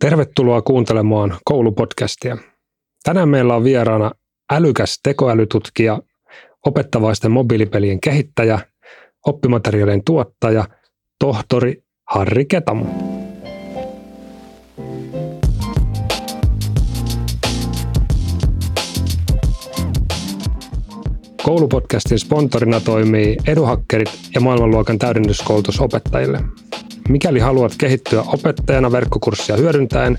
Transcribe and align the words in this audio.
Tervetuloa 0.00 0.62
kuuntelemaan 0.62 1.36
koulupodcastia. 1.44 2.36
Tänään 3.04 3.28
meillä 3.28 3.54
on 3.54 3.64
vieraana 3.64 4.10
älykäs 4.52 5.00
tekoälytutkija, 5.02 6.02
opettavaisten 6.66 7.30
mobiilipelien 7.30 8.00
kehittäjä, 8.00 8.58
oppimateriaalien 9.26 10.04
tuottaja, 10.04 10.64
tohtori 11.18 11.82
Harri 12.08 12.44
Ketamo. 12.44 12.86
Koulupodcastin 21.42 22.18
sponsorina 22.18 22.80
toimii 22.80 23.36
Eduhakkerit 23.46 24.10
ja 24.34 24.40
maailmanluokan 24.40 24.98
täydennyskoulutus 24.98 25.80
opettajille. 25.80 26.40
Mikäli 27.08 27.38
haluat 27.38 27.72
kehittyä 27.78 28.22
opettajana 28.22 28.92
verkkokurssia 28.92 29.56
hyödyntäen, 29.56 30.18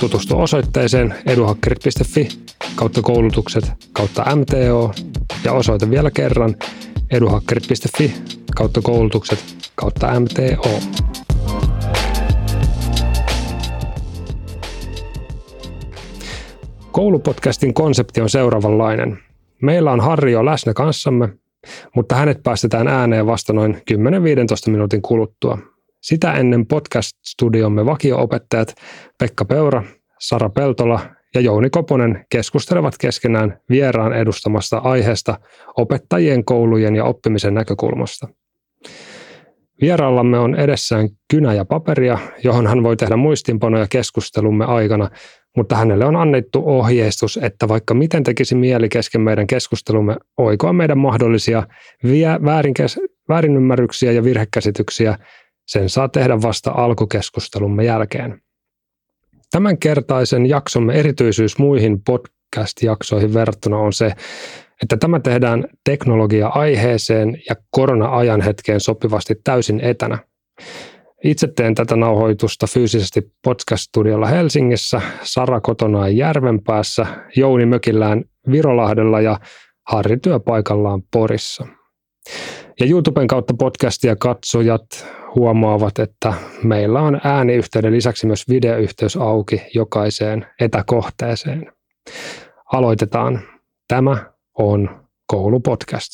tutustu 0.00 0.40
osoitteeseen 0.40 1.14
eduhakkerit.fi 1.26 2.28
kautta 2.76 3.02
koulutukset 3.02 3.72
kautta 3.92 4.36
MTO 4.36 4.94
ja 5.44 5.52
osoite 5.52 5.90
vielä 5.90 6.10
kerran 6.10 6.56
eduhakkerit.fi 7.10 8.14
kautta 8.56 8.80
koulutukset 8.82 9.44
kautta 9.74 10.20
MTO. 10.20 10.80
Koulupodcastin 16.92 17.74
konsepti 17.74 18.20
on 18.20 18.30
seuraavanlainen. 18.30 19.18
Meillä 19.62 19.92
on 19.92 20.00
Harri 20.00 20.32
jo 20.32 20.44
läsnä 20.44 20.74
kanssamme, 20.74 21.28
mutta 21.96 22.14
hänet 22.14 22.42
päästetään 22.42 22.88
ääneen 22.88 23.26
vasta 23.26 23.52
noin 23.52 23.74
10-15 23.74 24.70
minuutin 24.70 25.02
kuluttua. 25.02 25.71
Sitä 26.02 26.32
ennen 26.32 26.66
podcast-studiomme 26.66 27.86
vakio-opettajat 27.86 28.74
Pekka 29.18 29.44
Peura, 29.44 29.82
Sara 30.20 30.48
Peltola 30.48 31.00
ja 31.34 31.40
Jouni 31.40 31.70
Koponen 31.70 32.24
keskustelevat 32.30 32.94
keskenään 33.00 33.60
vieraan 33.70 34.12
edustamasta 34.12 34.78
aiheesta 34.78 35.38
opettajien, 35.78 36.44
koulujen 36.44 36.96
ja 36.96 37.04
oppimisen 37.04 37.54
näkökulmasta. 37.54 38.28
Vieraallamme 39.80 40.38
on 40.38 40.54
edessään 40.54 41.08
kynä 41.30 41.54
ja 41.54 41.64
paperia, 41.64 42.18
johon 42.44 42.66
hän 42.66 42.82
voi 42.82 42.96
tehdä 42.96 43.16
muistinpanoja 43.16 43.86
keskustelumme 43.90 44.64
aikana, 44.64 45.10
mutta 45.56 45.76
hänelle 45.76 46.04
on 46.04 46.16
annettu 46.16 46.62
ohjeistus, 46.66 47.38
että 47.42 47.68
vaikka 47.68 47.94
miten 47.94 48.22
tekisi 48.22 48.54
mieli 48.54 48.88
kesken 48.88 49.20
meidän 49.20 49.46
keskustelumme 49.46 50.16
oikoa 50.36 50.72
meidän 50.72 50.98
mahdollisia 50.98 51.62
väärinymmärryksiä 53.28 54.12
ja 54.12 54.24
virhekäsityksiä, 54.24 55.18
sen 55.66 55.88
saa 55.88 56.08
tehdä 56.08 56.42
vasta 56.42 56.70
alkukeskustelumme 56.70 57.84
jälkeen. 57.84 58.40
Tämänkertaisen 59.50 60.46
jaksomme 60.46 60.94
erityisyys 60.94 61.58
muihin 61.58 62.02
podcast-jaksoihin 62.04 63.34
verrattuna 63.34 63.78
on 63.78 63.92
se, 63.92 64.12
että 64.82 64.96
tämä 64.96 65.20
tehdään 65.20 65.64
teknologia-aiheeseen 65.84 67.42
ja 67.48 67.56
korona-ajan 67.70 68.40
hetkeen 68.40 68.80
sopivasti 68.80 69.34
täysin 69.44 69.80
etänä. 69.80 70.18
Itse 71.24 71.48
teen 71.56 71.74
tätä 71.74 71.96
nauhoitusta 71.96 72.66
fyysisesti 72.66 73.32
podcast-studiolla 73.42 74.26
Helsingissä, 74.26 75.00
Sara 75.22 75.60
kotona 75.60 76.08
Järvenpäässä, 76.08 77.06
Jouni 77.36 77.66
mökillään 77.66 78.24
Virolahdella 78.50 79.20
ja 79.20 79.40
Harri 79.88 80.16
työpaikallaan 80.16 81.02
Porissa. 81.12 81.66
Ja 82.80 82.86
YouTuben 82.86 83.26
kautta 83.26 83.54
podcastia 83.58 84.16
katsojat 84.16 84.86
huomaavat, 85.34 85.98
että 85.98 86.34
meillä 86.62 87.00
on 87.00 87.20
ääniyhteyden 87.24 87.92
lisäksi 87.92 88.26
myös 88.26 88.48
videoyhteys 88.48 89.16
auki 89.16 89.62
jokaiseen 89.74 90.46
etäkohteeseen. 90.60 91.72
Aloitetaan. 92.72 93.40
Tämä 93.88 94.32
on 94.58 95.06
koulupodcast. 95.26 96.12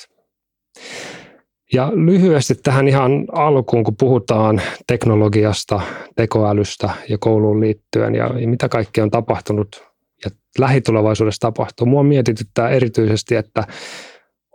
Ja 1.73 1.93
lyhyesti 1.95 2.55
tähän 2.55 2.89
ihan 2.89 3.25
alkuun, 3.33 3.85
kun 3.85 3.97
puhutaan 3.97 4.61
teknologiasta, 4.87 5.81
tekoälystä 6.17 6.91
ja 7.09 7.19
kouluun 7.19 7.61
liittyen 7.61 8.15
ja 8.15 8.31
mitä 8.47 8.69
kaikkea 8.69 9.05
on 9.05 9.11
tapahtunut 9.11 9.85
ja 10.25 10.31
lähitulevaisuudessa 10.59 11.41
tapahtuu. 11.41 11.87
Mua 11.87 12.03
mietityttää 12.03 12.69
erityisesti, 12.69 13.35
että 13.35 13.65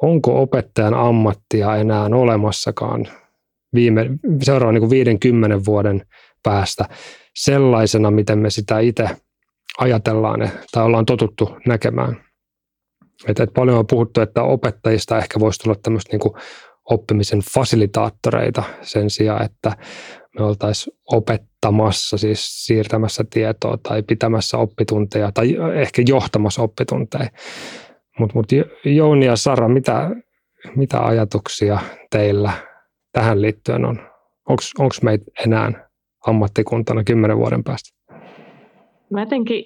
onko 0.01 0.41
opettajan 0.41 0.93
ammattia 0.93 1.75
enää 1.75 2.05
olemassakaan 2.05 3.07
viime, 3.73 4.09
seuraavan 4.41 4.75
niin 4.75 4.89
50 4.89 5.65
vuoden 5.65 6.05
päästä 6.43 6.85
sellaisena, 7.35 8.11
miten 8.11 8.39
me 8.39 8.49
sitä 8.49 8.79
itse 8.79 9.09
ajatellaan 9.77 10.51
tai 10.71 10.83
ollaan 10.83 11.05
totuttu 11.05 11.57
näkemään. 11.67 12.23
Et, 13.27 13.39
et 13.39 13.53
paljon 13.53 13.77
on 13.77 13.87
puhuttu, 13.87 14.21
että 14.21 14.43
opettajista 14.43 15.17
ehkä 15.17 15.39
voisi 15.39 15.59
tulla 15.59 15.75
tämmöistä 15.83 16.17
niin 16.17 16.33
oppimisen 16.89 17.39
fasilitaattoreita 17.53 18.63
sen 18.81 19.09
sijaan, 19.09 19.45
että 19.45 19.77
me 20.39 20.45
oltaisiin 20.45 20.97
opettamassa, 21.11 22.17
siis 22.17 22.65
siirtämässä 22.65 23.23
tietoa 23.29 23.77
tai 23.83 24.03
pitämässä 24.03 24.57
oppitunteja 24.57 25.31
tai 25.31 25.57
ehkä 25.75 26.03
johtamassa 26.07 26.61
oppitunteja. 26.61 27.29
Mutta 28.19 28.35
mut 28.35 28.47
Jouni 28.85 29.25
ja 29.25 29.35
Sara, 29.35 29.67
mitä, 29.67 30.09
mitä 30.75 31.05
ajatuksia 31.05 31.79
teillä 32.11 32.51
tähän 33.13 33.41
liittyen 33.41 33.85
on? 33.85 33.99
Onko 34.49 34.93
meitä 35.01 35.25
enää 35.45 35.89
ammattikuntana 36.27 37.03
kymmenen 37.03 37.37
vuoden 37.37 37.63
päästä? 37.63 37.89
Mä 39.09 39.19
jotenkin 39.19 39.63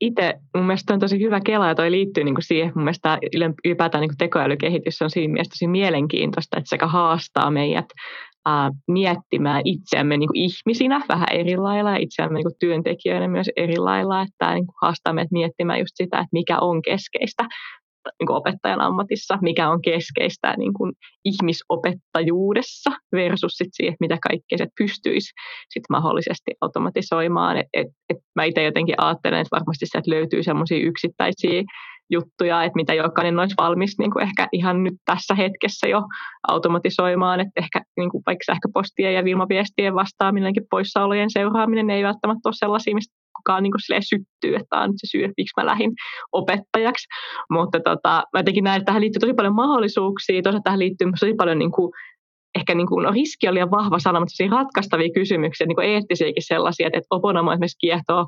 itse, 0.00 0.34
mun 0.56 0.66
mielestä 0.66 0.94
on 0.94 1.00
tosi 1.00 1.20
hyvä 1.20 1.40
kela 1.40 1.68
ja 1.68 1.74
toi 1.74 1.90
liittyy 1.90 2.24
niin 2.24 2.34
kuin 2.34 2.44
siihen, 2.44 2.72
mun 2.74 2.84
mielestä 2.84 3.18
ylipäätään 3.64 4.00
niin 4.00 4.10
kuin 4.10 4.18
tekoälykehitys 4.18 5.02
on 5.02 5.10
siinä 5.10 5.32
mielessä 5.32 5.50
tosi 5.50 5.66
mielenkiintoista, 5.66 6.58
että 6.58 6.68
sekä 6.68 6.86
haastaa 6.86 7.50
meidät 7.50 7.86
ää, 8.46 8.70
miettimään 8.88 9.62
itseämme 9.64 10.16
niin 10.16 10.28
kuin 10.28 10.40
ihmisinä 10.42 11.00
vähän 11.08 11.28
eri 11.30 11.56
lailla 11.56 11.90
ja 11.90 11.96
itseämme 11.96 12.34
niin 12.34 12.44
kuin 12.44 12.58
työntekijöinä 12.60 13.28
myös 13.28 13.50
eri 13.56 13.76
lailla, 13.76 14.22
että 14.22 14.54
niin 14.54 14.66
kuin 14.66 14.74
haastaa 14.82 15.12
meidät 15.12 15.30
miettimään 15.32 15.78
just 15.78 15.92
sitä, 15.94 16.18
että 16.18 16.28
mikä 16.32 16.58
on 16.58 16.82
keskeistä 16.82 17.44
niin 18.20 18.26
kuin 18.26 18.36
opettajan 18.36 18.80
ammatissa, 18.80 19.38
mikä 19.42 19.70
on 19.70 19.82
keskeistä 19.82 20.54
niin 20.58 20.72
kuin 20.72 20.92
ihmisopettajuudessa 21.24 22.90
versus 23.12 23.52
sit 23.52 23.68
siihen, 23.72 23.96
mitä 24.00 24.18
kaikkea 24.28 24.58
se 24.58 24.66
pystyisi 24.78 25.32
sit 25.68 25.82
mahdollisesti 25.90 26.50
automatisoimaan. 26.60 27.56
Et, 27.56 27.66
et, 27.74 27.86
et 28.10 28.16
mä 28.34 28.44
itse 28.44 28.62
jotenkin 28.62 28.94
ajattelen, 28.98 29.40
että 29.40 29.56
varmasti 29.56 29.86
sieltä 29.86 30.10
löytyy 30.10 30.42
sellaisia 30.42 30.86
yksittäisiä 30.86 31.62
juttuja, 32.10 32.64
että 32.64 32.76
mitä 32.76 32.94
jokainen 32.94 33.38
olisi 33.38 33.54
valmis 33.58 33.98
niin 33.98 34.10
kuin 34.10 34.22
ehkä 34.22 34.48
ihan 34.52 34.84
nyt 34.84 34.94
tässä 35.04 35.34
hetkessä 35.34 35.88
jo 35.88 36.02
automatisoimaan, 36.48 37.40
että 37.40 37.52
ehkä 37.56 37.80
niin 37.96 38.10
kuin 38.10 38.22
vaikka 38.26 38.44
sähköpostien 38.46 39.14
ja 39.14 39.24
vilmaviestien 39.24 39.94
vastaaminenkin 39.94 40.66
poissaolojen 40.70 41.30
seuraaminen 41.30 41.90
ei 41.90 42.04
välttämättä 42.04 42.48
ole 42.48 42.54
sellaisia, 42.54 42.94
mistä 42.94 43.21
kukaan 43.36 43.62
niin 43.62 43.72
kuin 43.72 44.02
syttyy, 44.10 44.54
että 44.54 44.66
tämä 44.70 44.82
on 44.82 44.92
se 44.96 45.06
syy, 45.10 45.24
että 45.24 45.34
miksi 45.36 45.52
mä 45.56 45.66
lähdin 45.66 45.92
opettajaksi. 46.32 47.06
Mutta 47.50 47.80
tota, 47.80 48.22
mä 48.32 48.38
jotenkin 48.38 48.64
näen, 48.64 48.76
että 48.76 48.86
tähän 48.86 49.02
liittyy 49.02 49.20
tosi 49.20 49.34
paljon 49.34 49.54
mahdollisuuksia, 49.54 50.42
toisaalta 50.42 50.64
tähän 50.64 50.78
liittyy 50.78 51.10
tosi 51.20 51.34
paljon 51.34 51.58
niin 51.58 51.72
kuin, 51.72 51.92
ehkä 52.58 52.74
niin 52.74 52.86
kuin, 52.86 53.02
no, 53.04 53.10
riski 53.10 53.48
on 53.48 53.54
liian 53.54 53.70
vahva 53.70 53.98
sana, 53.98 54.20
mutta 54.20 54.56
ratkaistavia 54.56 55.08
kysymyksiä, 55.14 55.66
niin 55.66 55.76
kuin 55.76 55.88
eettisiäkin 55.88 56.46
sellaisia, 56.46 56.86
että, 56.86 56.98
että 56.98 57.06
Oponamo 57.10 57.52
esimerkiksi 57.52 57.78
kiehtoo 57.78 58.26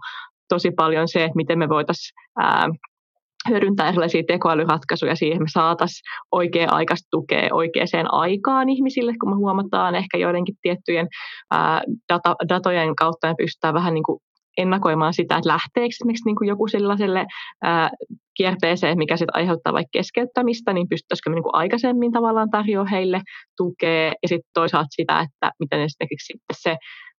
tosi 0.48 0.70
paljon 0.70 1.08
se, 1.08 1.24
että 1.24 1.36
miten 1.36 1.58
me 1.58 1.68
voitaisiin 1.68 2.14
hyödyntää 3.48 3.88
erilaisia 3.88 4.22
tekoälyratkaisuja 4.28 5.16
siihen, 5.16 5.42
me 5.42 5.48
saataisiin 5.52 6.02
oikea-aikaista 6.32 7.08
tukea 7.10 7.48
oikeaan 7.52 8.12
aikaan 8.12 8.68
ihmisille, 8.68 9.12
kun 9.20 9.30
me 9.30 9.36
huomataan 9.36 9.94
ehkä 9.94 10.18
joidenkin 10.18 10.54
tiettyjen 10.62 11.08
ää, 11.50 11.82
data, 12.12 12.36
datojen 12.48 12.96
kautta 12.96 13.28
me 13.28 13.34
pystytään 13.38 13.74
vähän 13.74 13.94
niin 13.94 14.04
kuin 14.04 14.18
ennakoimaan 14.56 15.14
sitä, 15.14 15.36
että 15.36 15.48
lähteekö 15.48 15.86
esimerkiksi 15.86 16.24
niin 16.24 16.36
kuin 16.36 16.48
joku 16.48 16.68
sellaiselle 16.68 17.26
ää, 17.62 17.90
kierteeseen, 18.36 18.98
mikä 18.98 19.16
sitten 19.16 19.36
aiheuttaa 19.36 19.72
vaikka 19.72 19.90
keskeyttämistä, 19.92 20.72
niin 20.72 20.88
pystyttäisikö 20.88 21.30
me 21.30 21.34
niin 21.34 21.42
kuin 21.42 21.54
aikaisemmin 21.54 22.12
tavallaan 22.12 22.50
tarjoa 22.50 22.84
heille 22.84 23.20
tukea, 23.56 24.12
ja 24.22 24.28
sitten 24.28 24.50
toisaalta 24.54 24.88
sitä, 24.90 25.20
että 25.20 25.52
miten 25.58 25.80
esimerkiksi 25.80 26.26
sitten 26.26 26.56
se 26.58 26.76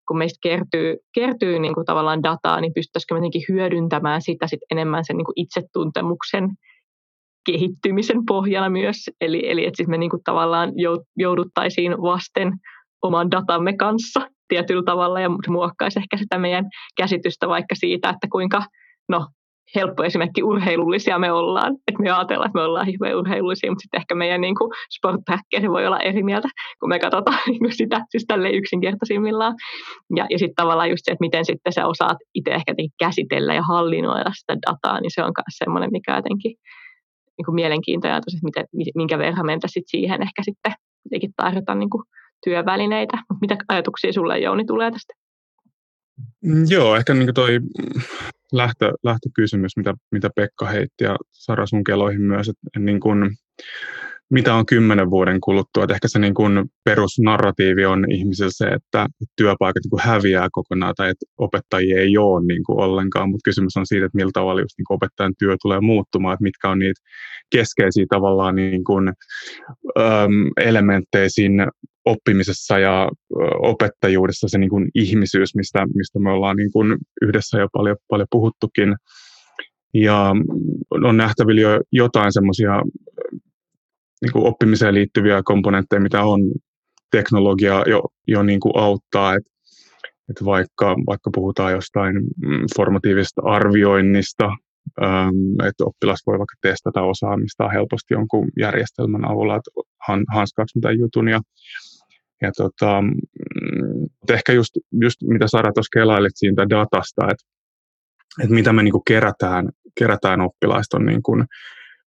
kun 0.07 0.17
meistä 0.17 0.37
kertyy, 0.41 0.97
kertyy 1.15 1.59
niin 1.59 1.73
kuin 1.73 1.85
tavallaan 1.85 2.23
dataa, 2.23 2.61
niin 2.61 2.73
pystyttäisikö 2.73 3.15
me 3.15 3.21
hyödyntämään 3.49 4.21
sitä 4.21 4.47
sit 4.47 4.59
enemmän 4.71 5.05
sen 5.05 5.17
niin 5.17 5.25
kuin 5.25 5.33
itsetuntemuksen 5.35 6.49
kehittymisen 7.45 8.25
pohjana 8.25 8.69
myös. 8.69 8.97
Eli, 9.21 9.49
eli 9.49 9.65
että 9.65 9.83
me 9.87 9.97
niin 9.97 10.09
kuin 10.09 10.23
tavallaan 10.23 10.71
jouduttaisiin 11.17 11.91
vasten 11.91 12.53
oman 13.05 13.31
datamme 13.31 13.77
kanssa 13.77 14.27
tietyllä 14.47 14.83
tavalla 14.83 15.19
ja 15.19 15.29
muokkaisi 15.47 15.99
ehkä 15.99 16.17
sitä 16.17 16.39
meidän 16.39 16.65
käsitystä 16.97 17.47
vaikka 17.47 17.75
siitä, 17.75 18.09
että 18.09 18.27
kuinka 18.31 18.63
no, 19.09 19.27
helppo 19.75 20.03
esimerkki 20.03 20.43
urheilullisia 20.43 21.19
me 21.19 21.31
ollaan. 21.31 21.73
Että 21.87 22.03
me 22.03 22.11
ajatellaan, 22.11 22.47
että 22.47 22.59
me 22.59 22.63
ollaan 22.63 22.85
hirveän 22.85 23.17
urheilullisia, 23.17 23.71
mutta 23.71 23.81
sitten 23.81 23.97
ehkä 23.97 24.15
meidän 24.15 24.41
niin 24.41 24.55
sporttähkeri 24.97 25.69
voi 25.69 25.87
olla 25.87 25.99
eri 25.99 26.23
mieltä, 26.23 26.47
kun 26.79 26.89
me 26.89 26.99
katsotaan 26.99 27.39
niin 27.47 27.59
kuin 27.59 27.75
sitä 27.75 28.01
siis 28.09 28.25
tälle 28.27 28.49
yksinkertaisimmillaan. 28.49 29.55
Ja, 30.15 30.25
ja 30.29 30.39
sitten 30.39 30.55
tavallaan 30.55 30.89
just 30.89 31.01
se, 31.05 31.11
että 31.11 31.25
miten 31.25 31.45
sitten 31.45 31.73
sä 31.73 31.87
osaat 31.87 32.17
itse 32.33 32.51
ehkä 32.51 32.73
käsitellä 32.99 33.53
ja 33.53 33.61
hallinnoida 33.61 34.31
sitä 34.33 34.55
dataa, 34.67 35.01
niin 35.01 35.11
se 35.13 35.23
on 35.23 35.33
myös 35.37 35.57
semmoinen, 35.57 35.89
mikä 35.91 36.15
jotenkin 36.15 36.55
niin 37.37 37.45
kuin 37.45 37.55
mielenkiintoinen 37.55 38.13
ajatus, 38.13 38.33
että 38.33 38.45
miten, 38.45 38.65
minkä 38.95 39.17
verran 39.17 39.45
mentä 39.45 39.67
sit 39.67 39.83
siihen 39.87 40.21
ehkä 40.21 40.43
sitten 40.43 40.73
tarjota 41.35 41.75
niin 41.75 41.89
kuin 41.89 42.03
työvälineitä. 42.43 43.17
Mitä 43.41 43.57
ajatuksia 43.67 44.13
sulle 44.13 44.39
Jouni 44.39 44.65
tulee 44.65 44.91
tästä? 44.91 45.13
Mm, 46.43 46.65
joo, 46.69 46.95
ehkä 46.95 47.13
niin 47.13 47.33
toi 47.33 47.59
lähtö, 48.51 48.91
lähtökysymys, 49.03 49.77
mitä, 49.77 49.93
mitä 50.11 50.29
Pekka 50.35 50.65
heitti 50.65 51.03
ja 51.03 51.15
Sara 51.31 51.65
sun 51.65 51.83
keloihin 51.83 52.21
myös, 52.21 52.49
että 52.49 52.79
niin 52.79 52.99
kuin, 52.99 53.37
mitä 54.35 54.55
on 54.55 54.65
kymmenen 54.65 55.09
vuoden 55.09 55.41
kuluttua. 55.41 55.83
Että 55.83 55.93
ehkä 55.93 56.07
se 56.07 56.19
niin 56.19 56.33
perusnarratiivi 56.83 57.85
on 57.85 58.11
ihmisellä 58.11 58.51
se, 58.53 58.65
että 58.65 59.07
työpaikat 59.37 59.83
niin 59.83 60.07
häviää 60.13 60.47
kokonaan 60.51 60.93
tai 60.97 61.09
että 61.09 61.25
opettajia 61.37 62.01
ei 62.01 62.17
ole 62.17 62.45
niin 62.45 62.63
kuin 62.63 62.79
ollenkaan, 62.79 63.29
mutta 63.29 63.47
kysymys 63.49 63.77
on 63.77 63.87
siitä, 63.87 64.05
että 64.05 64.15
miltä 64.15 64.31
tavalla 64.33 64.61
just 64.61 64.77
niin 64.77 64.85
opettajan 64.95 65.33
työ 65.39 65.55
tulee 65.61 65.79
muuttumaan, 65.79 66.33
että 66.33 66.43
mitkä 66.43 66.69
on 66.69 66.79
niitä 66.79 67.01
keskeisiä 67.49 68.05
tavallaan 68.09 68.55
niin 68.55 68.83
kuin, 68.83 69.07
äm, 69.99 70.67
elementtejä 70.69 71.29
siinä 71.29 71.67
oppimisessa 72.05 72.79
ja 72.79 73.09
opettajuudessa 73.59 74.47
se 74.47 74.57
niin 74.57 74.69
kuin 74.69 74.87
ihmisyys, 74.95 75.55
mistä, 75.55 75.85
mistä 75.95 76.19
me 76.19 76.31
ollaan 76.31 76.57
niin 76.57 76.71
kuin 76.71 76.97
yhdessä 77.21 77.59
jo 77.59 77.67
paljon, 77.73 77.97
paljon 78.09 78.27
puhuttukin. 78.31 78.95
Ja 79.93 80.31
on 80.91 81.17
nähtävillä 81.17 81.61
jo 81.61 81.81
jotain 81.91 82.33
semmoisia 82.33 82.81
niin 84.21 84.31
kuin 84.31 84.45
oppimiseen 84.45 84.93
liittyviä 84.93 85.41
komponentteja, 85.45 85.99
mitä 85.99 86.23
on 86.23 86.39
teknologia 87.11 87.83
jo, 87.87 88.03
jo 88.27 88.43
niin 88.43 88.59
kuin 88.59 88.77
auttaa. 88.77 89.35
että 89.35 89.55
et 90.29 90.45
vaikka, 90.45 90.95
vaikka 91.07 91.29
puhutaan 91.33 91.71
jostain 91.71 92.15
mm, 92.15 92.65
formatiivisesta 92.75 93.41
arvioinnista, 93.45 94.49
että 95.67 95.83
oppilas 95.85 96.19
voi 96.27 96.37
vaikka 96.39 96.55
testata 96.61 97.01
osaamista 97.01 97.69
helposti 97.69 98.13
jonkun 98.13 98.49
järjestelmän 98.59 99.25
avulla, 99.25 99.55
että 99.55 99.71
hanskaako 100.33 100.69
mitä 100.75 100.91
jutun. 100.91 101.27
Ja, 101.27 101.41
ja 102.41 102.51
tota, 102.57 103.01
mm, 103.01 104.05
ehkä 104.29 104.53
just, 104.53 104.71
just 105.01 105.17
mitä 105.23 105.47
Sara 105.47 105.73
tuossa 105.73 105.99
kelailit 105.99 106.33
siitä 106.35 106.69
datasta, 106.69 107.25
että, 107.31 107.45
että 108.43 108.55
mitä 108.55 108.73
me 108.73 108.83
niin 108.83 108.91
kuin 108.91 109.05
kerätään, 109.07 109.69
kerätään 109.97 110.41
oppilaista 110.41 110.97
on 110.97 111.05
niin 111.05 111.23
kuin 111.23 111.45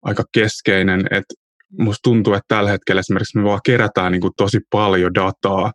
aika 0.03 0.25
keskeinen, 0.35 1.01
että 1.11 1.35
musta 1.79 2.01
tuntuu, 2.03 2.35
että 2.35 2.55
tällä 2.55 2.71
hetkellä 2.71 3.01
esimerkiksi 3.01 3.39
me 3.39 3.45
vaan 3.45 3.61
kerätään 3.65 4.13
niin 4.13 4.21
kuin 4.21 4.33
tosi 4.37 4.59
paljon 4.71 5.15
dataa 5.15 5.73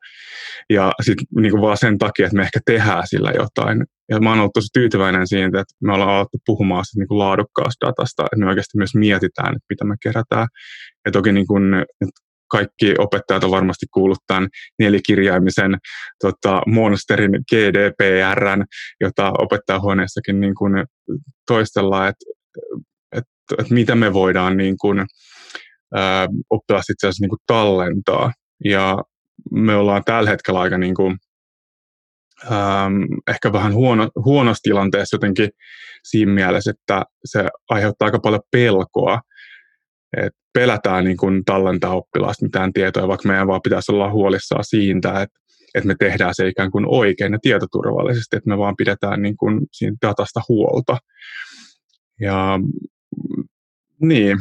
ja 0.70 0.92
sitten 1.02 1.26
niin 1.36 1.62
vaan 1.62 1.78
sen 1.78 1.98
takia, 1.98 2.26
että 2.26 2.36
me 2.36 2.44
ehkä 2.44 2.60
tehdään 2.66 3.04
sillä 3.08 3.32
jotain. 3.32 3.86
Ja 4.10 4.20
mä 4.20 4.30
oon 4.30 4.40
ollut 4.40 4.54
tosi 4.54 4.68
tyytyväinen 4.74 5.28
siitä, 5.28 5.60
että 5.60 5.76
me 5.84 5.94
ollaan 5.94 6.10
alettu 6.10 6.38
puhumaan 6.46 6.86
sit 6.86 6.96
niin 6.96 7.08
kuin 7.08 7.20
laadukkaasta 7.20 7.88
datasta, 7.88 8.24
että 8.24 8.38
me 8.38 8.50
oikeasti 8.50 8.78
myös 8.78 8.96
mietitään, 8.96 9.56
että 9.56 9.66
mitä 9.70 9.86
me 9.86 9.96
kerätään. 10.04 10.48
Ja 11.06 11.12
toki 11.12 11.32
niin 11.32 11.48
kuin, 11.48 11.64
kaikki 12.52 12.96
opettajat 12.98 13.44
on 13.44 13.52
varmasti 13.52 13.86
kuullut 13.94 14.18
tämän 14.28 14.48
nelikirjaimisen 14.80 15.78
tota, 16.22 16.62
monsterin 16.68 17.32
GDPRn, 17.52 18.64
jota 19.02 19.32
opettajahuoneessakin 19.40 20.40
niin 20.40 20.56
kuin 20.56 20.74
toistellaan, 21.48 22.10
että, 22.10 22.26
että, 23.12 23.30
että 23.60 23.74
mitä 23.74 23.96
me 23.96 24.14
voidaan 24.14 24.58
niin 24.58 24.76
kuin, 24.82 25.06
oppilas 26.50 26.90
itse 26.90 27.08
asiassa 27.08 27.24
niin 27.24 27.30
kuin 27.30 27.40
tallentaa. 27.48 28.32
Ja 28.66 28.98
me 29.52 29.76
ollaan 29.76 30.04
tällä 30.06 30.30
hetkellä 30.30 30.60
aika 30.60 30.78
niin 30.78 30.96
kuin, 30.96 31.18
ähm, 32.52 33.04
ehkä 33.28 33.54
vähän 33.54 33.74
huono, 33.74 34.10
huonossa 34.26 34.64
tilanteessa 34.64 35.16
jotenkin 35.16 35.50
siinä 36.04 36.32
mielessä, 36.32 36.72
että 36.72 37.06
se 37.26 37.48
aiheuttaa 37.70 38.06
aika 38.06 38.20
paljon 38.20 38.42
pelkoa. 38.52 39.22
Et 40.18 40.34
pelätään 40.54 41.04
niin 41.04 41.18
kuin 41.18 41.46
tallentaa 41.46 41.96
oppilaasta 41.96 42.46
mitään 42.46 42.74
tietoa, 42.74 43.08
vaikka 43.08 43.28
meidän 43.28 43.48
vaan 43.48 43.62
pitäisi 43.64 43.92
olla 43.92 44.12
huolissaan 44.12 44.64
siitä, 44.64 45.22
että, 45.22 45.40
että 45.76 45.88
me 45.88 45.96
tehdään 46.00 46.36
se 46.36 46.48
ikään 46.48 46.72
kuin 46.72 46.86
oikein 46.88 47.34
ja 47.34 47.40
tietoturvallisesti, 47.42 48.36
että 48.36 48.50
me 48.50 48.58
vaan 48.58 48.76
pidetään 48.76 49.22
niin 49.22 49.38
kuin 49.38 49.60
siinä 49.72 49.98
datasta 50.02 50.42
huolta. 50.50 50.98
Ja 52.22 52.60
niin, 54.02 54.38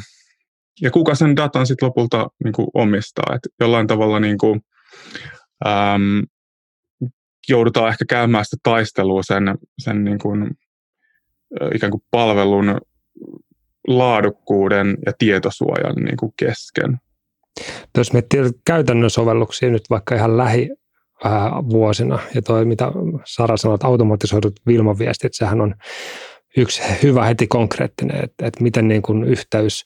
ja 0.81 0.91
kuka 0.91 1.15
sen 1.15 1.37
datan 1.37 1.67
sitten 1.67 1.87
lopulta 1.87 2.29
niin 2.45 2.53
kuin 2.53 2.69
omistaa. 2.75 3.35
Et 3.35 3.53
jollain 3.61 3.87
tavalla 3.87 4.21
niin 4.21 4.39
kuin, 4.39 4.61
äm, 5.67 6.23
joudutaan 7.49 7.89
ehkä 7.89 8.05
käymään 8.09 8.45
sitä 8.45 8.57
taistelua 8.63 9.23
sen, 9.23 9.59
sen 9.79 10.05
niin 10.05 10.19
kuin, 10.19 10.51
ikään 11.75 11.91
kuin 11.91 12.03
palvelun 12.11 12.81
laadukkuuden 13.89 14.97
ja 15.07 15.13
tietosuojan 15.19 15.95
niin 15.95 16.17
kuin 16.17 16.33
kesken. 16.37 16.99
Jos 17.99 18.13
miettii 18.13 18.41
käytännön 18.67 19.11
sovelluksia 19.11 19.71
nyt 19.71 19.91
vaikka 19.91 20.15
ihan 20.15 20.37
lähi 20.37 20.71
vuosina, 21.71 22.19
ja 22.35 22.43
toi 22.43 22.65
mitä 22.65 22.93
Sara 23.25 23.57
sanoi, 23.57 23.75
että 23.75 23.87
automatisoidut 23.87 24.61
Vilma-viestit, 24.67 25.35
sehän 25.35 25.61
on 25.61 25.75
yksi 26.57 26.83
hyvä 27.03 27.25
heti 27.25 27.47
konkreettinen, 27.47 28.25
että, 28.25 28.47
että 28.47 28.63
miten 28.63 28.89
niin 28.89 29.03
kuin 29.03 29.25
yhteys 29.25 29.85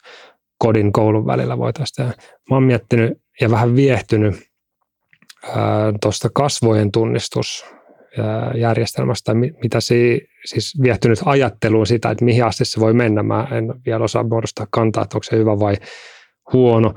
kodin 0.62 0.93
koulun 0.93 1.27
välillä 1.27 1.59
voitaisiin 1.59 1.97
tehdä. 1.97 2.12
Mä 2.51 2.57
oon 2.57 2.62
miettinyt 2.62 3.19
ja 3.41 3.51
vähän 3.51 3.77
viehtynyt 3.77 4.35
tuosta 6.03 6.29
kasvojen 6.35 6.93
tunnistusjärjestelmästä, 6.93 9.35
mitä 9.35 9.81
si, 9.81 10.29
siis 10.45 10.83
viehtynyt 10.83 11.19
ajatteluun 11.25 11.87
sitä, 11.87 12.11
että 12.11 12.25
mihin 12.25 12.45
asti 12.45 12.65
se 12.65 12.81
voi 12.81 12.95
mennä. 12.95 13.23
Mä 13.23 13.49
en 13.51 13.75
vielä 13.87 14.05
osaa 14.05 14.23
muodostaa 14.23 14.67
kantaa, 14.71 15.03
että 15.03 15.17
onko 15.17 15.25
se 15.25 15.37
hyvä 15.37 15.59
vai 15.59 15.77
huono, 16.53 16.95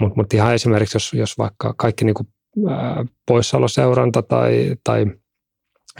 mutta 0.00 0.16
mut 0.16 0.34
ihan 0.34 0.54
esimerkiksi, 0.54 0.96
jos, 0.96 1.12
jos 1.12 1.38
vaikka 1.38 1.74
kaikki 1.76 2.04
niinku, 2.04 2.24
ää, 2.68 3.04
poissaoloseuranta 3.26 4.22
tai, 4.22 4.74
tai 4.84 5.06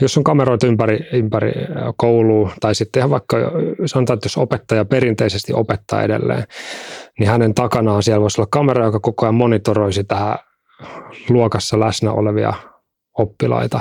jos 0.00 0.16
on 0.16 0.24
kameroita 0.24 0.66
ympäri, 0.66 0.98
ympäri 1.12 1.52
koulua, 1.96 2.50
tai 2.60 2.74
sitten 2.74 3.00
ihan 3.00 3.10
vaikka 3.10 3.36
sanotaan, 3.86 4.14
että 4.14 4.26
jos 4.26 4.38
opettaja 4.38 4.84
perinteisesti 4.84 5.52
opettaa 5.52 6.02
edelleen, 6.02 6.44
niin 7.18 7.28
hänen 7.28 7.54
takanaan 7.54 8.02
siellä 8.02 8.20
voisi 8.20 8.40
olla 8.40 8.48
kamera, 8.50 8.84
joka 8.84 9.00
koko 9.00 9.26
ajan 9.26 9.34
monitoroisi 9.34 10.04
tähän 10.04 10.38
luokassa 11.28 11.80
läsnä 11.80 12.12
olevia 12.12 12.52
oppilaita, 13.18 13.80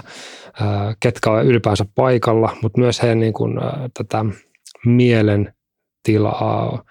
ketkä 0.99 1.31
ovat 1.31 1.45
ylipäänsä 1.45 1.85
paikalla, 1.95 2.55
mutta 2.61 2.81
myös 2.81 3.01
heidän 3.01 3.19
niin 3.19 3.33
kuin, 3.33 3.59
tätä 3.93 4.25
mielen 4.85 5.53
tilaa 6.03 6.83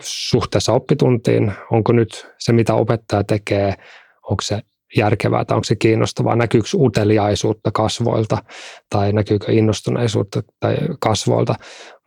suhteessa 0.00 0.72
oppituntiin. 0.72 1.52
Onko 1.70 1.92
nyt 1.92 2.26
se, 2.38 2.52
mitä 2.52 2.74
opettaja 2.74 3.24
tekee, 3.24 3.74
onko 4.22 4.42
se 4.42 4.60
järkevää 4.96 5.44
tai 5.44 5.54
onko 5.54 5.64
se 5.64 5.76
kiinnostavaa, 5.76 6.36
näkyykö 6.36 6.68
uteliaisuutta 6.74 7.70
kasvoilta 7.70 8.38
tai 8.90 9.12
näkyykö 9.12 9.52
innostuneisuutta 9.52 10.42
tai 10.60 10.76
kasvoilta, 11.00 11.54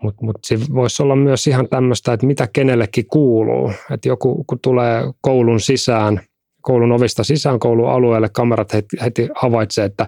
mutta 0.03 0.25
mut 0.25 0.37
se 0.43 0.59
voisi 0.73 1.03
olla 1.03 1.15
myös 1.15 1.47
ihan 1.47 1.67
tämmöistä, 1.69 2.13
että 2.13 2.25
mitä 2.25 2.47
kenellekin 2.53 3.05
kuuluu, 3.07 3.71
että 3.91 4.07
joku 4.07 4.43
kun 4.43 4.59
tulee 4.59 5.03
koulun 5.21 5.59
sisään, 5.59 6.21
koulun 6.61 6.91
ovista 6.91 7.23
sisään 7.23 7.59
koulun 7.59 7.89
alueelle, 7.89 8.29
kamerat 8.29 8.73
heti, 8.73 8.97
heti 9.03 9.29
havaitsee, 9.35 9.85
että 9.85 10.07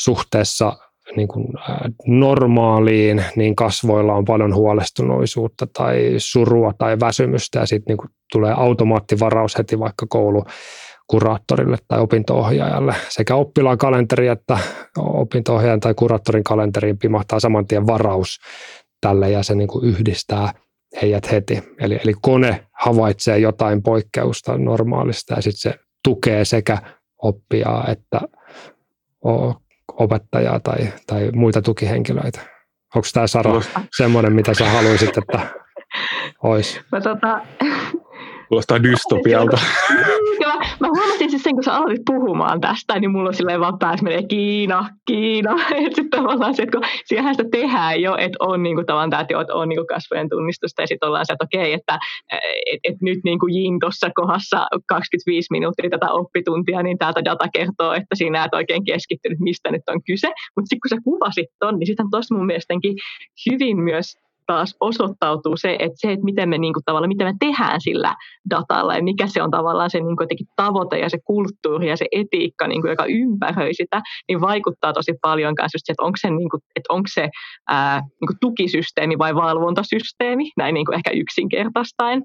suhteessa 0.00 0.72
niin 1.16 1.28
kuin 1.28 1.46
normaaliin, 2.06 3.24
niin 3.36 3.56
kasvoilla 3.56 4.14
on 4.14 4.24
paljon 4.24 4.54
huolestunoisuutta 4.54 5.66
tai 5.66 6.14
surua 6.18 6.72
tai 6.78 7.00
väsymystä. 7.00 7.58
Ja 7.58 7.66
sitten 7.66 7.96
niin 7.96 8.10
tulee 8.32 8.52
automaattivaraus 8.56 9.58
heti 9.58 9.78
vaikka 9.78 10.06
koulu 10.08 10.44
kuraattorille 11.06 11.76
tai 11.88 12.00
opintoohjaajalle. 12.00 12.94
Sekä 13.08 13.34
oppilaan 13.34 13.78
kalenteri 13.78 14.28
että 14.28 14.58
opintoohjaajan 14.98 15.80
tai 15.80 15.94
kuraattorin 15.94 16.44
kalenteriin 16.44 16.98
pimahtaa 16.98 17.40
saman 17.40 17.66
tien 17.66 17.86
varaus 17.86 18.40
tälle 19.00 19.30
ja 19.30 19.42
se 19.42 19.54
niin 19.54 19.68
kuin 19.68 19.84
yhdistää 19.84 20.52
heidät 21.02 21.32
heti. 21.32 21.62
Eli, 21.80 21.98
eli 22.04 22.14
kone 22.20 22.66
havaitsee 22.72 23.38
jotain 23.38 23.82
poikkeusta 23.82 24.58
normaalista 24.58 25.34
ja 25.34 25.42
sitten 25.42 25.72
se 25.72 25.78
tukee 26.04 26.44
sekä 26.44 26.78
oppijaa 27.22 27.86
että 27.88 28.20
opettajaa 29.92 30.60
tai, 30.60 30.92
tai 31.06 31.30
muita 31.34 31.62
tukihenkilöitä. 31.62 32.40
Onko 32.94 33.08
tämä 33.12 33.26
Sara 33.26 33.60
semmoinen, 33.96 34.32
mitä 34.32 34.54
sä 34.54 34.68
haluaisit, 34.68 35.18
että 35.18 35.40
olisi? 36.42 36.80
Mä 36.92 37.00
tota, 37.00 37.40
Kuulostaa 38.48 38.82
dystopialta. 38.82 39.58
mä, 40.46 40.54
mä 40.80 40.88
huomasin 40.88 41.30
siis 41.30 41.42
sen, 41.42 41.54
kun 41.54 41.64
sä 41.64 41.74
aloitit 41.74 42.02
puhumaan 42.06 42.60
tästä, 42.60 42.98
niin 42.98 43.10
mulla 43.10 43.28
on 43.28 43.34
silleen 43.34 43.60
vaan 43.60 43.78
pääs 43.78 44.02
menee 44.02 44.22
Kiina, 44.22 44.88
Kiina. 45.06 45.52
Että 45.84 45.94
sitten 45.94 46.20
tavallaan 46.20 46.54
se, 46.54 46.62
että 46.62 46.78
kun 46.78 46.88
sitä 47.04 47.44
tehdään 47.50 48.02
jo, 48.02 48.16
että 48.16 48.36
on 48.40 48.62
niinku 48.62 48.84
tavallaan 48.84 49.10
tämä, 49.10 49.20
että 49.20 49.54
on 49.54 49.68
niinku 49.68 49.86
kasvojen 49.86 50.28
tunnistusta 50.28 50.82
ja 50.82 50.86
sitten 50.86 51.08
ollaan 51.08 51.26
se, 51.26 51.32
että 51.32 51.44
okei, 51.44 51.72
että 51.72 51.98
et, 52.72 52.80
et 52.84 52.96
nyt 53.02 53.18
niinku 53.24 53.46
Jin 53.46 53.80
tuossa 53.80 54.10
kohdassa 54.14 54.66
25 54.86 55.46
minuuttia 55.50 55.90
tätä 55.90 56.12
oppituntia, 56.12 56.82
niin 56.82 56.98
täältä 56.98 57.24
data 57.24 57.46
kertoo, 57.54 57.92
että 57.92 58.14
siinä 58.14 58.44
et 58.44 58.54
oikein 58.54 58.84
keskittynyt, 58.84 59.38
mistä 59.38 59.70
nyt 59.70 59.82
on 59.88 60.02
kyse. 60.02 60.28
Mutta 60.56 60.68
sitten 60.68 60.80
kun 60.80 60.88
sä 60.88 61.04
kuvasit 61.04 61.48
ton, 61.58 61.78
niin 61.78 61.86
sitten 61.86 62.10
tuossa 62.10 62.34
mun 62.34 62.46
mielestäkin 62.46 62.94
hyvin 63.50 63.78
myös 63.80 64.25
taas 64.46 64.76
osoittautuu 64.80 65.56
se, 65.56 65.76
että 65.78 65.96
se, 65.96 66.12
että 66.12 66.24
miten 66.24 66.48
me, 66.48 66.58
niin 66.58 66.74
kuin, 66.74 66.84
tavallaan, 66.84 67.08
miten 67.08 67.26
me 67.26 67.34
tehdään 67.40 67.80
sillä 67.80 68.14
datalla 68.50 68.96
ja 68.96 69.02
mikä 69.02 69.26
se 69.26 69.42
on 69.42 69.50
tavallaan 69.50 69.90
se 69.90 70.00
niin 70.00 70.16
kuin, 70.16 70.28
tavoite 70.56 70.98
ja 70.98 71.08
se 71.10 71.18
kulttuuri 71.24 71.88
ja 71.88 71.96
se 71.96 72.06
etiikka, 72.12 72.66
niin 72.66 72.82
kuin, 72.82 72.90
joka 72.90 73.04
ympäröi 73.04 73.74
sitä, 73.74 74.02
niin 74.28 74.40
vaikuttaa 74.40 74.92
tosi 74.92 75.12
paljon 75.22 75.54
myös 75.60 75.74
just 75.74 75.86
se, 75.86 75.92
että 75.92 76.04
onko 76.04 76.16
se, 76.20 76.30
niin 76.30 76.50
kuin, 76.50 76.60
että 76.76 76.92
onko 76.92 77.08
se 77.14 77.28
ää, 77.68 78.00
niin 78.00 78.26
kuin 78.26 78.36
tukisysteemi 78.40 79.18
vai 79.18 79.34
valvontasysteemi, 79.34 80.50
näin 80.56 80.74
niin 80.74 80.86
kuin 80.86 80.96
ehkä 80.96 81.10
yksinkertaistaen. 81.10 82.22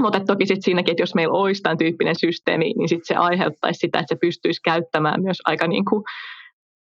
Mutta 0.00 0.20
toki 0.20 0.46
sitten 0.46 0.62
siinäkin, 0.62 0.92
että 0.92 1.02
jos 1.02 1.14
meillä 1.14 1.38
olisi 1.38 1.62
tämän 1.62 1.78
tyyppinen 1.78 2.16
systeemi, 2.20 2.72
niin 2.78 2.88
sitten 2.88 3.06
se 3.06 3.14
aiheuttaisi 3.14 3.78
sitä, 3.78 3.98
että 3.98 4.14
se 4.14 4.18
pystyisi 4.20 4.60
käyttämään 4.64 5.22
myös 5.22 5.38
aika 5.44 5.66
niin 5.66 5.84
kuin, 5.84 6.02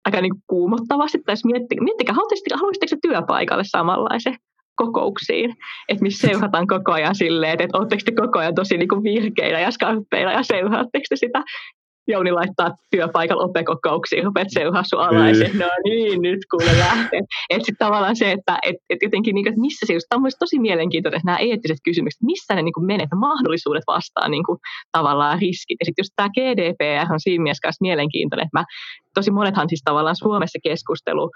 aika 0.06 0.22
niin 0.22 0.32
kuin 0.32 0.44
kuumottavasti. 0.48 1.18
Tai 1.26 1.36
miettikää, 1.44 1.84
miettikää 1.84 2.16
haluaisitteko 2.16 2.90
se 2.90 2.98
työpaikalle 3.02 3.64
samanlaisen 3.66 4.36
kokouksiin, 4.76 5.56
että 5.90 6.04
missä 6.04 6.28
seurataan 6.28 6.68
koko 6.68 6.92
ajan 6.92 7.16
silleen, 7.16 7.62
että, 7.62 7.78
oletteko 7.78 8.02
te 8.06 8.12
koko 8.12 8.40
ajan 8.40 8.56
tosi 8.56 8.78
niin 8.78 8.90
kuin 8.90 9.04
virkeillä 9.04 9.60
ja 9.60 9.72
skarppeilla 9.72 10.32
ja 10.32 10.44
seuraatteko 10.44 11.06
te 11.10 11.16
sitä 11.16 11.44
Jouni 12.08 12.32
laittaa 12.32 12.72
työpaikalla 12.92 13.44
opekokouksiin, 13.44 14.24
rupeat 14.24 14.48
seuraa 14.50 14.84
sun 14.84 15.00
alaisen, 15.00 15.50
niin. 15.50 15.60
no 15.60 15.70
niin, 15.84 16.22
nyt 16.22 16.40
kuule 16.52 16.80
lähtee. 16.80 17.20
Että 17.50 17.66
sitten 17.66 17.88
tavallaan 17.88 18.16
se, 18.16 18.32
että 18.32 18.58
et, 18.64 18.76
et 18.90 19.00
jotenkin, 19.02 19.36
niin, 19.36 19.48
että 19.48 19.62
missä 19.62 19.86
se 19.86 19.94
just, 19.94 20.06
tämä 20.10 20.26
on 20.26 20.32
tosi 20.40 20.60
mielenkiintoinen, 20.60 21.18
että 21.18 21.28
nämä 21.28 21.38
eettiset 21.38 21.78
kysymykset, 21.84 22.22
missä 22.22 22.56
ne 22.56 22.62
niin 22.62 22.86
menee, 22.86 23.08
mahdollisuudet 23.16 23.84
vastaan 23.88 24.32
niin 24.32 24.44
kuin, 24.44 24.58
tavallaan 24.92 25.40
riskit. 25.40 25.78
Ja 25.80 25.86
sitten 25.86 26.04
just 26.04 26.14
tämä 26.16 26.30
GDPR 26.30 27.14
on 27.14 27.20
siinä 27.20 27.44
mielessä 27.44 27.72
mielenkiintoinen, 27.82 28.46
että 28.46 28.60
mä, 28.60 28.66
tosi 29.14 29.32
monethan 29.32 29.70
siis 29.70 29.82
tavallaan 29.86 30.16
Suomessa 30.16 30.60
keskustelu 30.64 31.32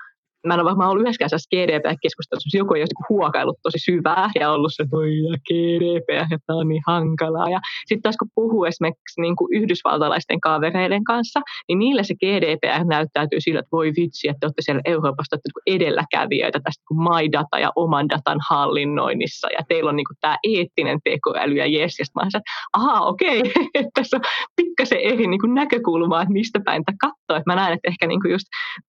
mä 0.48 0.53
en 0.53 0.60
ole 0.60 0.69
varmaan 0.69 0.89
ollut 0.89 1.01
yhdessäkään 1.01 1.29
GDPR-keskustelussa, 1.53 2.58
joku 2.58 2.74
niinku 2.74 3.05
huokaillut 3.10 3.58
tosi 3.63 3.79
syvää 3.79 4.29
ja 4.39 4.51
ollut 4.51 4.72
se, 4.75 4.86
voi 4.91 5.17
ja 5.17 5.38
GDPR, 5.48 6.27
ja 6.31 6.38
tämä 6.46 6.60
on 6.60 6.67
niin 6.67 6.84
hankalaa. 6.88 7.50
Ja 7.50 7.60
sitten 7.86 8.01
taas 8.01 8.17
kun 8.17 8.29
puhuu 8.36 8.65
esimerkiksi 8.65 9.22
niin 9.22 9.36
kuin 9.36 9.50
yhdysvaltalaisten 9.58 10.41
kavereiden 10.41 11.03
kanssa, 11.03 11.39
niin 11.67 11.79
niille 11.79 12.03
se 12.03 12.15
GDPR 12.15 12.84
näyttäytyy 12.86 13.41
sillä, 13.41 13.60
että 13.60 13.72
voi 13.72 13.91
vitsi, 13.98 14.27
että 14.27 14.48
olette 14.48 14.62
siellä 14.62 14.81
Euroopassa 14.86 15.36
olette 15.36 15.50
niin 15.50 15.75
edelläkävijöitä 15.75 16.60
tästä 16.63 16.84
niin 16.89 17.03
my 17.03 17.31
data 17.31 17.60
ja 17.60 17.72
oman 17.75 18.10
datan 18.10 18.39
hallinnoinnissa, 18.50 19.48
ja 19.58 19.60
teillä 19.67 19.89
on 19.89 19.96
niin 19.96 20.10
kuin 20.10 20.17
tämä 20.22 20.38
eettinen 20.43 21.00
tekoäly 21.03 21.55
ja 21.55 21.65
jes, 21.65 22.00
ja 22.00 22.05
mä 22.15 22.27
että 22.27 22.39
ahaa, 22.74 23.01
okei, 23.05 23.39
että 23.79 23.91
tässä 23.93 24.17
on 24.17 24.22
pikkasen 24.55 25.00
eri 25.00 25.27
niin 25.27 25.41
kuin 25.41 25.53
näkökulmaa, 25.53 26.22
että 26.22 26.34
mistä 26.34 26.60
päin 26.65 26.86
tätä 26.86 26.98
katsoa. 27.01 27.38
Että 27.38 27.51
mä 27.51 27.55
näen, 27.55 27.74
että 27.74 27.89
ehkä 27.89 28.08
niin 28.08 28.22
kuin 28.22 28.31
just 28.31 28.46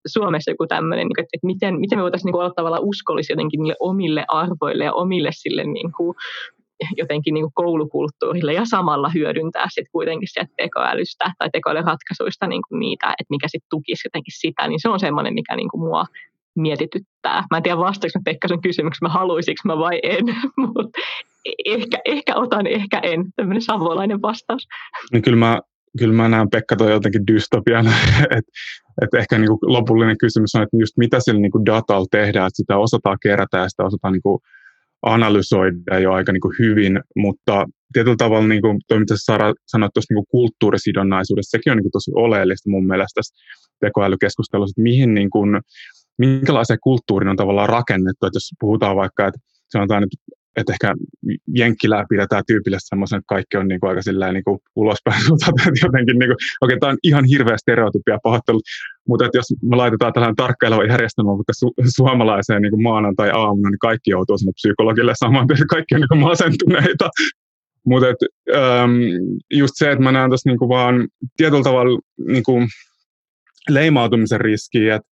Suomessa 0.06 0.50
joku 0.50 0.66
tämmöinen, 0.66 1.06
niin 1.06 1.16
kuin, 1.16 1.22
että 1.24 1.39
että 1.40 1.46
miten, 1.46 1.80
miten 1.80 1.98
me 1.98 2.02
voitaisiin 2.02 2.32
niin 2.32 2.40
olla 2.40 2.52
tavallaan 2.56 2.84
uskollisia 2.84 3.34
jotenkin 3.34 3.58
niille 3.60 3.76
omille 3.80 4.24
arvoille 4.28 4.84
ja 4.84 4.92
omille 4.92 5.30
sille 5.32 5.64
niin 5.64 5.92
kuin, 5.96 6.14
jotenkin 6.96 7.34
niin 7.34 7.44
kuin 7.44 7.52
koulukulttuurille 7.54 8.52
ja 8.52 8.64
samalla 8.64 9.08
hyödyntää 9.08 9.66
sitten 9.68 9.92
kuitenkin 9.92 10.28
sieltä 10.32 10.52
tekoälystä 10.56 11.32
tai 11.38 11.48
tekoälyratkaisuista 11.52 12.46
niin 12.46 12.62
kuin 12.68 12.80
niitä, 12.80 13.06
että 13.06 13.30
mikä 13.30 13.48
sitten 13.48 13.70
tukisi 13.70 14.06
jotenkin 14.06 14.34
sitä, 14.38 14.68
niin 14.68 14.80
se 14.80 14.88
on 14.88 15.00
semmoinen, 15.00 15.34
mikä 15.34 15.56
niin 15.56 15.70
kuin 15.70 15.80
mua 15.80 16.04
mietityttää. 16.58 17.44
Mä 17.50 17.56
en 17.56 17.62
tiedä 17.62 17.78
vastaanko 17.78 18.18
mä 18.18 18.22
Pekkasen 18.24 18.60
kysymyksen, 18.60 19.06
mä 19.06 19.08
haluaisinko 19.08 19.60
mä 19.64 19.78
vai 19.78 20.00
en, 20.02 20.24
mutta 20.66 20.98
ehkä, 21.64 21.98
ehkä 22.04 22.36
otan, 22.36 22.66
ehkä 22.66 22.98
en, 22.98 23.24
tämmöinen 23.36 23.62
savolainen 23.62 24.22
vastaus. 24.22 24.68
Niin 25.12 25.22
kyllä 25.22 25.38
mä 25.38 25.60
kyllä 25.98 26.14
mä 26.14 26.28
näen 26.28 26.50
Pekka 26.50 26.76
toi 26.76 26.90
jotenkin 26.90 27.26
dystopian, 27.26 27.86
että 28.36 28.52
et 29.02 29.14
ehkä 29.14 29.38
niinku 29.38 29.58
lopullinen 29.62 30.18
kysymys 30.18 30.54
on, 30.54 30.62
että 30.62 30.76
just 30.76 30.96
mitä 30.96 31.20
sillä 31.20 31.40
niinku 31.40 31.66
datalla 31.66 32.06
tehdään, 32.10 32.46
että 32.46 32.56
sitä 32.56 32.76
osataan 32.76 33.18
kerätä 33.22 33.58
ja 33.58 33.68
sitä 33.68 33.84
osataan 33.84 34.12
niinku 34.12 34.40
analysoida 35.02 35.98
jo 35.98 36.12
aika 36.12 36.32
niinku 36.32 36.52
hyvin, 36.58 37.00
mutta 37.16 37.66
tietyllä 37.92 38.16
tavalla 38.16 38.48
niin 38.48 38.62
kuin 38.62 38.80
toi, 38.88 38.98
mitä 38.98 39.14
Sara 39.16 39.54
sanoi 39.66 39.88
tuosta 39.94 40.14
niin 40.14 40.24
kulttuurisidonnaisuudesta, 40.30 41.50
sekin 41.50 41.70
on 41.70 41.76
niin 41.76 41.84
kuin 41.84 41.92
tosi 41.92 42.10
oleellista 42.14 42.70
mun 42.70 42.86
mielestä 42.86 43.18
tässä 43.18 43.34
tekoälykeskustelussa, 43.80 44.72
että 44.72 44.82
mihin 44.82 45.14
niin 45.14 45.30
kuin, 45.30 45.60
minkälaiseen 46.18 46.78
kulttuuriin 46.82 47.28
on 47.28 47.36
tavallaan 47.36 47.68
rakennettu, 47.68 48.26
että 48.26 48.36
jos 48.36 48.50
puhutaan 48.60 48.96
vaikka, 48.96 49.26
että 49.26 49.40
sanotaan, 49.70 50.02
että 50.02 50.16
että 50.56 50.72
ehkä 50.72 50.94
Jenkkilää 51.54 52.04
pidetään 52.08 52.42
tyypillisesti 52.46 52.88
semmoisen, 52.88 53.18
että 53.18 53.34
kaikki 53.34 53.56
on 53.56 53.68
niin 53.68 53.80
kuin 53.80 53.90
aika 53.90 54.02
silleen 54.02 54.34
niin 54.34 54.44
kuin 54.44 54.58
ulospäin 54.76 55.22
jotenkin, 55.84 56.18
niin 56.18 56.28
kuin, 56.30 56.36
okei, 56.60 56.78
tämä 56.78 56.90
on 56.92 56.98
ihan 57.02 57.24
hirveä 57.24 57.56
stereotypia 57.56 58.18
pahoittelut, 58.22 58.62
mutta 59.08 59.24
että 59.24 59.38
jos 59.38 59.46
me 59.62 59.76
laitetaan 59.76 60.12
tällainen 60.12 60.36
tarkkaileva 60.36 60.84
järjestelmä 60.84 61.30
vaikka 61.30 61.52
su- 61.64 61.90
suomalaiseen 61.96 62.62
niin 62.62 62.70
kuin 62.70 62.82
maanantai-aamuna, 62.82 63.70
niin 63.70 63.78
kaikki 63.78 64.10
joutuu 64.10 64.38
sinne 64.38 64.52
psykologille 64.52 65.12
saman 65.16 65.46
tien, 65.46 65.66
kaikki 65.66 65.94
on 65.94 66.00
niin 66.00 66.08
kuin 66.08 66.20
masentuneita. 66.20 67.10
Mutta 67.86 68.06
ähm, 68.54 68.92
just 69.50 69.72
se, 69.74 69.90
että 69.90 70.04
mä 70.04 70.12
näen 70.12 70.30
tässä 70.30 70.50
niin 70.50 70.58
kuin 70.58 70.68
vaan 70.68 71.08
tietyllä 71.36 71.62
tavalla 71.62 72.00
niin 72.28 72.42
kuin 72.42 72.68
leimautumisen 73.68 74.40
riskiä, 74.40 74.94
että 74.94 75.08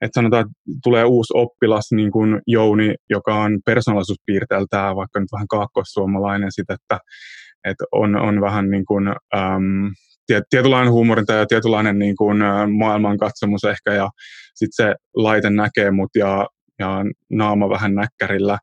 että 0.00 0.14
sanotaan, 0.20 0.40
että 0.40 0.52
tulee 0.84 1.04
uusi 1.04 1.32
oppilas, 1.36 1.84
niin 1.92 2.10
kuin 2.10 2.40
Jouni, 2.46 2.94
joka 3.10 3.34
on 3.34 3.58
persoonallisuuspiirteeltään 3.66 4.96
vaikka 4.96 5.20
nyt 5.20 5.32
vähän 5.32 5.48
kaakkoissuomalainen, 5.48 6.52
sit, 6.52 6.70
että, 6.70 6.98
että 7.64 7.84
on, 7.92 8.16
on 8.16 8.40
vähän 8.40 8.70
niin 8.70 8.84
kuin, 8.84 9.08
äm, 9.08 9.90
tietynlainen 10.50 10.92
huumorinta 10.92 11.32
ja 11.32 11.46
tietynlainen 11.46 11.98
niin 11.98 12.16
kuin, 12.16 12.38
maailmankatsomus 12.78 13.64
ehkä, 13.64 13.92
ja 13.94 14.10
sitten 14.54 14.86
se 14.86 14.94
laite 15.16 15.50
näkee 15.50 15.90
mut 15.90 16.10
ja, 16.14 16.46
ja 16.78 17.04
naama 17.30 17.68
vähän 17.68 17.94
näkkärillä, 17.94 18.58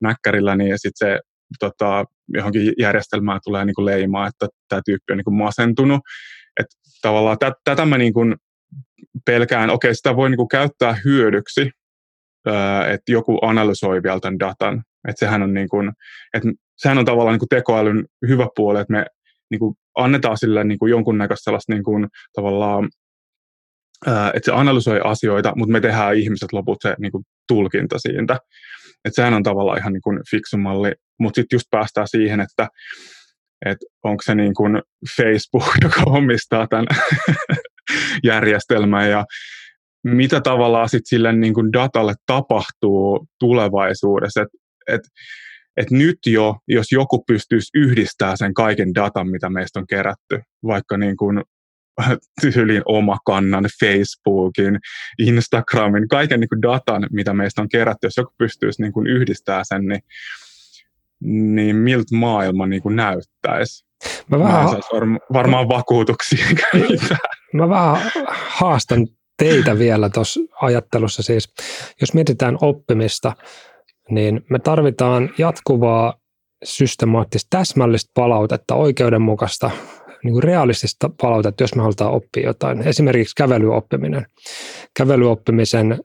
näkkärillä 0.00 0.56
niin 0.56 0.74
sitten 0.76 1.08
se 1.08 1.20
tota, 1.58 2.04
johonkin 2.34 2.72
järjestelmään 2.78 3.40
tulee 3.44 3.64
niin 3.64 3.74
kuin 3.74 3.86
leimaa, 3.86 4.26
että 4.26 4.46
tämä 4.68 4.82
tyyppi 4.84 5.12
on 5.12 5.16
niin 5.16 5.24
kuin 5.24 5.38
masentunut. 5.38 6.00
Että 6.60 6.76
tavallaan 7.02 7.36
tätä 7.64 7.86
mä 7.86 7.98
niin 7.98 8.12
kuin 8.12 8.36
pelkään, 9.26 9.70
okei, 9.70 9.88
okay, 9.88 9.94
sitä 9.94 10.16
voi 10.16 10.30
niin 10.30 10.36
kuin 10.36 10.48
käyttää 10.48 10.96
hyödyksi, 11.04 11.70
että 12.88 13.12
joku 13.12 13.38
analysoi 13.42 14.02
vielä 14.02 14.20
tämän 14.20 14.38
datan. 14.38 14.82
Että 15.08 15.20
sehän 15.20 15.42
on, 15.42 15.54
niin 15.54 15.68
kuin, 15.68 15.92
että 16.34 16.48
sehän 16.76 16.98
on 16.98 17.04
tavallaan 17.04 17.32
niin 17.32 17.48
kuin 17.48 17.48
tekoälyn 17.48 18.04
hyvä 18.28 18.48
puoli, 18.56 18.80
että 18.80 18.92
me 18.92 19.06
niin 19.50 19.58
kuin 19.58 19.74
annetaan 19.94 20.38
sille 20.38 20.64
niin 20.64 20.78
kuin 20.78 20.90
jonkunnäköistä 20.90 21.44
sellaista 21.44 21.72
niin 21.72 21.84
kuin, 21.84 22.08
tavallaan, 22.32 22.88
että 24.06 24.44
se 24.44 24.52
analysoi 24.52 25.00
asioita, 25.04 25.52
mutta 25.56 25.72
me 25.72 25.80
tehdään 25.80 26.16
ihmiset 26.16 26.52
loput 26.52 26.78
se 26.82 26.94
niin 26.98 27.12
kuin 27.12 27.24
tulkinta 27.48 27.98
siitä. 27.98 28.38
Että 29.04 29.16
sehän 29.16 29.34
on 29.34 29.42
tavallaan 29.42 29.78
ihan 29.78 29.92
niin 29.92 30.02
kuin 30.02 30.20
fiksu 30.30 30.56
malli, 30.56 30.92
mutta 31.18 31.38
sitten 31.38 31.56
just 31.56 31.66
päästään 31.70 32.08
siihen, 32.08 32.40
että 32.40 32.68
että 33.66 33.86
onko 34.04 34.22
se 34.22 34.34
niin 34.34 34.54
kuin 34.54 34.82
Facebook, 35.16 35.64
joka 35.84 36.02
omistaa 36.06 36.66
tämän 36.66 36.86
järjestelmä 38.24 39.06
ja 39.06 39.24
mitä 40.04 40.40
tavallaan 40.40 40.88
sitten 40.88 41.08
sille 41.08 41.32
niin 41.32 41.54
kuin 41.54 41.72
datalle 41.72 42.14
tapahtuu 42.26 43.26
tulevaisuudessa. 43.40 44.42
Et, 44.42 44.48
et, 44.88 45.00
et 45.76 45.90
nyt 45.90 46.18
jo, 46.26 46.56
jos 46.68 46.92
joku 46.92 47.24
pystyisi 47.26 47.70
yhdistämään 47.74 48.38
sen 48.38 48.54
kaiken 48.54 48.94
datan, 48.94 49.30
mitä 49.30 49.50
meistä 49.50 49.80
on 49.80 49.86
kerätty, 49.86 50.40
vaikka 50.66 50.96
niin 50.96 51.16
kuin 51.16 51.42
tyylin 52.40 52.82
oma 52.84 53.18
kannan, 53.24 53.64
Facebookin, 53.80 54.78
Instagramin, 55.18 56.08
kaiken 56.08 56.40
niin 56.40 56.48
kuin 56.48 56.62
datan, 56.62 57.06
mitä 57.12 57.34
meistä 57.34 57.62
on 57.62 57.68
kerätty, 57.68 58.06
jos 58.06 58.16
joku 58.16 58.32
pystyisi 58.38 58.82
niin 58.82 58.92
kuin 58.92 59.06
yhdistämään 59.06 59.64
sen, 59.64 59.86
niin, 59.86 60.00
niin 61.54 61.76
miltä 61.76 62.16
maailma 62.16 62.66
niin 62.66 62.82
kuin 62.82 62.96
näyttäisi. 62.96 63.84
Mä, 64.30 64.38
vähän... 64.38 64.64
Mä 64.64 64.80
varma, 64.92 65.18
varmaan 65.32 65.68
vakuutuksia 65.68 66.46
Mä 67.54 67.68
vähän 67.68 68.10
haastan 68.36 69.06
teitä 69.38 69.78
vielä 69.78 70.08
tuossa 70.10 70.40
ajattelussa. 70.62 71.22
Siis, 71.22 71.52
jos 72.00 72.14
mietitään 72.14 72.58
oppimista, 72.60 73.32
niin 74.10 74.40
me 74.50 74.58
tarvitaan 74.58 75.30
jatkuvaa 75.38 76.14
systemaattista, 76.64 77.46
täsmällistä 77.50 78.10
palautetta, 78.14 78.74
oikeudenmukaista, 78.74 79.70
niin 80.24 80.32
kuin 80.32 80.42
realistista 80.42 81.10
palautetta, 81.20 81.62
jos 81.62 81.74
me 81.74 81.82
halutaan 81.82 82.12
oppia 82.12 82.46
jotain. 82.46 82.88
Esimerkiksi 82.88 83.34
kävelyoppiminen. 83.36 84.26
Kävelyoppimisen 84.96 86.00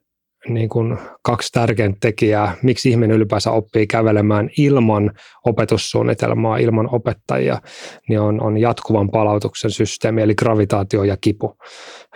niin 0.49 0.69
kuin 0.69 0.97
kaksi 1.21 1.51
tärkeintä 1.51 1.97
tekijää, 2.01 2.55
miksi 2.63 2.89
ihminen 2.89 3.17
ylipäänsä 3.17 3.51
oppii 3.51 3.87
kävelemään 3.87 4.49
ilman 4.57 5.11
opetussuunnitelmaa, 5.45 6.57
ilman 6.57 6.95
opettajia, 6.95 7.61
niin 8.09 8.19
on, 8.19 8.41
on 8.41 8.57
jatkuvan 8.57 9.09
palautuksen 9.09 9.71
systeemi, 9.71 10.21
eli 10.21 10.35
gravitaatio 10.35 11.03
ja 11.03 11.17
kipu. 11.21 11.57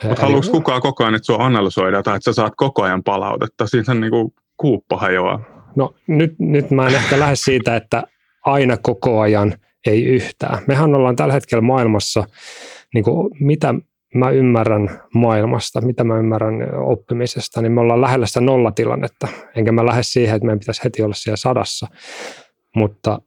Mutta 0.04 0.22
haluaisi 0.22 0.52
kukaan 0.52 0.82
koko 0.82 1.04
ajan, 1.04 1.16
että 1.16 1.26
sinua 1.26 1.46
analysoida 1.46 2.04
tai 2.04 2.16
että 2.16 2.32
sä 2.32 2.34
saat 2.34 2.54
koko 2.58 2.84
ajan 2.84 3.04
palautetta? 3.04 3.68
Siitä 3.68 3.92
on 3.92 4.02
niin 4.02 4.12
kuin 4.12 4.34
kuuppa 4.58 4.98
hajoaa. 4.98 5.40
No 5.76 5.94
nyt, 6.08 6.36
nyt 6.40 6.72
mä 6.72 6.88
en 6.88 6.96
ehkä 6.96 7.20
lähde 7.20 7.36
siitä, 7.36 7.76
että 7.76 8.04
aina 8.46 8.78
koko 8.78 9.20
ajan 9.20 9.54
ei 9.88 10.06
yhtään. 10.06 10.60
Mehän 10.68 10.96
ollaan 10.96 11.16
tällä 11.16 11.34
hetkellä 11.34 11.62
maailmassa, 11.62 12.24
niin 12.94 13.04
kuin 13.04 13.30
mitä 13.40 13.74
mä 14.16 14.30
ymmärrän 14.30 15.02
maailmasta, 15.14 15.82
mitä 15.82 16.04
mä 16.04 16.18
ymmärrän 16.18 16.54
oppimisesta, 16.76 17.62
niin 17.62 17.72
me 17.72 17.82
ollaan 17.82 18.02
lähellä 18.02 18.26
sitä 18.26 18.42
nollatilannetta. 18.42 19.28
Enkä 19.56 19.72
mä 19.72 19.86
lähde 19.86 20.04
siihen, 20.04 20.36
että 20.36 20.46
meidän 20.46 20.60
pitäisi 20.60 20.84
heti 20.84 21.04
olla 21.04 21.14
siellä 21.14 21.38
sadassa. 21.38 21.88
Mutta 22.76 23.22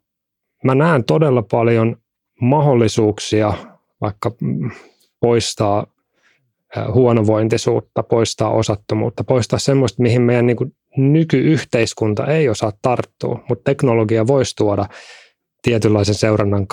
mä 0.65 0.75
näen 0.75 1.05
todella 1.05 1.43
paljon 1.43 1.97
mahdollisuuksia 2.41 3.55
vaikka 4.01 4.33
poistaa 5.21 5.87
huonovointisuutta, 6.93 8.03
poistaa 8.03 8.51
osattomuutta, 8.51 9.25
poistaa 9.25 9.59
semmoista, 9.59 10.03
mihin 10.03 10.23
meidän 10.23 10.47
niin 10.47 10.77
nykyyhteiskunta 10.97 12.27
ei 12.27 12.49
osaa 12.49 12.73
tarttua, 12.83 13.45
mutta 13.49 13.65
teknologia 13.65 14.27
voisi 14.27 14.57
tuoda 14.57 14.87
tietynlaisen 15.63 16.15
seurannan 16.15 16.67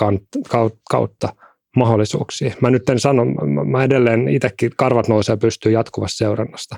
kautta 0.90 1.28
mahdollisuuksia. 1.78 2.54
Mä 2.60 2.70
nyt 2.70 2.88
en 2.88 3.00
sano, 3.00 3.24
mä 3.64 3.84
edelleen 3.84 4.28
itsekin 4.28 4.70
karvat 4.76 5.08
nousee 5.08 5.36
pystyy 5.36 5.72
jatkuvassa 5.72 6.16
seurannasta. 6.16 6.76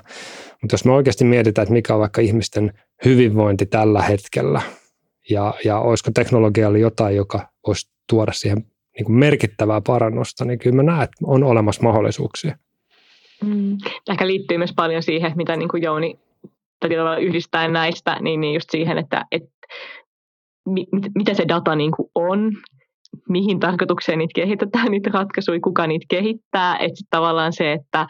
Mutta 0.61 0.73
jos 0.73 0.85
me 0.85 0.91
oikeasti 0.91 1.25
mietitään, 1.25 1.63
että 1.63 1.73
mikä 1.73 1.93
on 1.93 1.99
vaikka 1.99 2.21
ihmisten 2.21 2.73
hyvinvointi 3.05 3.65
tällä 3.65 4.01
hetkellä, 4.01 4.61
ja, 5.29 5.53
ja 5.65 5.79
olisiko 5.79 6.11
teknologialla 6.13 6.77
jotain, 6.77 7.15
joka 7.15 7.47
voisi 7.67 7.91
tuoda 8.09 8.31
siihen 8.31 8.57
niin 8.97 9.05
kuin 9.05 9.15
merkittävää 9.15 9.81
parannusta, 9.81 10.45
niin 10.45 10.59
kyllä 10.59 10.75
mä 10.75 10.83
näen, 10.83 11.03
että 11.03 11.17
on 11.23 11.43
olemassa 11.43 11.83
mahdollisuuksia. 11.83 12.57
Mm. 13.45 13.77
Ehkä 14.09 14.27
liittyy 14.27 14.57
myös 14.57 14.73
paljon 14.75 15.03
siihen, 15.03 15.31
mitä 15.35 15.55
niin 15.55 15.69
kuin 15.69 15.83
Jouni 15.83 16.19
yhdistää 17.21 17.67
näistä, 17.67 18.17
niin, 18.21 18.41
niin 18.41 18.53
just 18.53 18.69
siihen, 18.69 18.97
että, 18.97 19.25
että 19.31 19.49
mit, 20.65 20.89
mitä 21.15 21.33
se 21.33 21.45
data 21.47 21.75
niin 21.75 21.91
kuin 21.91 22.09
on, 22.15 22.51
mihin 23.29 23.59
tarkoitukseen 23.59 24.17
niitä 24.17 24.31
kehitetään, 24.35 24.91
niitä 24.91 25.09
ratkaisuja, 25.13 25.59
kuka 25.63 25.87
niitä 25.87 26.05
kehittää. 26.09 26.77
Että 26.77 27.01
tavallaan 27.09 27.53
se, 27.53 27.71
että 27.73 28.07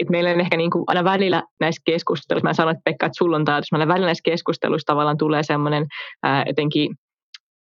et 0.00 0.10
meillä 0.10 0.30
on 0.30 0.40
ehkä 0.40 0.56
niin 0.56 0.70
kuin 0.70 0.84
aina 0.86 1.04
välillä 1.04 1.42
näissä 1.60 1.82
keskusteluissa, 1.84 2.48
mä 2.48 2.54
sanoin, 2.54 2.76
että 2.76 2.90
Pekka, 2.90 3.06
että 3.06 3.18
sulla 3.18 3.36
on 3.36 3.44
tämä, 3.44 3.60
meillä 3.72 3.88
välillä 3.88 4.06
näissä 4.06 4.30
keskusteluissa 4.30 4.92
tavallaan 4.92 5.18
tulee 5.18 5.42
semmoinen 5.42 5.86
jotenkin 6.46 6.94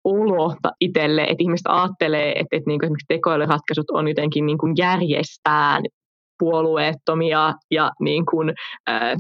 olo 0.04 0.56
itselle, 0.80 1.22
että 1.22 1.44
ihmiset 1.44 1.68
ajattelee, 1.68 2.30
että, 2.30 2.58
että 2.58 2.68
niin 2.68 2.80
kuin 2.80 2.86
esimerkiksi 2.88 3.06
tekoälyratkaisut 3.08 3.90
on 3.92 4.08
jotenkin 4.08 4.46
niin 4.46 4.58
kuin 4.58 4.74
järjestään 4.78 5.84
puolueettomia 6.40 7.54
ja 7.72 7.92
niin 8.00 8.26
kuin, 8.26 8.54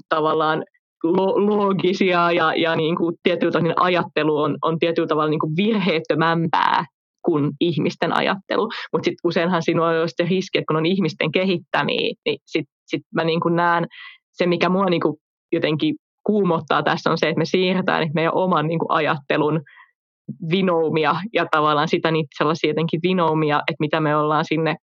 tavallaan 0.10 0.64
lo- 1.04 1.48
loogisia 1.48 2.32
ja, 2.32 2.54
ja 2.56 2.76
niin 2.76 2.96
kuin 2.96 3.16
tietyllä 3.24 3.52
tavalla 3.52 3.68
niin 3.68 3.82
ajattelu 3.82 4.38
on, 4.38 4.58
on 4.62 4.80
tietyllä 4.80 5.08
tavalla 5.08 5.30
niin 5.30 5.40
kuin 5.40 5.54
virheettömämpää 5.58 6.86
kuin 7.28 7.52
ihmisten 7.60 8.18
ajattelu. 8.18 8.70
Mutta 8.94 9.06
sitten 9.06 9.28
useinhan 9.30 9.64
sinulla 9.64 9.90
on 9.90 10.10
se 10.10 10.24
riski, 10.30 10.58
että 10.58 10.68
kun 10.68 10.78
on 10.78 10.86
ihmisten 10.86 11.32
kehittämiä, 11.32 12.14
niin 12.26 12.40
sitten 12.46 12.74
sit 12.86 13.02
mä 13.16 13.24
niin 13.24 13.40
kuin 13.40 13.56
näen 13.56 13.88
se, 14.32 14.46
mikä 14.46 14.70
mua 14.70 14.86
niin 14.86 15.02
kuin 15.02 15.16
jotenkin 15.52 15.96
kuumottaa 16.24 16.84
tässä 16.84 17.12
on 17.12 17.18
se, 17.18 17.30
että 17.30 17.40
me 17.40 17.46
siirretään 17.46 18.02
että 18.02 18.14
meidän 18.16 18.36
oman 18.36 18.68
niin 18.68 18.80
kuin 18.80 18.92
ajattelun 18.92 19.62
vinoumia 20.52 21.16
ja 21.34 21.46
tavallaan 21.52 21.88
sitä 21.88 22.12
niitä 22.12 22.30
sellaisia 22.38 22.70
jotenkin 22.70 23.00
vinoumia, 23.04 23.58
että 23.58 23.80
mitä 23.80 24.00
me 24.00 24.16
ollaan 24.16 24.46
sinne 24.46 24.76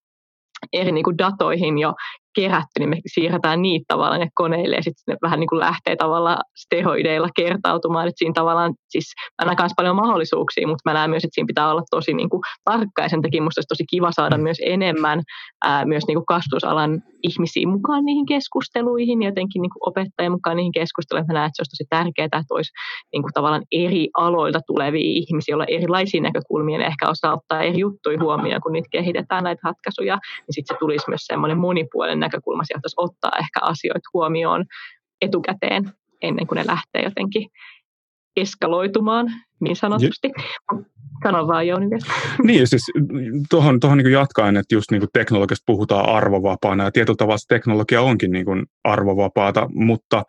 eri 0.73 0.93
niin 0.93 1.05
kuin 1.05 1.19
datoihin 1.19 1.79
jo 1.79 1.95
kerätty, 2.35 2.79
niin 2.79 2.88
me 2.88 2.97
siirretään 3.07 3.62
niitä 3.62 3.85
tavallaan 3.88 4.21
ne 4.21 4.29
koneille 4.35 4.76
ja 4.76 4.83
sitten 4.83 5.03
ne 5.09 5.17
vähän 5.23 5.41
niin 5.41 5.49
kuin 5.49 5.61
lähtee 5.61 5.97
tavallaan 5.97 6.38
steroideilla 6.57 7.29
kertautumaan. 7.37 8.09
Että 8.09 8.19
siinä 8.19 8.33
tavallaan, 8.35 8.75
siis 8.88 9.05
mä 9.43 9.47
näen 9.47 9.57
myös 9.61 9.73
paljon 9.76 9.97
mahdollisuuksia, 9.97 10.69
mutta 10.69 10.91
mä 10.91 10.95
näen 10.95 11.11
myös, 11.11 11.25
että 11.25 11.35
siinä 11.35 11.47
pitää 11.47 11.71
olla 11.71 11.83
tosi 11.91 12.14
niin 12.14 12.31
kuin 12.31 12.41
tarkka 12.64 13.03
ja 13.03 13.09
sen 13.09 13.23
takia 13.23 13.43
musta 13.43 13.59
olisi 13.59 13.69
tosi 13.69 13.85
kiva 13.91 14.12
saada 14.12 14.38
myös 14.38 14.59
enemmän 14.64 15.23
ää, 15.64 15.85
myös 15.85 16.05
niin 16.07 16.17
kuin 16.17 16.26
kasvatusalan 16.26 17.03
ihmisiä 17.23 17.69
mukaan 17.69 18.05
niihin 18.05 18.26
keskusteluihin 18.26 19.23
ja 19.23 19.29
jotenkin 19.29 19.62
niin 19.62 19.71
kuin 19.71 19.88
opettajien 19.88 20.33
mukaan 20.33 20.57
niihin 20.57 20.73
keskusteluihin. 20.73 21.26
Mä 21.26 21.33
näen, 21.33 21.47
että 21.47 21.57
se 21.57 21.61
olisi 21.61 21.76
tosi 21.76 21.87
tärkeää, 21.91 22.25
että 22.25 22.55
olisi 22.55 22.73
niin 23.12 23.23
kuin 23.23 23.33
tavallaan 23.33 23.64
eri 23.73 24.09
aloilta 24.19 24.61
tulevia 24.67 25.11
ihmisiä, 25.23 25.53
joilla 25.53 25.64
erilaisia 25.68 26.20
näkökulmia 26.20 26.81
ja 26.81 26.87
ehkä 26.87 27.09
osaa 27.09 27.37
ottaa 27.37 27.62
eri 27.62 27.79
juttuja 27.79 28.18
huomioon, 28.23 28.61
kun 28.62 28.73
niitä 28.73 28.88
kehitetään 28.92 29.44
näitä 29.44 29.61
ratkaisuja, 29.64 30.14
niin 30.14 30.55
sitten 30.55 30.75
se 30.75 30.79
tulisi 30.79 31.09
myös 31.09 31.27
semmoinen 31.27 31.59
monipuolinen 31.59 32.20
näkökulma 32.25 32.65
sieltä 32.65 32.89
ottaa 32.97 33.33
ehkä 33.39 33.61
asioita 33.63 34.11
huomioon 34.15 34.65
etukäteen 35.23 35.93
ennen 36.23 36.47
kuin 36.47 36.57
ne 36.57 36.65
lähtee 36.67 37.03
jotenkin 37.03 37.49
eskaloitumaan 38.37 39.27
niin 39.61 39.77
sanotusti. 39.77 40.31
Sano 41.23 41.49
vaan 41.49 41.67
Jouni 41.67 41.91
vielä. 41.91 42.15
Niin, 42.47 42.67
siis 42.67 42.83
tuohon, 43.51 43.81
tuohon 43.81 43.99
niin 43.99 44.13
jatkaen, 44.13 44.57
että 44.57 44.75
just 44.75 44.91
niin 44.91 45.01
kuin 45.01 45.11
teknologiasta 45.13 45.63
puhutaan 45.67 46.09
arvovapaana 46.09 46.85
ja 46.85 46.91
tietyllä 46.91 47.17
tavalla 47.17 47.39
teknologia 47.49 48.03
onkin 48.03 48.31
niin 48.33 48.45
kuin 48.45 48.67
arvovapaata, 48.85 49.69
mutta 49.75 50.23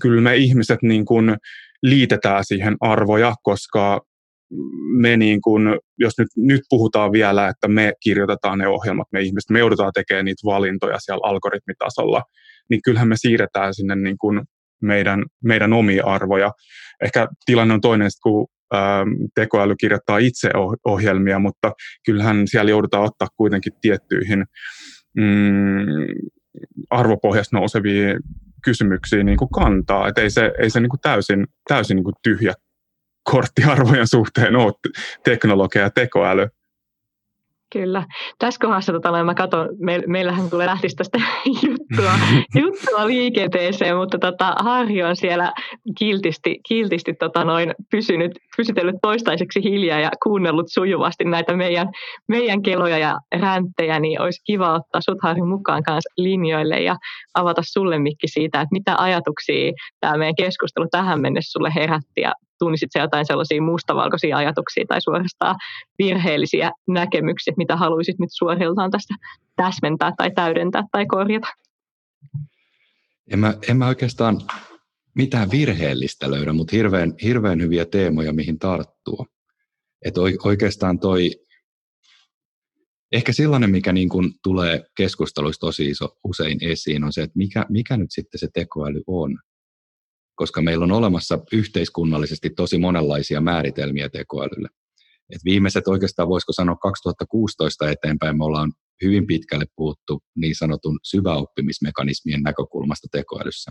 kyllä 0.00 0.20
me 0.20 0.36
ihmiset 0.36 0.78
niin 0.82 1.04
kuin 1.04 1.36
liitetään 1.82 2.44
siihen 2.44 2.76
arvoja, 2.80 3.34
koska 3.42 4.00
me 5.00 5.16
niin 5.16 5.40
kuin, 5.40 5.62
jos 5.98 6.12
nyt, 6.18 6.28
nyt 6.36 6.60
puhutaan 6.70 7.12
vielä, 7.12 7.48
että 7.48 7.68
me 7.68 7.92
kirjoitetaan 8.02 8.58
ne 8.58 8.68
ohjelmat, 8.68 9.06
me 9.12 9.20
ihmiset, 9.20 9.50
me 9.50 9.58
joudutaan 9.58 9.92
tekemään 9.94 10.24
niitä 10.24 10.44
valintoja 10.44 10.96
siellä 10.98 11.28
algoritmitasolla, 11.28 12.22
niin 12.70 12.80
kyllähän 12.84 13.08
me 13.08 13.16
siirretään 13.16 13.74
sinne 13.74 13.96
niin 13.96 14.18
kuin 14.18 14.40
meidän, 14.82 15.24
meidän 15.44 15.72
omia 15.72 16.04
arvoja. 16.06 16.52
Ehkä 17.04 17.28
tilanne 17.46 17.74
on 17.74 17.80
toinen, 17.80 18.10
kun 18.22 18.46
ähm, 18.74 19.08
tekoäly 19.34 19.74
kirjoittaa 19.80 20.18
itse 20.18 20.50
ohjelmia, 20.84 21.38
mutta 21.38 21.72
kyllähän 22.06 22.48
siellä 22.48 22.70
joudutaan 22.70 23.04
ottaa 23.04 23.28
kuitenkin 23.36 23.72
tiettyihin 23.80 24.44
mm, 25.16 25.84
arvopohjasta 26.90 27.56
nouseviin 27.56 28.16
kysymyksiin 28.64 29.26
niin 29.26 29.38
kuin 29.38 29.50
kantaa. 29.50 30.08
Et 30.08 30.18
ei 30.18 30.30
se, 30.30 30.52
ei 30.58 30.70
se 30.70 30.80
niin 30.80 30.90
kuin 30.90 31.00
täysin, 31.00 31.46
täysin 31.68 31.94
niin 31.94 32.04
kuin 32.04 32.14
tyhjä 32.22 32.54
korttiarvojen 33.30 34.08
suhteen 34.08 34.56
ole 34.56 34.72
teknologia 35.24 35.82
ja 35.82 35.90
tekoäly. 35.90 36.48
Kyllä. 37.72 38.04
Tässä 38.38 38.58
kohdassa 38.60 38.92
tota, 38.92 39.24
mä 39.24 39.34
katson, 39.34 39.68
me, 39.78 40.02
meillähän 40.06 40.50
tulee 40.50 40.66
lähtisi 40.66 40.96
tästä 40.96 41.18
juttua, 41.66 42.12
juttua 42.62 43.06
liikenteeseen, 43.06 43.96
mutta 43.96 44.18
tota, 44.18 44.54
Harri 44.60 45.02
on 45.02 45.16
siellä 45.16 45.52
kiltisti, 45.98 46.60
kiltisti 46.68 47.14
tota, 47.14 47.44
noin 47.44 47.74
pysynyt, 47.90 48.32
pysytellyt 48.56 48.96
toistaiseksi 49.02 49.62
hiljaa 49.62 50.00
ja 50.00 50.10
kuunnellut 50.22 50.66
sujuvasti 50.68 51.24
näitä 51.24 51.56
meidän, 51.56 51.88
meidän 52.28 52.62
keloja 52.62 52.98
ja 52.98 53.18
ränttejä, 53.40 54.00
niin 54.00 54.20
olisi 54.20 54.44
kiva 54.44 54.74
ottaa 54.74 55.00
sut 55.00 55.18
Harri 55.22 55.42
mukaan 55.42 55.82
kanssa 55.82 56.10
linjoille 56.16 56.80
ja 56.80 56.96
avata 57.34 57.62
sulle 57.64 57.98
mikki 57.98 58.28
siitä, 58.28 58.60
että 58.60 58.72
mitä 58.72 58.94
ajatuksia 58.98 59.72
tämä 60.00 60.16
meidän 60.16 60.36
keskustelu 60.36 60.86
tähän 60.90 61.20
mennessä 61.20 61.52
sulle 61.52 61.72
herätti 61.74 62.20
ja 62.20 62.32
tunnisit 62.60 62.90
jotain 62.94 63.26
sellaisia 63.26 63.62
mustavalkoisia 63.62 64.36
ajatuksia 64.36 64.84
tai 64.88 65.00
suorastaan 65.02 65.56
virheellisiä 65.98 66.70
näkemyksiä, 66.88 67.54
mitä 67.56 67.76
haluaisit 67.76 68.18
nyt 68.18 68.30
suoriltaan 68.32 68.90
tästä 68.90 69.14
täsmentää 69.56 70.12
tai 70.16 70.30
täydentää 70.30 70.82
tai 70.92 71.06
korjata? 71.06 71.48
En 73.30 73.38
mä, 73.38 73.54
en 73.68 73.76
mä 73.76 73.88
oikeastaan 73.88 74.40
mitään 75.14 75.50
virheellistä 75.50 76.30
löydä, 76.30 76.52
mutta 76.52 76.76
hirveän, 76.76 77.14
hirveän 77.22 77.60
hyviä 77.60 77.86
teemoja, 77.86 78.32
mihin 78.32 78.58
tarttua. 78.58 79.26
Et 80.04 80.14
oikeastaan 80.44 80.98
toi, 80.98 81.30
ehkä 83.12 83.32
sellainen, 83.32 83.70
mikä 83.70 83.92
niin 83.92 84.08
kun 84.08 84.32
tulee 84.42 84.84
keskusteluissa 84.96 85.60
tosi 85.60 85.90
iso, 85.90 86.08
usein 86.24 86.58
esiin, 86.62 87.04
on 87.04 87.12
se, 87.12 87.22
että 87.22 87.38
mikä, 87.38 87.66
mikä 87.68 87.96
nyt 87.96 88.10
sitten 88.10 88.38
se 88.38 88.48
tekoäly 88.54 89.02
on 89.06 89.38
koska 90.40 90.62
meillä 90.62 90.84
on 90.84 90.92
olemassa 90.92 91.38
yhteiskunnallisesti 91.52 92.50
tosi 92.50 92.78
monenlaisia 92.78 93.40
määritelmiä 93.40 94.08
tekoälylle. 94.08 94.68
Et 95.34 95.44
viimeiset 95.44 95.88
oikeastaan 95.88 96.28
voisiko 96.28 96.52
sanoa 96.52 96.76
2016 96.76 97.90
eteenpäin 97.90 98.38
me 98.38 98.44
ollaan 98.44 98.72
hyvin 99.04 99.26
pitkälle 99.26 99.64
puhuttu 99.76 100.22
niin 100.36 100.54
sanotun 100.54 100.98
syväoppimismekanismien 101.04 102.42
näkökulmasta 102.42 103.08
tekoälyssä, 103.12 103.70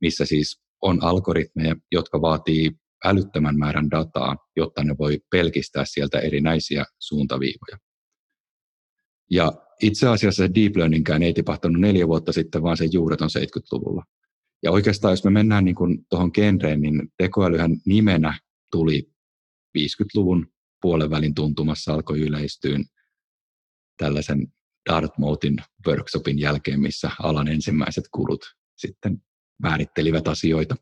missä 0.00 0.24
siis 0.24 0.60
on 0.82 1.04
algoritmeja, 1.04 1.76
jotka 1.92 2.20
vaatii 2.20 2.70
älyttömän 3.04 3.58
määrän 3.58 3.90
dataa, 3.90 4.36
jotta 4.56 4.84
ne 4.84 4.94
voi 4.98 5.18
pelkistää 5.30 5.84
sieltä 5.84 6.18
erinäisiä 6.18 6.84
suuntaviivoja. 6.98 7.78
Ja 9.30 9.52
itse 9.82 10.08
asiassa 10.08 10.54
deep 10.54 10.76
learningkään 10.76 11.22
ei 11.22 11.32
tipahtanut 11.32 11.80
neljä 11.80 12.08
vuotta 12.08 12.32
sitten, 12.32 12.62
vaan 12.62 12.76
sen 12.76 12.92
juuret 12.92 13.20
on 13.20 13.30
70-luvulla. 13.38 14.04
Ja 14.62 14.70
oikeastaan 14.70 15.12
jos 15.12 15.24
me 15.24 15.30
mennään 15.30 15.64
niin 15.64 16.06
tuohon 16.10 16.30
genreen, 16.34 16.82
niin 16.82 17.12
tekoälyhän 17.16 17.76
nimenä 17.86 18.38
tuli 18.70 19.12
50-luvun 19.78 20.46
puolen 20.82 21.34
tuntumassa 21.34 21.94
alkoi 21.94 22.20
yleistyä 22.20 22.78
tällaisen 23.96 24.46
Dartmouthin 24.90 25.56
workshopin 25.86 26.38
jälkeen, 26.38 26.80
missä 26.80 27.10
alan 27.22 27.48
ensimmäiset 27.48 28.04
kulut 28.12 28.56
sitten 28.76 29.22
määrittelivät 29.62 30.28
asioita. 30.28 30.76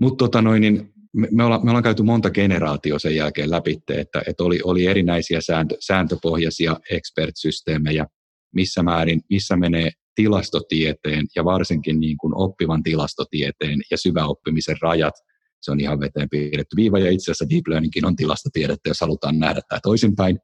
Mutta 0.00 0.24
tota 0.24 0.42
niin 0.42 0.92
me, 1.12 1.28
me, 1.30 1.44
ollaan, 1.44 1.64
me 1.64 1.70
ollaan 1.70 1.82
käyty 1.82 2.02
monta 2.02 2.30
generaatio 2.30 2.98
sen 2.98 3.16
jälkeen 3.16 3.50
läpi, 3.50 3.80
että, 3.88 4.22
että 4.26 4.44
oli, 4.44 4.60
oli 4.64 4.86
erinäisiä 4.86 5.40
sääntö, 5.40 5.76
sääntöpohjaisia 5.80 6.76
expert-systeemejä, 6.90 8.06
missä 8.54 8.82
määrin, 8.82 9.20
missä 9.30 9.56
menee 9.56 9.90
tilastotieteen 10.14 11.26
ja 11.36 11.44
varsinkin 11.44 12.00
niin 12.00 12.16
kuin 12.16 12.32
oppivan 12.36 12.82
tilastotieteen 12.82 13.80
ja 13.90 13.96
syväoppimisen 13.96 14.76
rajat. 14.82 15.14
Se 15.62 15.70
on 15.70 15.80
ihan 15.80 16.00
veteen 16.00 16.28
piirretty 16.30 16.76
viiva 16.76 16.98
ja 16.98 17.10
itse 17.10 17.30
asiassa 17.30 17.48
deep 17.50 17.68
learningkin 17.68 18.06
on 18.06 18.16
tilastotiedettä, 18.16 18.90
jos 18.90 19.00
halutaan 19.00 19.38
nähdä 19.38 19.60
tämä 19.68 19.80
toisinpäin. 19.82 20.38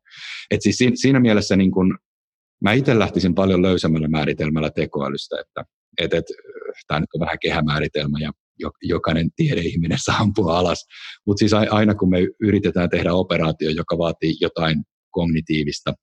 Et 0.51 0.63
siis 0.63 0.79
siinä, 0.95 1.21
mielessä 1.21 1.57
niin 1.57 1.71
kuin, 1.71 1.99
mä 2.63 2.73
itse 2.73 2.99
lähtisin 2.99 3.35
paljon 3.35 3.63
löysämällä 3.63 4.09
määritelmällä 4.09 4.71
tekoälystä, 4.71 5.37
että 5.41 5.65
et, 5.99 6.15
et, 6.15 6.25
tämä 6.87 7.01
nyt 7.01 7.15
on 7.15 7.21
vähän 7.21 7.39
kehämääritelmä 7.41 8.19
ja 8.21 8.33
jokainen 8.83 9.31
tiedeihminen 9.37 9.99
saa 10.01 10.17
ampua 10.17 10.59
alas. 10.59 10.87
Mutta 11.27 11.39
siis 11.39 11.53
aina 11.53 11.95
kun 11.95 12.11
me 12.11 12.19
yritetään 12.41 12.91
tehdä 12.91 13.13
operaatio, 13.13 13.71
joka 13.71 13.99
vaatii 13.99 14.35
jotain 14.41 14.85
kognitiivista 15.11 15.95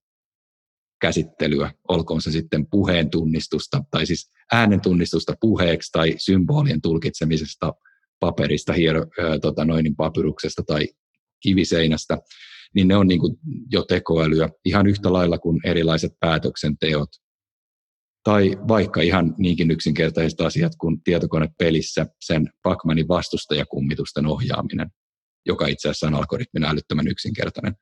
käsittelyä, 1.02 1.72
olkoon 1.88 2.22
se 2.22 2.32
sitten 2.32 2.68
puheen 2.70 3.10
tunnistusta 3.10 3.84
tai 3.92 4.06
siis 4.06 4.32
äänen 4.52 4.82
tunnistusta 4.82 5.34
puheeksi 5.42 5.92
tai 5.92 6.14
symbolien 6.18 6.82
tulkitsemisesta 6.82 7.74
paperista, 8.20 8.74
hiero, 8.74 9.00
ää, 9.00 9.40
tota 9.40 9.66
noin, 9.66 9.84
niin 9.84 9.96
papyruksesta 9.96 10.64
tai 10.68 10.88
kiviseinästä, 11.40 12.18
niin 12.76 12.88
ne 12.88 12.96
on 12.96 13.08
niin 13.08 13.20
kuin 13.20 13.38
jo 13.72 13.84
tekoälyä 13.84 14.50
ihan 14.66 14.88
yhtä 14.88 15.14
lailla 15.14 15.38
kuin 15.38 15.60
erilaiset 15.66 16.12
päätöksenteot. 16.20 17.10
Tai 18.24 18.58
vaikka 18.68 19.02
ihan 19.02 19.36
niinkin 19.38 19.72
yksinkertaiset 19.72 20.42
asiat 20.42 20.72
kuin 20.80 21.02
tietokonepelissä 21.04 22.06
sen 22.22 22.50
Pacmanin 22.64 23.08
vastustajakummitusten 23.08 24.26
ohjaaminen, 24.26 24.90
joka 25.46 25.68
itse 25.68 25.90
asiassa 25.90 26.08
on 26.08 26.16
algoritmin 26.16 26.64
älyttömän 26.64 27.08
yksinkertainen. 27.08 27.76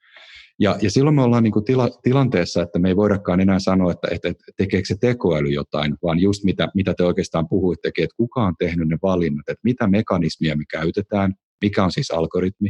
Ja, 0.60 0.78
ja 0.82 0.91
silloin 0.91 1.15
me 1.15 1.21
ollaan 1.21 1.43
niin 1.43 1.52
kuin 1.52 1.65
tila, 1.65 1.89
tilanteessa, 2.04 2.62
että 2.62 2.80
me 2.80 2.88
ei 2.89 2.95
voidakaan 2.95 3.39
enää 3.39 3.60
sanoa, 3.60 3.91
että, 3.91 4.08
että, 4.12 4.34
tekeekö 4.58 4.88
se 4.88 4.95
tekoäly 5.02 5.49
jotain, 5.49 5.95
vaan 6.04 6.19
just 6.19 6.43
mitä, 6.43 6.67
mitä 6.76 6.93
te 6.97 7.04
oikeastaan 7.04 7.47
puhuitte, 7.49 7.88
että 7.88 8.15
kuka 8.17 8.43
on 8.43 8.54
tehnyt 8.60 8.88
ne 8.88 8.97
valinnat, 9.04 9.49
että 9.49 9.62
mitä 9.63 9.88
mekanismia 9.88 10.58
me 10.58 10.63
käytetään, 10.69 11.34
mikä 11.62 11.84
on 11.84 11.91
siis 11.91 12.12
algoritmi, 12.12 12.69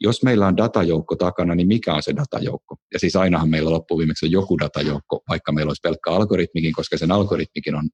jos 0.00 0.22
meillä 0.22 0.46
on 0.46 0.56
datajoukko 0.56 1.16
takana, 1.16 1.54
niin 1.54 1.68
mikä 1.68 1.94
on 1.94 2.02
se 2.02 2.16
datajoukko? 2.16 2.76
Ja 2.92 2.98
siis 2.98 3.16
ainahan 3.16 3.50
meillä 3.50 3.70
loppuviimeksi 3.70 4.26
on 4.26 4.32
joku 4.32 4.58
datajoukko, 4.58 5.22
vaikka 5.28 5.52
meillä 5.52 5.70
olisi 5.70 5.80
pelkkä 5.82 6.10
algoritmikin, 6.10 6.72
koska 6.72 6.98
sen 6.98 7.12
algoritmikin 7.12 7.74
on 7.74 7.88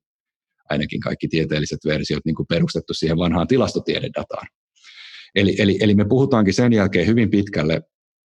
ainakin 0.70 1.00
kaikki 1.00 1.28
tieteelliset 1.28 1.78
versiot 1.86 2.24
niin 2.24 2.34
kuin 2.34 2.46
perustettu 2.46 2.94
siihen 2.94 3.18
vanhaan 3.18 3.46
tilastotiededataan. 3.46 4.46
Eli, 5.34 5.54
eli, 5.58 5.78
eli 5.80 5.94
me 5.94 6.04
puhutaankin 6.04 6.54
sen 6.54 6.72
jälkeen 6.72 7.06
hyvin 7.06 7.30
pitkälle 7.30 7.82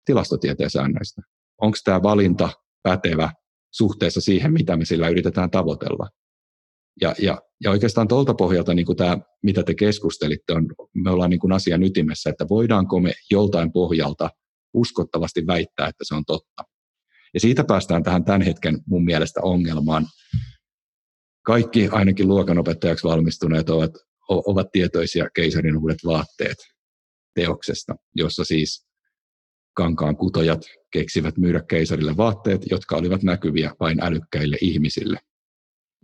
tilastotieteen 0.05 0.69
säännöistä. 0.69 1.21
Onko 1.61 1.77
tämä 1.83 2.03
valinta 2.03 2.49
pätevä 2.83 3.31
suhteessa 3.73 4.21
siihen, 4.21 4.53
mitä 4.53 4.77
me 4.77 4.85
sillä 4.85 5.09
yritetään 5.09 5.51
tavoitella? 5.51 6.09
Ja, 7.01 7.15
ja, 7.19 7.41
ja 7.63 7.71
oikeastaan 7.71 8.07
tuolta 8.07 8.33
pohjalta, 8.33 8.73
niin 8.73 8.85
kuin 8.85 8.97
tämä, 8.97 9.17
mitä 9.43 9.63
te 9.63 9.75
keskustelitte, 9.75 10.53
on, 10.53 10.67
me 10.93 11.11
ollaan 11.11 11.29
niin 11.29 11.39
kuin 11.39 11.53
asian 11.53 11.83
ytimessä, 11.83 12.29
että 12.29 12.45
voidaanko 12.49 12.99
me 12.99 13.13
joltain 13.31 13.71
pohjalta 13.71 14.29
uskottavasti 14.73 15.47
väittää, 15.47 15.87
että 15.87 16.03
se 16.03 16.15
on 16.15 16.25
totta. 16.25 16.63
Ja 17.33 17.39
siitä 17.39 17.63
päästään 17.63 18.03
tähän 18.03 18.25
tämän 18.25 18.41
hetken 18.41 18.79
mun 18.85 19.03
mielestä 19.03 19.41
ongelmaan. 19.43 20.05
Kaikki 21.45 21.89
ainakin 21.91 22.27
luokanopettajaksi 22.27 23.07
valmistuneet 23.07 23.69
ovat, 23.69 23.91
ovat 24.29 24.71
tietoisia 24.71 25.29
keisarin 25.35 25.77
uudet 25.77 25.99
vaatteet 26.05 26.57
teoksesta, 27.35 27.95
jossa 28.15 28.43
siis 28.43 28.85
kankaan 29.73 30.17
kutojat 30.17 30.61
keksivät 30.91 31.37
myydä 31.37 31.63
keisarille 31.69 32.17
vaatteet, 32.17 32.61
jotka 32.71 32.95
olivat 32.95 33.23
näkyviä 33.23 33.71
vain 33.79 34.03
älykkäille 34.03 34.57
ihmisille– 34.61 35.19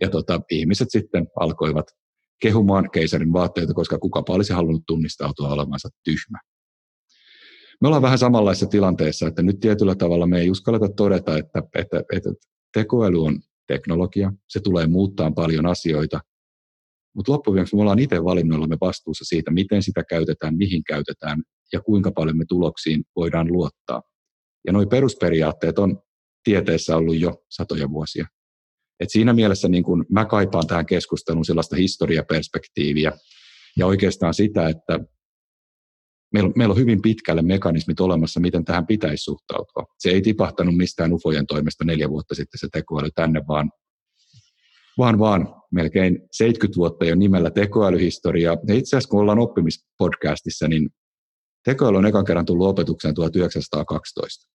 ja 0.01 0.09
tota, 0.09 0.41
ihmiset 0.51 0.87
sitten 0.91 1.27
alkoivat 1.35 1.85
kehumaan 2.41 2.91
keisarin 2.91 3.33
vaatteita, 3.33 3.73
koska 3.73 3.99
kukapa 3.99 4.33
olisi 4.33 4.53
halunnut 4.53 4.83
tunnistautua 4.87 5.49
olevansa 5.49 5.89
tyhmä. 6.03 6.39
Me 7.81 7.87
ollaan 7.87 8.01
vähän 8.01 8.17
samanlaisessa 8.17 8.65
tilanteessa, 8.65 9.27
että 9.27 9.43
nyt 9.43 9.59
tietyllä 9.59 9.95
tavalla 9.95 10.27
me 10.27 10.39
ei 10.39 10.49
uskalleta 10.49 10.89
todeta, 10.97 11.37
että, 11.37 11.63
että, 11.75 12.03
että 12.13 12.29
tekoäly 12.73 13.23
on 13.25 13.39
teknologia, 13.67 14.33
se 14.47 14.59
tulee 14.59 14.87
muuttaa 14.87 15.31
paljon 15.31 15.65
asioita, 15.65 16.19
mutta 17.15 17.31
loppuviimeksi 17.31 17.75
me 17.75 17.81
ollaan 17.81 17.99
itse 17.99 18.23
valinnoillamme 18.23 18.77
vastuussa 18.81 19.25
siitä, 19.25 19.51
miten 19.51 19.83
sitä 19.83 20.03
käytetään, 20.03 20.57
mihin 20.57 20.83
käytetään 20.83 21.43
ja 21.73 21.81
kuinka 21.81 22.11
paljon 22.11 22.37
me 22.37 22.45
tuloksiin 22.47 23.03
voidaan 23.15 23.51
luottaa. 23.51 24.01
Ja 24.67 24.73
nuo 24.73 24.85
perusperiaatteet 24.85 25.79
on 25.79 26.01
tieteessä 26.43 26.97
ollut 26.97 27.19
jo 27.19 27.43
satoja 27.49 27.89
vuosia. 27.89 28.25
Et 28.99 29.11
siinä 29.11 29.33
mielessä 29.33 29.67
niin 29.67 29.83
kun 29.83 30.05
mä 30.09 30.25
kaipaan 30.25 30.67
tähän 30.67 30.85
keskusteluun 30.85 31.45
sellaista 31.45 31.75
historiaperspektiiviä 31.75 33.11
ja 33.77 33.85
oikeastaan 33.85 34.33
sitä, 34.33 34.69
että 34.69 34.99
meillä, 36.33 36.51
meillä 36.55 36.71
on 36.71 36.79
hyvin 36.79 37.01
pitkälle 37.01 37.41
mekanismit 37.41 37.99
olemassa, 37.99 38.39
miten 38.39 38.65
tähän 38.65 38.87
pitäisi 38.87 39.23
suhtautua. 39.23 39.83
Se 39.99 40.09
ei 40.09 40.21
tipahtanut 40.21 40.77
mistään 40.77 41.13
ufojen 41.13 41.47
toimesta 41.47 41.85
neljä 41.85 42.09
vuotta 42.09 42.35
sitten 42.35 42.59
se 42.59 42.67
tekoäly 42.71 43.09
tänne, 43.15 43.41
vaan 43.47 43.71
vaan, 44.97 45.19
vaan 45.19 45.58
melkein 45.71 46.27
70 46.31 46.77
vuotta 46.77 47.05
jo 47.05 47.15
nimellä 47.15 47.51
tekoälyhistoria. 47.51 48.57
Ja 48.67 48.75
itse 48.75 48.97
asiassa 48.97 49.09
kun 49.09 49.21
ollaan 49.21 49.39
oppimispodcastissa, 49.39 50.67
niin 50.67 50.89
tekoäly 51.65 51.97
on 51.97 52.05
ekan 52.05 52.25
kerran 52.25 52.45
tullut 52.45 52.67
opetukseen 52.67 53.15
1912. 53.15 54.49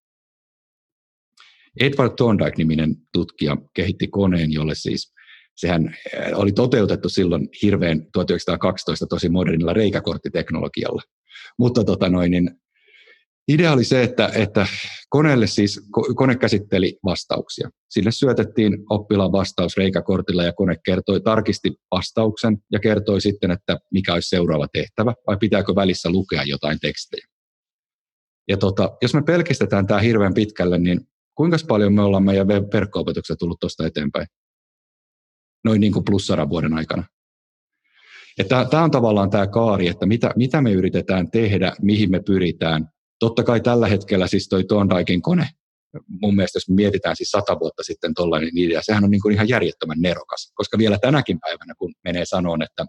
Edward 1.80 2.12
Thorndike-niminen 2.16 2.96
tutkija 3.12 3.56
kehitti 3.74 4.08
koneen, 4.08 4.52
jolle 4.52 4.74
siis 4.74 5.14
sehän 5.56 5.96
eh, 6.12 6.38
oli 6.38 6.52
toteutettu 6.52 7.08
silloin 7.08 7.48
hirveän 7.62 8.06
1912 8.12 9.06
tosi 9.06 9.28
modernilla 9.28 9.72
reikäkorttiteknologialla. 9.72 11.02
Mutta 11.58 11.84
tota 11.84 12.08
noin, 12.08 12.30
niin 12.30 12.50
idea 13.48 13.72
oli 13.72 13.84
se, 13.84 14.02
että, 14.02 14.30
että 14.34 14.66
koneelle 15.08 15.46
siis, 15.46 15.80
kone 16.16 16.36
käsitteli 16.36 16.98
vastauksia. 17.04 17.70
Sille 17.90 18.10
syötettiin 18.10 18.78
oppilaan 18.90 19.32
vastaus 19.32 19.76
reikäkortilla 19.76 20.44
ja 20.44 20.52
kone 20.52 20.76
kertoi, 20.84 21.20
tarkisti 21.20 21.72
vastauksen 21.90 22.58
ja 22.72 22.78
kertoi 22.80 23.20
sitten, 23.20 23.50
että 23.50 23.78
mikä 23.92 24.14
olisi 24.14 24.28
seuraava 24.28 24.66
tehtävä 24.72 25.14
vai 25.26 25.36
pitääkö 25.36 25.74
välissä 25.74 26.10
lukea 26.10 26.42
jotain 26.46 26.78
tekstejä. 26.80 27.26
Ja 28.48 28.56
tota, 28.56 28.96
jos 29.02 29.14
me 29.14 29.22
pelkistetään 29.22 29.86
tämä 29.86 30.00
hirveän 30.00 30.34
pitkälle, 30.34 30.78
niin 30.78 31.00
kuinka 31.34 31.56
paljon 31.68 31.92
me 31.92 32.02
ollaan 32.02 32.24
meidän 32.24 32.48
verkko-opetuksessa 32.48 33.36
tullut 33.38 33.60
tuosta 33.60 33.86
eteenpäin? 33.86 34.26
Noin 35.64 35.80
niin 35.80 35.92
kuin 35.92 36.04
plus 36.04 36.32
vuoden 36.48 36.74
aikana. 36.74 37.04
Tämä 38.70 38.84
on 38.84 38.90
tavallaan 38.90 39.30
tämä 39.30 39.46
kaari, 39.46 39.88
että 39.88 40.06
mitä, 40.06 40.30
mitä 40.36 40.62
me 40.62 40.72
yritetään 40.72 41.30
tehdä, 41.30 41.72
mihin 41.82 42.10
me 42.10 42.20
pyritään. 42.20 42.88
Totta 43.18 43.42
kai 43.42 43.60
tällä 43.60 43.88
hetkellä 43.88 44.26
siis 44.26 44.48
toi 44.48 44.64
Thorndikein 44.64 45.22
kone, 45.22 45.48
mun 46.08 46.36
mielestä 46.36 46.56
jos 46.56 46.68
mietitään 46.68 47.16
siis 47.16 47.30
sata 47.30 47.60
vuotta 47.60 47.82
sitten 47.82 48.14
tuollainen 48.14 48.58
idea, 48.58 48.82
sehän 48.82 49.04
on 49.04 49.10
niin 49.10 49.22
kuin 49.22 49.34
ihan 49.34 49.48
järjettömän 49.48 50.00
nerokas, 50.00 50.52
koska 50.54 50.78
vielä 50.78 50.98
tänäkin 50.98 51.40
päivänä, 51.40 51.74
kun 51.78 51.94
menee 52.04 52.24
sanoon, 52.24 52.62
että 52.62 52.86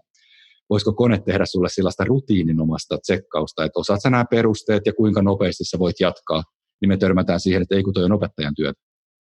voisiko 0.70 0.92
kone 0.92 1.18
tehdä 1.18 1.46
sulle 1.46 1.68
sellaista 1.68 2.04
rutiininomasta 2.04 2.98
tsekkausta, 2.98 3.64
että 3.64 3.80
osaat 3.80 4.02
sä 4.02 4.10
nämä 4.10 4.24
perusteet 4.30 4.82
ja 4.86 4.92
kuinka 4.92 5.22
nopeasti 5.22 5.64
sä 5.64 5.78
voit 5.78 6.00
jatkaa, 6.00 6.42
niin 6.80 6.88
me 6.88 6.96
törmätään 6.96 7.40
siihen, 7.40 7.62
että 7.62 7.74
ei 7.74 7.82
kun 7.82 7.94
toi 7.94 8.04
on 8.04 8.12
opettajan 8.12 8.54
työtä, 8.54 8.80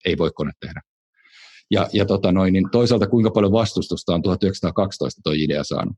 ei 0.04 0.18
voi 0.18 0.30
kone 0.34 0.52
tehdä. 0.60 0.80
Ja, 1.70 1.88
ja 1.92 2.06
tota 2.06 2.32
noin, 2.32 2.52
niin 2.52 2.70
toisaalta 2.72 3.06
kuinka 3.06 3.30
paljon 3.30 3.52
vastustusta 3.52 4.14
on 4.14 4.22
1912 4.22 5.20
tuo 5.24 5.32
idea 5.36 5.64
saanut. 5.64 5.96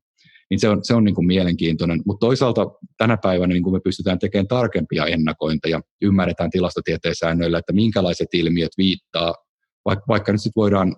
Niin 0.51 0.61
se 0.61 0.69
on, 0.69 0.79
se 0.83 0.95
on 0.95 1.05
niin 1.05 1.15
kuin 1.15 1.27
mielenkiintoinen, 1.27 2.03
mutta 2.07 2.27
toisaalta 2.27 2.67
tänä 2.97 3.17
päivänä 3.17 3.55
niin 3.55 3.63
kuin 3.63 3.75
me 3.75 3.81
pystytään 3.85 4.19
tekemään 4.19 4.49
tarkempia 4.49 5.07
ennakointeja, 5.07 5.81
ymmärretään 6.03 6.51
tilastotieteen 6.51 7.15
säännöillä, 7.15 7.59
että 7.59 7.73
minkälaiset 7.73 8.29
ilmiöt 8.33 8.73
viittaa, 8.79 9.35
vaikka, 9.85 10.05
vaikka 10.09 10.33
nyt 10.33 10.43
sitten 10.43 10.61
voidaan, 10.61 10.97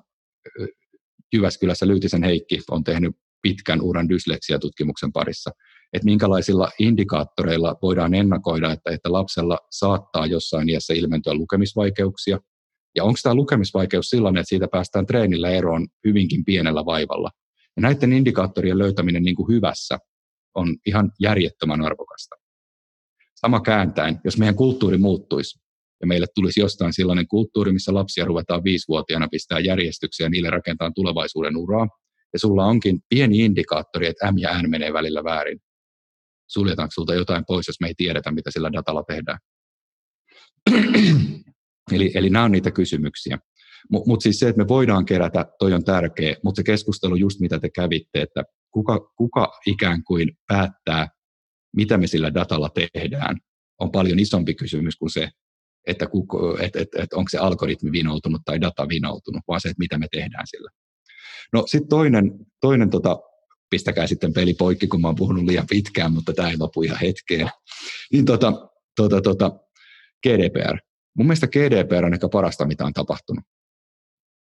Jyväskylässä 1.32 1.86
Lyytisen 1.86 2.22
Heikki 2.22 2.60
on 2.70 2.84
tehnyt 2.84 3.16
pitkän 3.42 3.80
uran 3.82 4.08
dysleksia-tutkimuksen 4.08 5.12
parissa, 5.12 5.50
että 5.92 6.04
minkälaisilla 6.04 6.70
indikaattoreilla 6.78 7.76
voidaan 7.82 8.14
ennakoida, 8.14 8.72
että, 8.72 8.90
että 8.90 9.12
lapsella 9.12 9.58
saattaa 9.70 10.26
jossain 10.26 10.68
iässä 10.68 10.94
ilmentyä 10.94 11.34
lukemisvaikeuksia, 11.34 12.38
ja 12.96 13.04
onko 13.04 13.18
tämä 13.22 13.34
lukemisvaikeus 13.34 14.06
sellainen, 14.06 14.40
että 14.40 14.48
siitä 14.48 14.68
päästään 14.68 15.06
treenillä 15.06 15.50
eroon 15.50 15.88
hyvinkin 16.04 16.44
pienellä 16.44 16.84
vaivalla, 16.84 17.30
Ja 17.76 17.82
näiden 17.82 18.12
indikaattorien 18.12 18.78
löytäminen 18.78 19.22
niin 19.22 19.36
kuin 19.36 19.48
hyvässä 19.48 19.98
on 20.54 20.76
ihan 20.86 21.12
järjettömän 21.20 21.84
arvokasta. 21.84 22.36
Sama 23.34 23.60
kääntäen, 23.60 24.20
jos 24.24 24.38
meidän 24.38 24.54
kulttuuri 24.54 24.98
muuttuisi 24.98 25.60
ja 26.00 26.06
meille 26.06 26.26
tulisi 26.34 26.60
jostain 26.60 26.92
sellainen 26.92 27.28
kulttuuri, 27.28 27.72
missä 27.72 27.94
lapsia 27.94 28.24
ruvetaan 28.24 28.64
viisivuotiaana 28.64 29.28
pistää 29.30 29.60
järjestyksiä 29.60 30.26
ja 30.26 30.30
niille 30.30 30.50
rakentaa 30.50 30.90
tulevaisuuden 30.94 31.56
uraa, 31.56 31.88
ja 32.32 32.38
sulla 32.38 32.66
onkin 32.66 33.00
pieni 33.08 33.38
indikaattori, 33.38 34.06
että 34.06 34.32
M 34.32 34.38
ja 34.38 34.62
N 34.62 34.70
menee 34.70 34.92
välillä 34.92 35.24
väärin. 35.24 35.60
Suljetaanko 36.46 36.90
sulta 36.92 37.14
jotain 37.14 37.44
pois, 37.46 37.66
jos 37.66 37.80
me 37.80 37.88
ei 37.88 37.94
tiedetä, 37.96 38.30
mitä 38.30 38.50
sillä 38.50 38.72
datalla 38.72 39.02
tehdään? 39.02 39.38
eli, 41.92 42.12
eli 42.14 42.30
nämä 42.30 42.44
on 42.44 42.52
niitä 42.52 42.70
kysymyksiä. 42.70 43.38
Mutta 43.90 44.08
mut 44.08 44.22
siis 44.22 44.38
se, 44.38 44.48
että 44.48 44.62
me 44.62 44.68
voidaan 44.68 45.04
kerätä, 45.04 45.46
toi 45.58 45.72
on 45.72 45.84
tärkeä, 45.84 46.36
mutta 46.44 46.58
se 46.58 46.62
keskustelu 46.62 47.16
just 47.16 47.40
mitä 47.40 47.58
te 47.58 47.70
kävitte, 47.74 48.22
että 48.22 48.44
kuka, 48.70 49.12
kuka 49.16 49.52
ikään 49.66 50.04
kuin 50.04 50.38
päättää, 50.46 51.08
mitä 51.76 51.98
me 51.98 52.06
sillä 52.06 52.34
datalla 52.34 52.70
tehdään, 52.92 53.36
on 53.80 53.90
paljon 53.90 54.18
isompi 54.18 54.54
kysymys 54.54 54.96
kuin 54.96 55.10
se, 55.10 55.28
että 55.86 56.06
et, 56.60 56.76
et, 56.76 56.88
et 56.98 57.12
onko 57.12 57.28
se 57.28 57.38
algoritmi 57.38 57.92
vinoutunut 57.92 58.42
tai 58.44 58.60
data 58.60 58.88
vinoutunut, 58.88 59.42
vaan 59.48 59.60
se, 59.60 59.68
että 59.68 59.78
mitä 59.78 59.98
me 59.98 60.06
tehdään 60.12 60.46
sillä. 60.46 60.70
No 61.52 61.64
sitten 61.66 61.88
toinen, 61.88 62.32
toinen 62.60 62.90
tota, 62.90 63.18
pistäkää 63.70 64.06
sitten 64.06 64.32
peli 64.32 64.54
poikki, 64.54 64.86
kun 64.86 65.00
mä 65.00 65.08
oon 65.08 65.16
puhunut 65.16 65.44
liian 65.44 65.66
pitkään, 65.70 66.12
mutta 66.12 66.32
tämä 66.32 66.50
ei 66.50 66.58
lopu 66.58 66.82
ihan 66.82 66.98
hetkeen. 67.00 67.50
Niin 68.12 68.24
tota, 68.24 68.68
tota, 68.96 69.20
tota, 69.20 69.50
GDPR. 70.26 70.78
Mun 71.14 71.26
mielestä 71.26 71.46
GDPR 71.46 72.04
on 72.04 72.14
ehkä 72.14 72.28
parasta, 72.28 72.66
mitä 72.66 72.84
on 72.84 72.92
tapahtunut. 72.92 73.44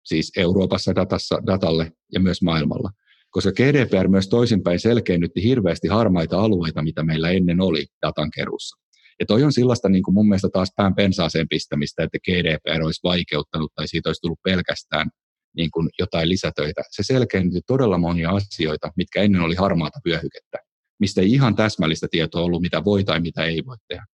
Siis 0.04 0.32
Euroopassa 0.38 0.96
datassa, 0.96 1.40
datalle 1.48 1.92
ja 2.14 2.20
myös 2.20 2.42
maailmalla. 2.42 2.90
Koska 3.30 3.52
GDPR 3.52 4.08
myös 4.08 4.30
toisinpäin 4.30 4.80
selkeennytti 4.80 5.44
hirveästi 5.44 5.88
harmaita 5.88 6.42
alueita, 6.42 6.84
mitä 6.84 7.04
meillä 7.04 7.30
ennen 7.30 7.62
oli 7.62 7.86
datan 8.02 8.32
keruussa. 8.36 8.78
Ja 9.20 9.26
toi 9.26 9.44
on 9.44 9.54
sellaista 9.54 9.90
niin 9.90 10.04
kuin 10.04 10.16
mun 10.16 10.28
mielestä 10.28 10.50
taas 10.54 10.70
pään 10.76 10.96
pensaaseen 10.96 11.48
pistämistä, 11.50 12.04
että 12.04 12.18
GDPR 12.20 12.84
olisi 12.84 13.00
vaikeuttanut 13.04 13.72
tai 13.76 13.88
siitä 13.88 14.10
olisi 14.10 14.22
tullut 14.22 14.40
pelkästään 14.44 15.10
niin 15.56 15.72
kuin 15.72 15.90
jotain 16.00 16.30
lisätöitä. 16.30 16.82
Se 16.92 17.04
selkeennytti 17.04 17.62
todella 17.68 17.98
monia 17.98 18.30
asioita, 18.30 18.92
mitkä 18.98 19.22
ennen 19.22 19.42
oli 19.42 19.56
harmaata 19.56 20.00
vyöhykettä, 20.06 20.58
mistä 21.00 21.22
ei 21.22 21.32
ihan 21.32 21.56
täsmällistä 21.56 22.08
tietoa 22.12 22.42
ollut, 22.42 22.62
mitä 22.62 22.86
voi 22.86 23.04
tai 23.04 23.20
mitä 23.20 23.46
ei 23.46 23.66
voi 23.66 23.78
tehdä. 23.88 24.06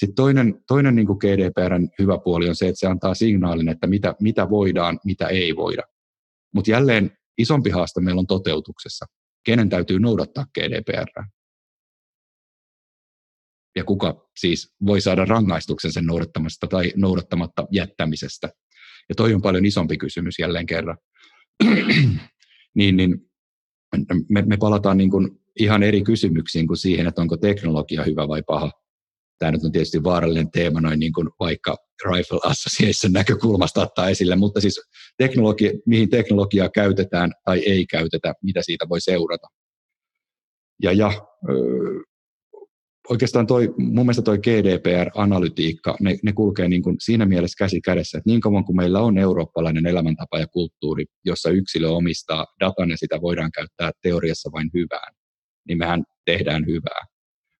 Sitten 0.00 0.14
toinen, 0.14 0.64
toinen 0.66 0.96
niin 0.96 1.06
kuin 1.06 1.18
GDPRn 1.18 1.88
hyvä 1.98 2.18
puoli 2.18 2.48
on 2.48 2.56
se, 2.56 2.68
että 2.68 2.78
se 2.78 2.86
antaa 2.86 3.14
signaalin, 3.14 3.68
että 3.68 3.86
mitä, 3.86 4.14
mitä 4.20 4.50
voidaan, 4.50 5.00
mitä 5.04 5.26
ei 5.26 5.56
voida. 5.56 5.82
Mutta 6.54 6.70
jälleen 6.70 7.18
isompi 7.38 7.70
haaste 7.70 8.00
meillä 8.00 8.18
on 8.18 8.26
toteutuksessa. 8.26 9.06
Kenen 9.44 9.68
täytyy 9.68 9.98
noudattaa 9.98 10.46
GDPR? 10.58 11.24
Ja 13.76 13.84
kuka 13.84 14.28
siis 14.38 14.74
voi 14.86 15.00
saada 15.00 15.24
rangaistuksen 15.24 15.92
sen 15.92 16.06
noudattamasta 16.06 16.66
tai 16.66 16.92
noudattamatta 16.96 17.66
jättämisestä? 17.70 18.48
Ja 19.08 19.14
toi 19.14 19.34
on 19.34 19.42
paljon 19.42 19.66
isompi 19.66 19.96
kysymys 19.96 20.38
jälleen 20.38 20.66
kerran. 20.66 20.98
niin, 22.78 22.96
niin 22.96 23.30
me, 24.28 24.42
me 24.42 24.56
palataan 24.56 24.98
niin 24.98 25.10
kuin 25.10 25.40
ihan 25.58 25.82
eri 25.82 26.02
kysymyksiin 26.02 26.66
kuin 26.66 26.76
siihen, 26.76 27.06
että 27.06 27.22
onko 27.22 27.36
teknologia 27.36 28.04
hyvä 28.04 28.28
vai 28.28 28.42
paha. 28.46 28.70
Tämä 29.40 29.52
nyt 29.52 29.64
on 29.64 29.72
tietysti 29.72 30.04
vaarallinen 30.04 30.50
teema 30.50 30.80
noin 30.80 31.00
niin 31.00 31.12
kuin 31.12 31.28
vaikka 31.40 31.76
Rifle 32.04 32.40
Association 32.44 33.12
näkökulmasta 33.12 33.82
ottaa 33.82 34.08
esille, 34.08 34.36
mutta 34.36 34.60
siis 34.60 34.80
teknologi, 35.16 35.72
mihin 35.86 36.10
teknologiaa 36.10 36.68
käytetään 36.68 37.32
tai 37.44 37.58
ei 37.58 37.86
käytetä, 37.86 38.34
mitä 38.42 38.60
siitä 38.62 38.88
voi 38.88 39.00
seurata. 39.00 39.46
Ja, 40.82 40.92
ja 40.92 41.12
oikeastaan 43.10 43.46
toi, 43.46 43.74
mun 43.78 44.06
mielestä 44.06 44.22
toi 44.22 44.38
GDPR-analytiikka, 44.38 45.96
ne, 46.00 46.18
ne 46.22 46.32
kulkee 46.32 46.68
niin 46.68 46.82
kuin 46.82 46.96
siinä 47.00 47.26
mielessä 47.26 47.64
käsi 47.64 47.80
kädessä, 47.80 48.18
että 48.18 48.30
niin 48.30 48.40
kauan 48.40 48.64
kuin 48.64 48.76
meillä 48.76 49.00
on 49.00 49.18
eurooppalainen 49.18 49.86
elämäntapa 49.86 50.38
ja 50.38 50.46
kulttuuri, 50.46 51.04
jossa 51.24 51.50
yksilö 51.50 51.88
omistaa 51.88 52.46
datan 52.60 52.90
ja 52.90 52.96
sitä 52.96 53.20
voidaan 53.20 53.50
käyttää 53.54 53.90
teoriassa 54.02 54.50
vain 54.52 54.70
hyvään, 54.74 55.14
niin 55.68 55.78
mehän 55.78 56.04
tehdään 56.24 56.66
hyvää. 56.66 57.06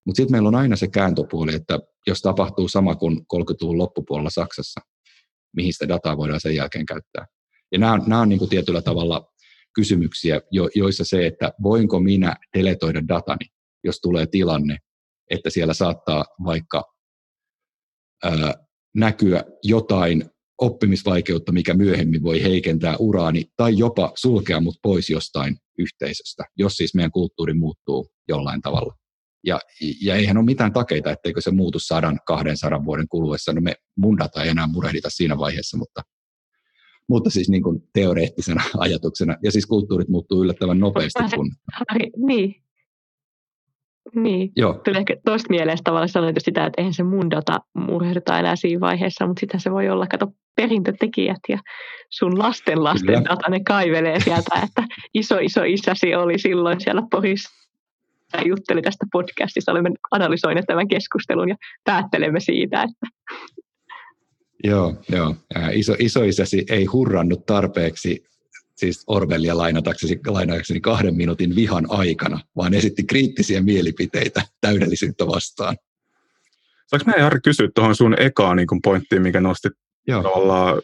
Mutta 0.06 0.16
sitten 0.16 0.32
meillä 0.32 0.48
on 0.48 0.54
aina 0.54 0.76
se 0.76 0.88
kääntöpuoli, 0.88 1.54
että 1.54 1.78
jos 2.06 2.20
tapahtuu 2.20 2.68
sama 2.68 2.94
kuin 2.94 3.18
30-luvun 3.18 3.78
loppupuolella 3.78 4.30
Saksassa, 4.30 4.80
mihin 5.56 5.72
sitä 5.72 5.88
dataa 5.88 6.16
voidaan 6.16 6.40
sen 6.40 6.54
jälkeen 6.54 6.86
käyttää. 6.86 7.26
Ja 7.72 7.78
nämä 7.78 7.92
on, 7.92 8.02
nämä 8.06 8.20
on 8.20 8.28
niin 8.28 8.38
kuin 8.38 8.48
tietyllä 8.48 8.82
tavalla 8.82 9.32
kysymyksiä, 9.74 10.40
jo, 10.50 10.68
joissa 10.74 11.04
se, 11.04 11.26
että 11.26 11.52
voinko 11.62 12.00
minä 12.00 12.36
deletoida 12.58 13.08
datani, 13.08 13.46
jos 13.84 14.00
tulee 14.00 14.26
tilanne, 14.26 14.76
että 15.30 15.50
siellä 15.50 15.74
saattaa 15.74 16.24
vaikka 16.44 16.84
ää, 18.24 18.54
näkyä 18.94 19.44
jotain 19.62 20.24
oppimisvaikeutta, 20.60 21.52
mikä 21.52 21.74
myöhemmin 21.74 22.22
voi 22.22 22.42
heikentää 22.42 22.96
uraani 22.96 23.44
tai 23.56 23.78
jopa 23.78 24.12
sulkea 24.14 24.60
mut 24.60 24.76
pois 24.82 25.10
jostain 25.10 25.56
yhteisöstä, 25.78 26.44
jos 26.56 26.74
siis 26.74 26.94
meidän 26.94 27.12
kulttuuri 27.12 27.54
muuttuu 27.54 28.08
jollain 28.28 28.60
tavalla. 28.62 28.94
Ja, 29.46 29.60
ja 30.02 30.14
eihän 30.14 30.36
ole 30.36 30.44
mitään 30.44 30.72
takeita, 30.72 31.10
etteikö 31.10 31.40
se 31.40 31.50
muutu 31.50 31.78
sadan, 31.78 32.18
200 32.26 32.84
vuoden 32.84 33.08
kuluessa. 33.08 33.52
No 33.52 33.60
me, 33.60 33.74
mun 33.96 34.18
data 34.18 34.42
ei 34.42 34.48
enää 34.48 34.66
murehdita 34.66 35.10
siinä 35.10 35.38
vaiheessa, 35.38 35.76
mutta, 35.76 36.02
mutta 37.08 37.30
siis 37.30 37.48
niin 37.48 37.62
kuin 37.62 37.82
teoreettisena 37.92 38.62
ajatuksena. 38.78 39.36
Ja 39.42 39.52
siis 39.52 39.66
kulttuurit 39.66 40.08
muuttuu 40.08 40.42
yllättävän 40.42 40.78
nopeasti. 40.78 41.22
Kun... 41.36 41.50
Niin, 42.26 42.54
niin, 44.14 44.52
Joo. 44.56 44.80
tuli 44.84 44.98
ehkä 44.98 45.16
tuosta 45.24 45.46
mieleen 45.50 45.78
tavallaan 45.84 46.08
sanoin 46.08 46.34
sitä, 46.38 46.66
että 46.66 46.80
eihän 46.80 46.94
se 46.94 47.02
mun 47.02 47.30
data 47.30 47.60
murhehdita 47.74 48.38
enää 48.38 48.56
siinä 48.56 48.80
vaiheessa, 48.80 49.26
mutta 49.26 49.40
sitten 49.40 49.60
se 49.60 49.70
voi 49.70 49.88
olla, 49.88 50.06
kato, 50.06 50.26
perintötekijät 50.56 51.38
ja 51.48 51.58
sun 52.10 52.38
lasten 52.38 52.84
lasten 52.84 53.06
Kyllä. 53.06 53.24
data, 53.30 53.50
ne 53.50 53.60
kaivelee 53.60 54.20
sieltä, 54.20 54.60
että 54.64 54.82
iso 55.14 55.38
iso 55.38 55.62
isäsi 55.64 56.14
oli 56.14 56.38
silloin 56.38 56.80
siellä 56.80 57.02
Porissa 57.10 57.59
jutteli 58.46 58.82
tästä 58.82 59.06
podcastista, 59.12 59.72
olemme 59.72 59.90
analysoineet 60.10 60.66
tämän 60.66 60.88
keskustelun 60.88 61.48
ja 61.48 61.56
päättelemme 61.84 62.40
siitä, 62.40 62.82
että 62.82 63.06
Joo, 64.64 64.94
joo. 65.08 65.36
Iso, 65.72 65.94
isoisäsi 65.98 66.64
ei 66.70 66.84
hurrannut 66.84 67.46
tarpeeksi 67.46 68.24
siis 68.76 69.04
Orwellia 69.06 69.56
lainatakseni, 69.56 70.20
lainatakseni 70.26 70.80
kahden 70.80 71.16
minuutin 71.16 71.54
vihan 71.54 71.86
aikana, 71.88 72.40
vaan 72.56 72.74
esitti 72.74 73.04
kriittisiä 73.04 73.60
mielipiteitä 73.62 74.42
täydellisyyttä 74.60 75.26
vastaan. 75.26 75.76
Saanko 76.86 77.10
mä 77.10 77.12
Jari 77.18 77.40
kysyä 77.44 77.68
tuohon 77.74 77.96
sun 77.96 78.20
ekaan 78.20 78.56
niin 78.56 78.66
pointtiin, 78.82 79.22
mikä 79.22 79.40
nostit 79.40 79.72
Joo. 80.06 80.80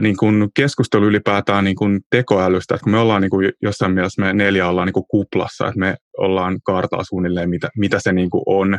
niin 0.00 0.16
kuin 0.16 0.48
keskustelu 0.56 1.06
ylipäätään 1.06 1.64
niin 1.64 1.76
kuin 1.76 2.00
tekoälystä, 2.10 2.74
että 2.74 2.84
kun 2.84 2.92
me 2.92 2.98
ollaan 2.98 3.22
niin 3.22 3.30
kuin 3.30 3.52
jossain 3.62 3.92
mielessä 3.92 4.22
me 4.22 4.32
neljä 4.32 4.68
ollaan 4.68 4.86
niin 4.86 4.92
kuin 4.92 5.06
kuplassa, 5.10 5.68
että 5.68 5.80
me 5.80 5.96
ollaan 6.18 6.58
kartaa 6.64 7.04
suunnilleen, 7.04 7.50
mitä, 7.50 7.68
mitä 7.76 7.98
se 8.00 8.12
niin 8.12 8.30
kuin 8.30 8.42
on, 8.46 8.78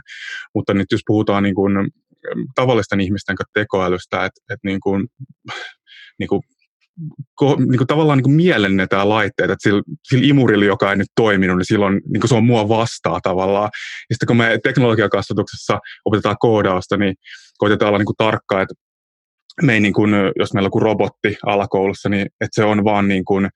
mutta 0.56 0.74
nyt 0.74 0.88
jos 0.92 1.02
puhutaan 1.08 1.44
niin 1.44 1.56
kuin 1.56 1.74
tavallisten 2.56 3.02
ihmisten 3.02 3.36
tekoälystä, 3.54 4.26
että, 4.26 4.42
että 4.54 4.68
niin 4.68 4.80
kuin, 4.80 5.08
niin 6.20 6.28
kuin 6.28 6.42
ko, 7.36 7.56
niin 7.56 7.78
kuin 7.78 7.88
tavallaan 7.88 8.20
niin 8.20 8.36
mielennetään 8.36 9.10
laitteet, 9.10 9.52
että 9.52 9.70
sillä, 9.70 9.82
sillä 10.10 10.28
imurilla, 10.28 10.66
joka 10.66 10.92
ei 10.92 10.98
nyt 10.98 11.08
toiminut, 11.16 11.58
niin 11.58 11.66
silloin 11.66 12.02
niin 12.10 12.22
kuin 12.22 12.30
se 12.30 12.36
on 12.36 12.46
mua 12.46 12.70
vastaa 12.70 13.20
tavallaan. 13.24 13.70
Ja 14.10 14.16
sitten 14.16 14.28
kun 14.28 14.38
me 14.38 14.60
teknologiakasvatuksessa 14.64 15.80
opetetaan 16.06 16.36
koodausta, 16.40 16.98
niin 16.98 17.16
koitetaan 17.58 17.90
olla 17.90 17.98
niin 17.98 18.06
kuin 18.06 18.18
tarkkaa, 18.18 18.62
että 18.62 18.74
me 19.62 19.74
ei 19.74 19.80
niin 19.80 19.94
kuin, 19.94 20.12
jos 20.40 20.54
meillä 20.54 20.68
on 20.68 20.72
kuin 20.72 20.82
robotti 20.82 21.38
alakoulussa, 21.46 22.10
niin 22.10 22.22
että 22.22 22.52
se 22.52 22.64
on 22.64 22.84
vaan 22.84 23.08
niin 23.08 23.26
kuin 23.26 23.50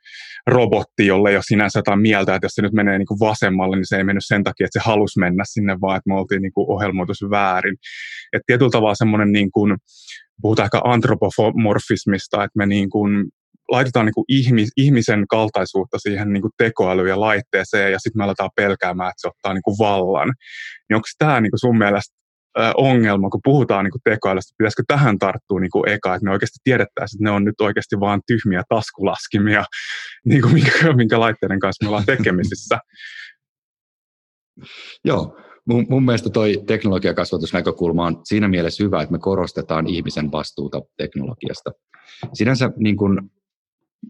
robotti, 0.47 1.07
jolle 1.07 1.29
ei 1.29 1.35
ole 1.35 1.43
sinänsä 1.47 1.79
jotain 1.79 1.99
mieltä, 1.99 2.35
että 2.35 2.45
jos 2.45 2.51
se 2.55 2.61
nyt 2.61 2.73
menee 2.73 2.97
niin 2.97 3.05
kuin 3.05 3.19
vasemmalle, 3.19 3.75
niin 3.75 3.87
se 3.87 3.97
ei 3.97 4.03
mennyt 4.03 4.25
sen 4.25 4.43
takia, 4.43 4.65
että 4.65 4.79
se 4.79 4.89
halusi 4.89 5.19
mennä 5.19 5.43
sinne, 5.45 5.77
vaan 5.81 5.97
että 5.97 6.09
me 6.09 6.15
oltiin 6.15 6.41
niin 6.41 6.53
kuin 6.53 6.69
ohjelmoitus 6.69 7.17
väärin. 7.29 7.75
Että 8.33 8.43
tietyllä 8.47 8.71
tavalla 8.71 8.95
semmoinen 8.95 9.31
niin 9.31 9.51
kuin, 9.51 9.77
puhutaan 10.41 10.65
ehkä 10.65 10.81
antropomorfismista, 10.83 12.43
että 12.43 12.57
me 12.57 12.65
niin 12.65 12.89
kuin 12.89 13.25
laitetaan 13.71 14.05
niin 14.05 14.13
kuin 14.13 14.25
ihmis, 14.27 14.69
ihmisen 14.77 15.25
kaltaisuutta 15.27 15.99
siihen 15.99 16.33
niin 16.33 16.41
kuin 16.41 16.51
tekoälyyn 16.57 17.09
ja 17.09 17.19
laitteeseen 17.19 17.91
ja 17.91 17.99
sitten 17.99 18.19
me 18.19 18.23
aletaan 18.23 18.49
pelkäämään, 18.55 19.09
että 19.09 19.21
se 19.21 19.27
ottaa 19.27 19.53
niin 19.53 19.63
kuin 19.63 19.77
vallan. 19.79 20.33
Niin 20.89 20.95
onko 20.95 21.07
tämä 21.17 21.41
niin 21.41 21.51
kuin 21.51 21.59
sun 21.59 21.77
mielestä 21.77 22.20
ongelma, 22.75 23.29
kun 23.29 23.39
puhutaan 23.43 23.85
niin 23.85 23.91
kuin 23.91 24.01
tekoälystä, 24.03 24.55
pitäisikö 24.57 24.83
tähän 24.87 25.19
tarttua 25.19 25.59
niin 25.59 25.71
kuin 25.71 25.89
eka, 25.89 26.15
että 26.15 26.25
me 26.25 26.31
oikeasti 26.31 26.59
tiedettäisiin, 26.63 27.17
että 27.17 27.29
ne 27.29 27.35
on 27.35 27.43
nyt 27.43 27.61
oikeasti 27.61 27.99
vain 27.99 28.21
tyhmiä 28.27 28.63
taskulaskimia, 28.69 29.65
niin 30.29 30.41
kuin 30.41 30.53
minkä, 30.53 30.93
minkä 30.93 31.19
laitteiden 31.19 31.59
kanssa 31.59 31.85
me 31.85 31.87
ollaan 31.87 32.05
tekemisissä. 32.05 32.79
Joo, 35.05 35.37
mun, 35.65 35.85
mun 35.89 36.05
mielestä 36.05 36.29
toi 36.29 36.63
teknologiakasvatusnäkökulma 36.67 38.05
on 38.05 38.21
siinä 38.23 38.47
mielessä 38.47 38.83
hyvä, 38.83 39.01
että 39.01 39.11
me 39.11 39.19
korostetaan 39.19 39.87
ihmisen 39.87 40.31
vastuuta 40.31 40.81
teknologiasta. 40.97 41.71
Sinänsä 42.33 42.71
niin 42.77 42.97
kun 42.97 43.31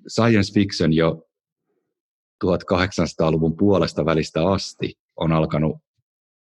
science 0.08 0.54
fiction 0.54 0.94
jo 0.94 1.28
1800-luvun 2.46 3.58
puolesta 3.58 4.06
välistä 4.06 4.48
asti 4.48 4.94
on 5.16 5.32
alkanut 5.32 5.78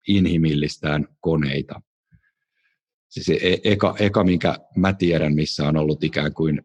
inhimillistään 0.08 1.08
koneita. 1.20 1.80
Siis 3.20 3.42
e- 3.42 3.60
eka, 3.64 3.94
eka, 3.98 4.24
minkä 4.24 4.58
mä 4.76 4.92
tiedän, 4.92 5.34
missä 5.34 5.68
on 5.68 5.76
ollut 5.76 6.04
ikään 6.04 6.34
kuin 6.34 6.62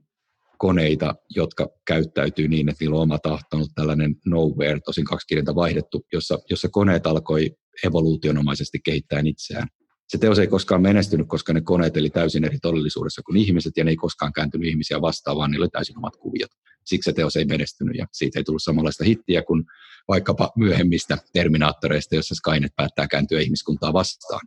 koneita, 0.58 1.16
jotka 1.30 1.68
käyttäytyy 1.88 2.48
niin, 2.48 2.70
että 2.70 2.84
niillä 2.84 2.96
on 2.96 3.02
oma 3.02 3.20
tahtonut 3.20 3.72
tällainen 3.76 4.16
nowhere, 4.26 4.80
tosin 4.80 5.06
kaksi 5.06 5.28
kirjainta 5.28 5.56
vaihdettu, 5.56 6.06
jossa, 6.14 6.40
jossa 6.50 6.70
koneet 6.72 7.08
alkoi 7.08 7.52
evoluutionomaisesti 7.88 8.80
kehittää 8.84 9.22
itseään. 9.26 9.68
Se 10.08 10.18
teos 10.18 10.40
ei 10.40 10.48
koskaan 10.48 10.82
menestynyt, 10.82 11.28
koska 11.28 11.54
ne 11.54 11.62
koneet 11.62 11.98
eli 11.98 12.10
täysin 12.10 12.44
eri 12.44 12.58
todellisuudessa 12.62 13.22
kuin 13.26 13.38
ihmiset, 13.38 13.74
ja 13.78 13.84
ne 13.84 13.92
ei 13.92 13.96
koskaan 13.96 14.34
kääntynyt 14.34 14.70
ihmisiä 14.70 15.02
vastaan, 15.02 15.38
vaan 15.38 15.52
niillä 15.52 15.64
oli 15.64 15.70
täysin 15.70 15.98
omat 15.98 16.16
kuviot. 16.18 16.52
Siksi 16.86 17.10
se 17.12 17.14
teos 17.14 17.36
ei 17.36 17.46
menestynyt, 17.46 17.96
ja 17.98 18.06
siitä 18.14 18.40
ei 18.40 18.44
tullut 18.44 18.64
samanlaista 18.64 19.04
hittiä 19.04 19.42
kuin 19.44 19.64
vaikkapa 20.08 20.52
myöhemmistä 20.56 21.18
Terminaattoreista, 21.34 22.16
jossa 22.16 22.36
Skynet 22.36 22.72
päättää 22.76 23.08
kääntyä 23.08 23.40
ihmiskuntaa 23.40 23.94
vastaan. 23.94 24.42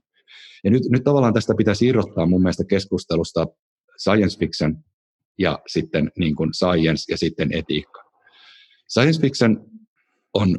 Ja 0.64 0.70
nyt, 0.70 0.82
nyt 0.90 1.04
tavallaan 1.04 1.34
tästä 1.34 1.54
pitäisi 1.56 1.86
irrottaa 1.86 2.26
mun 2.26 2.42
mielestä 2.42 2.64
keskustelusta 2.64 3.46
science 3.98 4.38
fiction 4.38 4.76
ja 5.38 5.58
sitten 5.66 6.10
niin 6.18 6.36
kuin 6.36 6.50
science 6.54 7.12
ja 7.12 7.18
sitten 7.18 7.52
etiikka. 7.52 8.04
Science 8.88 9.20
fiction 9.20 9.70
on 10.34 10.58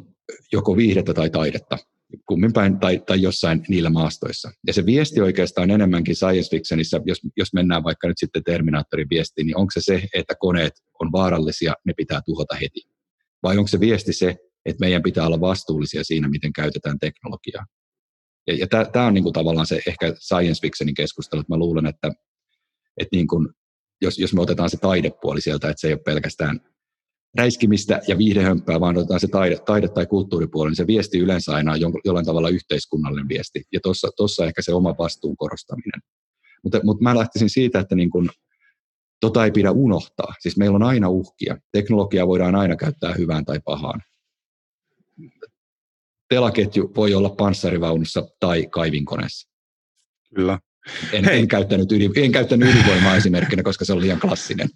joko 0.52 0.76
viihdettä 0.76 1.14
tai 1.14 1.30
taidetta, 1.30 1.78
kummin 2.26 2.52
päin 2.52 2.78
tai, 2.78 3.02
tai 3.06 3.22
jossain 3.22 3.62
niillä 3.68 3.90
maastoissa. 3.90 4.50
Ja 4.66 4.72
se 4.72 4.86
viesti 4.86 5.20
oikeastaan 5.20 5.70
enemmänkin 5.70 6.16
science 6.16 6.50
fictionissa, 6.50 7.00
jos, 7.04 7.18
jos 7.36 7.52
mennään 7.52 7.84
vaikka 7.84 8.08
nyt 8.08 8.18
sitten 8.18 8.44
Terminaattorin 8.44 9.08
viestiin, 9.10 9.46
niin 9.46 9.56
onko 9.56 9.70
se 9.70 9.80
se, 9.80 10.02
että 10.14 10.34
koneet 10.38 10.72
on 11.00 11.12
vaarallisia, 11.12 11.74
ne 11.84 11.92
pitää 11.96 12.20
tuhota 12.26 12.54
heti? 12.54 12.82
Vai 13.42 13.58
onko 13.58 13.68
se 13.68 13.80
viesti 13.80 14.12
se, 14.12 14.36
että 14.66 14.80
meidän 14.80 15.02
pitää 15.02 15.26
olla 15.26 15.40
vastuullisia 15.40 16.04
siinä, 16.04 16.28
miten 16.28 16.52
käytetään 16.52 16.98
teknologiaa? 16.98 17.64
Ja, 18.46 18.54
ja 18.54 18.66
tämä 18.92 19.06
on 19.06 19.14
niin 19.14 19.32
tavallaan 19.32 19.66
se 19.66 19.80
ehkä 19.86 20.14
science 20.18 20.60
fictionin 20.60 20.94
keskustelu, 20.94 21.40
että 21.40 21.52
mä 21.52 21.58
luulen, 21.58 21.86
että, 21.86 22.12
että 22.96 23.16
niin 23.16 23.26
jos, 24.00 24.18
jos 24.18 24.34
me 24.34 24.40
otetaan 24.40 24.70
se 24.70 24.76
taidepuoli 24.76 25.40
sieltä, 25.40 25.68
että 25.68 25.80
se 25.80 25.86
ei 25.86 25.92
ole 25.92 26.02
pelkästään 26.04 26.60
räiskimistä 27.38 28.00
ja 28.08 28.18
viihdehömpää, 28.18 28.80
vaan 28.80 28.96
otetaan 28.96 29.20
se 29.20 29.28
taide, 29.28 29.58
taide 29.66 29.88
tai 29.88 30.06
kulttuuripuoli, 30.06 30.70
niin 30.70 30.76
se 30.76 30.86
viesti 30.86 31.18
yleensä 31.18 31.52
aina 31.54 31.72
on 31.72 31.78
jollain 32.04 32.26
tavalla 32.26 32.48
yhteiskunnallinen 32.48 33.28
viesti. 33.28 33.64
Ja 33.72 33.80
tuossa 34.16 34.46
ehkä 34.46 34.62
se 34.62 34.74
oma 34.74 34.94
vastuun 34.98 35.36
korostaminen. 35.36 36.00
Mutta, 36.62 36.80
mutta 36.84 37.02
mä 37.02 37.16
lähtisin 37.16 37.50
siitä, 37.50 37.78
että 37.80 37.94
niin 37.94 38.10
kun, 38.10 38.30
tota 39.20 39.44
ei 39.44 39.50
pidä 39.50 39.70
unohtaa. 39.70 40.34
Siis 40.40 40.56
meillä 40.56 40.76
on 40.76 40.82
aina 40.82 41.08
uhkia. 41.08 41.56
Teknologiaa 41.72 42.26
voidaan 42.26 42.54
aina 42.54 42.76
käyttää 42.76 43.14
hyvään 43.14 43.44
tai 43.44 43.60
pahaan. 43.64 44.02
Telaketju 46.28 46.92
voi 46.96 47.14
olla 47.14 47.30
panssarivaunussa 47.30 48.28
tai 48.40 48.66
kaivinkoneessa. 48.70 49.48
Kyllä. 50.34 50.58
En, 51.12 51.28
en, 51.28 51.48
käyttänyt, 51.48 51.92
yli, 51.92 52.10
en 52.16 52.32
käyttänyt 52.32 52.68
ydinvoimaa 52.68 53.16
esimerkkinä, 53.20 53.62
koska 53.62 53.84
se 53.84 53.92
on 53.92 54.00
liian 54.00 54.20
klassinen. 54.20 54.68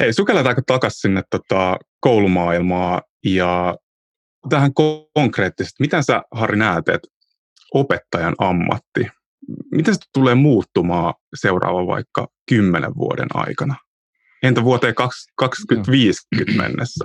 Hei, 0.00 0.12
sukelletaanko 0.12 0.62
takaisin 0.66 1.00
sinne 1.00 1.22
tota, 1.30 1.76
koulumaailmaa 2.00 3.02
ja 3.24 3.76
tähän 4.48 4.74
konkreettisesti. 5.14 5.76
Miten 5.82 6.04
sä, 6.04 6.22
Harri, 6.30 6.56
näet, 6.56 6.88
että 6.88 7.08
opettajan 7.74 8.34
ammatti, 8.38 9.06
miten 9.70 9.94
se 9.94 10.00
tulee 10.12 10.34
muuttumaan 10.34 11.14
seuraava 11.34 11.86
vaikka 11.86 12.28
kymmenen 12.48 12.94
vuoden 12.94 13.28
aikana? 13.34 13.74
Entä 14.42 14.64
vuoteen 14.64 14.94
2050 15.36 16.62
mennessä? 16.62 17.04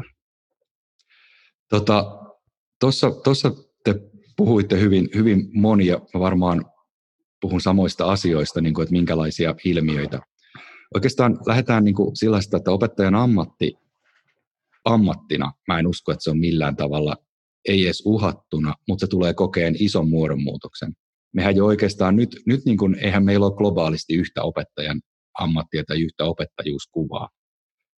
Tuossa 2.79 3.11
tota, 3.11 3.51
te 3.83 3.95
puhuitte 4.37 4.79
hyvin, 4.79 5.09
hyvin 5.15 5.49
monia, 5.53 5.99
varmaan 6.13 6.65
puhun 7.41 7.61
samoista 7.61 8.05
asioista, 8.05 8.61
niin 8.61 8.73
kuin, 8.73 8.83
että 8.83 8.93
minkälaisia 8.93 9.55
ilmiöitä 9.65 10.19
oikeastaan 10.95 11.37
lähdetään 11.47 11.83
niin 11.83 11.95
kuin 11.95 12.15
sellaista, 12.15 12.57
että 12.57 12.71
opettajan 12.71 13.15
ammatti 13.15 13.73
ammattina, 14.85 15.53
mä 15.67 15.79
en 15.79 15.87
usko, 15.87 16.11
että 16.11 16.23
se 16.23 16.29
on 16.29 16.39
millään 16.39 16.75
tavalla, 16.75 17.15
ei 17.67 17.85
edes 17.85 18.03
uhattuna, 18.05 18.75
mutta 18.87 19.05
se 19.05 19.09
tulee 19.09 19.33
kokeen 19.33 19.75
ison 19.79 20.09
muodonmuutoksen. 20.09 20.93
Mehän 21.33 21.55
jo 21.55 21.65
oikeastaan 21.65 22.15
nyt, 22.15 22.29
nyt 22.45 22.65
niin 22.65 22.77
kuin, 22.77 22.95
eihän 22.95 23.25
meillä 23.25 23.45
ole 23.45 23.55
globaalisti 23.55 24.13
yhtä 24.13 24.43
opettajan 24.43 25.01
ammattia 25.39 25.83
tai 25.87 26.01
yhtä 26.01 26.25
opettajuuskuvaa. 26.25 27.29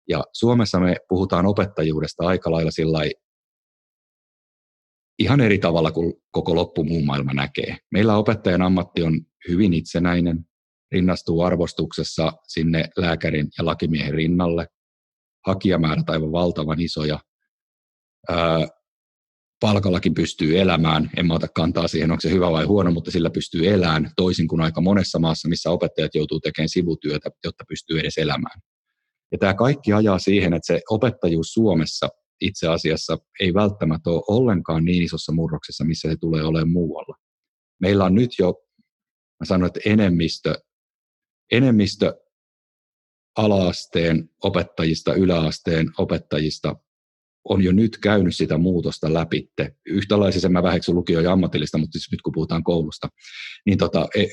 Ja 0.10 0.24
Suomessa 0.34 0.80
me 0.80 0.96
puhutaan 1.10 1.46
opettajuudesta 1.46 2.28
aika 2.28 2.52
lailla 2.52 2.72
sillä 2.72 3.00
ihan 5.22 5.42
eri 5.42 5.58
tavalla 5.58 5.92
kuin 5.92 6.14
koko 6.32 6.56
loppu 6.56 6.84
muu 6.84 7.02
maailma 7.02 7.34
näkee. 7.34 7.78
Meillä 7.92 8.18
opettajan 8.18 8.62
ammatti 8.62 9.04
on 9.04 9.22
hyvin 9.48 9.74
itsenäinen, 9.74 10.46
rinnastuu 10.92 11.42
arvostuksessa 11.42 12.34
sinne 12.48 12.90
lääkärin 12.98 13.48
ja 13.58 13.66
lakimiehen 13.66 14.14
rinnalle. 14.14 14.68
Hakijamäärät 15.46 16.10
aivan 16.10 16.32
valtavan 16.32 16.82
isoja. 16.82 17.20
Ää, 18.30 18.68
palkallakin 19.60 20.14
pystyy 20.14 20.60
elämään. 20.60 21.10
En 21.18 21.28
mä 21.28 21.34
ota 21.34 21.48
kantaa 21.56 21.88
siihen, 21.88 22.12
onko 22.12 22.22
se 22.22 22.32
hyvä 22.32 22.52
vai 22.52 22.66
huono, 22.66 22.92
mutta 22.92 23.12
sillä 23.12 23.30
pystyy 23.30 23.68
elämään 23.68 24.12
toisin 24.16 24.48
kuin 24.48 24.62
aika 24.62 24.82
monessa 24.82 25.20
maassa, 25.20 25.50
missä 25.50 25.70
opettajat 25.70 26.16
joutuu 26.16 26.40
tekemään 26.40 26.70
sivutyötä, 26.70 27.30
jotta 27.44 27.64
pystyy 27.68 28.00
edes 28.00 28.18
elämään. 28.18 28.62
Ja 29.32 29.38
tämä 29.38 29.54
kaikki 29.54 29.94
ajaa 29.94 30.20
siihen, 30.20 30.54
että 30.54 30.68
se 30.68 30.82
opettajuus 30.90 31.54
Suomessa 31.54 32.10
itse 32.42 32.68
asiassa 32.68 33.18
ei 33.40 33.54
välttämättä 33.54 34.10
ole 34.10 34.24
ollenkaan 34.28 34.86
niin 34.86 35.04
isossa 35.04 35.32
murroksessa, 35.32 35.84
missä 35.84 36.10
se 36.10 36.16
tulee 36.16 36.44
olemaan 36.44 36.72
muualla. 36.72 37.16
Meillä 37.82 38.06
on 38.06 38.16
nyt 38.16 38.32
jo, 38.40 38.54
mä 39.40 39.46
sanon, 39.46 39.68
että 39.68 39.80
enemmistö 39.86 40.56
enemmistö 41.52 42.14
alaasteen 43.38 44.30
opettajista, 44.44 45.14
yläasteen 45.14 45.88
opettajista 45.98 46.76
on 47.50 47.64
jo 47.64 47.72
nyt 47.72 47.98
käynyt 47.98 48.36
sitä 48.36 48.58
muutosta 48.58 49.14
läpitte. 49.14 49.76
Yhtälaisesti 49.86 50.50
mä 50.50 50.64
väheksyn 50.64 50.96
lukio- 50.96 51.22
ja 51.22 51.32
ammatillista, 51.32 51.78
mutta 51.78 52.00
siis 52.00 52.12
nyt 52.12 52.22
kun 52.22 52.34
puhutaan 52.34 52.64
koulusta, 52.64 53.08
niin 53.66 53.78
tota, 53.78 54.08
e, 54.16 54.26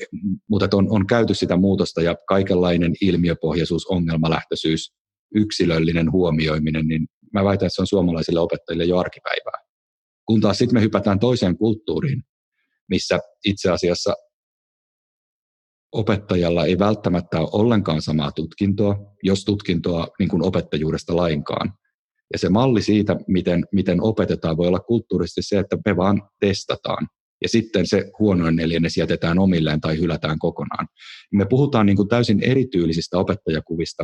mutta 0.49 0.67
on, 0.73 0.87
on 0.89 1.07
käyty 1.07 1.33
sitä 1.33 1.57
muutosta 1.57 2.01
ja 2.01 2.15
kaikenlainen 2.27 2.93
ilmiöpohjaisuus, 3.01 3.85
ongelmalähtöisyys, 3.85 4.93
yksilöllinen 5.35 6.11
huomioiminen, 6.11 6.87
niin 6.87 7.07
mä 7.33 7.43
väitän, 7.43 7.65
että 7.65 7.75
se 7.75 7.81
on 7.81 7.87
suomalaisille 7.87 8.39
opettajille 8.39 8.83
jo 8.83 8.97
arkipäivää. 8.97 9.63
Kun 10.25 10.41
taas 10.41 10.57
sitten 10.57 10.73
me 10.73 10.81
hypätään 10.81 11.19
toiseen 11.19 11.57
kulttuuriin, 11.57 12.23
missä 12.89 13.19
itse 13.45 13.71
asiassa 13.71 14.13
opettajalla 15.91 16.65
ei 16.65 16.79
välttämättä 16.79 17.39
ole 17.39 17.49
ollenkaan 17.51 18.01
samaa 18.01 18.31
tutkintoa, 18.31 18.95
jos 19.23 19.45
tutkintoa 19.45 20.07
niin 20.19 20.29
kuin 20.29 20.43
opettajuudesta 20.43 21.15
lainkaan. 21.15 21.73
Ja 22.33 22.39
se 22.39 22.49
malli 22.49 22.81
siitä, 22.81 23.15
miten, 23.27 23.65
miten 23.71 24.01
opetetaan, 24.01 24.57
voi 24.57 24.67
olla 24.67 24.79
kulttuurisesti 24.79 25.41
se, 25.41 25.59
että 25.59 25.77
me 25.85 25.97
vaan 25.97 26.21
testataan. 26.39 27.07
Ja 27.41 27.49
sitten 27.49 27.87
se 27.87 28.11
huonoin 28.19 28.55
neljännes 28.55 28.97
jätetään 28.97 29.39
omilleen 29.39 29.81
tai 29.81 29.99
hylätään 29.99 30.39
kokonaan. 30.39 30.87
Me 31.33 31.45
puhutaan 31.49 31.85
niin 31.85 31.95
kuin 31.95 32.07
täysin 32.07 32.43
erityylisistä 32.43 33.17
opettajakuvista 33.17 34.03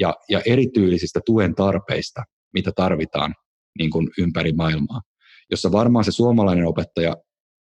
ja, 0.00 0.14
ja 0.28 0.42
erityylisistä 0.46 1.20
tuen 1.26 1.54
tarpeista, 1.54 2.22
mitä 2.52 2.72
tarvitaan 2.76 3.34
niin 3.78 3.90
kuin 3.90 4.08
ympäri 4.18 4.52
maailmaa. 4.52 5.00
Jossa 5.50 5.72
varmaan 5.72 6.04
se 6.04 6.12
suomalainen 6.12 6.66
opettaja 6.66 7.16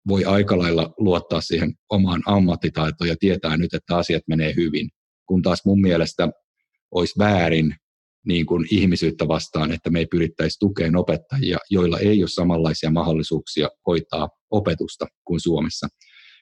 voi 0.08 0.24
aika 0.24 0.58
lailla 0.58 0.94
luottaa 0.98 1.40
siihen 1.40 1.74
omaan 1.90 2.22
ammattitaitoon 2.26 3.08
ja 3.08 3.16
tietää 3.20 3.56
nyt, 3.56 3.74
että 3.74 3.96
asiat 3.96 4.22
menee 4.28 4.54
hyvin. 4.56 4.90
Kun 5.26 5.42
taas 5.42 5.64
mun 5.64 5.80
mielestä 5.80 6.28
olisi 6.90 7.18
väärin 7.18 7.74
niin 8.26 8.46
kuin 8.46 8.66
ihmisyyttä 8.70 9.28
vastaan, 9.28 9.72
että 9.72 9.90
me 9.90 9.98
ei 9.98 10.06
pyrittäisi 10.06 10.58
tukeen 10.58 10.96
opettajia, 10.96 11.58
joilla 11.70 11.98
ei 11.98 12.22
ole 12.22 12.28
samanlaisia 12.28 12.90
mahdollisuuksia 12.90 13.68
hoitaa 13.86 14.28
opetusta 14.50 15.06
kuin 15.24 15.40
Suomessa 15.40 15.88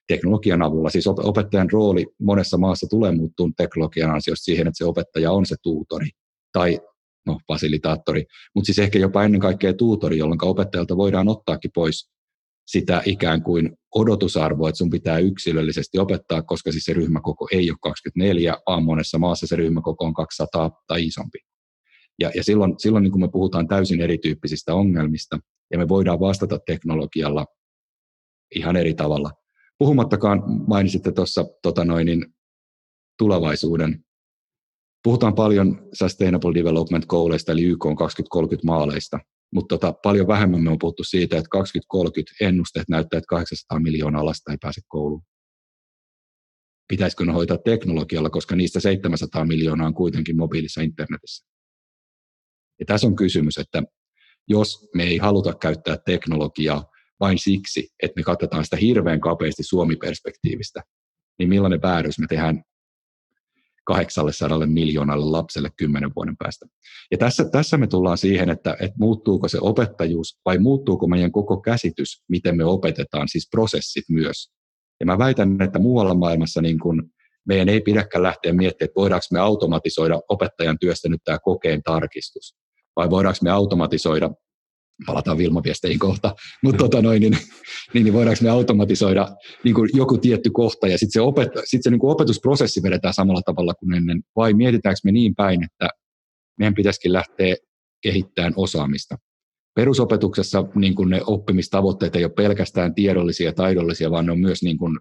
teknologian 0.09 0.63
avulla. 0.63 0.91
Siis 0.91 1.07
opettajan 1.07 1.71
rooli 1.73 2.07
monessa 2.21 2.59
maassa 2.59 2.87
tulee 2.91 3.13
muuttua 3.13 3.49
teknologian 3.57 4.11
ansiosta 4.11 4.45
siihen, 4.45 4.67
että 4.67 4.79
se 4.79 4.85
opettaja 4.85 5.33
on 5.33 5.47
se 5.47 5.57
tuutori 5.63 6.09
tai 6.53 6.81
no, 7.27 7.39
fasilitaattori, 7.49 8.25
mutta 8.55 8.67
siis 8.67 8.79
ehkä 8.79 8.99
jopa 8.99 9.25
ennen 9.25 9.41
kaikkea 9.41 9.75
tuutori, 9.75 10.19
jolloin 10.19 10.45
opettajalta 10.45 10.97
voidaan 10.97 11.29
ottaakin 11.29 11.71
pois 11.75 12.11
sitä 12.67 13.03
ikään 13.07 13.43
kuin 13.43 13.71
odotusarvoa, 13.95 14.69
että 14.69 14.79
sun 14.79 14.91
pitää 14.91 15.19
yksilöllisesti 15.19 15.99
opettaa, 15.99 16.43
koska 16.43 16.73
siis 16.73 16.85
se 16.85 16.93
ryhmäkoko 16.93 17.49
ei 17.53 17.71
ole 17.71 17.79
24, 17.83 18.57
vaan 18.67 18.85
monessa 18.85 19.19
maassa 19.19 19.47
se 19.47 19.57
ryhmäkoko 19.57 20.05
on 20.05 20.15
200 20.15 20.71
tai 20.87 21.07
isompi. 21.07 21.39
Ja, 22.21 22.31
ja 22.35 22.45
silloin, 22.45 22.75
silloin 22.79 23.03
niin 23.03 23.13
kun 23.13 23.21
me 23.21 23.29
puhutaan 23.33 23.69
täysin 23.69 24.01
erityyppisistä 24.01 24.75
ongelmista, 24.75 25.39
ja 25.71 25.79
me 25.79 25.89
voidaan 25.89 26.21
vastata 26.21 26.59
teknologialla 26.67 27.47
ihan 28.55 28.77
eri 28.77 28.95
tavalla. 28.95 29.31
Puhumattakaan 29.79 30.43
mainitsitte 30.69 31.13
tuossa 31.13 31.45
tota 31.63 31.85
noin, 31.85 32.07
niin 32.07 32.27
tulevaisuuden. 33.19 34.05
Puhutaan 35.03 35.35
paljon 35.35 35.89
Sustainable 35.93 36.55
Development 36.55 37.07
Goaleista, 37.07 37.53
eli 37.53 37.63
YK 37.63 37.87
on 37.87 37.97
2030 37.97 38.67
maaleista. 38.67 39.19
mutta 39.55 39.79
tota, 39.79 39.93
paljon 40.03 40.27
vähemmän 40.27 40.63
me 40.63 40.71
on 40.71 40.79
puhuttu 40.79 41.05
siitä, 41.05 41.37
että 41.37 41.49
2030 41.49 42.45
ennusteet 42.45 42.89
näyttää, 42.89 43.19
että 43.19 43.29
800 43.29 43.81
miljoonaa 43.81 44.25
lasta 44.25 44.53
ei 44.53 44.59
pääse 44.61 44.81
kouluun. 44.89 45.23
Pitäisikö 46.89 47.25
ne 47.25 47.33
hoitaa 47.33 47.59
teknologialla, 47.59 48.31
koska 48.31 48.57
niistä 48.57 48.81
700 48.81 49.45
miljoonaa 49.45 49.87
on 49.87 49.95
kuitenkin 49.95 50.37
mobiilissa 50.37 50.81
internetissä. 50.81 51.47
Ja 52.81 52.87
tässä 52.87 53.07
on 53.07 53.17
kysymys, 53.17 53.59
että 53.59 53.83
jos 54.49 54.89
me 54.95 55.03
ei 55.05 55.19
haluta 55.19 55.55
käyttää 55.55 55.97
teknologiaa 56.07 56.85
vain 57.21 57.39
siksi, 57.39 57.89
että 58.03 58.21
me 58.21 58.23
katsotaan 58.23 58.65
sitä 58.65 58.77
hirveän 58.77 59.21
kapeasti 59.21 59.63
Suomi-perspektiivistä, 59.63 60.83
niin 61.39 61.49
millainen 61.49 61.83
vääryys 61.83 62.19
me 62.19 62.27
tehdään 62.27 62.63
800 63.85 64.67
miljoonalle 64.67 65.25
lapselle 65.25 65.71
kymmenen 65.77 66.11
vuoden 66.17 66.37
päästä. 66.37 66.67
Ja 67.11 67.19
tässä, 67.19 67.45
tässä 67.45 67.77
me 67.77 67.87
tullaan 67.87 68.19
siihen, 68.19 68.51
että, 68.51 68.77
että 68.81 68.97
muuttuuko 68.99 69.49
se 69.49 69.59
opettajuus 69.61 70.41
vai 70.45 70.59
muuttuuko 70.59 71.07
meidän 71.07 71.33
koko 71.33 71.61
käsitys, 71.61 72.23
miten 72.29 72.57
me 72.57 72.65
opetetaan, 72.65 73.29
siis 73.29 73.49
prosessit 73.51 74.05
myös. 74.09 74.51
Ja 75.01 75.07
mä 75.07 75.19
väitän, 75.19 75.63
että 75.63 75.79
muualla 75.79 76.15
maailmassa 76.15 76.63
niin 76.63 76.79
kun 76.79 77.11
meidän 77.49 77.69
ei 77.69 77.81
pidäkään 77.81 78.23
lähteä 78.23 78.53
miettimään, 78.53 78.89
että 78.89 79.01
voidaanko 79.01 79.27
me 79.33 79.41
automatisoida 79.41 80.21
opettajan 80.29 80.79
työstä 80.79 81.09
nyt 81.09 81.21
tämä 81.25 81.39
kokeen 81.39 81.83
tarkistus, 81.83 82.55
vai 82.97 83.11
voidaanko 83.11 83.39
me 83.43 83.51
automatisoida 83.51 84.31
palataan 85.07 85.39
Vilma-viesteihin 85.39 85.99
kohta, 85.99 86.35
mutta 86.63 86.79
tota 86.79 87.03
noin, 87.03 87.21
niin, 87.21 87.37
niin, 87.95 88.05
niin 88.05 88.15
voidaanko 88.15 88.43
me 88.43 88.51
automatisoida 88.51 89.29
niin 89.65 89.75
kuin 89.75 89.91
joku 89.95 90.19
tietty 90.19 90.51
kohta? 90.51 90.89
Ja 90.89 90.99
sitten 90.99 91.13
se, 91.13 91.21
opet, 91.21 91.49
sit 91.65 91.83
se 91.83 91.91
niin 91.91 91.99
kuin 91.99 92.13
opetusprosessi 92.13 92.83
vedetään 92.83 93.15
samalla 93.15 93.43
tavalla 93.43 93.75
kuin 93.75 93.95
ennen, 93.95 94.23
vai 94.37 94.55
mietitäänkö 94.55 95.01
me 95.05 95.13
niin 95.13 95.35
päin, 95.35 95.65
että 95.65 95.89
meidän 96.59 96.75
pitäisikin 96.75 97.13
lähteä 97.13 97.57
kehittämään 98.03 98.53
osaamista. 98.57 99.17
Perusopetuksessa 99.75 100.65
niin 100.75 100.95
kuin 100.95 101.11
ne 101.11 101.21
oppimistavoitteet 101.27 102.17
ei 102.17 102.25
ole 102.25 102.33
pelkästään 102.37 102.95
tiedollisia 102.95 103.47
ja 103.47 103.53
taidollisia, 103.53 104.11
vaan 104.11 104.27
ne 104.27 104.33
on 104.33 104.41
myös 104.41 104.63
niin 104.63 104.79
kuin 104.79 104.99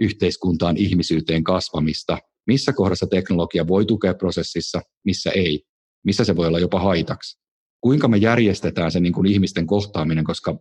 yhteiskuntaan, 0.00 0.76
ihmisyyteen 0.76 1.44
kasvamista. 1.44 2.18
Missä 2.46 2.72
kohdassa 2.72 3.06
teknologia 3.06 3.66
voi 3.66 3.86
tukea 3.86 4.14
prosessissa, 4.14 4.80
missä 5.04 5.30
ei, 5.30 5.62
missä 6.04 6.24
se 6.24 6.36
voi 6.36 6.46
olla 6.46 6.58
jopa 6.58 6.80
haitaksi 6.80 7.47
kuinka 7.80 8.08
me 8.08 8.16
järjestetään 8.16 8.92
se 8.92 9.00
niin 9.00 9.12
kuin 9.12 9.26
ihmisten 9.26 9.66
kohtaaminen, 9.66 10.24
koska 10.24 10.58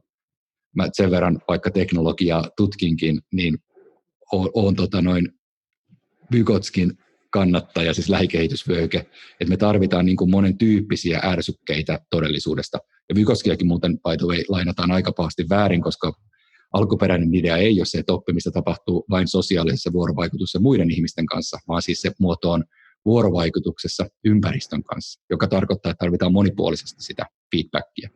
mä 0.76 0.90
sen 0.94 1.12
verran 1.12 1.40
vaikka 1.48 1.72
teknologiaa 1.72 2.50
tutkinkin, 2.58 3.22
niin 3.34 3.58
on 4.54 4.76
tota 4.76 5.02
noin 5.02 5.30
Vygotskin 6.32 6.98
kannattaja, 7.30 7.94
siis 7.94 8.10
lähikehitysvyöhyke, 8.10 8.98
että 9.40 9.50
me 9.50 9.58
tarvitaan 9.58 10.06
niin 10.06 10.18
kuin 10.18 10.32
monen 10.32 10.58
tyyppisiä 10.58 11.20
ärsykkeitä 11.24 12.00
todellisuudesta. 12.10 12.78
Ja 13.10 13.16
Vygotskiakin 13.16 13.68
muuten, 13.68 13.92
by 13.92 14.18
the 14.18 14.28
way, 14.28 14.44
lainataan 14.50 14.92
aika 14.92 15.12
pahasti 15.12 15.46
väärin, 15.50 15.82
koska 15.82 16.14
alkuperäinen 16.74 17.36
idea 17.36 17.58
ei 17.58 17.80
ole 17.80 17.86
se, 17.86 17.98
että 17.98 18.14
oppimista 18.14 18.52
tapahtuu 18.52 19.06
vain 19.10 19.28
sosiaalisessa 19.28 19.94
vuorovaikutuksessa 19.94 20.60
muiden 20.60 20.92
ihmisten 20.92 21.26
kanssa, 21.26 21.60
vaan 21.68 21.82
siis 21.82 22.02
se 22.02 22.12
muoto 22.20 22.52
on 22.52 22.64
vuorovaikutuksessa 23.08 24.06
ympäristön 24.26 24.84
kanssa, 24.84 25.22
joka 25.30 25.48
tarkoittaa, 25.48 25.92
että 25.92 26.04
tarvitaan 26.04 26.34
monipuolisesti 26.34 27.04
sitä 27.04 27.26
feedbackia. 27.56 28.10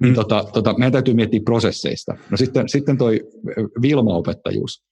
Niin 0.00 0.12
mm. 0.12 0.14
tota, 0.14 0.44
tota, 0.52 0.74
meidän 0.78 0.92
täytyy 0.92 1.14
miettiä 1.14 1.40
prosesseista. 1.44 2.16
No 2.30 2.36
sitten, 2.36 2.68
sitten 2.68 2.98
toi 2.98 3.20
Vilma-opettajuus. 3.82 4.84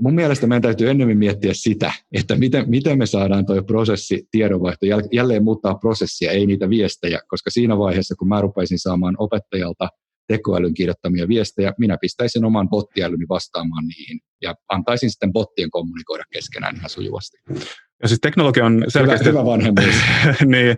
Mun 0.00 0.14
mielestä 0.14 0.46
meidän 0.46 0.62
täytyy 0.62 0.90
ennemmin 0.90 1.18
miettiä 1.18 1.54
sitä, 1.54 1.92
että 2.12 2.36
miten, 2.36 2.64
miten 2.70 2.98
me 2.98 3.06
saadaan 3.06 3.46
tuo 3.46 3.62
prosessi, 3.62 4.28
tiedonvaihto, 4.30 4.86
jälleen 5.12 5.44
muuttaa 5.44 5.74
prosessia, 5.74 6.30
ei 6.30 6.46
niitä 6.46 6.70
viestejä, 6.70 7.20
koska 7.28 7.50
siinä 7.50 7.78
vaiheessa, 7.78 8.14
kun 8.18 8.28
mä 8.28 8.40
rupaisin 8.40 8.78
saamaan 8.78 9.14
opettajalta 9.18 9.88
tekoälyn 10.28 10.74
kirjoittamia 10.74 11.28
viestejä, 11.28 11.74
minä 11.78 11.98
pistäisin 12.00 12.44
oman 12.44 12.68
bottiälyni 12.68 13.24
vastaamaan 13.28 13.86
niihin 13.86 14.20
ja 14.42 14.54
antaisin 14.68 15.10
sitten 15.10 15.32
bottien 15.32 15.70
kommunikoida 15.70 16.24
keskenään 16.32 16.76
ihan 16.76 16.90
sujuvasti. 16.90 17.36
Ja 18.02 18.08
siis 18.08 18.20
teknologia 18.20 18.66
on 18.66 18.84
selkeästi... 18.88 19.28
Hyvä, 19.28 19.40
hyvä 19.40 19.50
vanhemmuus. 19.50 19.94
niin, 20.44 20.76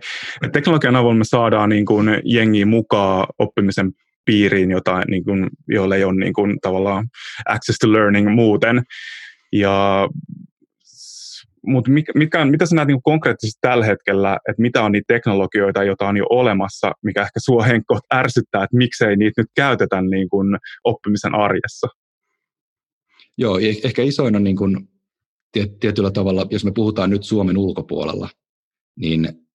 teknologian 0.51 0.95
avulla 0.95 1.15
me 1.15 1.23
saadaan 1.23 1.69
niin 1.69 1.85
kuin 1.85 2.21
jengi 2.23 2.65
mukaan 2.65 3.27
oppimisen 3.39 3.91
piiriin, 4.25 4.71
jota, 4.71 5.01
niin 5.07 5.23
kuin, 5.23 5.49
joille 5.67 5.95
ei 5.95 6.03
ole 6.03 6.15
niin 6.15 6.33
kuin, 6.33 6.57
tavallaan 6.61 7.07
access 7.49 7.79
to 7.79 7.91
learning 7.91 8.35
muuten. 8.35 8.83
Ja 9.51 10.07
mutta 11.67 11.91
mikä, 12.15 12.45
mitä 12.45 12.65
sä 12.65 12.75
näet 12.75 12.87
niin 12.87 13.01
konkreettisesti 13.03 13.59
tällä 13.61 13.85
hetkellä, 13.85 14.37
että 14.49 14.61
mitä 14.61 14.83
on 14.83 14.91
niitä 14.91 15.13
teknologioita, 15.13 15.83
joita 15.83 16.07
on 16.07 16.17
jo 16.17 16.25
olemassa, 16.29 16.91
mikä 17.03 17.21
ehkä 17.21 17.39
sua 17.39 17.63
Henkko 17.63 17.99
ärsyttää, 18.13 18.63
että 18.63 18.77
miksei 18.77 19.15
niitä 19.15 19.41
nyt 19.41 19.51
käytetä 19.55 20.01
niin 20.01 20.29
kuin 20.29 20.57
oppimisen 20.83 21.35
arjessa? 21.35 21.87
Joo, 23.37 23.59
e-, 23.59 23.87
ehkä 23.87 24.03
isoin 24.03 24.35
on 24.35 24.43
niin 24.43 24.55
kuin 24.55 24.89
tietyllä 25.51 26.11
tavalla, 26.11 26.47
jos 26.51 26.65
me 26.65 26.71
puhutaan 26.71 27.09
nyt 27.09 27.23
Suomen 27.23 27.57
ulkopuolella, 27.57 28.29
niin 28.95 29.47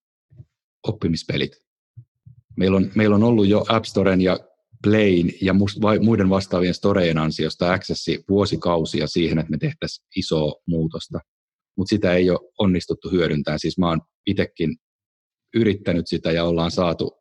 oppimispelit. 0.88 1.62
Meillä 2.57 2.76
on, 2.76 2.90
meillä 2.95 3.16
on 3.16 3.22
ollut 3.22 3.47
jo 3.47 3.64
App 3.68 3.84
Storen 3.84 4.20
ja 4.20 4.38
Playn 4.82 5.32
ja 5.43 5.55
muiden 6.01 6.30
vastaavien 6.30 6.74
storeen 6.74 7.18
ansiosta 7.18 7.72
accessi 7.72 8.24
vuosikausia 8.28 9.07
siihen, 9.07 9.38
että 9.38 9.51
me 9.51 9.59
tehtäisiin 9.59 10.07
isoa 10.16 10.62
muutosta. 10.66 11.18
Mutta 11.76 11.90
sitä 11.90 12.14
ei 12.14 12.30
ole 12.30 12.51
onnistuttu 12.59 13.11
hyödyntämään. 13.11 13.59
Siis 13.59 13.78
mä 13.78 13.88
oon 13.88 14.01
itsekin 14.26 14.76
yrittänyt 15.55 16.07
sitä 16.07 16.32
ja 16.32 16.45
ollaan 16.45 16.70
saatu 16.70 17.12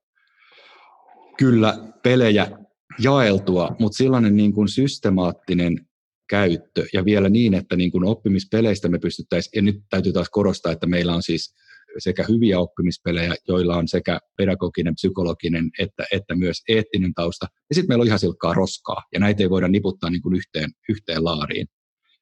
kyllä 1.38 1.94
pelejä 2.04 2.52
jaeltua, 3.00 3.76
mutta 3.80 3.98
sellainen 3.98 4.36
niin 4.36 4.54
kuin 4.54 4.68
systemaattinen 4.68 5.88
käyttö 6.32 6.86
ja 6.94 7.06
vielä 7.06 7.30
niin, 7.30 7.54
että 7.54 7.76
niin 7.76 7.92
kuin 7.92 8.04
oppimispeleistä 8.04 8.90
me 8.90 9.00
pystyttäisiin, 9.00 9.52
ja 9.56 9.62
nyt 9.62 9.76
täytyy 9.90 10.14
taas 10.14 10.30
korostaa, 10.30 10.72
että 10.72 10.88
meillä 10.88 11.16
on 11.16 11.24
siis 11.24 11.54
sekä 11.98 12.26
hyviä 12.30 12.60
oppimispelejä, 12.60 13.36
joilla 13.48 13.76
on 13.78 13.88
sekä 13.88 14.20
pedagoginen, 14.38 14.96
psykologinen 14.96 15.70
että, 15.80 16.06
että 16.12 16.36
myös 16.36 16.58
eettinen 16.70 17.14
tausta, 17.14 17.48
ja 17.70 17.76
sitten 17.76 17.88
meillä 17.88 18.02
on 18.02 18.08
ihan 18.08 18.20
silkkaa 18.20 18.54
roskaa, 18.54 19.02
ja 19.14 19.20
näitä 19.20 19.44
ei 19.44 19.50
voida 19.50 19.68
niputtaa 19.68 20.10
niin 20.10 20.22
kuin 20.22 20.36
yhteen, 20.36 20.70
yhteen 20.90 21.24
laariin. 21.24 21.68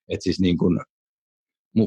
Et 0.10 0.22
siis 0.22 0.40
niin 0.40 0.58
kuin 0.58 0.80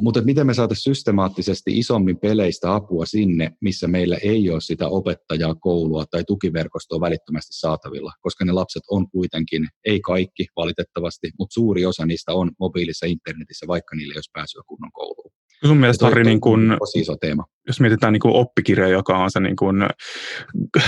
mutta 0.03 0.22
miten 0.22 0.47
me 0.47 0.55
saataisiin 0.55 0.95
systemaattisesti 0.95 1.78
isommin 1.78 2.18
peleistä 2.18 2.74
apua 2.74 3.07
sinne, 3.07 3.51
missä 3.61 3.88
meillä 3.88 4.16
ei 4.22 4.51
ole 4.51 4.61
sitä 4.61 4.88
opettajaa, 4.88 5.55
koulua 5.55 6.05
tai 6.11 6.24
tukiverkostoa 6.24 7.01
välittömästi 7.01 7.53
saatavilla, 7.53 8.12
koska 8.20 8.45
ne 8.45 8.53
lapset 8.53 8.82
on 8.90 9.11
kuitenkin, 9.11 9.68
ei 9.84 10.01
kaikki 10.01 10.47
valitettavasti, 10.57 11.30
mutta 11.38 11.55
suuri 11.55 11.86
osa 11.86 12.07
niistä 12.07 12.32
on 12.32 12.51
mobiilissa 12.61 13.07
internetissä, 13.07 13.66
vaikka 13.66 13.97
niille 13.97 14.12
ei 14.12 14.18
olisi 14.18 14.30
pääsyä 14.32 14.62
kunnon 14.66 14.93
kouluun. 14.93 15.32
Sun 15.66 15.76
mielestä, 15.76 16.05
Harri, 16.05 16.24
niin 16.24 16.40
kun, 16.40 16.78
iso 16.97 17.16
teema. 17.16 17.45
jos 17.66 17.80
mietitään 17.80 18.12
niin 18.12 18.20
kuin 18.20 18.34
oppikirja, 18.34 18.88
joka 18.88 19.18
on 19.18 19.30
se 19.30 19.40
niin 19.40 19.57
kuin, 19.57 19.76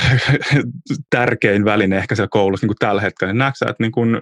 tärkein 1.10 1.64
väline 1.64 1.96
ehkä 1.96 2.14
siellä 2.14 2.28
koulussa 2.30 2.64
niin 2.64 2.68
kuin 2.68 2.88
tällä 2.88 3.00
hetkellä, 3.00 3.32
niin 3.32 3.38
näetkö 3.38 3.64
että 3.68 3.82
niin 3.82 3.92
kuin 3.92 4.20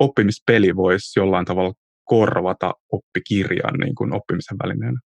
oppimispeli 0.00 0.76
voisi 0.76 1.20
jollain 1.20 1.46
tavalla 1.46 1.72
korvata 2.06 2.74
oppikirjan 2.92 3.78
niin 3.80 3.94
kuin 3.94 4.14
oppimisen 4.14 4.56
välineenä? 4.62 5.00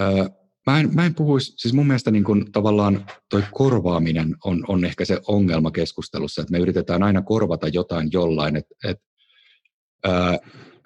Öö, 0.00 0.24
mä, 0.66 0.80
en, 0.80 0.94
mä 0.94 1.06
en 1.06 1.14
puhuisi, 1.14 1.52
siis 1.56 1.74
mun 1.74 1.86
mielestä 1.86 2.10
niin 2.10 2.24
kuin 2.24 2.52
tavallaan 2.52 3.06
toi 3.30 3.42
korvaaminen 3.52 4.36
on, 4.44 4.64
on 4.68 4.84
ehkä 4.84 5.04
se 5.04 5.20
ongelma 5.28 5.70
keskustelussa, 5.70 6.42
että 6.42 6.52
me 6.52 6.58
yritetään 6.58 7.02
aina 7.02 7.22
korvata 7.22 7.68
jotain 7.68 8.08
jollain, 8.12 8.56
että 8.56 8.74
et, 8.84 8.98
öö, 10.06 10.12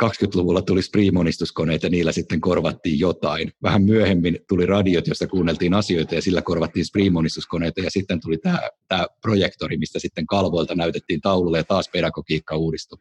20-luvulla 0.04 0.62
tuli 0.62 0.82
Spree-monistuskoneet 0.82 1.82
ja 1.82 1.90
niillä 1.90 2.12
sitten 2.12 2.40
korvattiin 2.40 2.98
jotain. 2.98 3.52
Vähän 3.62 3.82
myöhemmin 3.82 4.38
tuli 4.48 4.66
radiot, 4.66 5.06
joista 5.06 5.26
kuunneltiin 5.26 5.74
asioita 5.74 6.14
ja 6.14 6.22
sillä 6.22 6.42
korvattiin 6.42 6.86
Spree-monistuskoneita 6.86 7.80
ja 7.80 7.90
sitten 7.90 8.20
tuli 8.20 8.38
tämä 8.38 9.06
projektori, 9.20 9.76
mistä 9.76 9.98
sitten 9.98 10.26
kalvoilta 10.26 10.74
näytettiin 10.74 11.20
taululle 11.20 11.58
ja 11.58 11.64
taas 11.64 11.88
pedagogiikka 11.92 12.56
uudistui 12.56 12.98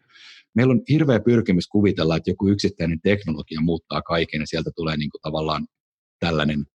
meillä 0.58 0.72
on 0.72 0.82
hirveä 0.90 1.20
pyrkimys 1.20 1.68
kuvitella, 1.68 2.16
että 2.16 2.30
joku 2.30 2.48
yksittäinen 2.48 3.02
teknologia 3.02 3.62
muuttaa 3.62 4.02
kaiken 4.02 4.40
ja 4.40 4.48
sieltä 4.48 4.72
tulee 4.76 4.98
niin 4.98 5.10
kuin 5.10 5.22
tavallaan 5.22 5.68
tällainen 6.20 6.66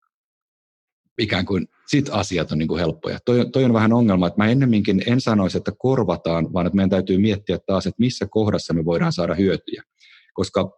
ikään 1.19 1.47
kuin 1.47 1.69
sit 1.87 2.09
asiat 2.13 2.53
on 2.53 2.59
niin 2.59 2.69
kuin 2.69 2.81
helppoja. 2.81 3.19
Toi, 3.25 3.51
toi 3.53 3.65
on 3.65 3.73
vähän 3.73 3.93
ongelma, 3.93 4.27
että 4.27 4.43
mä 4.43 4.51
ennemminkin 4.51 5.03
en 5.07 5.21
sanoisi, 5.21 5.59
että 5.59 5.73
korvataan, 5.79 6.53
vaan 6.53 6.67
että 6.67 6.77
meidän 6.77 6.91
täytyy 6.91 7.19
miettiä 7.19 7.59
taas, 7.67 7.87
että 7.87 8.01
missä 8.01 8.27
kohdassa 8.31 8.75
me 8.75 8.85
voidaan 8.85 9.13
saada 9.13 9.35
hyötyjä. 9.35 9.83
Koska 10.35 10.71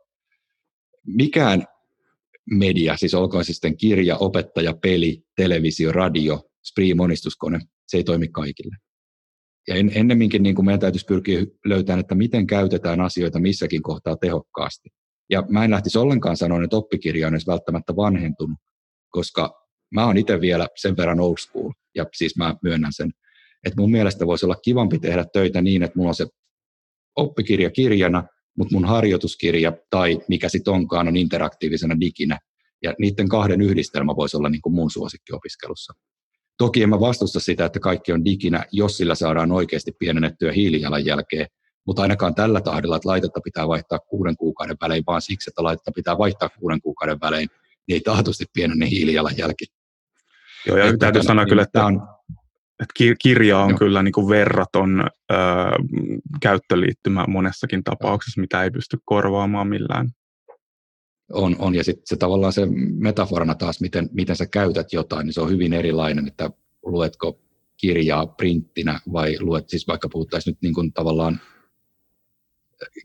mikään 1.07 1.64
media, 2.50 2.96
siis 2.96 3.14
olkoon 3.14 3.44
sitten 3.44 3.76
kirja, 3.76 4.16
opettaja, 4.16 4.74
peli, 4.82 5.24
televisio, 5.36 5.92
radio, 5.92 6.42
spree, 6.62 6.94
monistuskone, 6.94 7.61
se 7.86 7.96
ei 7.96 8.05
toimi 8.05 8.28
kaikille 8.28 8.76
ja 9.68 9.74
en, 9.74 9.90
ennemminkin 9.94 10.42
niin 10.42 10.54
kuin 10.54 10.66
meidän 10.66 10.80
täytyisi 10.80 11.06
pyrkiä 11.06 11.46
löytämään, 11.64 12.00
että 12.00 12.14
miten 12.14 12.46
käytetään 12.46 13.00
asioita 13.00 13.40
missäkin 13.40 13.82
kohtaa 13.82 14.16
tehokkaasti. 14.16 14.88
Ja 15.30 15.42
mä 15.48 15.64
en 15.64 15.70
lähtisi 15.70 15.98
ollenkaan 15.98 16.36
sanoa, 16.36 16.64
että 16.64 16.76
oppikirja 16.76 17.26
on 17.26 17.34
edes 17.34 17.46
välttämättä 17.46 17.96
vanhentunut, 17.96 18.58
koska 19.10 19.64
mä 19.94 20.06
oon 20.06 20.16
itse 20.16 20.40
vielä 20.40 20.68
sen 20.76 20.96
verran 20.96 21.20
old 21.20 21.36
school, 21.38 21.72
ja 21.94 22.06
siis 22.16 22.36
mä 22.36 22.56
myönnän 22.62 22.92
sen, 22.92 23.10
että 23.64 23.80
mun 23.80 23.90
mielestä 23.90 24.26
voisi 24.26 24.46
olla 24.46 24.56
kivampi 24.64 24.98
tehdä 24.98 25.24
töitä 25.32 25.62
niin, 25.62 25.82
että 25.82 25.98
mulla 25.98 26.08
on 26.08 26.14
se 26.14 26.26
oppikirja 27.16 27.70
kirjana, 27.70 28.24
mutta 28.58 28.74
mun 28.74 28.84
harjoituskirja 28.84 29.72
tai 29.90 30.20
mikä 30.28 30.48
sitten 30.48 30.74
onkaan 30.74 31.08
on 31.08 31.16
interaktiivisena 31.16 32.00
diginä. 32.00 32.38
Ja 32.82 32.94
niiden 32.98 33.28
kahden 33.28 33.60
yhdistelmä 33.60 34.16
voisi 34.16 34.36
olla 34.36 34.48
niin 34.48 34.62
kuin 34.62 34.74
mun 34.74 34.90
suosikkiopiskelussa. 34.90 35.92
Toki 36.59 36.82
en 36.82 36.88
mä 36.88 37.00
vastusta 37.00 37.40
sitä, 37.40 37.64
että 37.64 37.80
kaikki 37.80 38.12
on 38.12 38.24
diginä, 38.24 38.64
jos 38.72 38.96
sillä 38.96 39.14
saadaan 39.14 39.52
oikeasti 39.52 39.92
pienennettyä 39.98 40.52
hiilijalanjälkeä, 40.52 41.46
mutta 41.86 42.02
ainakaan 42.02 42.34
tällä 42.34 42.61
tahdilla, 42.61 42.96
että 42.96 43.09
laitetta 43.09 43.40
pitää 43.44 43.68
vaihtaa 43.68 43.98
kuuden 43.98 44.36
kuukauden 44.36 44.76
välein, 44.80 45.05
vaan 45.07 45.22
siksi, 45.22 45.50
että 45.50 45.62
laitetta 45.62 45.92
pitää 45.92 46.18
vaihtaa 46.18 46.48
kuuden 46.48 46.80
kuukauden 46.80 47.20
välein, 47.20 47.48
niin 47.88 47.94
ei 47.94 48.00
taatusti 48.00 48.44
pienenne 48.55 48.90
hiilijalanjälki. 48.90 49.64
Joo, 50.66 50.76
ja 50.76 50.98
täytyy 50.98 51.22
sanoa 51.22 51.44
niin, 51.44 51.50
kyllä, 51.50 51.62
että, 51.62 51.84
on, 51.84 52.09
että 52.82 53.14
kirja 53.22 53.59
on 53.59 53.70
joo. 53.70 53.78
kyllä 53.78 54.02
niin 54.02 54.12
kuin 54.12 54.28
verraton 54.28 55.05
ö, 55.32 55.34
käyttöliittymä 56.40 57.24
monessakin 57.28 57.84
tapauksessa, 57.84 58.40
mitä 58.40 58.62
ei 58.62 58.70
pysty 58.70 58.98
korvaamaan 59.05 59.68
millään. 59.68 60.11
On, 61.33 61.57
on. 61.59 61.75
ja 61.75 61.85
sitten 61.85 62.07
se 62.07 62.16
tavallaan 62.16 62.53
se 62.53 62.66
metaforana 62.99 63.55
taas, 63.55 63.81
miten, 63.81 64.09
miten 64.12 64.37
sä 64.37 64.47
käytät 64.47 64.93
jotain, 64.93 65.27
niin 65.27 65.35
se 65.35 65.41
on 65.41 65.51
hyvin 65.51 65.72
erilainen, 65.72 66.27
että 66.27 66.51
luetko 66.83 67.41
kirjaa 67.77 68.27
printtinä 68.27 69.01
vai 69.12 69.37
luet, 69.41 69.68
siis 69.68 69.87
vaikka 69.87 70.09
puhuttaisiin 70.09 70.53
nyt 70.53 70.62
niin 70.62 70.75
kuin 70.75 70.93
tavallaan 70.93 71.41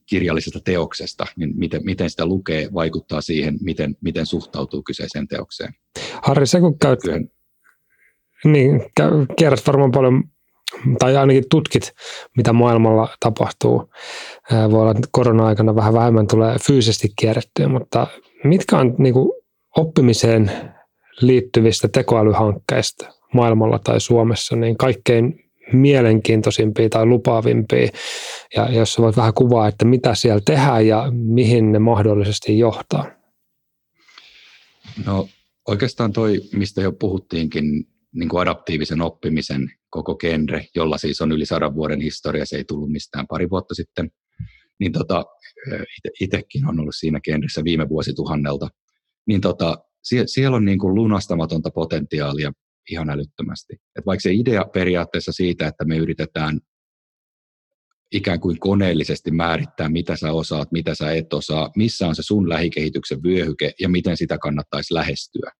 kirjallisesta 0.06 0.60
teoksesta, 0.60 1.26
niin 1.36 1.54
miten, 1.56 1.82
miten 1.86 2.10
sitä 2.10 2.26
lukee 2.26 2.70
vaikuttaa 2.74 3.22
siihen, 3.22 3.58
miten, 3.62 3.96
miten 4.02 4.26
suhtautuu 4.26 4.84
kyseiseen 4.84 5.28
teokseen. 5.28 5.74
Harri, 6.24 6.48
sä 6.48 6.60
kun 6.60 6.80
käyt, 6.80 7.00
Kyllä. 7.02 7.20
niin, 8.44 8.82
kierrät 9.38 9.68
varmaan 9.68 9.92
paljon, 9.92 10.24
tai 11.00 11.18
ainakin 11.18 11.44
tutkit, 11.50 11.92
mitä 12.38 12.54
maailmalla 12.54 13.10
tapahtuu. 13.20 13.92
Voi 14.72 14.82
olla, 14.82 14.92
että 14.92 15.08
korona-aikana 15.12 15.76
vähän 15.76 15.94
vähemmän 15.94 16.28
tulee 16.28 16.56
fyysisesti 16.68 17.08
kierrettyä, 17.20 17.68
mutta 17.68 18.08
mitkä 18.44 18.78
on 18.78 18.96
niin 18.98 19.14
kuin, 19.14 19.32
oppimiseen 19.78 20.52
liittyvistä 21.22 21.88
tekoälyhankkeista 21.88 23.14
maailmalla 23.34 23.80
tai 23.80 24.02
Suomessa 24.02 24.56
niin 24.56 24.78
kaikkein 24.78 25.44
mielenkiintoisimpia 25.74 26.90
tai 26.90 27.06
lupaavimpia, 27.06 27.90
ja 28.56 28.72
jos 28.72 29.00
voit 29.00 29.18
vähän 29.18 29.34
kuvaa, 29.34 29.68
että 29.68 29.86
mitä 29.86 30.16
siellä 30.16 30.42
tehdään 30.46 30.88
ja 30.88 31.12
mihin 31.12 31.72
ne 31.72 31.80
mahdollisesti 31.80 32.60
johtaa. 32.60 33.06
No 35.06 35.28
oikeastaan 35.68 36.14
toi, 36.14 36.42
mistä 36.54 36.82
jo 36.82 36.92
puhuttiinkin, 36.92 37.88
niin 38.12 38.30
kuin 38.30 38.42
adaptiivisen 38.42 39.02
oppimisen 39.02 39.72
koko 39.90 40.16
genre, 40.16 40.66
jolla 40.76 40.98
siis 40.98 41.22
on 41.22 41.32
yli 41.32 41.46
sadan 41.46 41.76
vuoden 41.76 42.02
historia, 42.02 42.46
se 42.46 42.58
ei 42.58 42.64
tullut 42.64 42.92
mistään 42.92 43.28
pari 43.28 43.50
vuotta 43.50 43.76
sitten, 43.76 44.12
niin 44.80 44.92
tota, 44.92 45.26
itsekin 46.22 46.68
on 46.68 46.80
ollut 46.80 46.96
siinä 46.96 47.20
genressä 47.20 47.64
viime 47.64 47.90
vuosituhannelta, 47.90 48.68
niin 49.28 49.42
tota, 49.42 49.78
sie, 50.04 50.24
siellä 50.26 50.58
on 50.58 50.66
niin 50.66 50.80
kuin 50.80 50.96
lunastamatonta 50.96 51.70
potentiaalia 51.72 52.52
ihan 52.92 53.10
älyttömästi. 53.10 53.74
Et 53.74 54.06
vaikka 54.06 54.22
se 54.22 54.34
idea 54.34 54.66
periaatteessa 54.74 55.32
siitä, 55.32 55.68
että 55.68 55.86
me 55.86 55.98
yritetään 55.98 56.60
ikään 58.12 58.40
kuin 58.40 58.60
koneellisesti 58.60 59.32
määrittää, 59.32 59.90
mitä 59.90 60.16
sä 60.16 60.32
osaat, 60.32 60.72
mitä 60.72 60.96
sä 60.96 61.12
et 61.12 61.34
osaa, 61.34 61.72
missä 61.76 62.08
on 62.08 62.16
se 62.16 62.24
sun 62.24 62.50
lähikehityksen 62.50 63.24
vyöhyke 63.24 63.72
ja 63.80 63.90
miten 63.90 64.18
sitä 64.18 64.38
kannattaisi 64.38 64.94
lähestyä. 64.94 65.52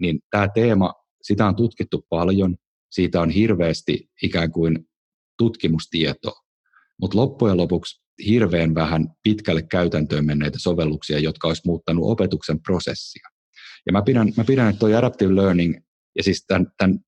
Niin 0.00 0.20
tämä 0.30 0.48
teema, 0.54 0.94
sitä 1.22 1.46
on 1.46 1.56
tutkittu 1.56 2.06
paljon, 2.08 2.56
siitä 2.90 3.20
on 3.20 3.30
hirveästi 3.30 4.10
ikään 4.22 4.52
kuin 4.52 4.88
tutkimustietoa, 5.38 6.40
mutta 7.00 7.18
loppujen 7.18 7.56
lopuksi 7.56 8.00
hirveän 8.26 8.74
vähän 8.74 9.08
pitkälle 9.22 9.62
käytäntöön 9.62 10.24
menneitä 10.24 10.58
sovelluksia, 10.58 11.18
jotka 11.18 11.48
olisi 11.48 11.62
muuttanut 11.64 12.04
opetuksen 12.04 12.62
prosessia. 12.62 13.28
Ja 13.86 13.92
mä 13.92 14.02
pidän, 14.02 14.32
mä 14.36 14.44
pidän 14.44 14.68
että 14.68 14.78
tuo 14.78 14.96
adaptive 14.98 15.34
learning 15.34 15.74
ja 16.16 16.22
siis 16.22 16.44
tämän, 16.46 16.66
tämän 16.76 16.98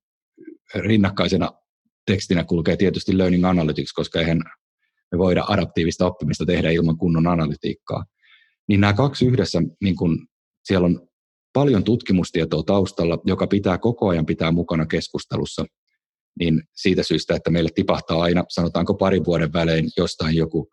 rinnakkaisena 0.74 1.53
tekstinä 2.07 2.45
kulkee 2.45 2.76
tietysti 2.76 3.18
Learning 3.18 3.47
Analytics, 3.47 3.93
koska 3.93 4.20
eihän 4.20 4.41
me 5.12 5.18
voida 5.18 5.45
adaptiivista 5.49 6.07
oppimista 6.07 6.47
tehdä 6.47 6.70
ilman 6.70 6.99
kunnon 6.99 7.26
analytiikkaa. 7.26 8.05
Niin 8.68 8.81
nämä 8.81 8.93
kaksi 8.93 9.26
yhdessä, 9.26 9.62
niin 9.83 9.97
kun 9.97 10.26
siellä 10.64 10.87
on 10.87 11.09
paljon 11.53 11.85
tutkimustietoa 11.85 12.63
taustalla, 12.63 13.19
joka 13.25 13.47
pitää 13.47 13.79
koko 13.79 14.09
ajan 14.09 14.27
pitää 14.27 14.53
mukana 14.53 14.87
keskustelussa, 14.87 15.65
niin 16.39 16.63
siitä 16.77 17.03
syystä, 17.03 17.35
että 17.35 17.51
meille 17.51 17.71
tipahtaa 17.75 18.23
aina, 18.23 18.45
sanotaanko 18.49 18.95
parin 18.95 19.25
vuoden 19.25 19.53
välein 19.53 19.91
jostain 19.97 20.37
joku 20.37 20.69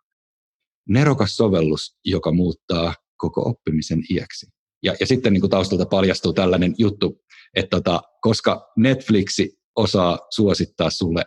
nerokas 0.89 1.35
sovellus, 1.35 1.97
joka 2.05 2.31
muuttaa 2.31 2.93
koko 3.17 3.49
oppimisen 3.49 4.03
iäksi. 4.11 4.47
Ja, 4.83 4.95
ja 4.99 5.07
sitten 5.07 5.33
niin 5.33 5.41
kuin 5.41 5.51
taustalta 5.51 5.85
paljastuu 5.85 6.33
tällainen 6.33 6.75
juttu, 6.77 7.21
että 7.55 7.77
tota, 7.77 8.01
koska 8.21 8.71
Netflixi 8.77 9.57
osaa 9.75 10.19
suosittaa 10.29 10.89
sulle 10.89 11.25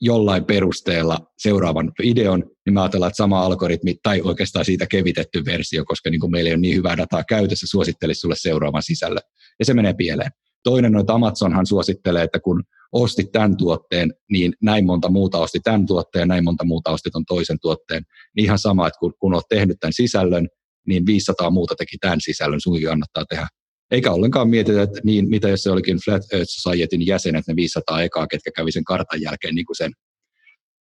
jollain 0.00 0.44
perusteella 0.44 1.18
seuraavan 1.38 1.92
videon, 1.98 2.44
niin 2.66 2.74
mä 2.74 2.82
ajatellaan, 2.82 3.10
että 3.10 3.16
sama 3.16 3.42
algoritmi 3.42 3.94
tai 4.02 4.20
oikeastaan 4.20 4.64
siitä 4.64 4.86
kevitetty 4.86 5.44
versio, 5.44 5.84
koska 5.84 6.10
niin 6.10 6.20
kuin 6.20 6.30
meillä 6.30 6.48
ei 6.48 6.54
ole 6.54 6.60
niin 6.60 6.76
hyvää 6.76 6.96
dataa 6.96 7.24
käytössä, 7.24 7.66
suosittelisi 7.66 8.20
sulle 8.20 8.34
seuraavan 8.38 8.82
sisällä. 8.82 9.20
Ja 9.58 9.64
se 9.64 9.74
menee 9.74 9.94
pieleen. 9.94 10.30
Toinen 10.64 10.94
on, 10.96 11.00
että 11.00 11.14
Amazonhan 11.14 11.66
suosittelee, 11.66 12.22
että 12.22 12.40
kun 12.40 12.62
ostit 12.92 13.32
tämän 13.32 13.56
tuotteen, 13.56 14.14
niin 14.30 14.52
näin 14.62 14.86
monta 14.86 15.08
muuta 15.08 15.38
osti 15.38 15.60
tämän 15.60 15.86
tuotteen, 15.86 16.28
näin 16.28 16.44
monta 16.44 16.64
muuta 16.64 16.90
osti 16.90 17.10
ton 17.10 17.24
toisen 17.24 17.58
tuotteen. 17.62 18.02
Niin 18.36 18.44
ihan 18.44 18.58
sama, 18.58 18.86
että 18.86 18.98
kun, 18.98 19.14
kun 19.18 19.34
olet 19.34 19.44
tehnyt 19.48 19.76
tämän 19.80 19.92
sisällön, 19.92 20.48
niin 20.86 21.06
500 21.06 21.50
muuta 21.50 21.74
teki 21.74 21.96
tämän 22.00 22.20
sisällön, 22.20 22.60
sunkin 22.60 22.88
kannattaa 22.88 23.24
tehdä. 23.24 23.46
Eikä 23.90 24.12
ollenkaan 24.12 24.48
mietitä, 24.48 24.82
että 24.82 25.00
niin, 25.04 25.28
mitä 25.28 25.48
jos 25.48 25.62
se 25.62 25.70
olikin 25.70 25.98
Flat 26.04 26.22
Earth 26.32 26.50
Societyn 26.50 27.06
jäsenet, 27.06 27.46
ne 27.48 27.56
500 27.56 28.02
ekaa, 28.02 28.26
ketkä 28.26 28.50
kävi 28.56 28.72
sen 28.72 28.84
kartan 28.84 29.22
jälkeen 29.22 29.54
niin 29.54 29.66
kuin 29.66 29.76
sen, 29.76 29.92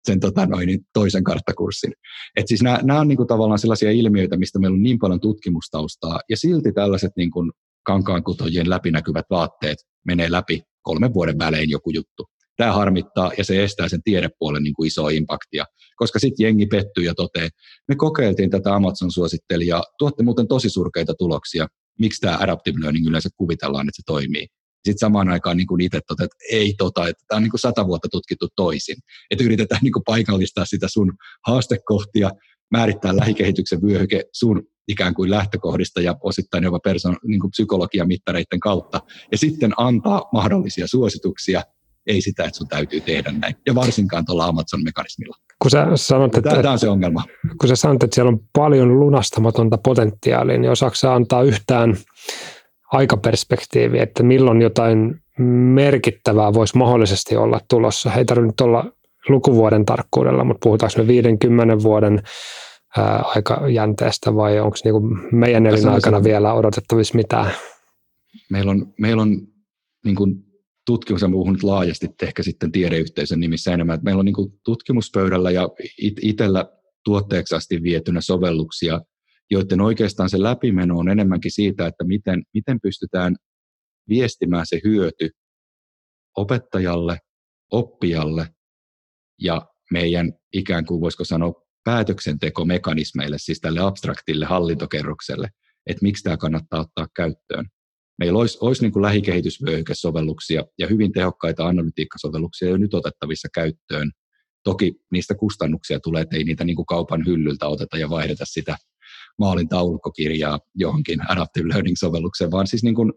sen 0.07 0.19
tota 0.19 0.45
noin, 0.45 0.67
niin 0.67 0.79
toisen 0.93 1.23
karttakurssin. 1.23 1.93
Et 2.35 2.47
siis 2.47 2.61
nämä, 2.63 2.79
nämä 2.83 2.99
on 2.99 3.07
niin 3.07 3.17
kuin 3.17 3.27
tavallaan 3.27 3.59
sellaisia 3.59 3.91
ilmiöitä, 3.91 4.37
mistä 4.37 4.59
meillä 4.59 4.75
on 4.75 4.83
niin 4.83 4.99
paljon 4.99 5.19
tutkimustaustaa, 5.19 6.19
ja 6.29 6.37
silti 6.37 6.73
tällaiset 6.73 7.11
niin 7.17 7.31
kuin 7.31 7.51
kankaankutojien 7.83 8.69
läpinäkyvät 8.69 9.25
vaatteet 9.29 9.77
menee 10.05 10.31
läpi 10.31 10.61
kolmen 10.81 11.13
vuoden 11.13 11.39
välein 11.39 11.69
joku 11.69 11.89
juttu. 11.89 12.25
Tämä 12.57 12.71
harmittaa 12.71 13.31
ja 13.37 13.43
se 13.43 13.63
estää 13.63 13.89
sen 13.89 14.03
tiedepuolen 14.03 14.63
niin 14.63 14.73
kuin 14.73 14.87
isoa 14.87 15.09
impaktia, 15.09 15.65
koska 15.95 16.19
sitten 16.19 16.43
jengi 16.43 16.65
pettyy 16.65 17.03
ja 17.03 17.13
toteaa, 17.13 17.49
me 17.87 17.95
kokeiltiin 17.95 18.49
tätä 18.49 18.75
Amazon 18.75 19.11
suosittelijaa, 19.11 19.83
tuotte 19.99 20.23
muuten 20.23 20.47
tosi 20.47 20.69
surkeita 20.69 21.13
tuloksia, 21.17 21.67
miksi 21.99 22.21
tämä 22.21 22.37
adaptive 22.39 22.81
learning 22.81 23.07
yleensä 23.07 23.29
kuvitellaan, 23.37 23.87
että 23.89 23.95
se 23.95 24.03
toimii. 24.05 24.47
Sitten 24.85 24.99
samaan 24.99 25.29
aikaan 25.29 25.57
niin 25.57 25.81
itse 25.81 26.01
toteat, 26.07 26.31
että 26.31 26.45
ei 26.51 26.73
tota, 26.77 27.07
että 27.07 27.23
tämä 27.27 27.37
on 27.37 27.43
niin 27.43 27.51
kuin 27.51 27.59
sata 27.59 27.87
vuotta 27.87 28.07
tutkittu 28.11 28.47
toisin. 28.55 28.95
Että 29.31 29.43
yritetään 29.43 29.79
niin 29.83 29.93
kuin 29.93 30.03
paikallistaa 30.05 30.65
sitä 30.65 30.87
sun 30.87 31.13
haastekohtia, 31.47 32.31
määrittää 32.71 33.15
lähikehityksen 33.15 33.81
vyöhyke 33.81 34.23
sun 34.33 34.63
ikään 34.87 35.13
kuin 35.13 35.29
lähtökohdista 35.29 36.01
ja 36.01 36.15
osittain 36.23 36.63
jopa 36.63 36.79
persoon, 36.79 37.17
niin 37.27 37.39
kuin 37.39 37.51
psykologian 37.51 38.07
mittareiden 38.07 38.59
kautta, 38.59 39.01
ja 39.31 39.37
sitten 39.37 39.73
antaa 39.77 40.23
mahdollisia 40.33 40.87
suosituksia, 40.87 41.63
ei 42.07 42.21
sitä, 42.21 42.43
että 42.43 42.57
sun 42.57 42.67
täytyy 42.67 43.01
tehdä 43.01 43.31
näin, 43.31 43.55
ja 43.65 43.75
varsinkaan 43.75 44.25
tuolla 44.25 44.45
Amazon-mekanismilla. 44.45 45.35
Kun 45.61 45.71
sä 45.71 45.87
sanot, 45.95 46.37
että, 46.37 46.49
Tämä 46.49 46.71
on 46.71 46.79
se 46.79 46.89
ongelma. 46.89 47.23
Kun 47.59 47.69
sä 47.69 47.75
sanot, 47.75 48.03
että 48.03 48.15
siellä 48.15 48.29
on 48.29 48.39
paljon 48.53 48.99
lunastamatonta 48.99 49.77
potentiaalia, 49.77 50.57
niin 50.57 50.71
osaako 50.71 50.95
antaa 51.09 51.43
yhtään 51.43 51.97
aikaperspektiiviä, 52.91 54.03
että 54.03 54.23
milloin 54.23 54.61
jotain 54.61 55.21
merkittävää 55.73 56.53
voisi 56.53 56.77
mahdollisesti 56.77 57.35
olla 57.35 57.59
tulossa? 57.69 58.13
Ei 58.13 58.25
tarvitse 58.25 58.63
olla 58.63 58.91
lukuvuoden 59.29 59.85
tarkkuudella, 59.85 60.43
mutta 60.43 60.63
puhutaanko 60.63 61.01
me 61.01 61.07
50 61.07 61.83
vuoden 61.83 62.21
ää, 62.97 63.23
aikajänteestä 63.35 64.35
vai 64.35 64.59
onko 64.59 64.77
niinku 64.83 64.99
meidän 65.31 65.65
elinaikana 65.65 66.23
vielä 66.23 66.53
odotettavissa 66.53 67.15
mitään? 67.15 67.51
Meillä 68.49 68.71
on, 68.71 68.93
meillä 68.99 69.21
on 69.21 69.41
niin 70.05 70.15
kuin 70.15 70.44
tutkimus, 70.86 71.21
ja 71.21 71.29
puhun 71.29 71.53
nyt 71.53 71.63
laajasti 71.63 72.07
ehkä 72.21 72.43
sitten 72.43 72.71
tiedeyhteisön 72.71 73.39
nimissä 73.39 73.73
enemmän, 73.73 73.99
meillä 74.03 74.19
on 74.19 74.25
niin 74.25 74.59
tutkimuspöydällä 74.65 75.51
ja 75.51 75.69
it- 75.97 76.19
itsellä 76.21 76.65
tuotteeksi 77.05 77.55
asti 77.55 77.83
vietynä 77.83 78.21
sovelluksia, 78.21 79.01
joiden 79.51 79.81
oikeastaan 79.81 80.29
se 80.29 80.41
läpimeno 80.41 80.97
on 80.97 81.09
enemmänkin 81.09 81.51
siitä, 81.51 81.88
että 81.88 82.03
miten, 82.03 82.43
miten 82.53 82.79
pystytään 82.81 83.36
viestimään 84.09 84.65
se 84.65 84.81
hyöty 84.83 85.29
opettajalle, 86.38 87.19
oppijalle 87.71 88.47
ja 89.41 89.61
meidän 89.91 90.33
ikään 90.53 90.86
kuin 90.86 91.01
voisiko 91.01 91.23
sanoa 91.23 91.53
päätöksentekomekanismeille, 91.83 93.38
siis 93.39 93.59
tälle 93.59 93.79
abstraktille 93.79 94.45
hallintokerrokselle, 94.45 95.49
että 95.88 96.01
miksi 96.01 96.23
tämä 96.23 96.38
kannattaa 96.38 96.79
ottaa 96.79 97.07
käyttöön. 97.15 97.65
Meillä 98.20 98.39
olisi, 98.39 98.57
olisi 98.61 98.82
niin 98.82 98.91
kuin 98.91 99.03
lähikehitysvyöhykesovelluksia 99.03 100.63
ja 100.78 100.88
hyvin 100.88 101.11
tehokkaita 101.11 101.68
analytiikkasovelluksia 101.68 102.70
jo 102.70 102.78
nyt 102.78 102.93
otettavissa 102.93 103.47
käyttöön. 103.53 104.11
Toki 104.63 104.93
niistä 105.11 105.36
kustannuksia 105.36 105.99
tulee, 105.99 106.22
että 106.22 106.38
ei 106.38 106.43
niitä 106.43 106.63
niin 106.63 106.76
kuin 106.76 106.86
kaupan 106.86 107.26
hyllyltä 107.26 107.68
oteta 107.68 107.97
ja 107.97 108.09
vaihdeta 108.09 108.45
sitä 108.47 108.78
maalin 109.39 109.70
taulukkokirjaa 109.70 110.59
johonkin 110.76 111.32
adaptive 111.32 111.70
learning-sovellukseen, 111.70 112.51
vaan 112.51 112.68
siis 112.68 112.84
niin 112.84 112.95
kuin 112.95 113.13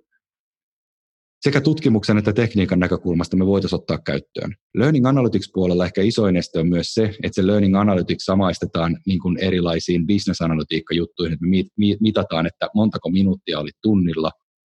sekä 1.40 1.60
tutkimuksen 1.60 2.18
että 2.18 2.32
tekniikan 2.32 2.78
näkökulmasta 2.78 3.36
me 3.36 3.46
voitaisiin 3.46 3.80
ottaa 3.80 3.98
käyttöön. 3.98 4.54
Learning 4.74 5.06
Analytics-puolella 5.06 5.84
ehkä 5.84 6.02
isoin 6.02 6.36
este 6.36 6.58
on 6.60 6.68
myös 6.68 6.94
se, 6.94 7.02
että 7.02 7.34
se 7.34 7.46
Learning 7.46 7.78
Analytics 7.78 8.24
samaistetaan 8.24 8.96
niin 9.06 9.20
kuin 9.20 9.38
erilaisiin 9.38 10.06
business-analytiikka-juttuihin, 10.06 11.32
että 11.32 11.46
me 11.46 11.96
mitataan, 12.00 12.46
että 12.46 12.68
montako 12.74 13.10
minuuttia 13.10 13.60
oli 13.60 13.70
tunnilla, 13.82 14.30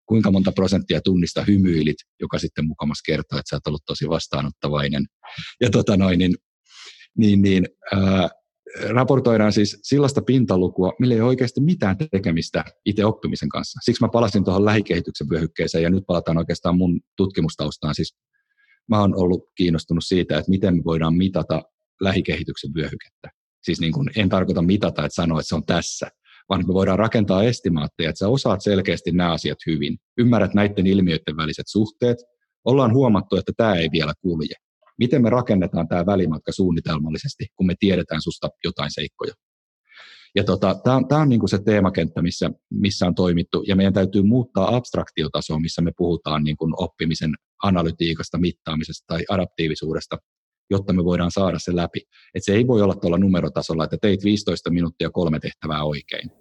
kuinka 0.06 0.32
monta 0.32 0.52
prosenttia 0.52 1.02
tunnista 1.02 1.44
hymyilit, 1.44 1.96
joka 2.20 2.40
sitten 2.40 2.68
mukamas 2.68 3.02
kertoo, 3.06 3.40
että 3.40 3.50
sä 3.50 3.56
oot 3.56 3.68
ollut 3.68 3.86
tosi 3.86 4.10
vastaanottavainen. 4.10 5.06
Ja 5.62 5.70
tota 5.70 5.98
noin, 5.98 6.20
niin, 6.20 6.36
niin, 7.18 7.42
niin 7.42 7.68
ää, 7.94 8.30
raportoidaan 8.90 9.54
siis 9.54 9.80
sellaista 9.84 10.22
pintalukua, 10.22 10.94
millä 11.00 11.14
ei 11.14 11.22
ole 11.22 11.30
oikeasti 11.30 11.62
mitään 11.62 11.98
tekemistä 12.12 12.66
itse 12.86 13.06
oppimisen 13.06 13.50
kanssa. 13.50 13.80
Siksi 13.84 14.04
mä 14.04 14.10
palasin 14.10 14.44
tuohon 14.44 14.66
lähikehityksen 14.66 15.30
vyöhykkeeseen 15.30 15.84
ja 15.84 15.90
nyt 15.90 16.04
palataan 16.08 16.38
oikeastaan 16.38 16.78
mun 16.78 17.02
tutkimustaustaan. 17.18 17.96
Siis 17.96 18.16
mä 18.90 19.00
oon 19.00 19.16
ollut 19.16 19.50
kiinnostunut 19.56 20.04
siitä, 20.06 20.38
että 20.38 20.50
miten 20.50 20.76
me 20.76 20.84
voidaan 20.84 21.16
mitata 21.16 21.64
lähikehityksen 22.02 22.74
vyöhykettä. 22.74 23.30
Siis 23.64 23.80
niin 23.80 23.94
kuin, 23.94 24.10
en 24.16 24.30
tarkoita 24.30 24.62
mitata, 24.62 25.06
että 25.06 25.16
sanoa, 25.16 25.40
että 25.40 25.50
se 25.50 25.56
on 25.56 25.66
tässä, 25.66 26.08
vaan 26.50 26.64
me 26.68 26.74
voidaan 26.74 27.00
rakentaa 27.00 27.44
estimaatteja, 27.44 28.10
että 28.10 28.20
sä 28.20 28.28
osaat 28.28 28.62
selkeästi 28.62 29.12
nämä 29.12 29.32
asiat 29.32 29.58
hyvin. 29.68 29.98
Ymmärrät 30.18 30.54
näiden 30.54 30.88
ilmiöiden 30.88 31.38
väliset 31.38 31.66
suhteet. 31.68 32.18
Ollaan 32.66 32.94
huomattu, 32.94 33.36
että 33.36 33.52
tämä 33.58 33.76
ei 33.76 33.90
vielä 33.92 34.14
kulje 34.22 34.56
miten 34.98 35.22
me 35.22 35.30
rakennetaan 35.30 35.88
tämä 35.88 36.06
välimatka 36.06 36.52
suunnitelmallisesti, 36.52 37.48
kun 37.56 37.68
me 37.68 37.76
tiedetään 37.80 38.22
susta 38.22 38.50
jotain 38.64 38.92
seikkoja. 38.94 39.34
Ja 40.36 40.44
tota, 40.44 40.76
tämä 40.84 40.96
on, 40.96 41.08
tää 41.08 41.18
on 41.18 41.30
niinku 41.30 41.48
se 41.48 41.60
teemakenttä, 41.66 42.22
missä, 42.22 42.52
missä 42.70 43.08
on 43.08 43.16
toimittu, 43.16 43.64
ja 43.68 43.76
meidän 43.76 43.94
täytyy 43.94 44.22
muuttaa 44.22 44.76
abstraktiotasoa, 44.76 45.60
missä 45.60 45.82
me 45.82 45.92
puhutaan 45.98 46.44
niinku 46.44 46.74
oppimisen 46.78 47.34
analytiikasta, 47.64 48.38
mittaamisesta 48.38 49.04
tai 49.08 49.24
adaptiivisuudesta, 49.30 50.18
jotta 50.70 50.94
me 50.94 51.04
voidaan 51.04 51.32
saada 51.32 51.60
se 51.60 51.76
läpi. 51.76 52.00
Et 52.36 52.44
se 52.44 52.54
ei 52.54 52.68
voi 52.68 52.82
olla 52.82 52.96
tuolla 52.96 53.18
numerotasolla, 53.18 53.84
että 53.84 53.98
teit 54.02 54.24
15 54.24 54.70
minuuttia 54.70 55.10
kolme 55.10 55.40
tehtävää 55.40 55.84
oikein. 55.84 56.32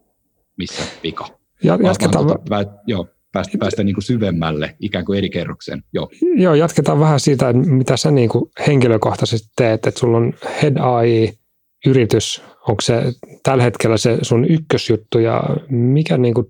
Missä 0.58 0.82
vika? 1.02 1.28
Ja, 1.62 1.78
jatketaan. 1.82 2.26
Vaan, 2.26 2.66
tuota, 2.66 2.82
joo 2.86 3.08
päästä, 3.32 3.58
päästä 3.58 3.84
niin 3.84 3.94
kuin 3.94 4.04
syvemmälle 4.04 4.76
ikään 4.80 5.04
kuin 5.04 5.18
eri 5.18 5.30
kerrokseen. 5.30 5.82
Joo. 5.92 6.10
Joo, 6.36 6.54
jatketaan 6.54 7.00
vähän 7.00 7.20
siitä, 7.20 7.52
mitä 7.52 7.96
sä 7.96 8.10
niin 8.10 8.28
kuin 8.28 8.50
henkilökohtaisesti 8.66 9.48
teet, 9.56 9.86
että 9.86 10.00
sulla 10.00 10.16
on 10.16 10.32
Head 10.62 10.76
AI-yritys, 10.76 12.42
onko 12.68 12.80
se 12.80 13.02
tällä 13.42 13.62
hetkellä 13.64 13.96
se 13.96 14.18
sun 14.22 14.44
ykkösjuttu 14.44 15.18
ja 15.18 15.42
mikä 15.68 16.18
niin 16.18 16.34
kuin 16.34 16.46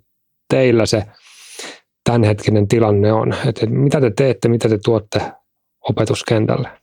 teillä 0.49 0.87
se 0.87 1.03
tämänhetkinen 2.05 2.69
tilanne 2.69 3.13
on, 3.13 3.35
että 3.47 3.67
mitä 3.67 4.01
te 4.01 4.13
teette, 4.17 4.49
mitä 4.49 4.69
te 4.69 4.79
tuotte 4.85 5.33
opetuskentälle? 5.89 6.82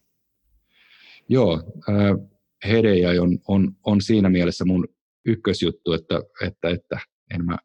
Joo, 1.30 1.64
äh, 1.90 2.30
AI 2.66 3.20
on, 3.20 3.40
on, 3.48 3.72
on 3.86 4.02
siinä 4.02 4.30
mielessä 4.30 4.66
mun 4.66 4.88
ykkösjuttu, 5.26 5.94
että, 5.94 6.22
että, 6.42 6.70
että 6.70 7.00
en 7.34 7.46
mä 7.46 7.58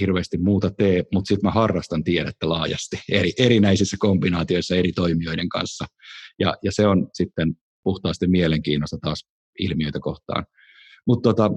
hirveästi 0.00 0.38
muuta 0.38 0.70
tee, 0.70 1.04
mutta 1.12 1.28
sitten 1.28 1.48
mä 1.48 1.50
harrastan 1.50 2.04
tiedettä 2.04 2.48
laajasti 2.48 2.96
eri, 3.12 3.32
erinäisissä 3.38 3.96
kombinaatioissa 4.00 4.76
eri 4.76 4.92
toimijoiden 4.92 5.48
kanssa. 5.48 5.84
Ja, 6.38 6.54
ja 6.64 6.72
se 6.72 6.86
on 6.86 7.08
sitten 7.12 7.54
puhtaasti 7.84 8.26
mielenkiinnosta 8.26 8.98
taas 9.02 9.26
ilmiöitä 9.58 10.00
kohtaan. 10.00 10.46
Mutta 11.06 11.28
tota, 11.34 11.50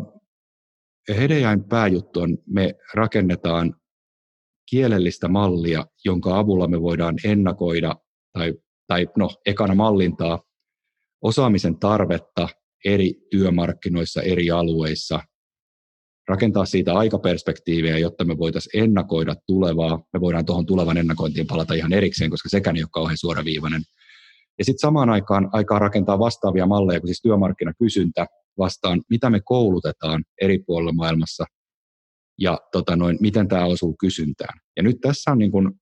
Hedejain 1.09 1.63
pääjuttu 1.63 2.19
on, 2.19 2.37
me 2.47 2.73
rakennetaan 2.93 3.75
kielellistä 4.69 5.27
mallia, 5.27 5.85
jonka 6.05 6.39
avulla 6.39 6.67
me 6.67 6.81
voidaan 6.81 7.15
ennakoida 7.25 7.95
tai, 8.33 8.53
tai 8.87 9.07
no, 9.17 9.29
ekana 9.45 9.75
mallintaa 9.75 10.39
osaamisen 11.25 11.79
tarvetta 11.79 12.49
eri 12.85 13.13
työmarkkinoissa, 13.31 14.21
eri 14.21 14.51
alueissa– 14.51 15.19
rakentaa 16.27 16.65
siitä 16.65 16.93
aikaperspektiiviä, 16.93 17.97
jotta 17.97 18.25
me 18.25 18.37
voitaisiin 18.37 18.83
ennakoida 18.83 19.35
tulevaa. 19.47 20.03
Me 20.13 20.21
voidaan 20.21 20.45
tuohon 20.45 20.65
tulevan 20.65 20.97
ennakointiin 20.97 21.47
palata 21.47 21.73
ihan 21.73 21.93
erikseen, 21.93 22.29
koska 22.29 22.49
sekään 22.49 22.75
ei 22.75 22.83
ole 22.83 22.89
kauhean 22.91 23.17
suoraviivainen. 23.17 23.81
Ja 24.57 24.65
sitten 24.65 24.79
samaan 24.79 25.09
aikaan 25.09 25.49
aikaa 25.51 25.79
rakentaa 25.79 26.19
vastaavia 26.19 26.65
malleja, 26.65 26.99
kun 26.99 27.07
siis 27.07 27.21
työmarkkinakysyntä 27.21 28.25
vastaan, 28.57 29.01
mitä 29.09 29.29
me 29.29 29.39
koulutetaan 29.39 30.23
eri 30.41 30.59
puolilla 30.59 30.93
maailmassa 30.93 31.45
ja 32.39 32.59
tota 32.71 32.95
noin, 32.95 33.17
miten 33.21 33.47
tämä 33.47 33.65
osuu 33.65 33.95
kysyntään. 33.99 34.59
Ja 34.77 34.83
nyt 34.83 34.97
tässä 35.01 35.31
on 35.31 35.37
niin 35.37 35.51
kun, 35.51 35.79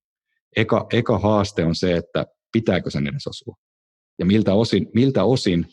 eka, 0.55 0.87
eka 0.93 1.19
haaste 1.19 1.65
on 1.65 1.75
se, 1.75 1.95
että 1.95 2.25
pitääkö 2.51 2.89
sen 2.89 3.07
edes 3.07 3.27
osua. 3.27 3.55
Ja 4.19 4.25
miltä 4.25 4.53
osin, 4.53 4.87
miltä 4.93 5.23
osin 5.23 5.65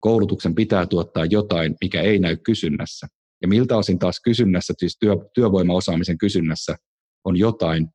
koulutuksen 0.00 0.54
pitää 0.54 0.86
tuottaa 0.86 1.24
jotain, 1.24 1.74
mikä 1.80 2.02
ei 2.02 2.18
näy 2.18 2.36
kysynnässä. 2.36 3.06
Ja 3.42 3.48
miltä 3.48 3.76
osin 3.76 3.98
taas 3.98 4.20
kysynnässä, 4.24 4.74
siis 4.78 4.96
työ, 5.00 5.16
työvoimaosaamisen 5.34 6.18
kysynnässä 6.18 6.76
on 7.24 7.36
jotain, 7.36 7.88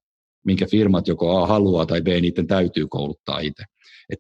minkä 0.45 0.65
firmat 0.65 1.07
joko 1.07 1.37
A 1.37 1.47
haluaa 1.47 1.85
tai 1.85 2.01
B 2.01 2.07
niiden 2.07 2.47
täytyy 2.47 2.87
kouluttaa 2.87 3.39
itse. 3.39 3.63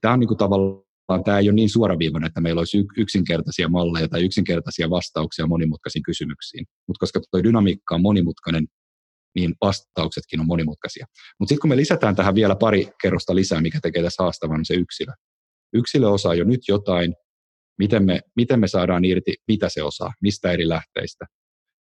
Tämä 0.01 0.13
on 0.13 0.19
niin 0.19 0.27
kuin 0.27 0.37
tavallaan, 0.37 1.23
tämä 1.25 1.39
ei 1.39 1.49
ole 1.49 1.55
niin 1.55 1.69
suoraviivainen, 1.69 2.27
että 2.27 2.41
meillä 2.41 2.59
olisi 2.59 2.85
yksinkertaisia 2.97 3.69
malleja 3.69 4.07
tai 4.07 4.23
yksinkertaisia 4.23 4.89
vastauksia 4.89 5.47
monimutkaisiin 5.47 6.03
kysymyksiin. 6.03 6.65
Mutta 6.87 6.99
koska 6.99 7.21
tuo 7.31 7.43
dynamiikka 7.43 7.95
on 7.95 8.01
monimutkainen, 8.01 8.67
niin 9.35 9.55
vastauksetkin 9.61 10.39
on 10.39 10.47
monimutkaisia. 10.47 11.05
Mutta 11.39 11.49
sitten 11.49 11.61
kun 11.61 11.69
me 11.69 11.77
lisätään 11.77 12.15
tähän 12.15 12.35
vielä 12.35 12.55
pari 12.55 12.89
kerrosta 13.01 13.35
lisää, 13.35 13.61
mikä 13.61 13.79
tekee 13.81 14.03
tässä 14.03 14.23
haastavan, 14.23 14.59
on 14.59 14.65
se 14.65 14.73
yksilö. 14.73 15.11
Yksilö 15.73 16.09
osaa 16.09 16.35
jo 16.35 16.43
nyt 16.43 16.61
jotain, 16.67 17.15
miten 17.77 18.05
me, 18.05 18.19
miten 18.35 18.59
me 18.59 18.67
saadaan 18.67 19.05
irti, 19.05 19.35
mitä 19.47 19.69
se 19.69 19.83
osaa, 19.83 20.13
mistä 20.21 20.51
eri 20.51 20.67
lähteistä. 20.67 21.25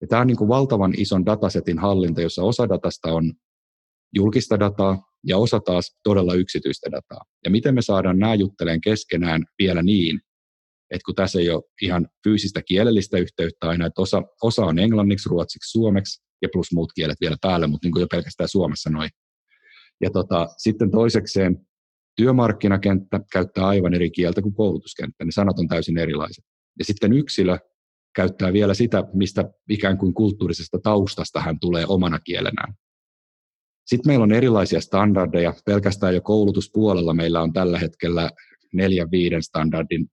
Ja 0.00 0.06
tämä 0.06 0.20
on 0.20 0.26
niin 0.26 0.36
kuin 0.36 0.48
valtavan 0.48 0.94
ison 0.96 1.26
datasetin 1.26 1.78
hallinta, 1.78 2.20
jossa 2.20 2.42
osa 2.42 2.68
datasta 2.68 3.12
on 3.12 3.32
julkista 4.14 4.60
dataa 4.60 5.02
ja 5.26 5.38
osa 5.38 5.60
taas 5.60 5.98
todella 6.02 6.34
yksityistä 6.34 6.90
dataa. 6.90 7.24
Ja 7.44 7.50
miten 7.50 7.74
me 7.74 7.82
saadaan 7.82 8.18
nämä 8.18 8.34
jutteleen 8.34 8.80
keskenään 8.80 9.44
vielä 9.58 9.82
niin, 9.82 10.20
että 10.90 11.04
kun 11.06 11.14
tässä 11.14 11.40
ei 11.40 11.50
ole 11.50 11.62
ihan 11.82 12.08
fyysistä 12.24 12.62
kielellistä 12.62 13.18
yhteyttä 13.18 13.68
aina, 13.68 13.86
että 13.86 14.02
osa, 14.02 14.22
osa 14.42 14.64
on 14.64 14.78
englanniksi, 14.78 15.28
ruotsiksi, 15.28 15.70
suomeksi 15.70 16.22
ja 16.42 16.48
plus 16.52 16.72
muut 16.72 16.92
kielet 16.92 17.20
vielä 17.20 17.36
päälle, 17.40 17.66
mutta 17.66 17.86
niin 17.86 17.92
kuin 17.92 18.00
jo 18.00 18.06
pelkästään 18.10 18.48
Suomessa 18.48 18.90
noin. 18.90 19.10
Ja 20.00 20.10
tota, 20.10 20.48
sitten 20.56 20.90
toisekseen 20.90 21.66
Työmarkkinakenttä 22.16 23.20
käyttää 23.32 23.66
aivan 23.66 23.94
eri 23.94 24.10
kieltä 24.10 24.42
kuin 24.42 24.54
koulutuskenttä, 24.54 25.24
niin 25.24 25.32
sanat 25.32 25.58
on 25.58 25.68
täysin 25.68 25.98
erilaiset. 25.98 26.44
Ja 26.78 26.84
sitten 26.84 27.12
yksilö 27.12 27.58
käyttää 28.14 28.52
vielä 28.52 28.74
sitä, 28.74 29.04
mistä 29.12 29.44
ikään 29.68 29.98
kuin 29.98 30.14
kulttuurisesta 30.14 30.78
taustasta 30.82 31.40
hän 31.40 31.60
tulee 31.60 31.84
omana 31.88 32.18
kielenään. 32.18 32.74
Sitten 33.86 34.10
meillä 34.10 34.22
on 34.22 34.32
erilaisia 34.32 34.80
standardeja. 34.80 35.54
Pelkästään 35.64 36.14
jo 36.14 36.20
koulutuspuolella 36.20 37.14
meillä 37.14 37.42
on 37.42 37.52
tällä 37.52 37.78
hetkellä 37.78 38.30
neljän 38.72 39.10
viiden 39.10 39.42
standardin 39.42 40.06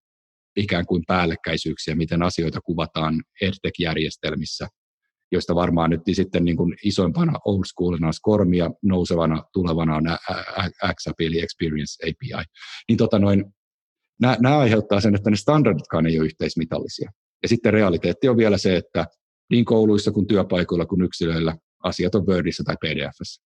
ikään 0.56 0.86
kuin 0.86 1.04
päällekkäisyyksiä, 1.08 1.96
miten 1.96 2.24
asioita 2.24 2.62
kuvataan 2.62 3.24
EdTech-järjestelmissä 3.42 4.68
joista 5.32 5.56
varmaan 5.56 5.90
nyt 5.90 6.02
sitten 6.12 6.46
niin 6.46 6.58
kuin 6.58 6.76
isoimpana 6.84 7.40
old 7.46 7.66
schoolina 7.66 8.12
Scorm 8.12 8.54
ja 8.54 8.72
nousevana 8.84 9.44
tulevana 9.54 9.96
on 9.96 10.04
XAP 10.94 11.20
eli 11.20 11.42
Experience 11.42 12.10
API. 12.10 12.46
Niin 12.90 12.98
tota 12.98 13.20
noin, 13.20 13.46
nämä, 14.22 14.38
nämä 14.40 14.58
aiheuttaa 14.58 15.02
sen, 15.02 15.16
että 15.16 15.30
ne 15.30 15.36
standarditkaan 15.36 16.06
ei 16.06 16.20
ole 16.20 16.26
yhteismitallisia. 16.26 17.12
Ja 17.44 17.50
sitten 17.50 17.74
realiteetti 17.74 18.30
on 18.30 18.38
vielä 18.38 18.58
se, 18.58 18.76
että 18.76 19.06
niin 19.50 19.66
kouluissa 19.66 20.12
kuin 20.12 20.28
työpaikoilla 20.28 20.86
kuin 20.86 21.02
yksilöillä 21.02 21.58
asiat 21.84 22.16
on 22.16 22.28
Wordissä 22.28 22.64
tai 22.64 22.76
PDFssä. 22.78 23.44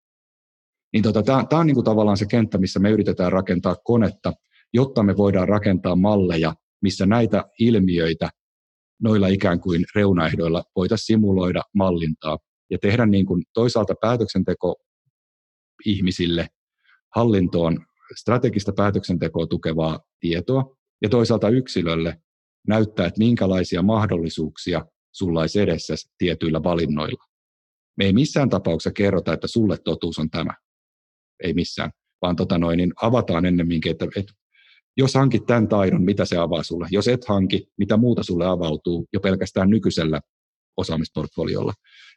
Niin 0.94 1.04
tota, 1.04 1.24
tämä, 1.24 1.60
on 1.60 1.68
niin 1.68 1.76
kuin 1.76 1.86
tavallaan 1.86 2.18
se 2.18 2.26
kenttä, 2.26 2.58
missä 2.58 2.80
me 2.80 2.92
yritetään 2.92 3.32
rakentaa 3.32 3.76
konetta, 3.76 4.34
jotta 4.74 5.04
me 5.04 5.18
voidaan 5.18 5.50
rakentaa 5.50 5.96
malleja, 5.96 6.56
missä 6.82 7.06
näitä 7.06 7.46
ilmiöitä 7.60 8.30
noilla 9.02 9.28
ikään 9.28 9.60
kuin 9.60 9.86
reunaehdoilla 9.96 10.64
voitaisiin 10.76 11.06
simuloida 11.06 11.62
mallintaa 11.76 12.38
ja 12.70 12.78
tehdä 12.78 13.06
niin 13.06 13.26
kuin 13.26 13.44
toisaalta 13.54 13.96
päätöksenteko 14.02 14.76
ihmisille 15.86 16.48
hallintoon 17.16 17.86
strategista 18.16 18.74
päätöksentekoa 18.74 19.48
tukevaa 19.48 20.00
tietoa 20.20 20.76
ja 21.02 21.10
toisaalta 21.10 21.50
yksilölle 21.50 22.22
näyttää, 22.68 23.06
että 23.06 23.20
minkälaisia 23.20 23.82
mahdollisuuksia 23.82 24.86
sulla 25.12 25.42
olisi 25.42 25.60
edessä 25.60 25.96
tietyillä 26.18 26.64
valinnoilla. 26.64 27.24
Me 27.98 28.06
ei 28.06 28.14
missään 28.14 28.50
tapauksessa 28.50 28.92
kerrota, 28.92 29.34
että 29.34 29.48
sulle 29.48 29.78
totuus 29.84 30.20
on 30.20 30.30
tämä. 30.30 30.54
ei 31.44 31.54
missään, 31.54 31.92
vaan 32.22 32.36
tota 32.36 32.58
noin, 32.58 32.78
niin 32.78 32.94
avataan 33.02 33.46
ennemminkin, 33.46 33.92
että, 33.92 34.06
että 34.16 34.34
jos 34.98 35.14
hankit 35.14 35.46
tämän 35.46 35.68
taidon, 35.68 36.04
mitä 36.04 36.26
se 36.26 36.38
avaa 36.38 36.64
sulle? 36.64 36.88
Jos 36.92 37.08
et 37.08 37.26
hanki, 37.26 37.68
mitä 37.78 37.98
muuta 37.98 38.24
sulle 38.24 38.46
avautuu 38.46 39.08
jo 39.14 39.20
pelkästään 39.20 39.70
nykyisellä 39.70 40.22
osaamisportfoliolla? 40.78 41.74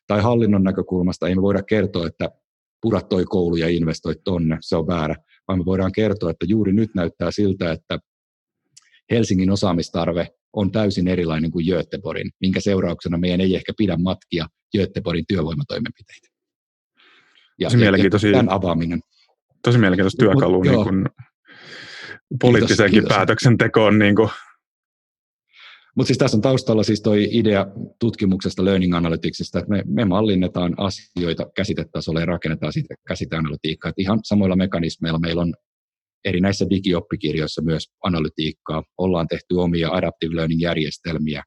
Tai 0.07 0.23
hallinnon 0.23 0.63
näkökulmasta 0.63 1.29
ei 1.29 1.35
me 1.35 1.43
voida 1.43 1.63
kertoa, 1.63 2.07
että 2.07 2.31
purat 2.83 3.09
toi 3.09 3.25
koulu 3.25 3.57
ja 3.57 3.69
investoit 3.69 4.19
tonne, 4.25 4.59
se 4.61 4.77
on 4.77 4.87
väärä, 4.87 5.17
vaan 5.49 5.59
me 5.59 5.65
voidaan 5.65 5.93
kertoa, 5.93 6.31
että 6.31 6.47
juuri 6.49 6.73
nyt 6.73 6.91
näyttää 6.95 7.31
siltä, 7.31 7.73
että 7.73 7.99
Helsingin 9.11 9.51
osaamistarve 9.51 10.29
on 10.53 10.73
täysin 10.73 11.09
erilainen 11.09 11.51
kuin 11.51 11.67
Göteborgin, 11.67 12.31
minkä 12.41 12.61
seurauksena 12.61 13.19
meidän 13.19 13.41
ei 13.41 13.55
ehkä 13.55 13.73
pidä 13.79 13.97
matkia 13.97 14.47
Göteborgin 14.77 15.25
työvoimatoimenpiteitä. 15.29 16.29
Ja, 17.59 17.67
tosi 17.67 17.77
mielenkiintoisia, 17.77 18.33
tämän 18.33 18.51
avaaminen. 18.51 19.01
Tosi 19.63 19.79
mielenkiintoista 19.79 20.25
työkalu 20.25 20.63
niin 20.63 20.85
kuin 20.85 21.07
poliittiseenkin 22.41 23.01
kiitos, 23.01 23.17
päätöksentekoon. 23.17 23.99
Niin 23.99 24.17
kuin. 24.17 24.31
Mutta 25.97 26.07
siis 26.07 26.19
tässä 26.19 26.37
on 26.37 26.41
taustalla 26.41 26.83
siis 26.83 27.03
toi 27.03 27.29
idea 27.31 27.67
tutkimuksesta 28.01 28.65
Learning 28.65 28.97
Analyticsista, 28.97 29.59
että 29.59 29.71
me, 29.71 29.83
me 29.87 30.05
mallinnetaan 30.05 30.75
asioita 30.77 31.47
käsitetasolla 31.57 32.21
ja 32.21 32.27
rakennetaan 32.27 32.73
siitä 32.73 32.95
käsiteanalytiikkaa. 33.09 33.89
Et 33.89 33.99
ihan 33.99 34.21
samoilla 34.25 34.57
mekanismeilla 34.57 35.19
meillä 35.19 35.43
on 35.43 35.55
eri 36.25 36.41
näissä 36.41 36.67
digioppikirjoissa 36.71 37.63
myös 37.63 37.89
analytiikkaa. 38.05 38.83
Ollaan 38.99 39.29
tehty 39.29 39.55
omia 39.55 39.91
adaptive 39.91 40.37
learning-järjestelmiä 40.37 41.43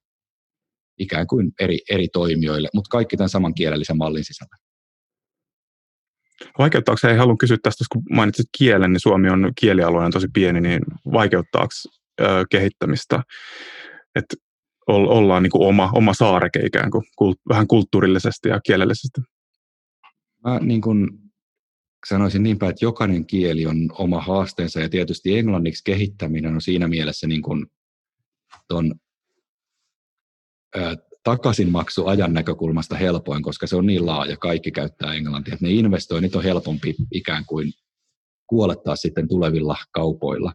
ikään 0.98 1.26
kuin 1.26 1.52
eri, 1.60 1.78
eri 1.90 2.08
toimijoille, 2.08 2.68
mutta 2.74 2.88
kaikki 2.88 3.16
tämän 3.16 3.28
saman 3.28 3.54
kielellisen 3.54 3.96
mallin 3.96 4.24
sisällä. 4.24 4.67
Vaikeuttaako 6.58 6.96
se, 6.96 7.10
ei 7.10 7.16
halua 7.16 7.36
kysyä 7.36 7.56
tästä, 7.62 7.84
kun 7.92 8.02
mainitsit 8.10 8.46
kielen, 8.58 8.92
niin 8.92 9.00
Suomi 9.00 9.30
on 9.30 9.52
kielialueen 9.60 10.12
tosi 10.12 10.28
pieni, 10.32 10.60
niin 10.60 10.82
vaikeuttaako 11.12 11.72
ö, 12.20 12.44
kehittämistä, 12.50 13.22
että 14.14 14.36
ollaan 14.86 15.42
niin 15.42 15.50
kuin 15.50 15.68
oma, 15.68 15.90
oma 15.94 16.14
saareke 16.14 16.60
ikään 16.60 16.90
kuin, 16.90 17.04
kult, 17.16 17.38
vähän 17.48 17.66
kulttuurillisesti 17.66 18.48
ja 18.48 18.60
kielellisesti? 18.60 19.20
Mä 20.44 20.58
niin 20.58 20.80
kuin 20.80 21.08
sanoisin 22.08 22.42
niinpä, 22.42 22.68
että 22.68 22.84
jokainen 22.84 23.26
kieli 23.26 23.66
on 23.66 23.76
oma 23.92 24.20
haasteensa 24.20 24.80
ja 24.80 24.88
tietysti 24.88 25.38
englanniksi 25.38 25.84
kehittäminen 25.84 26.54
on 26.54 26.60
siinä 26.60 26.88
mielessä 26.88 27.26
niin 27.26 27.42
kuin 27.42 27.66
ton, 28.68 28.94
ö, 30.76 30.96
takaisinmaksuajan 31.28 32.32
näkökulmasta 32.32 32.96
helpoin, 32.96 33.42
koska 33.42 33.66
se 33.66 33.76
on 33.76 33.86
niin 33.86 34.06
laaja, 34.06 34.36
kaikki 34.36 34.70
käyttää 34.70 35.14
englantia, 35.14 35.54
että 35.54 35.66
ne 35.66 35.72
investoinnit 35.72 36.36
on 36.36 36.42
helpompi 36.42 36.94
ikään 37.12 37.44
kuin 37.46 37.72
kuolettaa 38.46 38.96
sitten 38.96 39.28
tulevilla 39.28 39.76
kaupoilla. 39.90 40.52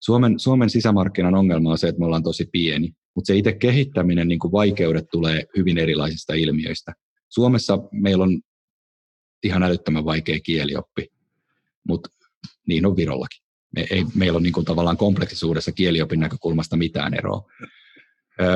Suomen, 0.00 0.38
Suomen 0.38 0.70
sisämarkkinan 0.70 1.34
ongelma 1.34 1.70
on 1.70 1.78
se, 1.78 1.88
että 1.88 1.98
me 1.98 2.06
ollaan 2.06 2.22
tosi 2.22 2.48
pieni, 2.52 2.92
mutta 3.14 3.26
se 3.26 3.36
itse 3.36 3.52
kehittäminen, 3.52 4.28
niin 4.28 4.38
kuin 4.38 4.52
vaikeudet 4.52 5.04
tulee 5.10 5.44
hyvin 5.56 5.78
erilaisista 5.78 6.34
ilmiöistä. 6.34 6.92
Suomessa 7.28 7.78
meillä 7.92 8.24
on 8.24 8.40
ihan 9.42 9.62
älyttömän 9.62 10.04
vaikea 10.04 10.40
kielioppi, 10.40 11.08
mutta 11.88 12.08
niin 12.66 12.86
on 12.86 12.96
Virollakin. 12.96 13.44
Me 13.76 13.86
ei, 13.90 14.04
meillä 14.14 14.36
on 14.36 14.42
niin 14.42 14.52
kuin 14.52 14.66
tavallaan 14.66 14.96
kompleksisuudessa 14.96 15.72
kieliopin 15.72 16.20
näkökulmasta 16.20 16.76
mitään 16.76 17.14
eroa. 17.14 17.42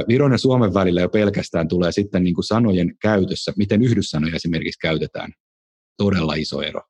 Viron 0.09 0.33
ja 0.33 0.39
Suomen 0.39 0.75
välillä 0.75 1.01
jo 1.01 1.09
pelkästään 1.09 1.69
tulee 1.69 1.93
sitten 1.93 2.25
niin 2.25 2.35
kuin 2.35 2.45
sanojen 2.45 2.97
käytössä, 3.03 3.53
miten 3.57 3.83
yhdyssanoja 3.83 4.37
esimerkiksi 4.37 4.81
käytetään, 4.81 5.33
todella 5.97 6.35
iso 6.35 6.63
ero. 6.63 6.81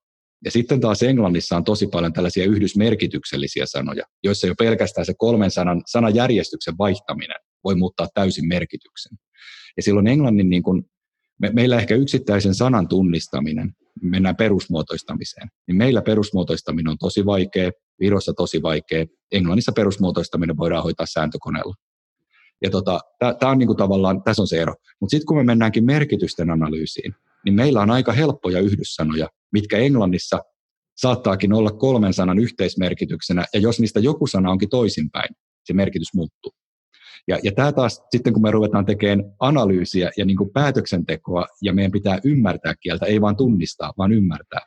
Ja 0.45 0.51
sitten 0.51 0.81
taas 0.81 1.03
Englannissa 1.03 1.57
on 1.57 1.65
tosi 1.65 1.87
paljon 1.87 2.13
tällaisia 2.13 2.45
yhdysmerkityksellisiä 2.45 3.67
sanoja, 3.67 4.05
joissa 4.25 4.47
jo 4.47 4.55
pelkästään 4.59 5.05
se 5.05 5.15
kolmen 5.19 5.51
sanan 5.51 5.83
sanajärjestyksen 5.87 6.79
vaihtaminen 6.79 7.37
voi 7.65 7.75
muuttaa 7.75 8.09
täysin 8.15 8.49
merkityksen. 8.49 9.19
Ja 9.77 9.83
silloin 9.83 10.07
Englannin, 10.07 10.51
niin 10.51 10.63
kuin, 10.63 10.83
me, 11.41 11.51
meillä 11.53 11.77
ehkä 11.77 11.95
yksittäisen 11.95 12.55
sanan 12.55 12.89
tunnistaminen, 12.89 13.73
mennään 14.03 14.37
perusmuotoistamiseen, 14.37 15.49
niin 15.67 15.77
meillä 15.77 16.03
perusmuotoistaminen 16.03 16.91
on 16.91 16.99
tosi 16.99 17.27
vaikea, 17.27 17.71
Virossa 18.01 18.33
tosi 18.33 18.63
vaikea, 18.63 19.07
Englannissa 19.33 19.73
perusmuotoistaminen 19.73 20.57
voidaan 20.57 20.83
hoitaa 20.83 21.07
sääntökoneella. 21.07 21.75
Ja 22.63 22.71
tota, 22.71 23.01
tämä 23.19 23.53
on 23.53 23.59
niinku 23.59 23.75
tavallaan, 23.75 24.23
tässä 24.23 24.43
on 24.43 24.49
se 24.49 24.63
ero. 24.63 24.75
Mutta 25.01 25.11
sitten 25.11 25.27
kun 25.27 25.37
me 25.37 25.45
mennäänkin 25.45 25.85
merkitysten 25.85 26.51
analyysiin, 26.51 27.15
niin 27.45 27.55
meillä 27.55 27.81
on 27.81 27.91
aika 27.91 28.13
helppoja 28.13 28.61
yhdyssanoja, 28.61 29.29
mitkä 29.53 29.79
Englannissa 29.79 30.39
saattaakin 30.97 31.53
olla 31.53 31.71
kolmen 31.71 32.13
sanan 32.13 32.39
yhteismerkityksenä, 32.39 33.45
ja 33.55 33.61
jos 33.61 33.81
niistä 33.81 34.01
joku 34.01 34.27
sana 34.27 34.51
onkin 34.51 34.69
toisinpäin, 34.69 35.35
se 35.65 35.73
merkitys 35.73 36.15
muuttuu. 36.15 36.53
Ja, 37.29 37.39
ja 37.43 37.53
tämä 37.53 37.73
taas, 37.73 38.03
sitten 38.11 38.33
kun 38.33 38.43
me 38.43 38.51
ruvetaan 38.51 38.87
tekemään 38.87 39.33
analyysiä 39.41 40.11
ja 40.17 40.25
niin 40.25 40.37
kuin 40.37 40.51
päätöksentekoa, 40.53 41.47
ja 41.63 41.73
meidän 41.73 41.93
pitää 41.93 42.19
ymmärtää 42.25 42.75
kieltä, 42.81 43.07
ei 43.07 43.21
vaan 43.21 43.37
tunnistaa, 43.37 43.93
vaan 43.99 44.13
ymmärtää, 44.13 44.61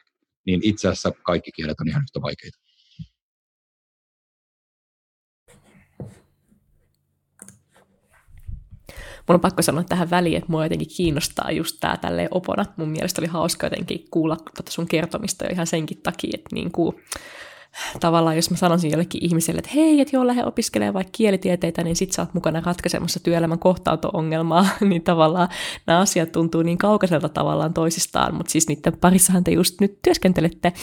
niin 0.45 0.59
itse 0.63 0.87
asiassa 0.87 1.11
kaikki 1.23 1.51
kielet 1.51 1.79
on 1.79 1.87
ihan 1.87 2.03
yhtä 2.03 2.21
vaikeita. 2.21 2.57
Mun 9.27 9.35
on 9.35 9.39
pakko 9.39 9.61
sanoa 9.61 9.83
tähän 9.83 10.09
väliin, 10.09 10.37
että 10.37 10.51
mua 10.51 10.65
jotenkin 10.65 10.87
kiinnostaa 10.97 11.51
just 11.51 11.77
tää 11.79 11.97
tälleen 11.97 12.27
opona. 12.31 12.65
Mun 12.77 12.89
mielestä 12.89 13.21
oli 13.21 13.27
hauska 13.27 13.65
jotenkin 13.65 14.05
kuulla 14.11 14.37
tota 14.57 14.71
sun 14.71 14.87
kertomista 14.87 15.45
jo 15.45 15.49
ihan 15.53 15.67
senkin 15.67 15.97
takia, 16.03 16.31
että 16.33 16.55
niin 16.55 16.71
kuin, 16.71 16.95
tavallaan 17.99 18.35
jos 18.35 18.51
mä 18.51 18.57
sanoisin 18.57 18.91
jollekin 18.91 19.25
ihmiselle, 19.25 19.59
että 19.59 19.71
hei, 19.75 20.01
että 20.01 20.15
joo, 20.15 20.27
lähde 20.27 20.45
opiskelemaan 20.45 20.93
vaikka 20.93 21.11
kielitieteitä, 21.11 21.83
niin 21.83 21.95
sit 21.95 22.11
sä 22.11 22.21
oot 22.21 22.33
mukana 22.33 22.61
ratkaisemassa 22.65 23.19
työelämän 23.19 23.59
kohtaanto-ongelmaa, 23.59 24.67
niin 24.89 25.01
tavallaan 25.01 25.49
nämä 25.87 25.99
asiat 25.99 26.31
tuntuu 26.31 26.61
niin 26.61 26.77
kaukaiselta 26.77 27.29
tavallaan 27.29 27.73
toisistaan, 27.73 28.35
mutta 28.35 28.51
siis 28.51 28.67
niiden 28.67 28.97
parissahan 28.97 29.43
te 29.43 29.51
just 29.51 29.81
nyt 29.81 30.01
työskentelette, 30.01 30.73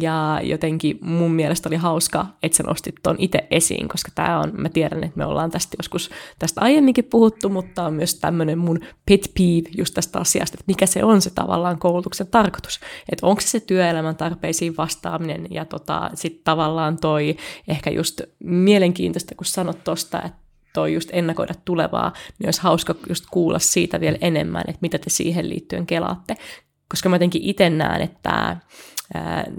ja 0.00 0.40
jotenkin 0.42 0.98
mun 1.00 1.30
mielestä 1.30 1.68
oli 1.68 1.76
hauska, 1.76 2.26
että 2.42 2.56
sä 2.56 2.62
nostit 2.62 2.94
ton 3.02 3.16
itse 3.18 3.46
esiin, 3.50 3.88
koska 3.88 4.10
tämä 4.14 4.40
on, 4.40 4.52
mä 4.56 4.68
tiedän, 4.68 5.04
että 5.04 5.18
me 5.18 5.26
ollaan 5.26 5.50
tästä 5.50 5.76
joskus 5.78 6.10
tästä 6.38 6.60
aiemminkin 6.60 7.04
puhuttu, 7.04 7.48
mutta 7.48 7.84
on 7.84 7.94
myös 7.94 8.14
tämmöinen 8.14 8.58
mun 8.58 8.80
pet 9.06 9.32
peeve 9.38 9.68
just 9.78 9.94
tästä 9.94 10.18
asiasta, 10.18 10.54
että 10.54 10.64
mikä 10.66 10.86
se 10.86 11.04
on 11.04 11.22
se 11.22 11.30
tavallaan 11.30 11.78
koulutuksen 11.78 12.26
tarkoitus, 12.26 12.80
että 13.12 13.26
onko 13.26 13.40
se 13.40 13.58
se 13.58 13.66
työelämän 13.66 14.16
tarpeisiin 14.16 14.76
vastaaminen, 14.76 15.46
ja 15.50 15.64
tota, 15.64 16.10
sit 16.14 16.37
tavallaan 16.48 16.98
toi 16.98 17.36
ehkä 17.68 17.90
just 17.90 18.20
mielenkiintoista, 18.38 19.34
kun 19.34 19.46
sanot 19.46 19.84
tuosta, 19.84 20.22
että 20.22 20.38
toi 20.74 20.94
just 20.94 21.08
ennakoida 21.12 21.54
tulevaa, 21.64 22.12
niin 22.38 22.46
olisi 22.46 22.62
hauska 22.62 22.94
just 23.08 23.24
kuulla 23.30 23.58
siitä 23.58 24.00
vielä 24.00 24.18
enemmän, 24.20 24.64
että 24.68 24.78
mitä 24.82 24.98
te 24.98 25.10
siihen 25.10 25.48
liittyen 25.48 25.86
kelaatte. 25.86 26.36
Koska 26.88 27.08
mä 27.08 27.14
jotenkin 27.14 27.42
itse 27.42 27.70
näen, 27.70 28.02
että 28.02 28.56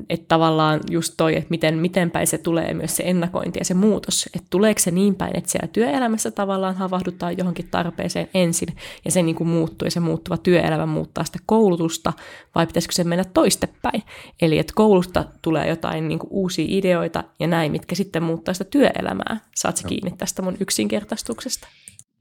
että 0.10 0.26
tavallaan 0.28 0.80
just 0.90 1.14
toi, 1.18 1.36
että 1.36 1.50
miten, 1.50 1.78
miten 1.78 2.12
päin 2.12 2.28
se 2.28 2.38
tulee 2.38 2.74
myös 2.74 2.96
se 2.96 3.04
ennakointi 3.06 3.60
ja 3.60 3.66
se 3.66 3.74
muutos, 3.74 4.30
että 4.36 4.48
tuleeko 4.50 4.80
se 4.80 4.92
niin 4.92 5.16
päin, 5.16 5.38
että 5.38 5.52
siellä 5.52 5.68
työelämässä 5.68 6.32
tavallaan 6.32 6.76
havahdutaan 6.76 7.38
johonkin 7.38 7.68
tarpeeseen 7.72 8.30
ensin 8.34 8.68
ja 9.06 9.12
se 9.12 9.22
niin 9.22 9.36
kuin 9.36 9.48
muuttuu 9.48 9.86
ja 9.86 9.92
se 9.92 10.00
muuttuva 10.00 10.38
työelämä 10.38 10.86
muuttaa 10.86 11.24
sitä 11.24 11.40
koulutusta 11.46 12.14
vai 12.56 12.68
pitäisikö 12.68 12.94
se 12.94 13.04
mennä 13.04 13.24
toistepäin? 13.24 14.04
Eli 14.42 14.60
että 14.60 14.74
koulusta 14.76 15.26
tulee 15.42 15.68
jotain 15.68 16.08
niin 16.08 16.20
kuin 16.20 16.30
uusia 16.32 16.66
ideoita 16.68 17.24
ja 17.40 17.48
näin, 17.48 17.72
mitkä 17.72 17.96
sitten 17.96 18.24
muuttaa 18.24 18.54
sitä 18.54 18.64
työelämää. 18.64 19.40
Saat 19.56 19.78
se 19.78 19.88
kiinni 19.88 20.12
tästä 20.18 20.42
mun 20.42 20.58
yksinkertaistuksesta? 20.60 21.68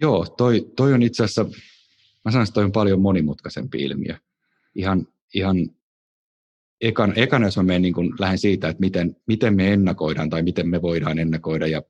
Joo, 0.01 0.27
toi, 0.27 0.73
toi 0.77 0.95
on 0.95 1.03
itse 1.03 1.25
asiassa, 1.25 1.45
mä 2.25 2.31
sanoisin, 2.31 2.51
että 2.51 2.55
toi 2.55 2.65
on 2.65 2.73
paljon 2.73 3.01
monimutkaisempi 3.01 3.79
ilmiö. 3.79 4.15
Ihan, 4.75 5.07
ihan 5.35 5.57
ekan, 6.81 7.13
ekan 7.17 7.43
jos 7.43 7.57
mä 7.57 7.63
menen 7.63 7.83
niin 7.83 7.95
kun, 7.95 8.15
lähden 8.19 8.39
siitä, 8.39 8.69
että 8.69 8.81
miten, 8.81 9.17
miten 9.27 9.57
me 9.57 9.73
ennakoidaan 9.73 10.31
tai 10.31 10.43
miten 10.43 10.69
me 10.69 10.83
voidaan 10.83 11.19
ennakoida, 11.19 11.67
ja, 11.67 11.83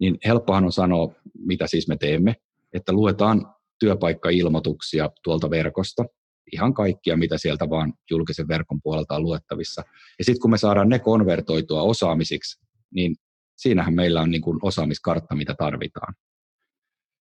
niin 0.00 0.18
helppohan 0.24 0.64
on 0.64 0.72
sanoa, 0.72 1.14
mitä 1.38 1.66
siis 1.66 1.88
me 1.88 1.96
teemme, 1.96 2.34
että 2.72 2.92
luetaan 2.92 3.54
työpaikkailmoituksia 3.78 5.10
tuolta 5.24 5.50
verkosta, 5.50 6.04
ihan 6.52 6.74
kaikkia, 6.74 7.16
mitä 7.16 7.38
sieltä 7.38 7.70
vaan 7.70 7.92
julkisen 8.10 8.48
verkon 8.48 8.80
puolelta 8.82 9.16
on 9.16 9.22
luettavissa. 9.22 9.82
Ja 10.18 10.24
sitten 10.24 10.40
kun 10.40 10.50
me 10.50 10.58
saadaan 10.58 10.88
ne 10.88 10.98
konvertoitua 10.98 11.82
osaamisiksi, 11.82 12.60
niin 12.94 13.16
siinähän 13.56 13.94
meillä 13.94 14.20
on 14.20 14.30
niin 14.30 14.42
kuin 14.42 14.58
osaamiskartta, 14.62 15.34
mitä 15.34 15.54
tarvitaan. 15.58 16.14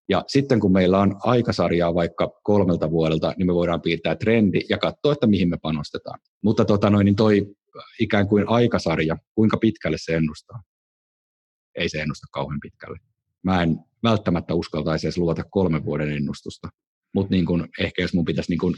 Ja 0.10 0.24
sitten 0.28 0.60
kun 0.60 0.72
meillä 0.72 0.99
on 0.99 1.16
aikasarjaa 1.24 1.93
vaikka 1.93 2.39
kolmelta 2.43 2.91
vuodelta, 2.91 3.34
niin 3.38 3.47
me 3.47 3.54
voidaan 3.54 3.82
piirtää 3.82 4.16
trendi 4.16 4.62
ja 4.70 4.78
katsoa, 4.78 5.14
että 5.14 5.28
mihin 5.28 5.49
me 5.49 5.58
panostetaan. 5.62 6.20
Mutta 6.43 6.66
tota 6.66 6.89
noin, 6.89 7.06
niin 7.06 7.16
toi 7.16 7.56
ikään 7.99 8.28
kuin 8.28 8.49
aikasarja, 8.49 9.18
kuinka 9.36 9.58
pitkälle 9.58 9.97
se 9.99 10.16
ennustaa? 10.16 10.62
Ei 11.76 11.89
se 11.89 12.01
ennusta 12.01 12.28
kauhean 12.32 12.60
pitkälle. 12.62 12.99
Mä 13.43 13.64
en 13.64 13.80
välttämättä 14.04 14.54
uskaltaisi 14.54 15.08
edes 15.08 15.18
luota 15.18 15.43
kolmen 15.43 15.86
vuoden 15.86 16.10
ennustusta. 16.10 16.70
Mutta 17.14 17.32
niin 17.32 17.45
kun, 17.45 17.68
ehkä 17.80 18.01
jos 18.01 18.14
mun 18.14 18.26
pitäisi 18.26 18.51
niin 18.51 18.60
kun 18.60 18.76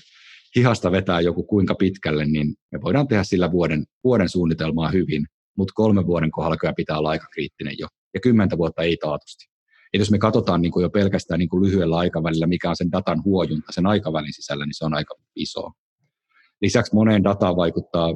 hihasta 0.56 0.92
vetää 0.92 1.22
joku 1.22 1.44
kuinka 1.44 1.76
pitkälle, 1.76 2.26
niin 2.26 2.56
me 2.72 2.82
voidaan 2.82 3.08
tehdä 3.08 3.24
sillä 3.24 3.52
vuoden, 3.52 3.86
vuoden 4.04 4.30
suunnitelmaa 4.30 4.92
hyvin, 4.92 5.26
mutta 5.58 5.74
kolmen 5.76 6.08
vuoden 6.08 6.32
kohdalla 6.32 6.58
kyllä 6.58 6.74
pitää 6.74 6.98
olla 6.98 7.10
aika 7.10 7.28
kriittinen 7.34 7.76
jo, 7.80 7.88
ja 8.14 8.20
kymmentä 8.20 8.58
vuotta 8.58 8.84
ei 8.84 8.98
taatusti. 8.98 9.55
Et 9.96 10.00
jos 10.00 10.12
me 10.12 10.18
katsotaan 10.18 10.62
niin 10.62 10.72
kuin 10.72 10.84
jo 10.84 10.90
pelkästään 10.90 11.40
niin 11.40 11.50
kuin 11.50 11.64
lyhyellä 11.64 11.98
aikavälillä, 11.98 12.48
mikä 12.48 12.70
on 12.70 12.76
sen 12.76 12.92
datan 12.92 13.24
huojunta 13.24 13.72
sen 13.72 13.86
aikavälin 13.86 14.34
sisällä, 14.34 14.66
niin 14.66 14.74
se 14.74 14.86
on 14.86 14.94
aika 14.94 15.16
iso. 15.36 15.72
Lisäksi 16.62 16.96
moneen 16.96 17.24
dataan 17.24 17.56
vaikuttaa, 17.56 18.10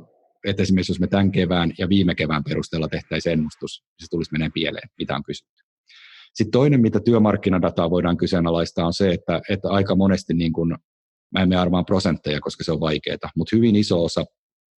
että 0.45 0.63
esimerkiksi 0.63 0.91
jos 0.91 0.99
me 0.99 1.07
tämän 1.07 1.31
kevään 1.31 1.73
ja 1.77 1.89
viime 1.89 2.15
kevään 2.15 2.43
perusteella 2.43 2.87
tehtäisiin 2.87 3.33
ennustus, 3.33 3.83
niin 3.83 4.05
se 4.05 4.09
tulisi 4.09 4.31
menee 4.31 4.49
pieleen, 4.53 4.89
mitä 4.99 5.15
on 5.15 5.23
kysytty. 5.23 5.63
Sitten 6.33 6.51
toinen, 6.51 6.81
mitä 6.81 6.99
työmarkkinadataa 6.99 7.89
voidaan 7.89 8.17
kyseenalaistaa, 8.17 8.85
on 8.85 8.93
se, 8.93 9.09
että, 9.11 9.41
että 9.49 9.69
aika 9.69 9.95
monesti, 9.95 10.33
niin 10.33 10.53
kuin, 10.53 10.75
mä 11.31 11.41
en 11.41 11.49
mene 11.49 11.61
arvaan 11.61 11.85
prosentteja, 11.85 12.41
koska 12.41 12.63
se 12.63 12.71
on 12.71 12.79
vaikeaa, 12.79 13.17
mutta 13.35 13.55
hyvin 13.55 13.75
iso 13.75 14.03
osa 14.03 14.25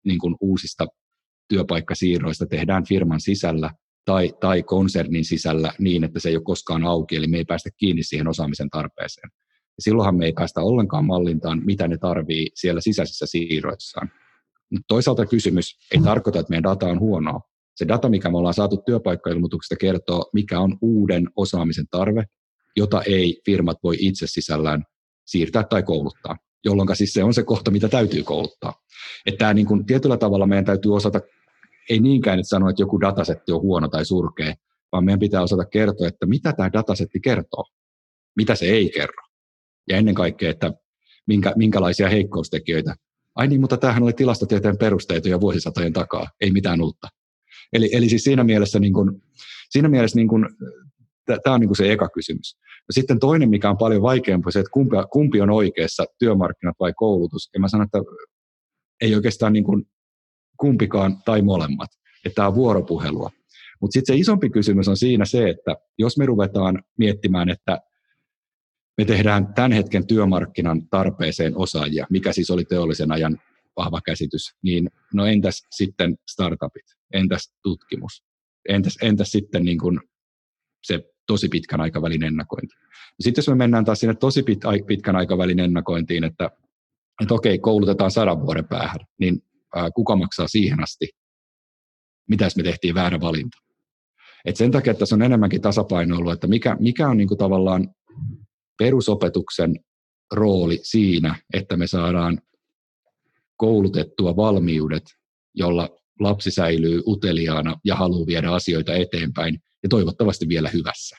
niin 0.04 0.18
kuin 0.18 0.36
uusista 0.40 0.86
työpaikkasiirroista 1.48 2.46
tehdään 2.46 2.84
firman 2.84 3.20
sisällä 3.20 3.70
tai, 4.04 4.32
tai 4.40 4.62
konsernin 4.62 5.24
sisällä 5.24 5.72
niin, 5.78 6.04
että 6.04 6.20
se 6.20 6.28
ei 6.28 6.36
ole 6.36 6.44
koskaan 6.44 6.84
auki, 6.84 7.16
eli 7.16 7.26
me 7.26 7.36
ei 7.36 7.44
päästä 7.44 7.70
kiinni 7.76 8.02
siihen 8.02 8.28
osaamisen 8.28 8.70
tarpeeseen. 8.70 9.30
Ja 9.50 9.82
silloinhan 9.82 10.16
me 10.16 10.26
ei 10.26 10.32
päästä 10.32 10.60
ollenkaan 10.60 11.04
mallintaan, 11.04 11.62
mitä 11.64 11.88
ne 11.88 11.98
tarvii 11.98 12.50
siellä 12.54 12.80
sisäisissä 12.80 13.26
siirroissaan. 13.26 14.10
Mutta 14.70 14.84
toisaalta 14.88 15.26
kysymys 15.26 15.78
ei 15.94 16.00
tarkoita, 16.00 16.38
että 16.38 16.50
meidän 16.50 16.62
data 16.62 16.86
on 16.86 17.00
huonoa. 17.00 17.40
Se 17.76 17.88
data, 17.88 18.08
mikä 18.08 18.30
me 18.30 18.38
ollaan 18.38 18.54
saatu 18.54 18.82
työpaikkailmoituksesta, 18.86 19.76
kertoo, 19.76 20.30
mikä 20.32 20.60
on 20.60 20.78
uuden 20.80 21.28
osaamisen 21.36 21.86
tarve, 21.90 22.24
jota 22.76 23.02
ei 23.02 23.40
firmat 23.46 23.76
voi 23.82 23.96
itse 23.98 24.26
sisällään 24.26 24.84
siirtää 25.26 25.64
tai 25.64 25.82
kouluttaa, 25.82 26.36
jolloin 26.64 26.96
siis 26.96 27.12
se 27.12 27.24
on 27.24 27.34
se 27.34 27.42
kohta, 27.42 27.70
mitä 27.70 27.88
täytyy 27.88 28.22
kouluttaa. 28.22 28.74
Että 29.26 29.38
tämä 29.38 29.54
niin 29.54 29.66
kuin, 29.66 29.86
tietyllä 29.86 30.16
tavalla 30.16 30.46
meidän 30.46 30.64
täytyy 30.64 30.94
osata, 30.94 31.20
ei 31.88 32.00
niinkään 32.00 32.38
että 32.38 32.48
sanoa, 32.48 32.70
että 32.70 32.82
joku 32.82 33.00
datasetti 33.00 33.52
on 33.52 33.60
huono 33.60 33.88
tai 33.88 34.04
surkea, 34.04 34.54
vaan 34.92 35.04
meidän 35.04 35.20
pitää 35.20 35.42
osata 35.42 35.64
kertoa, 35.64 36.08
että 36.08 36.26
mitä 36.26 36.52
tämä 36.52 36.72
datasetti 36.72 37.20
kertoo, 37.20 37.64
mitä 38.36 38.54
se 38.54 38.66
ei 38.66 38.90
kerro. 38.94 39.22
Ja 39.88 39.96
ennen 39.96 40.14
kaikkea, 40.14 40.50
että 40.50 40.72
minkä, 41.26 41.52
minkälaisia 41.56 42.08
heikkoustekijöitä. 42.08 42.94
Ai 43.34 43.48
niin, 43.48 43.60
mutta 43.60 43.76
tämähän 43.76 44.02
oli 44.02 44.12
tilastotieteen 44.12 44.78
perusteita 44.78 45.28
jo 45.28 45.40
vuosisatojen 45.40 45.92
takaa, 45.92 46.28
ei 46.40 46.50
mitään 46.50 46.82
uutta. 46.82 47.08
Eli, 47.72 47.90
eli 47.92 48.08
siis 48.08 48.24
siinä 48.24 48.44
mielessä, 48.44 48.78
niin 48.78 48.92
kuin, 48.92 49.22
siinä 49.70 49.88
mielessä 49.88 50.16
niin 50.16 50.28
kuin, 50.28 50.46
tämä 51.26 51.54
on 51.54 51.60
niin 51.60 51.76
se 51.76 51.92
eka 51.92 52.08
kysymys. 52.08 52.56
No 52.58 52.92
sitten 52.92 53.18
toinen, 53.18 53.50
mikä 53.50 53.70
on 53.70 53.78
paljon 53.78 54.02
vaikeampi, 54.02 54.52
se, 54.52 54.58
että 54.58 54.70
kumpi, 54.70 54.96
kumpi 55.12 55.40
on 55.40 55.50
oikeassa, 55.50 56.04
työmarkkinat 56.18 56.76
vai 56.80 56.92
koulutus. 56.96 57.50
Ja 57.54 57.60
mä 57.60 57.68
sanon, 57.68 57.84
että 57.86 57.98
ei 59.00 59.14
oikeastaan 59.14 59.52
niin 59.52 59.64
kuin 59.64 59.84
kumpikaan 60.60 61.22
tai 61.24 61.42
molemmat. 61.42 61.90
Että 62.24 62.34
tämä 62.34 62.48
on 62.48 62.54
vuoropuhelua. 62.54 63.30
Mutta 63.80 63.92
sitten 63.92 64.14
se 64.16 64.20
isompi 64.20 64.50
kysymys 64.50 64.88
on 64.88 64.96
siinä 64.96 65.24
se, 65.24 65.48
että 65.48 65.76
jos 65.98 66.18
me 66.18 66.26
ruvetaan 66.26 66.82
miettimään, 66.98 67.48
että 67.48 67.80
me 68.98 69.04
tehdään 69.04 69.54
tämän 69.54 69.72
hetken 69.72 70.06
työmarkkinan 70.06 70.88
tarpeeseen 70.88 71.56
osaajia, 71.56 72.06
mikä 72.10 72.32
siis 72.32 72.50
oli 72.50 72.64
teollisen 72.64 73.12
ajan 73.12 73.38
vahva 73.76 74.00
käsitys, 74.00 74.54
niin 74.62 74.90
no 75.14 75.26
entäs 75.26 75.66
sitten 75.70 76.16
startupit, 76.28 76.84
entäs 77.12 77.52
tutkimus, 77.62 78.24
entäs, 78.68 78.98
entäs 79.02 79.32
sitten 79.32 79.64
niin 79.64 79.78
kuin 79.78 80.00
se 80.82 81.10
tosi 81.26 81.48
pitkän 81.48 81.80
aikavälin 81.80 82.22
ennakointi. 82.22 82.74
Sitten 83.20 83.42
jos 83.42 83.48
me 83.48 83.54
mennään 83.54 83.84
taas 83.84 84.00
sinne 84.00 84.14
tosi 84.14 84.42
pit, 84.42 84.60
pitkän 84.86 85.16
aikavälin 85.16 85.60
ennakointiin, 85.60 86.24
että, 86.24 86.50
että 87.22 87.34
okei, 87.34 87.58
koulutetaan 87.58 88.10
sadan 88.10 88.40
vuoden 88.40 88.68
päähän, 88.68 89.00
niin 89.18 89.42
ää, 89.76 89.90
kuka 89.90 90.16
maksaa 90.16 90.48
siihen 90.48 90.82
asti? 90.82 91.08
Mitä 92.28 92.48
me 92.56 92.62
tehtiin 92.62 92.94
väärä 92.94 93.20
valinta? 93.20 93.58
Et 94.44 94.56
sen 94.56 94.70
takia, 94.70 94.90
että 94.90 94.98
tässä 94.98 95.14
on 95.14 95.22
enemmänkin 95.22 95.60
tasapaino 95.60 96.16
ollut, 96.16 96.32
että 96.32 96.46
mikä, 96.46 96.76
mikä 96.80 97.08
on 97.08 97.16
niin 97.16 97.28
kuin 97.28 97.38
tavallaan 97.38 97.88
perusopetuksen 98.78 99.74
rooli 100.32 100.78
siinä, 100.82 101.36
että 101.52 101.76
me 101.76 101.86
saadaan 101.86 102.40
koulutettua 103.56 104.36
valmiudet, 104.36 105.04
jolla 105.54 105.88
lapsi 106.20 106.50
säilyy 106.50 107.02
uteliaana 107.06 107.76
ja 107.84 107.96
haluaa 107.96 108.26
viedä 108.26 108.50
asioita 108.50 108.94
eteenpäin 108.94 109.62
ja 109.82 109.88
toivottavasti 109.88 110.48
vielä 110.48 110.68
hyvässä. 110.68 111.16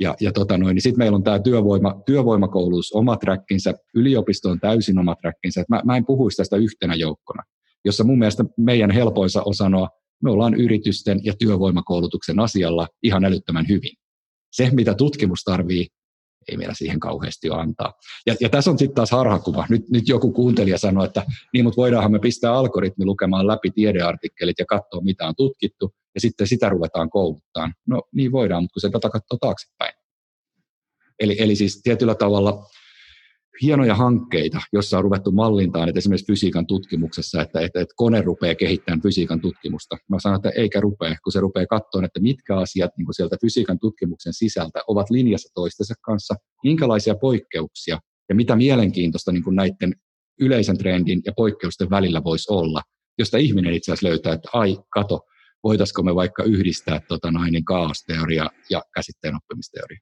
Ja, 0.00 0.14
ja 0.20 0.32
tota 0.32 0.58
niin 0.58 0.80
sitten 0.80 0.98
meillä 0.98 1.16
on 1.16 1.22
tämä 1.22 1.38
työvoima, 1.38 2.02
työvoimakoulutus, 2.06 2.92
oma 2.92 3.16
trackinsä, 3.16 3.74
yliopisto 3.94 4.50
on 4.50 4.60
täysin 4.60 4.98
oma 4.98 5.14
trackinsä. 5.14 5.64
Mä, 5.68 5.82
mä 5.84 5.96
en 5.96 6.06
puhuisi 6.06 6.36
tästä 6.36 6.56
yhtenä 6.56 6.94
joukkona, 6.94 7.42
jossa 7.84 8.04
mun 8.04 8.18
mielestä 8.18 8.44
meidän 8.56 8.90
helpoisa 8.90 9.42
on 9.42 9.54
sanoa, 9.54 9.88
me 10.22 10.30
ollaan 10.30 10.54
yritysten 10.54 11.20
ja 11.24 11.32
työvoimakoulutuksen 11.38 12.40
asialla 12.40 12.88
ihan 13.02 13.24
älyttömän 13.24 13.68
hyvin. 13.68 13.92
Se, 14.52 14.70
mitä 14.72 14.94
tutkimus 14.94 15.42
tarvii, 15.44 15.86
ei 16.48 16.56
meillä 16.56 16.74
siihen 16.74 17.00
kauheasti 17.00 17.48
antaa. 17.52 17.92
Ja, 18.26 18.34
ja 18.40 18.48
tässä 18.48 18.70
on 18.70 18.78
sitten 18.78 18.94
taas 18.94 19.10
harhakuva. 19.10 19.66
Nyt, 19.68 19.90
nyt 19.90 20.08
joku 20.08 20.32
kuuntelija 20.32 20.78
sanoi, 20.78 21.06
että 21.06 21.22
niin, 21.52 21.64
mutta 21.64 21.76
voidaanhan 21.76 22.12
me 22.12 22.18
pistää 22.18 22.54
algoritmi 22.54 23.04
lukemaan 23.04 23.46
läpi 23.46 23.70
tiedeartikkelit 23.70 24.58
ja 24.58 24.66
katsoa, 24.66 25.00
mitä 25.00 25.26
on 25.26 25.34
tutkittu, 25.36 25.94
ja 26.14 26.20
sitten 26.20 26.46
sitä 26.46 26.68
ruvetaan 26.68 27.10
kouluttaa. 27.10 27.72
No 27.86 28.02
niin 28.14 28.32
voidaan, 28.32 28.62
mutta 28.62 28.72
kun 28.72 28.80
se 28.80 28.92
data 28.92 29.10
katsoo 29.10 29.38
taaksepäin. 29.40 29.94
Eli, 31.20 31.36
eli 31.38 31.56
siis 31.56 31.80
tietyllä 31.82 32.14
tavalla 32.14 32.66
hienoja 33.62 33.94
hankkeita, 33.94 34.60
joissa 34.72 34.98
on 34.98 35.04
ruvettu 35.04 35.32
mallintaan, 35.32 35.88
että 35.88 35.98
esimerkiksi 35.98 36.26
fysiikan 36.26 36.66
tutkimuksessa, 36.66 37.42
että, 37.42 37.60
että, 37.60 37.80
että 37.80 37.94
kone 37.96 38.22
rupeaa 38.22 38.54
kehittämään 38.54 39.02
fysiikan 39.02 39.40
tutkimusta. 39.40 39.96
Mä 40.08 40.16
sanon, 40.20 40.36
että 40.36 40.50
eikä 40.50 40.80
rupea, 40.80 41.16
kun 41.24 41.32
se 41.32 41.40
rupeaa 41.40 41.66
katsoa, 41.66 42.04
että 42.04 42.20
mitkä 42.20 42.56
asiat 42.56 42.90
niin 42.96 43.06
sieltä 43.10 43.36
fysiikan 43.40 43.78
tutkimuksen 43.78 44.32
sisältä 44.32 44.80
ovat 44.88 45.10
linjassa 45.10 45.48
toistensa 45.54 45.94
kanssa, 46.00 46.34
minkälaisia 46.64 47.14
poikkeuksia 47.14 47.98
ja 48.28 48.34
mitä 48.34 48.56
mielenkiintoista 48.56 49.32
niin 49.32 49.44
näiden 49.50 49.94
yleisen 50.40 50.78
trendin 50.78 51.22
ja 51.26 51.32
poikkeusten 51.36 51.90
välillä 51.90 52.24
voisi 52.24 52.52
olla, 52.52 52.82
josta 53.18 53.38
ihminen 53.38 53.74
itse 53.74 53.92
asiassa 53.92 54.08
löytää, 54.08 54.32
että 54.32 54.48
ai, 54.52 54.78
kato, 54.90 55.20
voitaisiko 55.64 56.02
me 56.02 56.14
vaikka 56.14 56.42
yhdistää 56.42 57.00
tota 57.08 57.30
niin 57.30 57.64
kaaosteoria 57.64 58.50
ja 58.70 58.82
käsitteen 58.94 59.36
oppimisteoria 59.36 59.98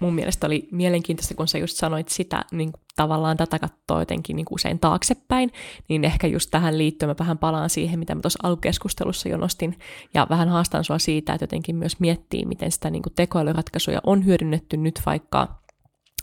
mun 0.00 0.14
mielestä 0.14 0.46
oli 0.46 0.68
mielenkiintoista, 0.72 1.34
kun 1.34 1.48
sä 1.48 1.58
just 1.58 1.76
sanoit 1.76 2.08
sitä, 2.08 2.44
niin 2.52 2.72
tavallaan 2.96 3.36
tätä 3.36 3.58
katsoo 3.58 3.98
jotenkin 3.98 4.36
niin 4.36 4.46
usein 4.50 4.78
taaksepäin, 4.78 5.52
niin 5.88 6.04
ehkä 6.04 6.26
just 6.26 6.50
tähän 6.50 6.78
liittyen 6.78 7.10
mä 7.10 7.14
vähän 7.18 7.38
palaan 7.38 7.70
siihen, 7.70 7.98
mitä 7.98 8.14
mä 8.14 8.20
tuossa 8.20 8.38
alkukeskustelussa 8.42 9.28
jo 9.28 9.36
nostin, 9.36 9.78
ja 10.14 10.26
vähän 10.30 10.48
haastan 10.48 10.84
sua 10.84 10.98
siitä, 10.98 11.32
että 11.32 11.42
jotenkin 11.42 11.76
myös 11.76 12.00
miettii, 12.00 12.44
miten 12.44 12.72
sitä 12.72 12.90
niin 12.90 13.02
tekoälyratkaisuja 13.16 14.00
on 14.06 14.24
hyödynnetty 14.24 14.76
nyt 14.76 15.00
vaikka 15.06 15.63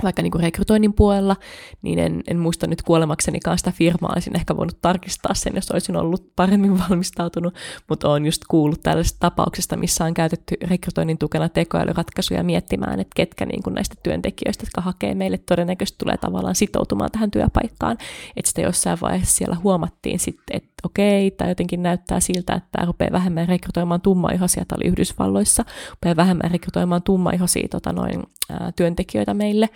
vaikka 0.03 0.21
niin 0.21 0.31
kuin 0.31 0.43
rekrytoinnin 0.43 0.93
puolella, 0.93 1.35
niin 1.81 1.99
en, 1.99 2.21
en 2.27 2.39
muista 2.39 2.67
nyt 2.67 2.81
kuolemaksenikaan 2.81 3.57
sitä 3.57 3.71
firmaa, 3.71 4.11
olisin 4.13 4.35
ehkä 4.35 4.57
voinut 4.57 4.81
tarkistaa 4.81 5.33
sen, 5.33 5.55
jos 5.55 5.71
olisin 5.71 5.95
ollut 5.95 6.31
paremmin 6.35 6.79
valmistautunut, 6.89 7.55
mutta 7.89 8.09
olen 8.09 8.25
just 8.25 8.41
kuullut 8.47 8.83
tällaisesta 8.83 9.19
tapauksesta, 9.19 9.77
missä 9.77 10.05
on 10.05 10.13
käytetty 10.13 10.55
rekrytoinnin 10.63 11.17
tukena 11.17 11.49
tekoälyratkaisuja 11.49 12.43
miettimään, 12.43 12.99
että 12.99 13.15
ketkä 13.15 13.45
niin 13.45 13.63
kuin 13.63 13.73
näistä 13.73 13.95
työntekijöistä, 14.03 14.63
jotka 14.63 14.81
hakee 14.81 15.15
meille, 15.15 15.37
todennäköisesti 15.37 15.97
tulee 15.97 16.17
tavallaan 16.17 16.55
sitoutumaan 16.55 17.11
tähän 17.11 17.31
työpaikkaan, 17.31 17.97
että 18.35 18.49
sitä 18.49 18.61
jossain 18.61 18.97
vaiheessa 19.01 19.35
siellä 19.35 19.55
huomattiin 19.63 20.19
sitten, 20.19 20.57
että 20.57 20.71
okei, 20.83 21.31
tai 21.31 21.49
jotenkin 21.49 21.83
näyttää 21.83 22.19
siltä, 22.19 22.53
että 22.53 22.69
tämä 22.71 22.85
rupeaa 22.85 23.11
vähemmän 23.11 23.47
rekrytoimaan 23.47 24.01
tummaihoisia, 24.01 24.65
tämä 24.65 24.77
oli 24.81 24.89
Yhdysvalloissa, 24.91 25.65
rupeaa 25.89 26.15
vähemmän 26.15 26.51
rekrytoimaan 26.51 27.03
tummaihoisia 27.03 27.67
tota 27.71 27.93
noin, 27.93 28.23
ää, 28.49 28.71
työntekijöitä 28.75 29.33
meille, 29.33 29.69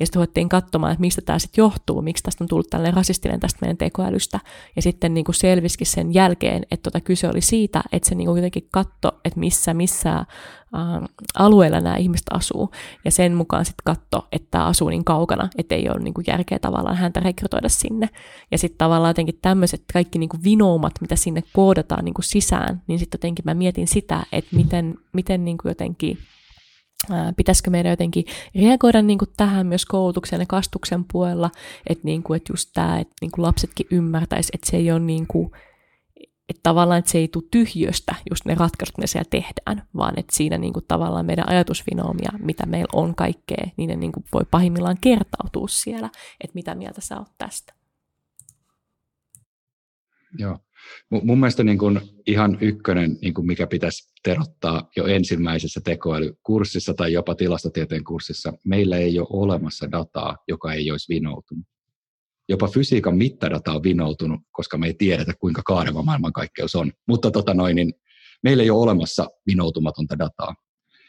ja 0.00 0.06
sitten 0.06 0.20
ruvettiin 0.20 0.48
katsomaan, 0.48 0.92
että 0.92 1.00
mistä 1.00 1.22
tämä 1.22 1.38
sitten 1.38 1.62
johtuu, 1.62 2.02
miksi 2.02 2.22
tästä 2.22 2.44
on 2.44 2.48
tullut 2.48 2.70
tällainen 2.70 2.94
rasistinen 2.94 3.40
tästä 3.40 3.58
meidän 3.60 3.76
tekoälystä. 3.76 4.40
Ja 4.76 4.82
sitten 4.82 5.14
niin 5.14 5.24
kuin 5.24 5.34
sen 5.82 6.14
jälkeen, 6.14 6.62
että 6.70 6.90
tota 6.90 7.00
kyse 7.00 7.28
oli 7.28 7.40
siitä, 7.40 7.82
että 7.92 8.08
se 8.08 8.14
niin 8.14 8.26
kuin 8.26 8.36
jotenkin 8.36 8.68
katto, 8.70 9.20
että 9.24 9.40
missä, 9.40 9.74
missä 9.74 10.12
äh, 10.12 10.26
alueella 11.34 11.80
nämä 11.80 11.96
ihmiset 11.96 12.26
asuu. 12.30 12.70
Ja 13.04 13.10
sen 13.10 13.34
mukaan 13.34 13.64
sitten 13.64 13.82
katto, 13.84 14.28
että 14.32 14.48
tämä 14.50 14.64
asuu 14.66 14.88
niin 14.88 15.04
kaukana, 15.04 15.48
että 15.58 15.74
ei 15.74 15.88
ole 15.88 15.98
niin 15.98 16.14
järkeä 16.26 16.58
tavallaan 16.58 16.96
häntä 16.96 17.20
rekrytoida 17.20 17.68
sinne. 17.68 18.08
Ja 18.50 18.58
sitten 18.58 18.78
tavallaan 18.78 19.10
jotenkin 19.10 19.38
tämmöiset 19.42 19.82
kaikki 19.92 20.18
niin 20.18 20.28
kuin 20.28 20.44
vinoumat, 20.44 20.92
mitä 21.00 21.16
sinne 21.16 21.42
koodataan 21.52 22.04
niin 22.04 22.14
kuin 22.14 22.24
sisään, 22.24 22.82
niin 22.86 22.98
sitten 22.98 23.18
jotenkin 23.18 23.44
mä 23.44 23.54
mietin 23.54 23.88
sitä, 23.88 24.22
että 24.32 24.56
miten, 24.56 24.94
miten 25.12 25.44
niin 25.44 25.58
kuin 25.58 25.70
jotenkin 25.70 26.18
pitäisikö 27.36 27.70
meidän 27.70 27.90
jotenkin 27.90 28.24
reagoida 28.54 29.02
niin 29.02 29.18
kuin 29.18 29.30
tähän 29.36 29.66
myös 29.66 29.84
koulutuksen 29.86 30.40
ja 30.40 30.46
kastuksen 30.46 31.04
puolella, 31.12 31.50
että, 31.86 32.04
niin 32.04 32.22
kuin, 32.22 32.36
että 32.36 32.52
just 32.52 32.70
tämä, 32.74 32.98
että 32.98 33.14
niin 33.20 33.30
kuin 33.30 33.42
lapsetkin 33.42 33.86
ymmärtäisi, 33.90 34.50
että 34.54 34.70
se 34.70 34.76
ei 34.76 34.90
ole 34.92 35.00
niin 35.00 35.26
kuin, 35.26 35.50
että 36.48 36.60
tavallaan 36.62 36.98
että 36.98 37.10
se 37.10 37.18
ei 37.18 37.28
tule 37.28 37.44
tyhjöstä 37.50 38.14
just 38.30 38.44
ne 38.44 38.54
ratkaisut, 38.54 38.98
mitä 38.98 39.06
siellä 39.06 39.28
tehdään, 39.30 39.88
vaan 39.96 40.18
että 40.18 40.36
siinä 40.36 40.58
niin 40.58 40.72
kuin 40.72 40.84
tavallaan 40.88 41.26
meidän 41.26 41.48
ajatusvinoomia, 41.48 42.32
mitä 42.38 42.66
meillä 42.66 42.90
on 42.92 43.14
kaikkea, 43.14 43.66
niin 43.76 43.88
ne 43.88 43.96
niin 43.96 44.12
kuin 44.12 44.24
voi 44.32 44.42
pahimmillaan 44.50 44.98
kertautua 45.00 45.68
siellä, 45.68 46.10
että 46.40 46.54
mitä 46.54 46.74
mieltä 46.74 47.00
sä 47.00 47.18
oot 47.18 47.30
tästä. 47.38 47.79
Joo. 50.38 50.58
Mun 51.10 51.40
mielestä 51.40 51.62
niin 51.62 51.78
kuin 51.78 52.00
ihan 52.26 52.58
ykkönen, 52.60 53.18
niin 53.22 53.34
kuin 53.34 53.46
mikä 53.46 53.66
pitäisi 53.66 54.12
terottaa 54.22 54.90
jo 54.96 55.06
ensimmäisessä 55.06 55.80
tekoälykurssissa 55.84 56.94
tai 56.94 57.12
jopa 57.12 57.34
tilastotieteen 57.34 58.04
kurssissa, 58.04 58.52
meillä 58.64 58.96
ei 58.96 59.18
ole 59.18 59.28
olemassa 59.30 59.90
dataa, 59.90 60.36
joka 60.48 60.72
ei 60.72 60.90
olisi 60.90 61.14
vinoutunut. 61.14 61.64
Jopa 62.48 62.68
fysiikan 62.68 63.16
mittadata 63.16 63.72
on 63.72 63.82
vinoutunut, 63.82 64.40
koska 64.52 64.78
me 64.78 64.86
ei 64.86 64.94
tiedetä, 64.94 65.32
kuinka 65.40 65.62
kaareva 65.64 66.02
maailmankaikkeus 66.02 66.74
on. 66.74 66.92
Mutta 67.08 67.30
tota 67.30 67.54
noin, 67.54 67.76
niin 67.76 67.92
meillä 68.42 68.62
ei 68.62 68.70
ole 68.70 68.82
olemassa 68.82 69.28
vinoutumatonta 69.46 70.18
dataa. 70.18 70.54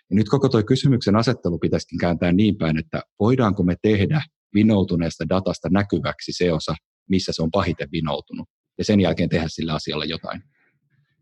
Ja 0.09 0.15
nyt 0.15 0.29
koko 0.29 0.49
tuo 0.49 0.63
kysymyksen 0.63 1.15
asettelu 1.15 1.59
pitäisikin 1.59 1.99
kääntää 1.99 2.31
niin 2.31 2.57
päin, 2.57 2.77
että 2.77 3.01
voidaanko 3.19 3.63
me 3.63 3.75
tehdä 3.81 4.21
vinoutuneesta 4.53 5.29
datasta 5.29 5.69
näkyväksi 5.69 6.31
se 6.31 6.53
osa, 6.53 6.75
missä 7.09 7.31
se 7.35 7.41
on 7.41 7.51
pahiten 7.51 7.87
vinoutunut 7.91 8.47
ja 8.81 8.85
sen 8.85 8.99
jälkeen 8.99 9.29
tehdä 9.29 9.45
sillä 9.47 9.73
asialla 9.73 10.05
jotain. 10.05 10.43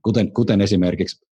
Kuten, 0.03 0.31
kuten 0.33 0.61
esimerkiksi 0.61 1.25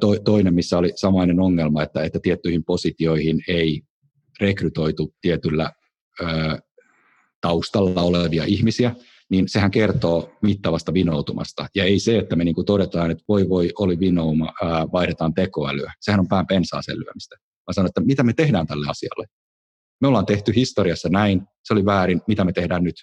to, 0.00 0.18
toinen, 0.24 0.54
missä 0.54 0.78
oli 0.78 0.92
samainen 0.96 1.40
ongelma, 1.40 1.82
että, 1.82 2.02
että 2.02 2.18
tiettyihin 2.22 2.64
positioihin 2.64 3.40
ei 3.48 3.82
rekrytoitu 4.40 5.14
tietyllä 5.20 5.72
ö, 6.20 6.24
taustalla 7.40 8.02
olevia 8.02 8.44
ihmisiä, 8.44 8.94
niin 9.30 9.48
sehän 9.48 9.70
kertoo 9.70 10.32
mittavasta 10.42 10.94
vinoutumasta. 10.94 11.66
Ja 11.74 11.84
ei 11.84 11.98
se, 11.98 12.18
että 12.18 12.36
me 12.36 12.44
niin 12.44 12.66
todetaan, 12.66 13.10
että 13.10 13.24
voi 13.28 13.48
voi, 13.48 13.70
oli 13.78 13.98
vinouma, 13.98 14.52
ää, 14.62 14.86
vaihdetaan 14.92 15.34
tekoälyä. 15.34 15.92
Sehän 16.00 16.20
on 16.20 16.28
pään 16.28 16.46
pensaaseen 16.46 16.98
lyömistä. 16.98 17.36
Mä 17.40 17.72
sanon, 17.72 17.88
että 17.88 18.00
mitä 18.00 18.22
me 18.22 18.32
tehdään 18.32 18.66
tälle 18.66 18.86
asialle. 18.88 19.26
Me 20.00 20.08
ollaan 20.08 20.26
tehty 20.26 20.54
historiassa 20.54 21.08
näin, 21.08 21.42
se 21.64 21.72
oli 21.72 21.84
väärin, 21.84 22.22
mitä 22.26 22.44
me 22.44 22.52
tehdään 22.52 22.84
nyt, 22.84 22.96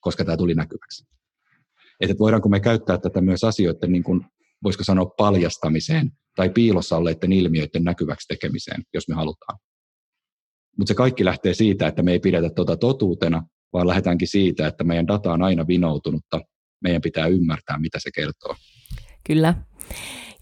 koska 0.00 0.24
tämä 0.24 0.36
tuli 0.36 0.54
näkyväksi 0.54 1.04
että 2.00 2.18
voidaanko 2.18 2.48
me 2.48 2.60
käyttää 2.60 2.98
tätä 2.98 3.20
myös 3.20 3.44
asioiden, 3.44 3.92
niin 3.92 4.02
kuin, 4.02 4.26
voisiko 4.62 4.84
sanoa, 4.84 5.06
paljastamiseen 5.16 6.10
tai 6.36 6.50
piilossa 6.50 6.96
olleiden 6.96 7.32
ilmiöiden 7.32 7.84
näkyväksi 7.84 8.28
tekemiseen, 8.28 8.82
jos 8.94 9.08
me 9.08 9.14
halutaan. 9.14 9.58
Mutta 10.78 10.88
se 10.88 10.94
kaikki 10.94 11.24
lähtee 11.24 11.54
siitä, 11.54 11.86
että 11.86 12.02
me 12.02 12.12
ei 12.12 12.18
pidetä 12.18 12.50
tuota 12.50 12.76
totuutena, 12.76 13.46
vaan 13.72 13.86
lähdetäänkin 13.86 14.28
siitä, 14.28 14.66
että 14.66 14.84
meidän 14.84 15.06
data 15.06 15.32
on 15.32 15.42
aina 15.42 15.66
vinoutunutta. 15.66 16.40
Meidän 16.82 17.02
pitää 17.02 17.26
ymmärtää, 17.26 17.78
mitä 17.78 17.98
se 18.00 18.10
kertoo. 18.14 18.54
Kyllä. 19.26 19.54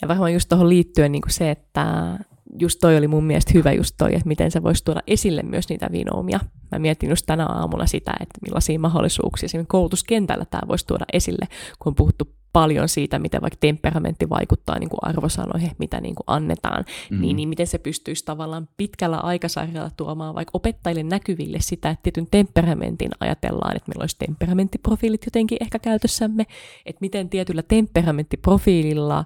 Ja 0.03 0.09
varmaan 0.09 0.33
just 0.33 0.49
tuohon 0.49 0.69
liittyen 0.69 1.13
niin 1.13 1.23
kuin 1.23 1.33
se, 1.33 1.51
että 1.51 2.19
just 2.59 2.79
toi 2.81 2.97
oli 2.97 3.09
mun 3.09 3.25
mielestä 3.25 3.51
hyvä 3.55 3.73
just 3.73 3.95
toi, 3.99 4.15
että 4.15 4.29
miten 4.29 4.51
se 4.51 4.63
voisi 4.63 4.85
tuoda 4.85 5.01
esille 5.07 5.43
myös 5.43 5.69
niitä 5.69 5.89
vinoomia. 5.93 6.41
Mä 6.73 6.79
mietin 6.79 7.11
just 7.11 7.27
tänä 7.27 7.47
aamulla 7.47 7.87
sitä, 7.87 8.13
että 8.21 8.39
millaisia 8.43 8.79
mahdollisuuksia 8.79 9.49
siinä 9.49 9.65
koulutuskentällä 9.69 10.45
tämä 10.45 10.69
voisi 10.69 10.87
tuoda 10.87 11.05
esille, 11.13 11.47
kun 11.79 11.91
on 11.91 11.95
puhuttu 11.95 12.29
paljon 12.53 12.89
siitä, 12.89 13.19
miten 13.19 13.43
vaikka 13.43 13.57
temperamentti 13.61 14.29
vaikuttaa 14.29 14.79
niin 14.79 14.91
kuin 14.91 14.99
arvosanoihin, 15.03 15.71
mitä 15.79 16.01
niin 16.01 16.15
kuin 16.15 16.25
annetaan, 16.27 16.85
mm. 17.11 17.21
niin, 17.21 17.37
niin 17.37 17.49
miten 17.49 17.67
se 17.67 17.79
pystyisi 17.79 18.25
tavallaan 18.25 18.69
pitkällä 18.77 19.17
aikasarjalla 19.17 19.91
tuomaan 19.97 20.35
vaikka 20.35 20.51
opettajille 20.55 21.03
näkyville 21.03 21.59
sitä, 21.61 21.91
että 21.91 22.03
tietyn 22.03 22.27
temperamentin 22.31 23.11
ajatellaan, 23.21 23.77
että 23.77 23.89
meillä 23.89 24.03
olisi 24.03 24.19
temperamenttiprofiilit 24.19 25.25
jotenkin 25.25 25.59
ehkä 25.61 25.79
käytössämme, 25.79 26.47
että 26.87 27.01
miten 27.01 27.29
tietyllä 27.29 27.63
temperamenttiprofiililla 27.63 29.25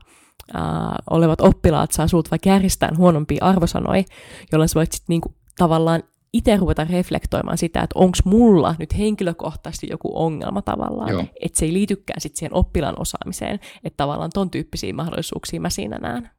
äh, 0.55 0.63
olevat 1.11 1.41
oppilaat 1.41 1.93
saa 1.93 2.09
sulta 2.09 2.31
vaikka 2.31 2.49
järjestään 2.49 2.97
huonompia 2.97 3.45
arvosanoja, 3.45 4.05
jolloin 4.53 4.69
sä 4.69 4.75
voit 4.75 4.93
sitten 4.93 5.07
niinku 5.09 5.35
tavallaan 5.59 6.03
itse 6.33 6.57
ruveta 6.57 6.87
reflektoimaan 6.91 7.59
sitä, 7.59 7.81
että 7.81 7.99
onko 7.99 8.19
mulla 8.25 8.75
nyt 8.79 8.99
henkilökohtaisesti 8.99 9.87
joku 9.91 10.11
ongelma 10.15 10.63
tavallaan, 10.63 11.29
että 11.41 11.59
se 11.59 11.65
ei 11.65 11.73
liitykään 11.73 12.21
sitten 12.21 12.39
siihen 12.39 12.55
oppilaan 12.55 13.01
osaamiseen, 13.01 13.61
että 13.85 13.97
tavallaan 13.97 14.31
ton 14.35 14.51
tyyppisiä 14.51 14.93
mahdollisuuksia 14.93 15.61
mä 15.61 15.71
siinä 15.71 15.99
näen. 15.99 16.31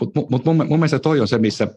Mutta 0.00 0.20
mut, 0.20 0.30
mut 0.30 0.44
mun, 0.44 0.56
mun 0.56 0.78
mielestä 0.78 0.98
toi 0.98 1.20
on 1.20 1.28
se, 1.28 1.38
missä 1.38 1.68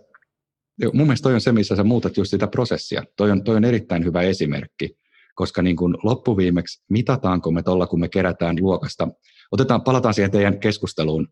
Mun 0.94 1.08
mielestä 1.08 1.24
toi 1.24 1.34
on 1.34 1.42
se, 1.42 1.52
missä 1.52 1.76
sä 1.76 1.84
muutat 1.84 2.18
just 2.18 2.32
sitä 2.32 2.48
prosessia. 2.48 3.04
Toi 3.18 3.32
on, 3.32 3.44
toi 3.44 3.56
on 3.56 3.66
erittäin 3.66 4.06
hyvä 4.06 4.22
esimerkki, 4.22 4.98
koska 5.36 5.62
niin 5.62 5.76
kun 5.76 5.98
loppuviimeksi 6.04 6.84
mitataanko 6.90 7.52
me 7.52 7.64
tuolla, 7.64 7.88
kun 7.88 8.00
me 8.00 8.10
kerätään 8.10 8.56
luokasta. 8.60 9.08
Otetaan, 9.52 9.82
palataan 9.82 10.14
siihen 10.14 10.32
teidän 10.32 10.60
keskusteluun 10.60 11.28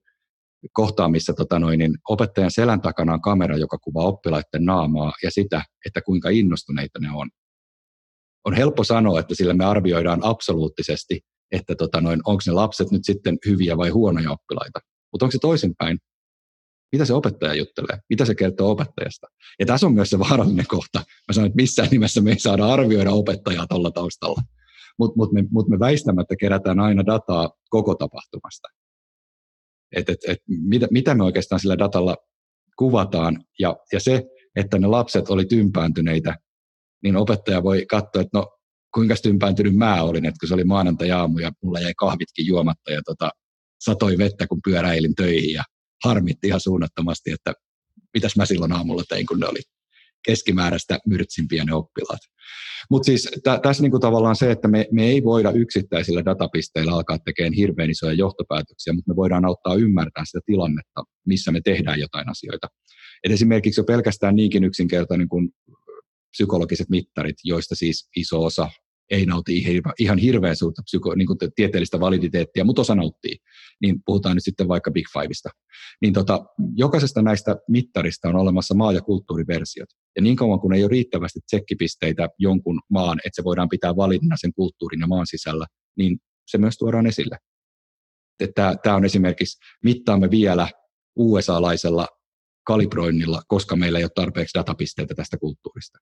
kohtaan, 0.72 1.12
missä 1.12 1.34
tota 1.34 1.60
noin, 1.60 1.80
niin 1.80 1.98
opettajan 2.10 2.52
selän 2.52 2.82
takana 2.82 3.14
on 3.14 3.22
kamera, 3.22 3.58
joka 3.58 3.78
kuvaa 3.78 4.06
oppilaiden 4.06 4.66
naamaa 4.66 5.14
ja 5.24 5.32
sitä, 5.32 5.64
että 5.86 6.02
kuinka 6.02 6.30
innostuneita 6.30 7.00
ne 7.00 7.08
on. 7.12 7.30
On 8.46 8.54
helppo 8.54 8.84
sanoa, 8.84 9.20
että 9.20 9.36
sillä 9.36 9.54
me 9.54 9.66
arvioidaan 9.66 10.20
absoluuttisesti, 10.24 11.22
että 11.52 11.76
tota 11.76 12.02
noin, 12.02 12.20
onko 12.26 12.42
ne 12.46 12.52
lapset 12.52 12.92
nyt 12.92 13.06
sitten 13.06 13.38
hyviä 13.46 13.78
vai 13.78 13.90
huonoja 13.90 14.32
oppilaita. 14.32 14.80
Mutta 15.12 15.26
onko 15.26 15.32
se 15.32 15.40
toisinpäin? 15.42 16.00
Mitä 16.92 17.06
se 17.06 17.14
opettaja 17.14 17.54
juttelee? 17.54 18.00
Mitä 18.10 18.26
se 18.26 18.36
kertoo 18.36 18.72
opettajasta? 18.72 19.28
Ja 19.60 19.66
tässä 19.66 19.88
on 19.88 19.94
myös 19.94 20.10
se 20.10 20.20
vaarallinen 20.20 20.68
kohta. 20.68 21.00
Mä 21.00 21.34
sanon, 21.34 21.48
että 21.48 21.62
missään 21.62 21.90
nimessä 21.92 22.22
me 22.22 22.32
ei 22.32 22.40
saada 22.40 22.66
arvioida 22.66 23.12
opettajaa 23.12 23.68
tuolla 23.68 23.92
taustalla. 23.92 24.42
Mutta 25.00 25.18
mut 25.18 25.32
me, 25.32 25.44
mut 25.52 25.68
me 25.68 25.80
väistämättä 25.80 26.36
kerätään 26.36 26.80
aina 26.80 27.06
dataa 27.06 27.52
koko 27.70 27.96
tapahtumasta 27.96 28.68
että 29.96 30.12
et, 30.12 30.20
et, 30.28 30.38
mitä, 30.48 30.88
mitä 30.92 31.16
me 31.16 31.24
oikeastaan 31.24 31.60
sillä 31.60 31.78
datalla 31.78 32.18
kuvataan. 32.78 33.44
Ja, 33.60 33.76
ja 33.94 34.00
se, 34.00 34.24
että 34.56 34.80
ne 34.80 34.88
lapset 34.88 35.30
oli 35.30 35.46
tympääntyneitä, 35.46 36.36
niin 37.04 37.18
opettaja 37.18 37.64
voi 37.64 37.86
katsoa, 37.86 38.22
että 38.22 38.38
no 38.38 38.58
kuinka 38.94 39.16
tympääntynyt 39.24 39.76
mä 39.76 40.04
olin, 40.04 40.26
että 40.26 40.40
kun 40.40 40.48
se 40.48 40.54
oli 40.54 40.64
maanantai-aamu 40.64 41.40
ja 41.40 41.52
mulla 41.64 41.80
jäi 41.80 41.94
kahvitkin 41.98 42.48
juomatta 42.48 42.92
ja 42.92 43.02
tota, 43.06 43.30
satoi 43.80 44.18
vettä, 44.18 44.48
kun 44.48 44.60
pyöräilin 44.64 45.16
töihin 45.16 45.54
ja 45.54 45.64
harmitti 46.04 46.48
ihan 46.48 46.60
suunnattomasti, 46.60 47.32
että 47.32 47.54
mitäs 48.14 48.36
mä 48.36 48.46
silloin 48.46 48.72
aamulla 48.72 49.04
tein, 49.10 49.26
kun 49.26 49.40
ne 49.40 49.48
oli 49.48 49.60
keskimääräistä 50.26 51.00
myrtsimpiä 51.06 51.64
ne 51.64 51.74
oppilaat. 51.74 52.20
Mutta 52.90 53.06
siis 53.06 53.30
tä, 53.44 53.60
tässä 53.64 53.84
niinku 53.84 54.00
tavallaan 54.00 54.36
se, 54.36 54.52
että 54.52 54.68
me, 54.68 54.88
me 54.92 55.06
ei 55.06 55.24
voida 55.24 55.52
yksittäisillä 55.52 56.26
datapisteillä 56.26 56.92
alkaa 56.92 57.20
tekemään 57.20 57.54
hirveän 57.54 57.90
isoja 57.90 58.14
johtopäätöksiä, 58.14 58.94
mutta 58.94 59.12
me 59.12 59.16
voidaan 59.16 59.46
auttaa 59.46 59.76
ymmärtää 59.76 60.26
sitä 60.26 60.40
tilannetta, 60.46 61.04
missä 61.28 61.52
me 61.52 61.62
tehdään 61.62 62.00
jotain 62.00 62.30
asioita. 62.30 62.68
Et 63.24 63.32
esimerkiksi 63.32 63.80
jo 63.80 63.86
pelkästään 63.86 64.36
niinkin 64.36 64.64
yksinkertainen 64.64 65.30
kuin 65.30 65.50
psykologiset 66.32 66.90
mittarit, 66.90 67.36
joista 67.44 67.76
siis 67.76 68.10
iso 68.16 68.44
osa 68.44 68.70
ei 69.12 69.26
nauti 69.26 69.66
ihan 70.00 70.18
hirveän 70.18 70.56
suurta 70.56 70.84
psyko, 70.84 71.16
niin 71.16 71.28
tieteellistä 71.56 72.00
validiteettia, 72.00 72.64
mutta 72.64 72.82
osa 72.82 72.96
nauttii. 72.96 73.38
Niin 73.82 73.96
puhutaan 74.06 74.36
nyt 74.36 74.44
sitten 74.44 74.68
vaikka 74.68 74.92
Big 74.92 75.06
Fiveista. 75.14 75.50
Niin 76.02 76.14
tota, 76.14 76.46
jokaisesta 76.76 77.22
näistä 77.22 77.56
mittarista 77.68 78.30
on 78.30 78.36
olemassa 78.36 78.74
maa- 78.74 78.94
ja 78.94 79.02
kulttuuriversiot. 79.02 79.90
Ja 80.16 80.22
niin 80.22 80.36
kauan 80.36 80.60
kun 80.60 80.74
ei 80.74 80.84
ole 80.84 80.90
riittävästi 80.90 81.40
tsekkipisteitä 81.46 82.30
jonkun 82.38 82.82
maan, 82.90 83.20
että 83.26 83.36
se 83.36 83.44
voidaan 83.44 83.70
pitää 83.70 83.96
validina 83.96 84.36
sen 84.40 84.54
kulttuurin 84.54 85.00
ja 85.00 85.08
maan 85.08 85.28
sisällä, 85.28 85.66
niin 85.98 86.18
se 86.48 86.58
myös 86.58 86.78
tuodaan 86.78 87.08
esille. 87.08 87.38
Tämä 88.56 88.96
on 88.96 89.06
esimerkiksi, 89.06 89.60
mittaamme 89.84 90.32
vielä 90.32 90.68
USA-laisella 91.16 92.08
kalibroinnilla, 92.66 93.42
koska 93.48 93.76
meillä 93.76 94.00
ei 94.00 94.06
ole 94.06 94.12
tarpeeksi 94.16 94.58
datapisteitä 94.58 95.16
tästä 95.16 95.38
kulttuurista. 95.38 96.00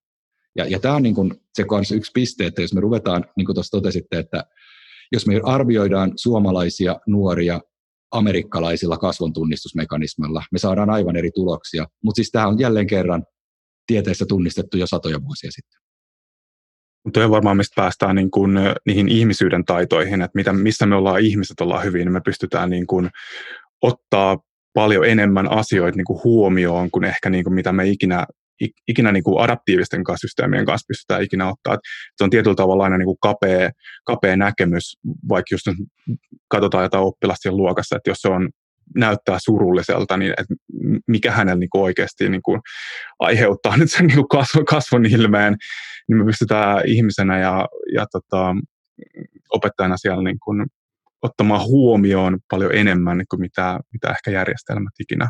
Ja, 0.57 0.65
ja 0.67 0.79
tämä 0.79 0.95
on 0.95 1.03
niin 1.03 1.15
kuin 1.15 1.33
se 1.53 1.63
kanssa 1.63 1.95
yksi 1.95 2.11
piste, 2.13 2.45
että 2.45 2.61
jos 2.61 2.73
me 2.73 2.81
ruvetaan, 2.81 3.25
niin 3.37 3.45
kuin 3.45 3.53
tuossa 3.53 3.77
totesitte, 3.77 4.19
että 4.19 4.43
jos 5.11 5.27
me 5.27 5.41
arvioidaan 5.43 6.11
suomalaisia 6.15 6.99
nuoria 7.07 7.61
amerikkalaisilla 8.11 8.97
kasvontunnistusmekanismilla, 8.97 10.43
me 10.51 10.59
saadaan 10.59 10.89
aivan 10.89 11.15
eri 11.15 11.31
tuloksia. 11.31 11.85
Mutta 12.03 12.19
siis 12.19 12.31
tämä 12.31 12.47
on 12.47 12.59
jälleen 12.59 12.87
kerran 12.87 13.23
tieteessä 13.87 14.25
tunnistettu 14.25 14.77
jo 14.77 14.87
satoja 14.87 15.21
vuosia 15.23 15.51
sitten. 15.51 15.81
Mutta 17.05 17.25
on 17.25 17.31
varmaan, 17.31 17.57
mistä 17.57 17.81
päästään 17.81 18.15
niin 18.15 18.31
kuin 18.31 18.51
niihin 18.85 19.09
ihmisyyden 19.09 19.65
taitoihin, 19.65 20.21
että 20.21 20.35
mitä, 20.35 20.53
missä 20.53 20.85
me 20.85 20.95
ollaan 20.95 21.21
ihmiset 21.21 21.61
ollaan 21.61 21.83
hyvin, 21.83 22.05
niin 22.05 22.13
me 22.13 22.21
pystytään 22.25 22.69
niin 22.69 22.87
kuin 22.87 23.09
ottaa 23.81 24.37
paljon 24.73 25.05
enemmän 25.05 25.51
asioita 25.51 25.97
niin 25.97 26.05
kuin 26.05 26.23
huomioon 26.23 26.91
kuin 26.91 27.03
ehkä 27.03 27.29
niin 27.29 27.43
kuin 27.43 27.53
mitä 27.53 27.71
me 27.71 27.87
ikinä 27.87 28.25
ikinä 28.87 29.11
niin 29.11 29.23
kuin 29.23 29.43
adaptiivisten 29.43 30.03
systeemien 30.21 30.65
kanssa 30.65 30.87
pystytään 30.87 31.23
ikinä 31.23 31.49
ottaa. 31.49 31.73
Että 31.73 31.89
se 32.17 32.23
on 32.23 32.29
tietyllä 32.29 32.55
tavalla 32.55 32.83
aina 32.83 32.97
niin 32.97 33.05
kuin 33.05 33.17
kapea, 33.21 33.69
kapea 34.05 34.37
näkemys, 34.37 34.97
vaikka 35.29 35.53
just 35.53 35.67
katsotaan 36.47 36.83
jotain 36.83 37.03
oppilasta 37.03 37.51
luokassa, 37.51 37.95
että 37.95 38.09
jos 38.09 38.17
se 38.21 38.27
on 38.29 38.49
näyttää 38.95 39.37
surulliselta, 39.43 40.17
niin 40.17 40.33
että 40.37 40.53
mikä 41.07 41.31
hänellä 41.31 41.59
niin 41.59 41.69
kuin 41.69 41.81
oikeasti 41.81 42.29
niin 42.29 42.41
kuin 42.41 42.61
aiheuttaa 43.19 43.77
nyt 43.77 43.91
sen 43.91 44.07
niin 44.07 44.15
kuin 44.15 44.27
kasvon, 44.27 44.65
kasvon 44.65 45.05
ilmeen, 45.05 45.55
niin 46.07 46.17
me 46.17 46.25
pystytään 46.25 46.81
ihmisenä 46.85 47.39
ja, 47.39 47.67
ja 47.93 48.05
tota, 48.11 48.55
opettajana 49.49 49.97
siellä 49.97 50.23
niin 50.23 50.39
kuin 50.43 50.65
ottamaan 51.21 51.61
huomioon 51.61 52.39
paljon 52.51 52.75
enemmän 52.75 53.23
kuin 53.29 53.39
mitä, 53.39 53.79
mitä 53.93 54.09
ehkä 54.09 54.31
järjestelmät 54.31 54.93
ikinä 54.99 55.29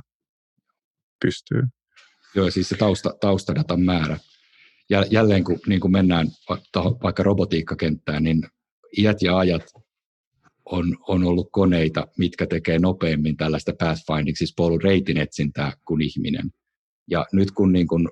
pystyy. 1.22 1.62
Joo, 2.36 2.52
siis 2.52 2.70
se 2.70 2.78
tausta, 2.78 3.14
taustadatan 3.22 3.82
määrä. 3.82 4.18
Jälleen 5.12 5.44
kun 5.44 5.60
niin 5.68 5.82
kun 5.82 5.92
mennään 5.92 6.28
vaikka 7.04 7.24
robotiikkakenttään, 7.24 8.24
niin 8.24 8.42
iät 8.98 9.22
ja 9.22 9.38
ajat 9.38 9.64
on, 10.66 10.98
on 11.08 11.24
ollut 11.24 11.50
koneita, 11.52 12.08
mitkä 12.18 12.48
tekee 12.48 12.80
nopeammin 12.80 13.38
tällaista 13.38 13.72
pathfinding, 13.80 14.38
siis 14.38 14.56
reitin 14.84 15.18
etsintää 15.18 15.74
kuin 15.86 16.02
ihminen. 16.02 16.50
Ja 17.10 17.26
nyt 17.34 17.52
kun 17.52 17.72
niin 17.72 17.88
kun 17.88 18.10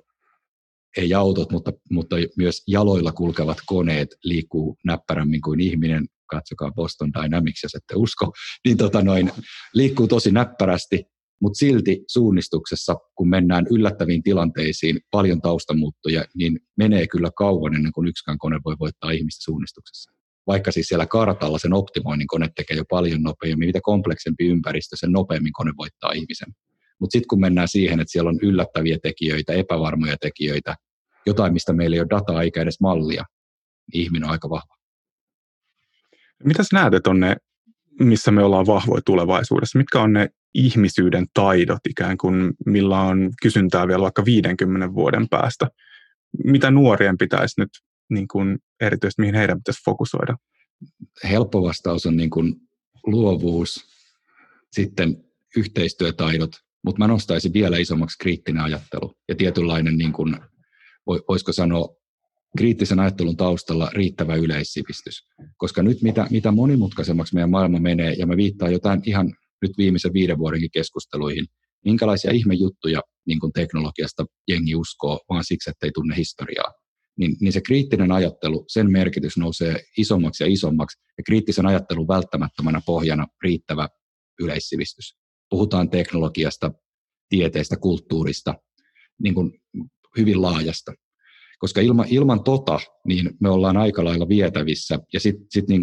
ei 0.96 1.14
autot, 1.14 1.52
mutta, 1.52 1.72
mutta 1.90 2.16
myös 2.36 2.62
jaloilla 2.66 3.12
kulkevat 3.12 3.58
koneet 3.66 4.08
liikkuu 4.24 4.76
näppärämmin 4.84 5.40
kuin 5.40 5.60
ihminen, 5.60 6.06
katsokaa 6.26 6.72
Boston 6.72 7.10
Dynamics, 7.12 7.62
jos 7.62 7.74
ette 7.74 7.94
usko, 7.96 8.32
niin 8.64 8.76
tota 8.76 9.02
noin, 9.02 9.32
liikkuu 9.74 10.08
tosi 10.08 10.30
näppärästi, 10.30 11.04
mutta 11.40 11.58
silti 11.58 12.04
suunnistuksessa, 12.08 12.96
kun 13.14 13.28
mennään 13.28 13.66
yllättäviin 13.70 14.22
tilanteisiin, 14.22 15.00
paljon 15.10 15.40
taustamuuttoja, 15.40 16.24
niin 16.34 16.60
menee 16.76 17.06
kyllä 17.06 17.30
kauan 17.36 17.74
ennen 17.74 17.92
kuin 17.92 18.08
yksikään 18.08 18.38
kone 18.38 18.60
voi 18.64 18.76
voittaa 18.80 19.10
ihmistä 19.10 19.44
suunnistuksessa. 19.44 20.10
Vaikka 20.46 20.72
siis 20.72 20.86
siellä 20.88 21.06
kartalla 21.06 21.58
sen 21.58 21.72
optimoinnin 21.72 22.26
kone 22.26 22.48
tekee 22.56 22.76
jo 22.76 22.84
paljon 22.90 23.22
nopeammin, 23.22 23.68
mitä 23.68 23.80
kompleksempi 23.82 24.46
ympäristö, 24.46 24.96
sen 24.96 25.12
nopeammin 25.12 25.52
kone 25.52 25.72
voittaa 25.78 26.12
ihmisen. 26.12 26.48
Mutta 27.00 27.12
sitten 27.12 27.28
kun 27.28 27.40
mennään 27.40 27.68
siihen, 27.68 28.00
että 28.00 28.12
siellä 28.12 28.30
on 28.30 28.38
yllättäviä 28.42 28.98
tekijöitä, 29.02 29.52
epävarmoja 29.52 30.16
tekijöitä, 30.20 30.76
jotain, 31.26 31.52
mistä 31.52 31.72
meillä 31.72 31.94
ei 31.94 32.00
ole 32.00 32.10
dataa 32.10 32.42
eikä 32.42 32.62
edes 32.62 32.80
mallia, 32.80 33.24
niin 33.92 34.02
ihminen 34.04 34.24
on 34.24 34.30
aika 34.30 34.50
vahva. 34.50 34.74
Mitä 36.44 36.62
sä 36.62 36.68
näet, 36.72 36.94
että 36.94 37.10
on 37.10 37.20
ne, 37.20 37.36
missä 38.00 38.30
me 38.30 38.42
ollaan 38.42 38.66
vahvoja 38.66 39.02
tulevaisuudessa? 39.06 39.78
Mitkä 39.78 40.00
on 40.00 40.12
ne 40.12 40.28
ihmisyyden 40.54 41.26
taidot 41.34 41.86
ikään 41.90 42.18
kuin, 42.18 42.52
millä 42.66 43.00
on 43.00 43.30
kysyntää 43.42 43.88
vielä 43.88 44.02
vaikka 44.02 44.24
50 44.24 44.94
vuoden 44.94 45.28
päästä? 45.28 45.70
Mitä 46.44 46.70
nuorien 46.70 47.18
pitäisi 47.18 47.60
nyt, 47.60 47.70
niin 48.10 48.28
kuin, 48.28 48.58
erityisesti 48.80 49.22
mihin 49.22 49.34
heidän 49.34 49.58
pitäisi 49.58 49.84
fokusoida? 49.84 50.36
Helppo 51.24 51.62
vastaus 51.62 52.06
on 52.06 52.16
niin 52.16 52.30
kuin 52.30 52.54
luovuus, 53.06 53.84
sitten 54.72 55.24
yhteistyötaidot, 55.56 56.50
mutta 56.84 56.98
mä 56.98 57.06
nostaisin 57.06 57.52
vielä 57.52 57.78
isommaksi 57.78 58.18
kriittinen 58.18 58.62
ajattelu 58.62 59.14
ja 59.28 59.34
tietynlainen, 59.34 59.98
niin 59.98 60.12
kuin, 60.12 60.36
voisiko 61.28 61.52
sanoa, 61.52 61.88
kriittisen 62.58 63.00
ajattelun 63.00 63.36
taustalla 63.36 63.90
riittävä 63.92 64.34
yleissivistys. 64.34 65.26
Koska 65.56 65.82
nyt 65.82 66.02
mitä, 66.02 66.26
mitä 66.30 66.50
monimutkaisemmaksi 66.50 67.34
meidän 67.34 67.50
maailma 67.50 67.78
menee, 67.78 68.12
ja 68.12 68.26
mä 68.26 68.36
viittaan 68.36 68.72
jotain 68.72 69.02
ihan 69.04 69.34
nyt 69.62 69.78
viimeisen 69.78 70.12
viiden 70.12 70.38
vuodenkin 70.38 70.70
keskusteluihin, 70.72 71.46
minkälaisia 71.84 72.30
ihmejuttuja 72.30 73.00
niin 73.26 73.40
kuin 73.40 73.52
teknologiasta 73.52 74.26
jengi 74.48 74.74
uskoo, 74.74 75.20
vaan 75.28 75.44
siksi, 75.44 75.70
että 75.70 75.86
ei 75.86 75.92
tunne 75.94 76.16
historiaa. 76.16 76.72
Niin, 77.18 77.36
niin 77.40 77.52
se 77.52 77.60
kriittinen 77.60 78.12
ajattelu, 78.12 78.64
sen 78.68 78.92
merkitys 78.92 79.36
nousee 79.36 79.84
isommaksi 79.98 80.44
ja 80.44 80.50
isommaksi, 80.52 80.98
ja 81.18 81.24
kriittisen 81.24 81.66
ajattelun 81.66 82.08
välttämättömänä 82.08 82.80
pohjana 82.86 83.26
riittävä 83.42 83.88
yleissivistys. 84.40 85.16
Puhutaan 85.50 85.90
teknologiasta, 85.90 86.72
tieteestä, 87.28 87.76
kulttuurista, 87.76 88.54
niin 89.22 89.34
kuin 89.34 89.60
hyvin 90.18 90.42
laajasta. 90.42 90.92
Koska 91.58 91.80
ilman, 91.80 92.06
ilman 92.08 92.44
tota, 92.44 92.80
niin 93.06 93.30
me 93.40 93.50
ollaan 93.50 93.76
aika 93.76 94.04
lailla 94.04 94.28
vietävissä. 94.28 94.98
Ja 95.12 95.20
sitten 95.20 95.46
sit 95.50 95.68
niin 95.68 95.82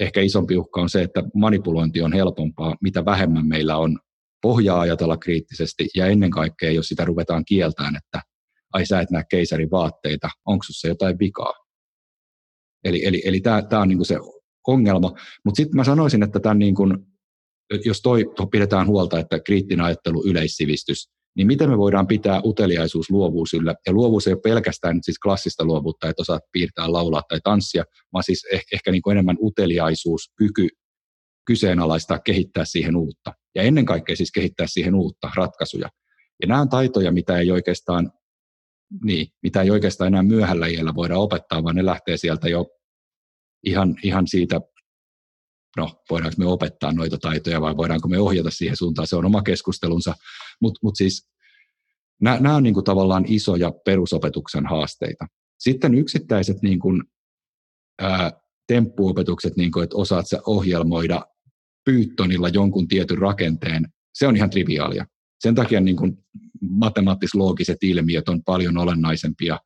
ehkä 0.00 0.20
isompi 0.20 0.56
uhka 0.56 0.80
on 0.80 0.88
se, 0.88 1.02
että 1.02 1.22
manipulointi 1.34 2.02
on 2.02 2.12
helpompaa, 2.12 2.76
mitä 2.80 3.04
vähemmän 3.04 3.46
meillä 3.46 3.76
on 3.76 3.98
pohjaa 4.42 4.80
ajatella 4.80 5.16
kriittisesti. 5.16 5.88
Ja 5.96 6.06
ennen 6.06 6.30
kaikkea, 6.30 6.70
jos 6.70 6.88
sitä 6.88 7.04
ruvetaan 7.04 7.44
kieltään, 7.44 7.96
että 7.96 8.22
ai 8.72 8.86
sä 8.86 9.00
et 9.00 9.10
näe 9.10 9.24
keisarin 9.30 9.70
vaatteita, 9.70 10.28
onko 10.46 10.64
se 10.70 10.88
jotain 10.88 11.18
vikaa? 11.18 11.52
Eli, 12.84 13.06
eli, 13.06 13.22
eli 13.24 13.40
tämä 13.40 13.82
on 13.82 13.88
niin 13.88 14.04
se 14.04 14.16
ongelma. 14.66 15.12
Mutta 15.44 15.56
sitten 15.56 15.76
mä 15.76 15.84
sanoisin, 15.84 16.22
että 16.22 16.40
tämän 16.40 16.58
niin 16.58 16.74
kun, 16.74 17.06
jos 17.84 18.00
toi 18.00 18.24
pidetään 18.50 18.86
huolta, 18.86 19.18
että 19.18 19.40
kriittinen 19.40 19.84
ajattelu, 19.84 20.26
yleissivistys, 20.26 21.10
niin 21.36 21.46
miten 21.46 21.70
me 21.70 21.78
voidaan 21.78 22.06
pitää 22.06 22.40
uteliaisuus, 22.44 23.10
luovuus 23.10 23.54
yllä. 23.54 23.74
Ja 23.86 23.92
luovuus 23.92 24.26
ei 24.26 24.32
ole 24.32 24.40
pelkästään 24.40 24.94
nyt 24.94 25.04
siis 25.04 25.18
klassista 25.18 25.64
luovuutta, 25.64 26.08
että 26.08 26.22
osaat 26.22 26.42
piirtää, 26.52 26.92
laulaa 26.92 27.22
tai 27.28 27.40
tanssia, 27.44 27.84
vaan 28.12 28.24
siis 28.24 28.46
ehkä, 28.52 28.76
ehkä 28.76 28.90
niin 28.90 29.02
kuin 29.02 29.12
enemmän 29.12 29.36
uteliaisuus, 29.40 30.32
kyky 30.36 30.68
kyseenalaistaa, 31.46 32.18
kehittää 32.18 32.64
siihen 32.64 32.96
uutta. 32.96 33.32
Ja 33.54 33.62
ennen 33.62 33.84
kaikkea 33.84 34.16
siis 34.16 34.32
kehittää 34.32 34.66
siihen 34.66 34.94
uutta 34.94 35.30
ratkaisuja. 35.36 35.88
Ja 36.42 36.48
nämä 36.48 36.60
on 36.60 36.68
taitoja, 36.68 37.12
mitä 37.12 37.38
ei 37.38 37.50
oikeastaan, 37.50 38.12
niin, 39.04 39.26
mitä 39.42 39.62
ei 39.62 39.70
oikeastaan 39.70 40.08
enää 40.08 40.22
myöhällä 40.22 40.66
iällä 40.66 40.94
voida 40.94 41.18
opettaa, 41.18 41.64
vaan 41.64 41.76
ne 41.76 41.84
lähtee 41.84 42.16
sieltä 42.16 42.48
jo 42.48 42.66
ihan, 43.66 43.96
ihan 44.02 44.26
siitä 44.26 44.60
no, 45.76 46.02
voidaanko 46.10 46.34
me 46.38 46.46
opettaa 46.46 46.92
noita 46.92 47.18
taitoja 47.18 47.60
vai 47.60 47.76
voidaanko 47.76 48.08
me 48.08 48.18
ohjata 48.18 48.50
siihen 48.50 48.76
suuntaan, 48.76 49.06
se 49.06 49.16
on 49.16 49.24
oma 49.24 49.42
keskustelunsa, 49.42 50.14
mutta 50.60 50.80
mut 50.82 50.96
siis 50.96 51.28
nämä 52.20 52.56
on 52.56 52.62
niin 52.62 52.74
kuin 52.74 52.84
tavallaan 52.84 53.24
isoja 53.28 53.72
perusopetuksen 53.84 54.66
haasteita. 54.66 55.26
Sitten 55.58 55.94
yksittäiset 55.94 56.62
niin 56.62 56.78
kuin, 56.78 57.02
ää, 58.00 58.32
temppuopetukset, 58.66 59.56
niin 59.56 59.72
kuin, 59.72 59.84
että 59.84 59.96
osaat 59.96 60.28
sä 60.28 60.40
ohjelmoida 60.46 61.26
Pythonilla 61.84 62.48
jonkun 62.48 62.88
tietyn 62.88 63.18
rakenteen, 63.18 63.88
se 64.14 64.26
on 64.26 64.36
ihan 64.36 64.50
triviaalia. 64.50 65.06
Sen 65.40 65.54
takia 65.54 65.80
niin 65.80 65.96
kuin 65.96 66.18
matemaattis-loogiset 66.60 67.78
ilmiöt 67.82 68.28
on 68.28 68.42
paljon 68.44 68.78
olennaisempia 68.78 69.58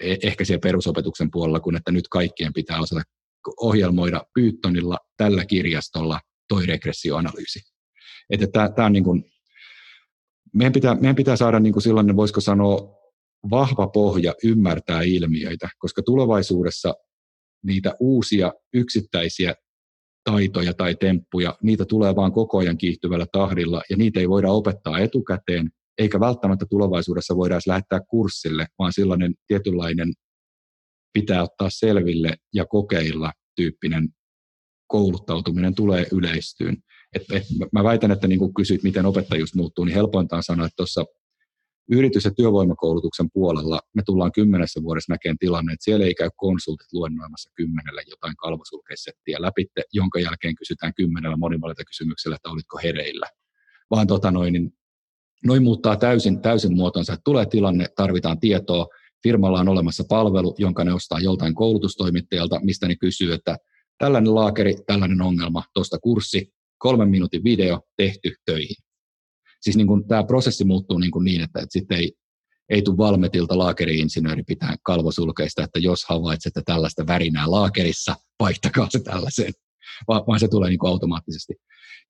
e-, 0.00 0.16
ehkä 0.22 0.44
siellä 0.44 0.60
perusopetuksen 0.60 1.30
puolella, 1.30 1.60
kuin 1.60 1.76
että 1.76 1.92
nyt 1.92 2.08
kaikkien 2.08 2.52
pitää 2.52 2.80
osata 2.80 3.02
ohjelmoida 3.60 4.22
Pythonilla 4.34 4.98
tällä 5.16 5.44
kirjastolla 5.44 6.20
toi 6.48 6.66
regressioanalyysi. 6.66 7.60
Että 8.30 8.46
tämä 8.76 8.86
on 8.86 8.92
niin 8.92 9.04
kuin, 9.04 9.24
meidän, 10.54 10.72
pitää, 10.72 10.94
meidän 10.94 11.16
pitää 11.16 11.36
saada 11.36 11.60
niin 11.60 11.72
kuin 11.72 11.82
sellainen, 11.82 12.16
voisiko 12.16 12.40
sanoa, 12.40 12.98
vahva 13.50 13.86
pohja 13.88 14.34
ymmärtää 14.44 15.02
ilmiöitä, 15.02 15.68
koska 15.78 16.02
tulevaisuudessa 16.02 16.94
niitä 17.64 17.94
uusia 18.00 18.52
yksittäisiä 18.74 19.54
taitoja 20.24 20.74
tai 20.74 20.94
temppuja, 20.94 21.58
niitä 21.62 21.84
tulee 21.84 22.16
vaan 22.16 22.32
koko 22.32 22.58
ajan 22.58 22.78
kiihtyvällä 22.78 23.26
tahdilla, 23.32 23.82
ja 23.90 23.96
niitä 23.96 24.20
ei 24.20 24.28
voida 24.28 24.50
opettaa 24.50 24.98
etukäteen, 24.98 25.70
eikä 25.98 26.20
välttämättä 26.20 26.66
tulevaisuudessa 26.70 27.36
voida 27.36 27.54
edes 27.54 27.66
lähettää 27.66 28.00
kurssille, 28.08 28.66
vaan 28.78 28.92
sellainen 28.92 29.34
tietynlainen 29.46 30.12
pitää 31.12 31.42
ottaa 31.42 31.70
selville 31.70 32.36
ja 32.54 32.66
kokeilla 32.66 33.32
tyyppinen 33.56 34.08
kouluttautuminen 34.86 35.74
tulee 35.74 36.06
yleistyyn. 36.12 36.76
Et, 37.14 37.22
et 37.32 37.42
mä 37.72 37.84
väitän, 37.84 38.10
että 38.10 38.28
niin 38.28 38.38
kuin 38.38 38.54
kysyit, 38.54 38.82
miten 38.82 39.06
opettajuus 39.06 39.54
muuttuu, 39.54 39.84
niin 39.84 39.94
helpointa 39.94 40.36
on 40.36 40.42
sanoa, 40.42 40.66
että 40.66 40.76
tuossa 40.76 41.04
yritys- 41.90 42.24
ja 42.24 42.30
työvoimakoulutuksen 42.30 43.30
puolella 43.32 43.80
me 43.94 44.02
tullaan 44.06 44.32
kymmenessä 44.32 44.82
vuodessa 44.82 45.12
näkemään 45.12 45.38
tilanne, 45.38 45.72
että 45.72 45.84
siellä 45.84 46.06
ei 46.06 46.14
käy 46.14 46.30
konsultit 46.36 46.92
luennoimassa 46.92 47.50
kymmenellä 47.54 48.02
jotain 48.06 48.36
kalvosulkeissettiä 48.36 49.36
läpi, 49.40 49.66
jonka 49.92 50.20
jälkeen 50.20 50.54
kysytään 50.54 50.92
kymmenellä 50.94 51.36
monivalita 51.36 51.84
kysymyksellä, 51.84 52.36
että 52.36 52.50
olitko 52.50 52.78
hereillä. 52.82 53.26
Vaan 53.90 54.06
tota 54.06 54.30
noin, 54.30 54.52
niin 54.52 54.72
noin 55.46 55.62
muuttaa 55.62 55.96
täysin, 55.96 56.42
täysin 56.42 56.76
muotonsa, 56.76 57.12
että 57.12 57.24
tulee 57.24 57.46
tilanne, 57.46 57.86
tarvitaan 57.96 58.40
tietoa, 58.40 58.86
firmalla 59.22 59.60
on 59.60 59.68
olemassa 59.68 60.04
palvelu, 60.08 60.54
jonka 60.58 60.84
ne 60.84 60.92
ostaa 60.92 61.20
joltain 61.20 61.54
koulutustoimittajalta, 61.54 62.60
mistä 62.62 62.88
ne 62.88 62.96
kysyy, 62.96 63.32
että 63.32 63.56
tällainen 63.98 64.34
laakeri, 64.34 64.74
tällainen 64.86 65.22
ongelma, 65.22 65.64
tuosta 65.74 65.98
kurssi, 65.98 66.52
kolmen 66.78 67.08
minuutin 67.08 67.44
video, 67.44 67.80
tehty 67.96 68.34
töihin. 68.46 68.76
Siis 69.60 69.76
niin 69.76 69.86
kuin 69.86 70.08
tämä 70.08 70.24
prosessi 70.24 70.64
muuttuu 70.64 70.98
niin, 70.98 71.10
kuin 71.10 71.24
niin 71.24 71.40
että, 71.40 71.58
että 71.58 71.72
sitten 71.72 71.98
ei, 71.98 72.12
ei 72.68 72.82
tule 72.82 72.96
valmetilta 72.96 73.58
laakeri-insinööri 73.58 74.42
pitää 74.42 74.76
kalvosulkeista, 74.82 75.64
että 75.64 75.78
jos 75.78 76.04
havaitsette 76.04 76.62
tällaista 76.66 77.06
värinää 77.06 77.50
laakerissa, 77.50 78.16
vaihtakaa 78.40 78.88
se 78.90 79.00
tällaiseen, 79.00 79.52
vaan, 80.08 80.22
vaan 80.26 80.40
se 80.40 80.48
tulee 80.48 80.68
niin 80.70 80.78
kuin 80.78 80.90
automaattisesti. 80.90 81.54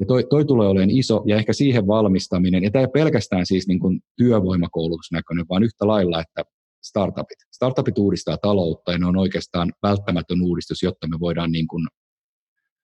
Ja 0.01 0.07
toi, 0.07 0.25
toi 0.31 0.45
tulee 0.45 0.69
olemaan 0.69 0.91
iso, 0.91 1.23
ja 1.27 1.37
ehkä 1.37 1.53
siihen 1.53 1.87
valmistaminen, 1.87 2.65
ja 2.65 2.71
tämä 2.71 2.83
ei 2.83 2.89
pelkästään 2.93 3.47
siis 3.47 3.69
niin 3.69 3.81
kuin 3.81 4.01
työvoimakoulutusnäköinen, 4.17 5.47
vaan 5.49 5.63
yhtä 5.63 5.87
lailla, 5.87 6.21
että 6.21 6.45
startupit. 6.83 7.39
Startupit 7.51 7.99
uudistaa 7.99 8.37
taloutta 8.37 8.93
ja 8.93 8.99
ne 8.99 9.07
on 9.07 9.17
oikeastaan 9.17 9.73
välttämätön 9.83 10.43
uudistus, 10.43 10.83
jotta 10.83 11.09
me 11.09 11.21
voidaan 11.21 11.53
niin 11.53 11.69
kuin 11.69 11.89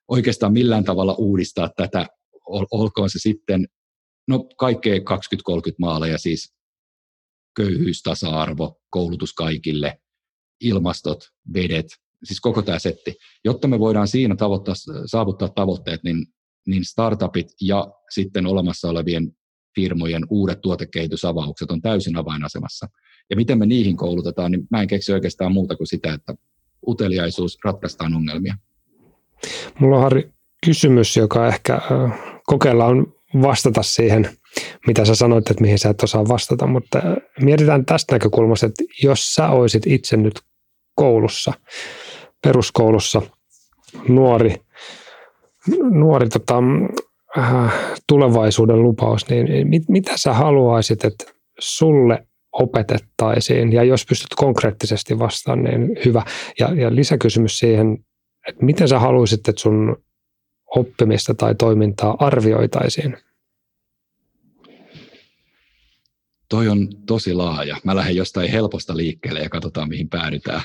oikeastaan 0.09 0.53
millään 0.53 0.85
tavalla 0.85 1.15
uudistaa 1.19 1.71
tätä, 1.77 2.07
olkoon 2.71 3.11
se 3.11 3.19
sitten 3.19 3.67
no 4.29 4.45
kaikkea 4.57 4.99
20-30 4.99 5.03
maaleja, 5.79 6.19
siis 6.19 6.55
köyhyys, 7.57 8.03
tasa-arvo, 8.03 8.81
koulutus 8.91 9.33
kaikille, 9.33 9.99
ilmastot, 10.61 11.29
vedet, 11.55 11.87
siis 12.25 12.41
koko 12.41 12.63
tämä 12.63 12.79
setti. 12.79 13.15
Jotta 13.45 13.69
me 13.69 13.79
voidaan 13.79 14.09
siinä 14.09 14.37
tavoittaa, 14.37 14.75
saavuttaa 15.07 15.49
tavoitteet, 15.49 16.03
niin, 16.05 16.27
niin 16.67 16.85
startupit 16.85 17.47
ja 17.61 17.87
sitten 18.11 18.47
olemassa 18.47 18.89
olevien 18.89 19.33
firmojen 19.75 20.23
uudet 20.31 20.61
tuotekehitysavaukset 20.61 21.71
on 21.71 21.83
täysin 21.83 22.17
avainasemassa. 22.17 22.87
Ja 23.31 23.37
miten 23.37 23.59
me 23.59 23.67
niihin 23.67 23.97
koulutetaan, 23.97 24.51
niin 24.51 24.67
mä 24.71 24.83
en 24.83 24.89
keksi 24.89 25.13
oikeastaan 25.13 25.53
muuta 25.53 25.77
kuin 25.77 25.87
sitä, 25.87 26.13
että 26.13 26.35
uteliaisuus 26.89 27.59
ratkaistaan 27.65 28.15
ongelmia. 28.15 28.55
Mulla 29.79 29.97
on 29.97 30.03
Harri 30.03 30.31
kysymys, 30.67 31.17
joka 31.17 31.47
ehkä 31.47 31.81
kokeillaan 32.47 33.07
vastata 33.43 33.83
siihen, 33.83 34.29
mitä 34.87 35.05
sä 35.05 35.15
sanoit, 35.15 35.51
että 35.51 35.63
mihin 35.63 35.79
sä 35.79 35.91
et 35.91 36.03
osaa 36.03 36.29
vastata, 36.29 36.67
mutta 36.67 37.03
mietitään 37.41 37.85
tästä 37.85 38.15
näkökulmasta, 38.15 38.67
että 38.67 38.85
jos 39.03 39.35
sä 39.35 39.49
olisit 39.49 39.87
itse 39.87 40.17
nyt 40.17 40.41
koulussa, 40.95 41.53
peruskoulussa, 42.45 43.23
nuori, 44.09 44.57
nuori 45.91 46.29
tota, 46.29 46.59
äh, 47.39 47.73
tulevaisuuden 48.09 48.83
lupaus, 48.83 49.29
niin 49.29 49.69
mit, 49.69 49.83
mitä 49.89 50.13
sä 50.17 50.33
haluaisit, 50.33 51.05
että 51.05 51.25
sulle 51.59 52.27
opetettaisiin, 52.55 53.73
ja 53.73 53.85
jos 53.85 54.07
pystyt 54.07 54.35
konkreettisesti 54.37 55.19
vastaamaan, 55.19 55.65
niin 55.65 55.99
hyvä. 56.05 56.23
Ja, 56.61 56.75
ja 56.75 56.95
lisäkysymys 56.95 57.59
siihen, 57.59 58.05
että 58.49 58.65
miten 58.65 58.89
sä 58.89 58.99
haluaisit, 58.99 59.49
että 59.49 59.63
sun 59.63 60.05
oppimista 60.77 61.35
tai 61.35 61.55
toimintaa 61.55 62.17
arvioitaisiin? 62.19 63.17
Toi 66.49 66.69
on 66.69 66.89
tosi 67.07 67.35
laaja. 67.35 67.77
Mä 67.85 67.97
lähden 67.97 68.17
jostain 68.17 68.51
helposta 68.51 68.97
liikkeelle 68.97 69.41
ja 69.41 69.49
katsotaan, 69.49 69.89
mihin 69.89 70.09
päädytään. 70.09 70.63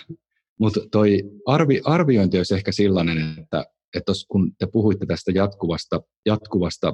Mutta 0.59 0.79
toi 0.91 1.23
arvi, 1.45 1.81
arviointi 1.85 2.37
olisi 2.37 2.55
ehkä 2.55 2.71
sellainen, 2.71 3.35
että, 3.41 3.65
että 3.95 4.11
kun 4.27 4.51
te 4.57 4.67
puhuitte 4.71 5.05
tästä 5.05 5.31
jatkuvasta, 5.35 6.01
jatkuvasta 6.25 6.93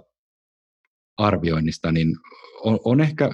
arvioinnista, 1.18 1.92
niin 1.92 2.16
on, 2.64 2.80
on 2.84 3.02
ehkä 3.02 3.30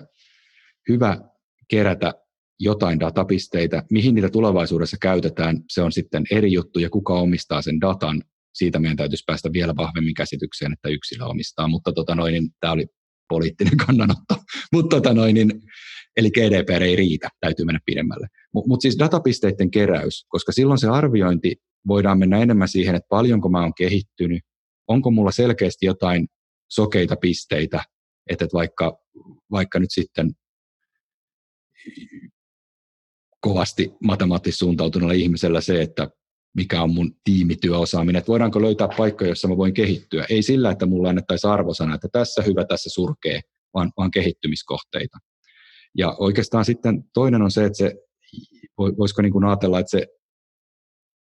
hyvä 0.90 1.31
kerätä 1.70 2.14
jotain 2.60 3.00
datapisteitä. 3.00 3.84
Mihin 3.92 4.16
niitä 4.16 4.30
tulevaisuudessa 4.30 4.98
käytetään, 5.02 5.58
se 5.70 5.82
on 5.82 5.92
sitten 5.92 6.24
eri 6.32 6.52
juttu, 6.52 6.80
ja 6.80 6.90
kuka 6.90 7.14
omistaa 7.14 7.62
sen 7.62 7.82
datan, 7.82 8.24
siitä 8.54 8.80
meidän 8.80 8.98
täytyisi 8.98 9.24
päästä 9.28 9.50
vielä 9.54 9.76
vahvemmin 9.76 10.14
käsitykseen, 10.14 10.74
että 10.74 10.90
yksilö 10.90 11.26
omistaa. 11.26 11.68
Mutta 11.68 11.94
tota 11.94 12.16
noin, 12.16 12.34
niin 12.34 12.50
tämä 12.60 12.74
oli 12.74 12.88
poliittinen 13.30 13.78
kannanotto. 13.86 14.36
Mutta 14.74 14.96
tota 14.96 15.14
noin, 15.14 15.34
niin, 15.34 15.52
eli 16.18 16.32
GDPR 16.32 16.84
ei 16.84 16.96
riitä, 16.96 17.30
täytyy 17.40 17.66
mennä 17.66 17.80
pidemmälle. 17.86 18.28
Mutta 18.54 18.68
mut 18.68 18.82
siis 18.82 19.00
datapisteiden 19.00 19.72
keräys, 19.72 20.26
koska 20.30 20.52
silloin 20.52 20.80
se 20.80 20.88
arviointi 20.88 21.56
voidaan 21.88 22.20
mennä 22.20 22.38
enemmän 22.42 22.68
siihen, 22.68 22.96
että 22.96 23.08
paljonko 23.10 23.50
mä 23.50 23.62
oon 23.62 23.74
kehittynyt, 23.78 24.44
onko 24.88 25.12
mulla 25.12 25.32
selkeästi 25.32 25.86
jotain 25.86 26.28
sokeita 26.72 27.16
pisteitä, 27.16 27.84
että 28.30 28.46
vaikka, 28.54 28.98
vaikka 29.52 29.80
nyt 29.80 29.92
sitten 29.92 30.32
kovasti 33.42 33.94
matemaattisesti 34.04 34.60
suuntautuneella 34.60 35.14
ihmisellä 35.14 35.62
se, 35.62 35.82
että 35.82 36.10
mikä 36.56 36.82
on 36.82 36.94
mun 36.94 37.16
tiimityöosaaminen, 37.24 38.20
että 38.20 38.32
voidaanko 38.32 38.62
löytää 38.62 38.88
paikkoja, 38.98 39.30
jossa 39.30 39.48
mä 39.48 39.58
voin 39.58 39.74
kehittyä. 39.74 40.26
Ei 40.30 40.42
sillä, 40.42 40.72
että 40.72 40.86
mulla 40.86 41.10
annettaisiin 41.10 41.52
arvosana, 41.52 41.96
että 41.96 42.08
tässä 42.12 42.42
hyvä, 42.42 42.66
tässä 42.66 42.90
surkee, 42.90 43.42
vaan, 43.74 43.92
vaan 43.98 44.12
kehittymiskohteita. 44.12 45.18
Ja 45.98 46.16
oikeastaan 46.20 46.66
sitten 46.66 47.04
toinen 47.14 47.42
on 47.42 47.52
se, 47.52 47.66
että 47.66 47.78
se, 47.78 47.96
voisiko 48.78 49.22
niin 49.22 49.32
kuin 49.32 49.46
ajatella, 49.46 49.80
että 49.80 49.92
se 49.92 50.08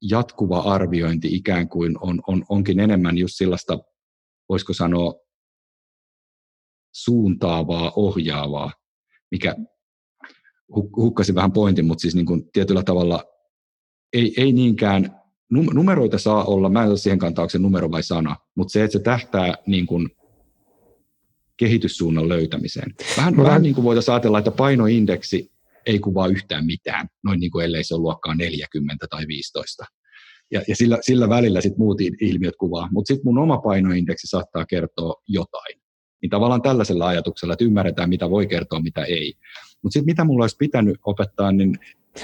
jatkuva 0.02 0.58
arviointi 0.58 1.28
ikään 1.36 1.68
kuin 1.68 1.96
on, 2.00 2.20
on, 2.26 2.44
onkin 2.48 2.80
enemmän 2.80 3.18
just 3.18 3.34
sellaista, 3.36 3.78
voisiko 4.48 4.72
sanoa, 4.72 5.14
suuntaavaa, 6.94 7.92
ohjaavaa, 7.96 8.72
mikä 9.30 9.56
hukkasi 10.76 11.34
vähän 11.34 11.52
pointin, 11.52 11.84
mutta 11.84 12.02
siis 12.02 12.14
niin 12.14 12.26
kuin 12.26 12.50
tietyllä 12.52 12.82
tavalla 12.82 13.24
ei, 14.12 14.34
ei 14.36 14.52
niinkään, 14.52 15.18
numeroita 15.50 16.18
saa 16.18 16.44
olla, 16.44 16.68
mä 16.68 16.82
en 16.82 16.88
ole 16.88 16.96
siihen 16.98 17.18
kantaa, 17.18 17.42
onko 17.42 17.50
se 17.50 17.58
numero 17.58 17.90
vai 17.90 18.02
sana, 18.02 18.36
mutta 18.54 18.72
se, 18.72 18.84
että 18.84 18.92
se 18.92 18.98
tähtää 18.98 19.54
niin 19.66 19.86
kuin 19.86 20.08
kehityssuunnan 21.56 22.28
löytämiseen. 22.28 22.94
Vähän, 23.16 23.34
no, 23.34 23.44
vähän 23.44 23.62
niin 23.62 23.74
kuin 23.74 23.84
voitaisiin 23.84 24.12
ajatella, 24.12 24.38
että 24.38 24.50
painoindeksi 24.50 25.52
ei 25.86 25.98
kuvaa 25.98 26.26
yhtään 26.26 26.66
mitään, 26.66 27.08
noin 27.24 27.40
niin 27.40 27.50
kuin 27.50 27.64
ellei 27.64 27.84
se 27.84 27.94
ole 27.94 28.02
luokkaa 28.02 28.34
40 28.34 29.06
tai 29.10 29.26
15. 29.26 29.84
Ja, 30.50 30.62
ja 30.68 30.76
sillä, 30.76 30.98
sillä 31.00 31.28
välillä 31.28 31.60
sitten 31.60 31.80
muut 31.80 32.00
ilmiöt 32.20 32.56
kuvaa, 32.56 32.88
mutta 32.92 33.08
sitten 33.08 33.24
mun 33.24 33.38
oma 33.38 33.58
painoindeksi 33.58 34.26
saattaa 34.26 34.66
kertoa 34.66 35.22
jotain. 35.28 35.80
Niin 36.22 36.30
tavallaan 36.30 36.62
tällaisella 36.62 37.06
ajatuksella, 37.06 37.52
että 37.52 37.64
ymmärretään, 37.64 38.08
mitä 38.08 38.30
voi 38.30 38.46
kertoa, 38.46 38.80
mitä 38.80 39.04
ei. 39.04 39.34
Mutta 39.82 39.92
sitten 39.92 40.12
mitä 40.12 40.24
mulla 40.24 40.44
olisi 40.44 40.56
pitänyt 40.56 40.96
opettaa, 41.04 41.52
niin 41.52 41.78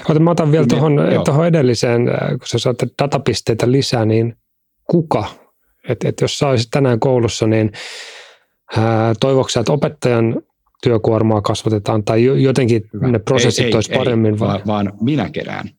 Ota, 0.09 0.19
mä 0.19 0.31
otan 0.31 0.51
vielä 0.51 0.65
tuohon, 0.69 0.99
tuohon 1.25 1.47
edelliseen, 1.47 2.09
äh, 2.09 2.29
kun 2.29 2.47
sä 2.47 2.59
saat 2.59 2.77
datapisteitä 3.03 3.71
lisää, 3.71 4.05
niin 4.05 4.37
kuka? 4.89 5.25
Et, 5.89 6.05
et 6.05 6.21
jos 6.21 6.39
sä 6.39 6.47
olisit 6.47 6.71
tänään 6.71 6.99
koulussa, 6.99 7.47
niin 7.47 7.71
äh, 8.77 8.83
toivoksia, 9.19 9.59
että 9.59 9.73
opettajan 9.73 10.41
työkuormaa 10.83 11.41
kasvatetaan 11.41 12.03
tai 12.03 12.23
jotenkin 12.43 12.89
Hyvä. 12.93 13.07
ne 13.07 13.19
prosessit 13.19 13.65
ei, 13.65 13.73
olisi 13.73 13.91
ei, 13.91 13.97
paremmin? 13.97 14.33
Ei, 14.33 14.39
vaan, 14.39 14.61
vaan 14.67 14.93
minä 15.01 15.29
kerään. 15.29 15.69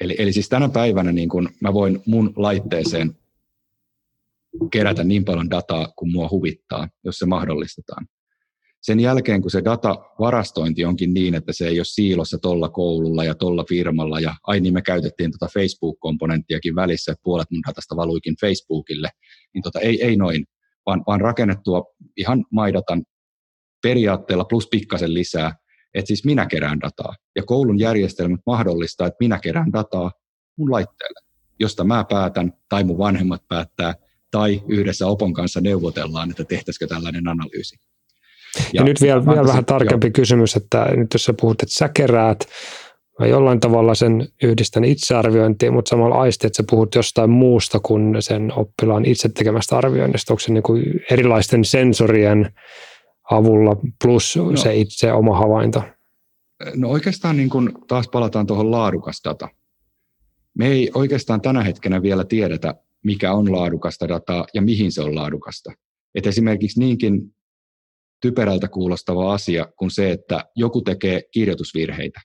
Eli, 0.00 0.16
eli 0.18 0.32
siis 0.32 0.48
tänä 0.48 0.68
päivänä 0.68 1.12
niin 1.12 1.28
kun 1.28 1.48
mä 1.60 1.72
voin 1.72 2.02
mun 2.06 2.32
laitteeseen 2.36 3.14
kerätä 4.70 5.04
niin 5.04 5.24
paljon 5.24 5.50
dataa 5.50 5.92
kuin 5.96 6.12
mua 6.12 6.28
huvittaa, 6.30 6.88
jos 7.04 7.18
se 7.18 7.26
mahdollistetaan 7.26 8.06
sen 8.82 9.00
jälkeen, 9.00 9.42
kun 9.42 9.50
se 9.50 9.64
datavarastointi 9.64 10.84
onkin 10.84 11.14
niin, 11.14 11.34
että 11.34 11.52
se 11.52 11.66
ei 11.66 11.78
ole 11.78 11.84
siilossa 11.84 12.38
tuolla 12.38 12.68
koululla 12.68 13.24
ja 13.24 13.34
tuolla 13.34 13.64
firmalla, 13.68 14.20
ja 14.20 14.34
ai 14.46 14.60
niin 14.60 14.74
me 14.74 14.82
käytettiin 14.82 15.30
tuota 15.30 15.52
Facebook-komponenttiakin 15.52 16.74
välissä, 16.74 17.12
että 17.12 17.22
puolet 17.24 17.50
mun 17.50 17.62
datasta 17.68 17.96
valuikin 17.96 18.34
Facebookille, 18.40 19.08
niin 19.54 19.62
tota, 19.62 19.80
ei, 19.80 20.04
ei 20.04 20.16
noin, 20.16 20.46
vaan, 20.86 21.02
vaan 21.06 21.20
rakennettua 21.20 21.84
ihan 22.16 22.44
maidatan 22.52 23.02
periaatteella 23.82 24.44
plus 24.44 24.68
pikkasen 24.70 25.14
lisää, 25.14 25.54
että 25.94 26.06
siis 26.06 26.24
minä 26.24 26.46
kerään 26.46 26.80
dataa, 26.80 27.14
ja 27.36 27.42
koulun 27.42 27.78
järjestelmät 27.78 28.40
mahdollistaa, 28.46 29.06
että 29.06 29.16
minä 29.20 29.38
kerään 29.38 29.72
dataa 29.72 30.12
mun 30.56 30.70
laitteelle, 30.70 31.20
josta 31.60 31.84
mä 31.84 32.04
päätän, 32.08 32.52
tai 32.68 32.84
mun 32.84 32.98
vanhemmat 32.98 33.42
päättää, 33.48 33.94
tai 34.30 34.62
yhdessä 34.68 35.06
Opon 35.06 35.32
kanssa 35.32 35.60
neuvotellaan, 35.60 36.30
että 36.30 36.44
tehtäisikö 36.44 36.86
tällainen 36.86 37.28
analyysi. 37.28 37.89
Ja, 38.56 38.62
ja 38.72 38.84
nyt 38.84 39.00
vielä, 39.00 39.26
vielä 39.26 39.46
vähän 39.46 39.64
tarkempi 39.64 40.06
jo. 40.06 40.10
kysymys, 40.12 40.56
että 40.56 40.88
nyt 40.96 41.12
jos 41.12 41.24
sä 41.24 41.34
puhut, 41.40 41.62
että 41.62 41.74
sä 41.74 41.88
keräät, 41.88 42.48
mä 43.18 43.26
jollain 43.26 43.60
tavalla 43.60 43.94
sen 43.94 44.28
yhdistän 44.42 44.84
itsearviointiin, 44.84 45.72
mutta 45.72 45.88
samalla 45.88 46.20
aisti, 46.20 46.46
että 46.46 46.56
sä 46.56 46.64
puhut 46.70 46.94
jostain 46.94 47.30
muusta 47.30 47.80
kuin 47.80 48.16
sen 48.22 48.52
oppilaan 48.56 49.04
itse 49.04 49.28
tekemästä 49.28 49.78
arvioinnista. 49.78 50.32
Onko 50.32 50.40
se 50.40 50.52
niin 50.52 50.62
kuin 50.62 50.84
erilaisten 51.10 51.64
sensorien 51.64 52.52
avulla 53.30 53.76
plus 54.04 54.36
no. 54.36 54.56
se 54.56 54.76
itse 54.76 55.12
oma 55.12 55.38
havainto? 55.38 55.82
No 56.74 56.88
oikeastaan 56.88 57.36
niin 57.36 57.50
kun 57.50 57.72
taas 57.88 58.08
palataan 58.08 58.46
tuohon 58.46 58.70
laadukas 58.70 59.20
data. 59.24 59.48
Me 60.58 60.66
ei 60.66 60.90
oikeastaan 60.94 61.40
tänä 61.40 61.62
hetkenä 61.62 62.02
vielä 62.02 62.24
tiedetä, 62.24 62.74
mikä 63.04 63.32
on 63.32 63.52
laadukasta 63.52 64.08
dataa 64.08 64.46
ja 64.54 64.62
mihin 64.62 64.92
se 64.92 65.02
on 65.02 65.14
laadukasta. 65.14 65.72
Et 66.14 66.26
esimerkiksi 66.26 66.80
niinkin 66.80 67.34
typerältä 68.22 68.68
kuulostava 68.68 69.34
asia 69.34 69.66
kuin 69.78 69.90
se, 69.90 70.10
että 70.10 70.44
joku 70.56 70.82
tekee 70.82 71.22
kirjoitusvirheitä. 71.32 72.20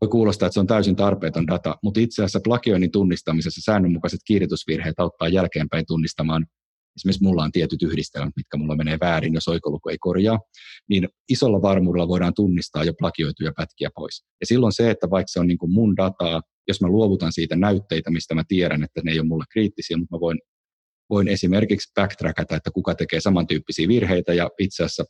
Voi 0.00 0.08
kuulostaa, 0.08 0.46
että 0.46 0.54
se 0.54 0.60
on 0.60 0.66
täysin 0.66 0.96
tarpeeton 0.96 1.46
data, 1.46 1.76
mutta 1.82 2.00
itse 2.00 2.22
asiassa 2.22 2.40
plagioinnin 2.44 2.90
tunnistamisessa 2.90 3.60
säännönmukaiset 3.64 4.20
kirjoitusvirheet 4.26 5.00
auttaa 5.00 5.28
jälkeenpäin 5.28 5.84
tunnistamaan, 5.86 6.46
esimerkiksi 6.96 7.24
mulla 7.24 7.42
on 7.42 7.52
tietyt 7.52 7.82
yhdistelmät, 7.82 8.36
mitkä 8.36 8.56
mulla 8.56 8.76
menee 8.76 8.98
väärin, 9.00 9.34
jos 9.34 9.48
oikoluku 9.48 9.88
ei 9.88 9.98
korjaa, 10.00 10.38
niin 10.88 11.08
isolla 11.28 11.62
varmuudella 11.62 12.08
voidaan 12.08 12.34
tunnistaa 12.34 12.84
jo 12.84 12.92
plagioituja 12.98 13.52
pätkiä 13.56 13.90
pois. 13.94 14.24
Ja 14.40 14.46
silloin 14.46 14.72
se, 14.72 14.90
että 14.90 15.10
vaikka 15.10 15.28
se 15.28 15.40
on 15.40 15.46
niin 15.46 15.58
kuin 15.58 15.72
mun 15.72 15.96
dataa, 15.96 16.42
jos 16.68 16.80
mä 16.80 16.88
luovutan 16.88 17.32
siitä 17.32 17.56
näytteitä, 17.56 18.10
mistä 18.10 18.34
mä 18.34 18.42
tiedän, 18.48 18.82
että 18.82 19.00
ne 19.04 19.10
ei 19.10 19.20
ole 19.20 19.28
mulle 19.28 19.44
kriittisiä, 19.52 19.96
mutta 19.96 20.16
mä 20.16 20.20
voin 20.20 20.38
voin 21.10 21.28
esimerkiksi 21.28 21.92
backtrackata, 21.94 22.56
että 22.56 22.70
kuka 22.70 22.94
tekee 22.94 23.20
samantyyppisiä 23.20 23.88
virheitä 23.88 24.34
ja 24.34 24.50
itse 24.58 24.84
asiassa 24.84 25.04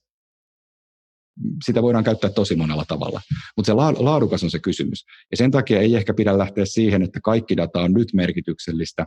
sitä 1.64 1.82
voidaan 1.82 2.04
käyttää 2.04 2.30
tosi 2.30 2.56
monella 2.56 2.84
tavalla. 2.88 3.20
Mutta 3.56 3.66
se 3.66 3.72
laadukas 3.74 4.44
on 4.44 4.50
se 4.50 4.58
kysymys. 4.58 5.04
Ja 5.30 5.36
sen 5.36 5.50
takia 5.50 5.80
ei 5.80 5.94
ehkä 5.96 6.14
pidä 6.14 6.38
lähteä 6.38 6.64
siihen, 6.64 7.02
että 7.02 7.20
kaikki 7.22 7.56
data 7.56 7.80
on 7.80 7.92
nyt 7.92 8.08
merkityksellistä. 8.14 9.06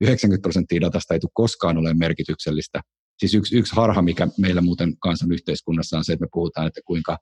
90 0.00 0.42
prosenttia 0.42 0.80
datasta 0.80 1.14
ei 1.14 1.20
tule 1.20 1.30
koskaan 1.34 1.78
ole 1.78 1.94
merkityksellistä. 1.94 2.80
Siis 3.18 3.34
yksi, 3.34 3.56
yksi 3.56 3.76
harha, 3.76 4.02
mikä 4.02 4.28
meillä 4.38 4.60
muuten 4.60 4.98
kansan 4.98 5.32
yhteiskunnassa 5.32 5.98
on 5.98 6.04
se, 6.04 6.12
että 6.12 6.24
me 6.24 6.28
puhutaan, 6.32 6.66
että 6.66 6.80
kuinka 6.84 7.18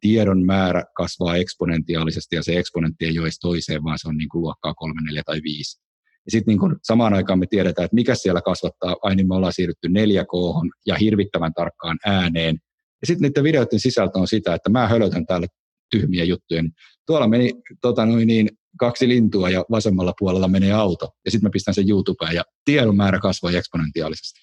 tiedon 0.00 0.46
määrä 0.46 0.84
kasvaa 0.96 1.36
eksponentiaalisesti 1.36 2.36
ja 2.36 2.42
se 2.42 2.58
eksponentti 2.58 3.04
ei 3.04 3.18
ole 3.18 3.26
edes 3.26 3.38
toiseen, 3.38 3.84
vaan 3.84 3.98
se 3.98 4.08
on 4.08 4.16
niin 4.16 4.28
kuin 4.28 4.42
luokkaa 4.42 4.74
3, 4.74 5.00
4 5.02 5.22
tai 5.26 5.42
5. 5.42 5.80
Ja 6.24 6.30
sitten 6.30 6.56
niin 6.56 6.76
samaan 6.82 7.14
aikaan 7.14 7.38
me 7.38 7.46
tiedetään, 7.46 7.84
että 7.84 7.94
mikä 7.94 8.14
siellä 8.14 8.40
kasvattaa, 8.40 8.96
ai 9.02 9.16
niin 9.16 9.28
me 9.28 9.34
ollaan 9.34 9.52
siirrytty 9.52 9.88
4K 9.88 10.70
ja 10.86 10.94
hirvittävän 10.94 11.54
tarkkaan 11.54 11.98
ääneen. 12.06 12.58
Ja 13.02 13.06
sitten 13.06 13.28
niiden 13.28 13.44
videoiden 13.44 13.80
sisältö 13.80 14.18
on 14.18 14.28
sitä, 14.28 14.54
että 14.54 14.70
mä 14.70 14.88
hölötän 14.88 15.26
täällä 15.26 15.46
tyhmiä 15.90 16.24
juttuja. 16.24 16.62
Niin 16.62 16.72
tuolla 17.06 17.28
meni 17.28 17.50
tota, 17.80 18.06
noin 18.06 18.26
niin, 18.26 18.48
kaksi 18.78 19.08
lintua 19.08 19.50
ja 19.50 19.64
vasemmalla 19.70 20.12
puolella 20.18 20.48
menee 20.48 20.72
auto. 20.72 21.10
Ja 21.24 21.30
sitten 21.30 21.46
mä 21.46 21.52
pistän 21.52 21.74
sen 21.74 21.90
YouTubeen 21.90 22.34
ja 22.34 22.44
tiedon 22.64 22.96
määrä 22.96 23.18
kasvoi 23.18 23.56
eksponentiaalisesti. 23.56 24.40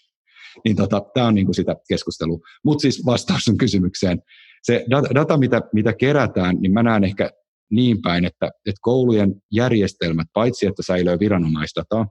Niin 0.65 0.75
tota, 0.75 1.01
tämä 1.13 1.27
on 1.27 1.35
niinku 1.35 1.53
sitä 1.53 1.75
keskustelua. 1.87 2.39
Mutta 2.65 2.81
siis 2.81 3.05
vastaus 3.05 3.45
sun 3.45 3.57
kysymykseen. 3.57 4.21
Se 4.63 4.85
data, 4.89 5.15
data 5.15 5.37
mitä, 5.37 5.61
mitä 5.73 5.93
kerätään, 5.93 6.57
niin 6.59 6.73
mä 6.73 6.83
näen 6.83 7.03
ehkä 7.03 7.29
niin 7.71 8.01
päin, 8.01 8.25
että, 8.25 8.45
että 8.45 8.79
koulujen 8.81 9.35
järjestelmät, 9.51 10.27
paitsi 10.33 10.67
että 10.67 10.83
säilöö 10.83 11.19
viranomaisdataa, 11.19 12.07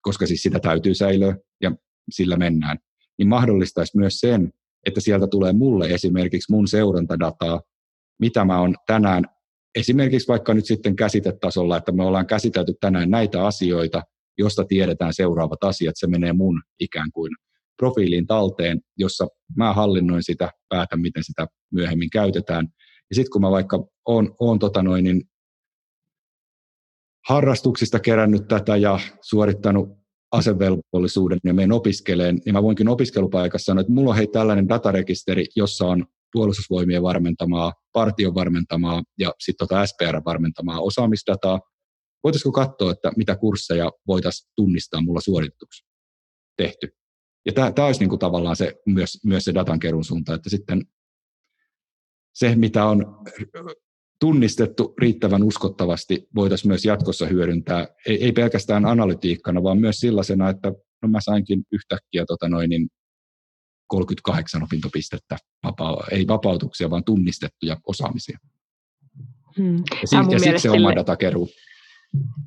koska 0.00 0.26
siis 0.26 0.42
sitä 0.42 0.60
täytyy 0.60 0.94
säilöä 0.94 1.36
ja 1.62 1.72
sillä 2.10 2.36
mennään, 2.36 2.78
niin 3.18 3.28
mahdollistaisi 3.28 3.96
myös 3.96 4.20
sen, 4.20 4.52
että 4.86 5.00
sieltä 5.00 5.26
tulee 5.26 5.52
mulle 5.52 5.86
esimerkiksi 5.86 6.52
mun 6.52 6.68
seurantadataa, 6.68 7.60
mitä 8.20 8.44
mä 8.44 8.60
oon 8.60 8.74
tänään, 8.86 9.24
esimerkiksi 9.74 10.28
vaikka 10.28 10.54
nyt 10.54 10.66
sitten 10.66 10.96
käsitetasolla, 10.96 11.76
että 11.76 11.92
me 11.92 12.04
ollaan 12.04 12.26
käsitelty 12.26 12.74
tänään 12.80 13.10
näitä 13.10 13.46
asioita, 13.46 14.02
josta 14.38 14.64
tiedetään 14.64 15.14
seuraavat 15.14 15.64
asiat, 15.64 15.94
se 15.98 16.06
menee 16.06 16.32
mun 16.32 16.62
ikään 16.80 17.12
kuin 17.12 17.32
profiiliin 17.76 18.26
talteen, 18.26 18.80
jossa 18.98 19.28
mä 19.56 19.72
hallinnoin 19.72 20.22
sitä, 20.22 20.50
päätän 20.68 21.00
miten 21.00 21.24
sitä 21.24 21.46
myöhemmin 21.72 22.10
käytetään. 22.10 22.68
Ja 23.10 23.14
sitten 23.14 23.30
kun 23.30 23.40
mä 23.40 23.50
vaikka 23.50 23.84
oon, 24.06 24.34
oon 24.40 24.58
tota 24.58 24.82
noin, 24.82 25.04
niin 25.04 25.22
harrastuksista 27.28 28.00
kerännyt 28.00 28.48
tätä 28.48 28.76
ja 28.76 28.98
suorittanut 29.20 29.88
asevelvollisuuden 30.32 31.38
ja 31.44 31.54
menen 31.54 31.72
opiskeleen, 31.72 32.40
niin 32.44 32.52
mä 32.52 32.62
voinkin 32.62 32.88
opiskelupaikassa 32.88 33.64
sanoa, 33.64 33.80
että 33.80 33.92
mulla 33.92 34.10
on 34.10 34.16
hei 34.16 34.26
tällainen 34.26 34.68
datarekisteri, 34.68 35.46
jossa 35.56 35.86
on 35.86 36.06
puolustusvoimien 36.32 37.02
varmentamaa, 37.02 37.72
partion 37.92 38.34
varmentamaa 38.34 39.02
ja 39.18 39.34
sitten 39.40 39.68
tota 39.68 39.86
SPR 39.86 40.20
varmentamaa 40.24 40.80
osaamisdataa. 40.80 41.60
Voitaisiko 42.24 42.52
katsoa, 42.52 42.92
että 42.92 43.12
mitä 43.16 43.36
kursseja 43.36 43.92
voitaisiin 44.06 44.50
tunnistaa 44.56 45.02
mulla 45.02 45.20
suorituksi 45.20 45.84
tehty? 46.56 46.88
Ja 47.46 47.52
tämä 47.52 47.86
olisi 47.86 48.00
niin 48.00 48.08
kuin 48.08 48.18
tavallaan 48.18 48.56
se, 48.56 48.74
myös, 48.86 49.18
myös 49.24 49.44
se 49.44 49.54
datan 49.54 49.78
kerun 49.80 50.04
suunta, 50.04 50.34
että 50.34 50.50
sitten 50.50 50.82
se, 52.32 52.54
mitä 52.54 52.84
on 52.84 53.24
tunnistettu 54.20 54.94
riittävän 54.98 55.42
uskottavasti, 55.42 56.28
voitaisiin 56.34 56.68
myös 56.68 56.84
jatkossa 56.84 57.26
hyödyntää, 57.26 57.88
ei, 58.06 58.24
ei 58.24 58.32
pelkästään 58.32 58.84
analytiikkana, 58.84 59.62
vaan 59.62 59.78
myös 59.78 60.00
sellaisena, 60.00 60.48
että 60.48 60.72
no 61.02 61.08
mä 61.08 61.18
sainkin 61.20 61.62
yhtäkkiä 61.72 62.24
tota 62.26 62.48
noin, 62.48 62.70
niin 62.70 62.88
38 63.86 64.62
opintopistettä, 64.62 65.36
vapaa, 65.64 66.06
ei 66.10 66.26
vapautuksia, 66.26 66.90
vaan 66.90 67.04
tunnistettuja 67.04 67.76
osaamisia. 67.86 68.38
Hmm. 69.56 69.76
Ja, 69.76 70.06
si- 70.06 70.32
ja 70.32 70.38
sitten 70.38 70.60
se 70.60 70.70
oma 70.70 70.94
datakeruu. 70.96 71.48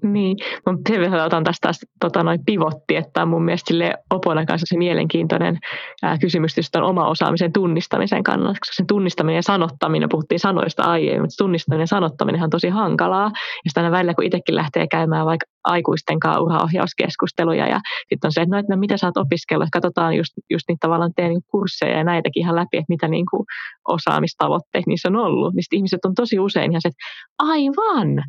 Niin, 0.03 0.37
mä 0.65 0.99
verran 0.99 1.25
otan 1.25 1.43
tästä 1.43 1.59
taas 1.61 1.79
tota, 1.99 2.23
noin 2.23 2.39
pivotti, 2.45 2.95
että 2.95 3.21
on 3.21 3.27
mun 3.27 3.45
mielestä 3.45 3.67
sille 3.67 3.93
Opona 4.13 4.45
kanssa 4.45 4.65
se 4.69 4.77
mielenkiintoinen 4.77 5.59
ää, 6.01 6.17
kysymys 6.17 6.57
just 6.57 6.75
oma 6.75 7.07
osaamisen 7.07 7.53
tunnistamisen 7.53 8.23
kannalta, 8.23 8.59
koska 8.59 8.73
sen 8.75 8.87
tunnistaminen 8.87 9.35
ja 9.35 9.41
sanottaminen, 9.41 10.09
puhuttiin 10.09 10.39
sanoista 10.39 10.83
aiemmin, 10.83 11.21
mutta 11.21 11.43
tunnistaminen 11.43 11.83
ja 11.83 11.87
sanottaminen 11.87 12.43
on 12.43 12.49
tosi 12.49 12.69
hankalaa. 12.69 13.31
Ja 13.65 13.69
sitä 13.69 13.91
välillä, 13.91 14.13
kun 14.13 14.23
itsekin 14.23 14.55
lähtee 14.55 14.87
käymään 14.87 15.25
vaikka 15.25 15.45
aikuisten 15.63 16.19
kanssa 16.19 16.41
uraohjauskeskusteluja 16.41 17.67
ja 17.67 17.79
sitten 18.09 18.27
on 18.27 18.31
se, 18.31 18.41
että 18.41 18.55
no, 18.55 18.59
että 18.59 18.75
no, 18.75 18.79
mitä 18.79 18.97
sä 18.97 19.07
oot 19.07 19.17
opiskellut, 19.17 19.69
katsotaan 19.73 20.15
just, 20.17 20.33
just 20.49 20.65
niitä 20.67 20.87
tavallaan 20.87 21.11
teen 21.15 21.29
niin 21.29 21.41
kursseja 21.51 21.97
ja 21.97 22.03
näitäkin 22.03 22.41
ihan 22.41 22.55
läpi, 22.55 22.77
että 22.77 22.89
mitä 22.89 23.07
niin 23.07 23.25
kuin 23.31 23.45
osaamistavoitteet 23.87 24.87
niissä 24.87 25.09
on 25.09 25.15
ollut. 25.15 25.53
Niin 25.53 25.63
ihmiset 25.71 26.05
on 26.05 26.15
tosi 26.15 26.39
usein 26.39 26.71
ihan 26.71 26.81
se, 26.81 26.87
että 26.87 27.03
aivan, 27.39 28.23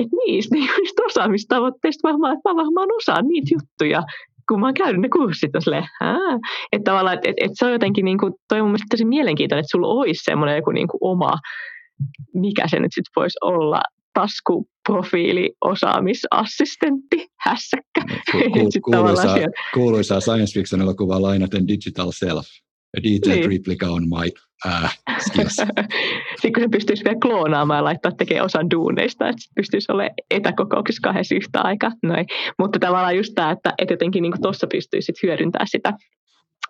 että 0.00 0.16
niistä, 0.26 0.54
niistä 0.80 1.02
osaamistavoitteista 1.06 2.08
varmaan, 2.08 2.36
että 2.36 2.48
mä 2.48 2.56
varmaan 2.56 2.88
osaan 2.96 3.28
niitä 3.28 3.54
juttuja, 3.54 4.02
kun 4.48 4.60
mä 4.60 4.66
oon 4.66 4.74
käynyt 4.74 5.02
ne 5.02 5.08
kurssit, 5.08 5.56
on 5.56 5.62
silleen, 5.62 5.88
että 6.72 6.90
tavallaan, 6.90 7.14
että, 7.14 7.28
että, 7.30 7.44
että 7.44 7.54
se 7.58 7.64
on 7.64 7.72
jotenkin, 7.72 8.04
niin 8.04 8.18
kuin, 8.18 8.32
toi 8.48 8.60
mun 8.60 8.70
mielestä 8.70 8.86
tosi 8.90 9.04
mielenkiintoinen, 9.04 9.60
että 9.60 9.70
sulla 9.70 9.88
olisi 9.88 10.24
semmoinen 10.24 10.56
joku 10.56 10.70
niin 10.70 10.88
kuin 10.88 10.98
oma, 11.00 11.32
mikä 12.34 12.64
se 12.68 12.78
nyt 12.78 12.92
sitten 12.94 13.12
voisi 13.16 13.38
olla, 13.40 13.80
taskuprofiili, 14.14 15.50
osaamisassistentti, 15.60 17.26
hässäkkä. 17.40 18.00
Ku, 18.32 18.38
ku, 18.54 18.90
kuuluisaa, 18.90 19.36
kuuluisaa 19.74 20.20
science 20.20 20.52
fiction 20.54 20.82
elokuvaa 20.82 21.22
lainaten 21.22 21.68
Digital 21.68 22.10
Self. 22.12 22.46
A 22.96 23.00
detailed 23.02 23.40
niin. 23.40 23.50
replica 23.50 23.86
on 23.86 24.02
my 24.08 24.30
äh, 24.66 24.98
skills. 25.18 25.56
Sitten 26.40 26.52
kun 26.54 26.62
se 26.62 26.68
pystyisi 26.68 27.04
vielä 27.04 27.18
kloonaamaan 27.22 27.78
ja 27.78 27.84
laittaa 27.84 28.12
tekemään 28.12 28.44
osan 28.44 28.70
duuneista, 28.70 29.28
että 29.28 29.42
pystyisi 29.56 29.92
olemaan 29.92 30.14
etäkokouksessa 30.30 31.00
kahdessa 31.08 31.34
yhtä 31.34 31.60
aikaa. 31.60 31.90
Noin. 32.02 32.26
Mutta 32.58 32.78
tavallaan 32.78 33.16
just 33.16 33.32
tämä, 33.34 33.50
että, 33.50 33.74
että 33.78 33.94
jotenkin 33.94 34.22
niin 34.22 34.42
tuossa 34.42 34.66
pystyisi 34.66 35.12
hyödyntämään 35.22 35.68
sitä 35.68 35.92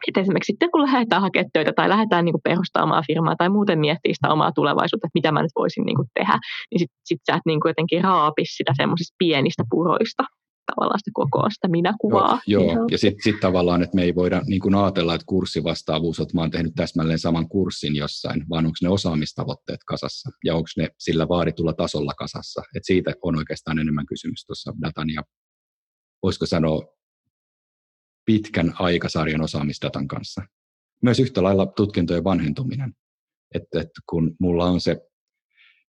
että 0.09 0.21
esimerkiksi 0.21 0.53
sitten 0.53 0.71
kun 0.71 0.83
lähdetään 0.83 1.23
hakemaan 1.23 1.51
töitä 1.53 1.73
tai 1.77 1.89
lähdetään 1.89 2.25
niin 2.25 2.45
perustamaan 2.45 3.05
firmaa 3.07 3.37
tai 3.37 3.49
muuten 3.49 3.79
miettiä 3.79 4.15
sitä 4.15 4.33
omaa 4.33 4.53
tulevaisuutta, 4.53 5.07
että 5.07 5.19
mitä 5.19 5.33
mä 5.33 5.43
nyt 5.43 5.51
voisin 5.59 5.85
niin 5.87 5.97
tehdä, 6.15 6.39
niin 6.71 6.79
sitten 6.79 7.01
sit 7.05 7.21
sä 7.27 7.37
et 7.37 7.47
niin 7.47 7.61
jotenkin 7.65 8.05
raapi 8.05 8.43
sitä 8.45 8.73
semmoisista 8.77 9.15
pienistä 9.19 9.63
puroista, 9.71 10.23
tavallaan 10.75 10.99
sitä 10.99 11.11
koko 11.15 11.51
sitä 11.51 11.69
minäkuvaa. 11.69 12.41
Joo, 12.47 12.73
joo. 12.73 12.87
ja 12.91 12.99
sitten 12.99 13.23
sit 13.23 13.41
tavallaan, 13.41 13.83
että 13.83 13.95
me 13.95 14.03
ei 14.03 14.15
voida 14.15 14.43
niin 14.47 14.61
kuin 14.61 14.75
ajatella, 14.75 15.15
että 15.15 15.25
kurssivastaavuus, 15.27 16.21
että 16.21 16.35
mä 16.37 16.41
oon 16.41 16.51
tehnyt 16.51 16.73
täsmälleen 16.75 17.19
saman 17.19 17.49
kurssin 17.49 17.97
jossain, 17.97 18.45
vaan 18.51 18.67
onko 18.67 18.77
ne 18.83 18.89
osaamistavoitteet 18.89 19.81
kasassa 19.85 20.31
ja 20.45 20.55
onko 20.55 20.69
ne 20.77 20.89
sillä 20.99 21.29
vaaditulla 21.29 21.73
tasolla 21.73 22.13
kasassa. 22.15 22.63
Et 22.77 22.85
siitä 22.85 23.13
on 23.23 23.37
oikeastaan 23.37 23.79
enemmän 23.79 24.07
kysymys 24.07 24.45
tuossa 24.47 24.73
datan 24.83 25.11
ja 25.11 25.23
voisiko 26.23 26.47
sanoa 26.47 26.83
pitkän 28.25 28.75
aikasarjan 28.79 29.41
osaamisdatan 29.41 30.09
kanssa. 30.09 30.43
Myös 31.03 31.21
yhtä 31.21 31.43
lailla 31.43 31.67
tutkintojen 31.67 32.25
vanhentuminen. 32.25 32.95
Että, 33.55 33.81
että 33.81 34.01
kun 34.09 34.37
mulla 34.41 34.65
on 34.65 34.81
se 34.81 35.08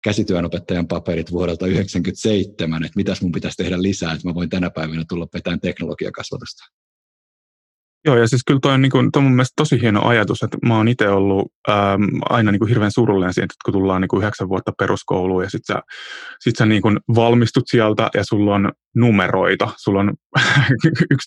käsityönopettajan 0.04 0.88
paperit 0.88 1.32
vuodelta 1.32 1.60
1997, 1.60 2.84
että 2.84 2.96
mitäs 2.96 3.22
mun 3.22 3.32
pitäisi 3.32 3.58
tehdä 3.58 3.82
lisää, 3.82 4.14
että 4.14 4.28
mä 4.28 4.36
voin 4.36 4.50
tänä 4.50 4.70
päivänä 4.70 5.04
tulla 5.10 5.28
vetämään 5.34 5.60
teknologiakasvatusta. 5.60 6.64
Joo, 8.06 8.18
ja 8.18 8.28
siis 8.28 8.42
kyllä 8.48 8.60
toi 8.60 8.74
on, 8.74 8.82
niin 8.82 8.92
kuin, 8.92 9.12
toi 9.12 9.20
on 9.20 9.24
mun 9.24 9.36
mielestä 9.36 9.54
tosi 9.56 9.82
hieno 9.82 10.06
ajatus, 10.06 10.44
että 10.44 10.58
mä 10.66 10.78
oon 10.78 10.88
itse 10.88 11.10
ollut 11.10 11.52
äm, 11.70 11.76
aina 12.30 12.52
niin 12.52 12.60
kuin 12.60 12.70
hirveän 12.70 12.92
surullinen 12.92 13.34
siitä, 13.34 13.44
että 13.44 13.56
kun 13.66 13.74
tullaan 13.74 14.02
niin 14.02 14.10
kuin 14.10 14.22
yhdeksän 14.22 14.50
vuotta 14.50 14.72
peruskouluun 14.80 15.44
ja 15.44 15.50
sit 15.50 15.62
sä, 15.68 15.82
sit 16.40 16.56
sä 16.56 16.66
niin 16.66 16.82
kuin 16.82 17.00
valmistut 17.16 17.64
sieltä 17.68 18.10
ja 18.14 18.24
sulla 18.24 18.56
on 18.56 18.72
numeroita, 18.96 19.70
sulla 19.78 20.00
on 20.00 20.14
11-12 21.14 21.20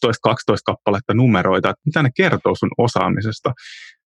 kappaletta 0.64 1.14
numeroita, 1.14 1.70
että 1.70 1.82
mitä 1.86 2.02
ne 2.02 2.10
kertoo 2.16 2.54
sun 2.58 2.70
osaamisesta. 2.78 3.52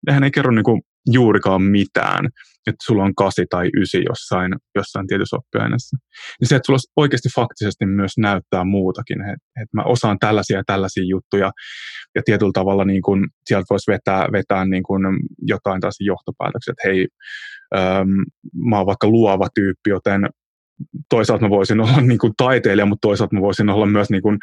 Nehän 0.06 0.24
ei 0.24 0.30
kerro 0.30 0.52
niin 0.52 0.64
kuin 0.64 0.82
juurikaan 1.10 1.62
mitään 1.62 2.28
että 2.66 2.84
sulla 2.86 3.04
on 3.04 3.14
kasi 3.14 3.44
tai 3.50 3.70
ysi 3.80 4.02
jossain, 4.08 4.52
jossain 4.74 5.06
tietyssä 5.06 5.36
oppiaineessa. 5.36 5.96
Niin 6.40 6.48
se, 6.48 6.56
että 6.56 6.66
sulla 6.66 6.78
oikeasti 6.96 7.28
faktisesti 7.36 7.86
myös 7.86 8.12
näyttää 8.18 8.64
muutakin, 8.64 9.20
että, 9.20 9.46
että 9.62 9.76
mä 9.76 9.82
osaan 9.82 10.18
tällaisia 10.18 10.56
ja 10.56 10.62
tällaisia 10.66 11.04
juttuja, 11.04 11.50
ja 12.14 12.22
tietyllä 12.24 12.52
tavalla 12.54 12.84
niin 12.84 13.02
kun, 13.02 13.28
sieltä 13.46 13.66
voisi 13.70 13.90
vetää, 13.90 14.28
vetää 14.32 14.64
niin 14.64 14.82
kun 14.82 15.02
jotain 15.42 15.80
taas 15.80 15.96
johtopäätöksiä, 16.00 16.72
että 16.72 16.88
hei, 16.88 17.06
äm, 17.76 18.08
mä 18.70 18.76
oon 18.76 18.86
vaikka 18.86 19.08
luova 19.08 19.48
tyyppi, 19.54 19.90
joten 19.90 20.28
toisaalta 21.08 21.44
mä 21.44 21.50
voisin 21.50 21.80
olla 21.80 22.00
niin 22.10 22.18
kuin 22.18 22.32
taiteilija, 22.36 22.86
mutta 22.86 23.08
toisaalta 23.08 23.34
mä 23.34 23.40
voisin 23.40 23.70
olla 23.70 23.86
myös 23.86 24.10
niin 24.10 24.22
kuin 24.22 24.38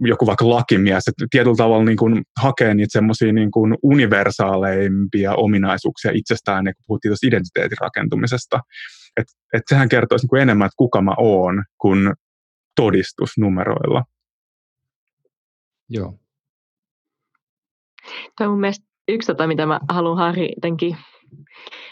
joku 0.00 0.26
vaikka 0.26 0.48
lakimies, 0.48 1.08
että 1.08 1.26
tietyllä 1.30 1.56
tavalla 1.56 1.84
niin 1.84 1.96
kuin 1.96 2.22
hakee 2.42 2.74
niitä 2.74 2.92
semmoisia 2.92 3.32
niin 3.32 3.50
kuin 3.50 3.74
universaaleimpia 3.82 5.34
ominaisuuksia 5.34 6.10
itsestään, 6.14 6.64
niin 6.64 6.74
kun 6.74 6.84
puhuttiin 6.86 7.10
tuosta 7.10 7.26
identiteetin 7.26 7.78
rakentumisesta. 7.80 8.60
Että 9.16 9.32
et 9.54 9.62
sehän 9.68 9.88
kertoisi 9.88 10.24
niin 10.24 10.28
kuin 10.28 10.42
enemmän, 10.42 10.66
että 10.66 10.76
kuka 10.76 11.02
mä 11.02 11.14
oon, 11.18 11.64
kuin 11.78 12.12
todistus 12.76 13.30
numeroilla. 13.38 14.04
Joo. 15.88 16.18
Tämä 18.38 18.48
on 18.48 18.52
mun 18.52 18.60
mielestä 18.60 18.86
yksi 19.08 19.26
tota, 19.26 19.46
mitä 19.46 19.66
mä 19.66 19.80
haluan 19.88 20.18
Harri 20.18 20.48
jotenkin 20.56 20.96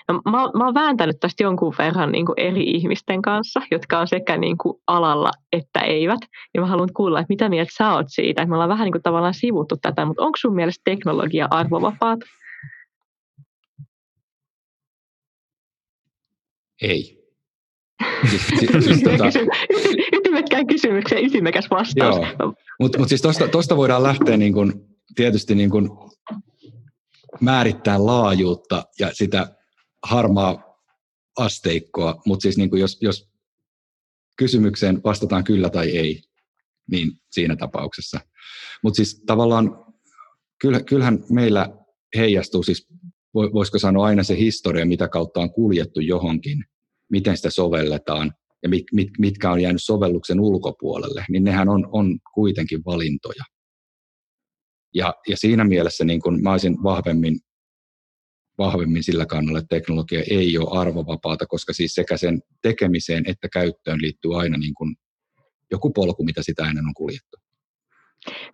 No, 0.09 0.15
mä, 0.25 0.31
mä 0.59 0.65
oon 0.65 0.75
vääntänyt 0.75 1.21
tästä 1.21 1.43
jonkun 1.43 1.75
verran 1.79 2.13
niin 2.13 2.27
kuin 2.27 2.41
eri 2.41 2.63
ihmisten 2.63 3.23
kanssa, 3.23 3.61
jotka 3.71 3.99
on 3.99 4.09
sekä 4.09 4.37
niin 4.37 4.59
kuin 4.59 4.81
alalla 4.87 5.31
että 5.53 5.81
eivät. 5.81 6.21
Ja 6.55 6.61
mä 6.61 6.67
haluan 6.67 6.93
kuulla, 6.97 7.21
että 7.21 7.33
mitä 7.33 7.49
mieltä 7.49 7.73
sä 7.77 7.93
oot 7.93 8.07
siitä. 8.09 8.43
Että 8.43 8.51
me 8.51 8.55
ollaan 8.55 8.69
vähän 8.69 8.85
niin 8.85 8.93
kuin 8.93 9.03
tavallaan 9.03 9.35
sivuttu 9.35 9.77
tätä, 9.83 10.05
mutta 10.05 10.23
onko 10.23 10.37
sun 10.41 10.55
mielestä 10.55 10.83
teknologia 10.85 11.49
arvovapaata? 11.51 12.27
Ei. 16.83 17.23
Siis, 18.31 18.47
siis, 18.47 18.85
siis, 18.85 19.03
tota... 19.03 19.25
Ytimekkään 20.13 20.67
kysymykseen 20.67 21.25
ytimekäs 21.25 21.71
vastaus. 21.71 22.17
Mutta 22.81 22.99
mut 22.99 23.09
siis 23.09 23.23
tuosta 23.51 23.77
voidaan 23.77 24.03
lähteä 24.03 24.37
niin 24.37 24.53
kun, 24.53 24.85
tietysti 25.15 25.55
niin 25.55 25.71
kun 25.71 26.11
määrittää 27.41 28.07
laajuutta 28.07 28.85
ja 28.99 29.15
sitä 29.15 29.57
harmaa 30.05 30.79
asteikkoa, 31.39 32.23
mutta 32.27 32.43
siis 32.43 32.57
niin 32.57 32.71
kun 32.71 32.81
jos, 32.81 32.99
jos 33.01 33.29
kysymykseen 34.37 35.01
vastataan 35.05 35.45
kyllä 35.45 35.71
tai 35.71 35.91
ei, 35.91 36.23
niin 36.91 37.13
siinä 37.31 37.57
tapauksessa. 37.57 38.21
Mutta 38.83 38.97
siis 38.97 39.23
tavallaan 39.27 39.85
kyllähän 40.89 41.19
meillä 41.31 41.69
heijastuu 42.17 42.63
siis, 42.63 42.89
voisiko 43.35 43.79
sanoa 43.79 44.07
aina 44.07 44.23
se 44.23 44.37
historia, 44.37 44.87
mitä 44.87 45.09
kautta 45.09 45.41
on 45.41 45.53
kuljettu 45.53 46.01
johonkin, 46.01 46.65
miten 47.11 47.37
sitä 47.37 47.51
sovelletaan 47.51 48.33
ja 48.63 48.69
mit, 48.69 48.85
mit, 48.93 49.09
mitkä 49.19 49.51
on 49.51 49.61
jäänyt 49.61 49.83
sovelluksen 49.83 50.41
ulkopuolelle, 50.41 51.25
niin 51.29 51.45
nehän 51.45 51.69
on, 51.69 51.89
on 51.93 52.19
kuitenkin 52.35 52.85
valintoja. 52.85 53.45
Ja, 54.95 55.15
ja 55.29 55.37
siinä 55.37 55.65
mielessä 55.65 56.05
niin 56.05 56.21
kun 56.21 56.43
mä 56.43 56.51
olisin 56.51 56.83
vahvemmin, 56.83 57.39
vahvemmin 58.59 59.05
sillä 59.05 59.27
kannalla, 59.27 59.59
että 59.59 59.77
teknologia 59.77 60.23
ei 60.31 60.59
ole 60.59 60.81
arvovapaata, 60.81 61.47
koska 61.47 61.73
siis 61.73 61.95
sekä 61.95 62.17
sen 62.17 62.43
tekemiseen 62.63 63.25
että 63.27 63.49
käyttöön 63.49 64.03
liittyy 64.03 64.41
aina 64.41 64.59
niin 64.59 64.75
kun 64.75 64.97
joku 65.71 65.91
polku, 65.91 66.25
mitä 66.25 66.43
sitä 66.43 66.67
ennen 66.67 66.87
on 66.87 66.95
kuljettu. 66.95 67.37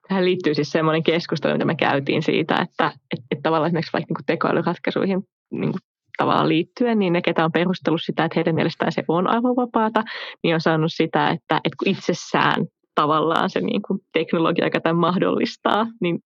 Tähän 0.08 0.24
liittyy 0.24 0.54
siis 0.54 0.70
semmoinen 0.70 1.02
keskustelu, 1.02 1.52
mitä 1.52 1.64
me 1.64 1.74
käytiin 1.74 2.22
siitä, 2.22 2.54
että, 2.54 2.86
että, 2.86 3.26
että 3.30 3.42
tavallaan 3.42 3.68
esimerkiksi 3.68 3.92
vaikka 3.92 4.14
niin 4.18 4.26
tekoälyratkaisuihin 4.26 5.22
niin 5.50 5.72
tavallaan 6.18 6.48
liittyen, 6.48 6.98
niin 6.98 7.12
ne, 7.12 7.22
ketä 7.22 7.44
on 7.44 7.52
perustellut 7.52 8.00
sitä, 8.04 8.24
että 8.24 8.38
heidän 8.38 8.54
mielestään 8.54 8.92
se 8.92 9.04
on 9.08 9.26
arvovapaata, 9.26 10.04
niin 10.42 10.54
on 10.54 10.60
saanut 10.60 10.92
sitä, 10.94 11.30
että, 11.30 11.60
että 11.64 11.76
kun 11.78 11.88
itsessään 11.88 12.66
tavallaan 12.94 13.50
se 13.50 13.60
niin 13.60 13.82
kuin 13.82 14.00
teknologia, 14.12 14.64
joka 14.66 14.80
tämän 14.80 14.96
mahdollistaa, 14.96 15.86
niin 16.00 16.18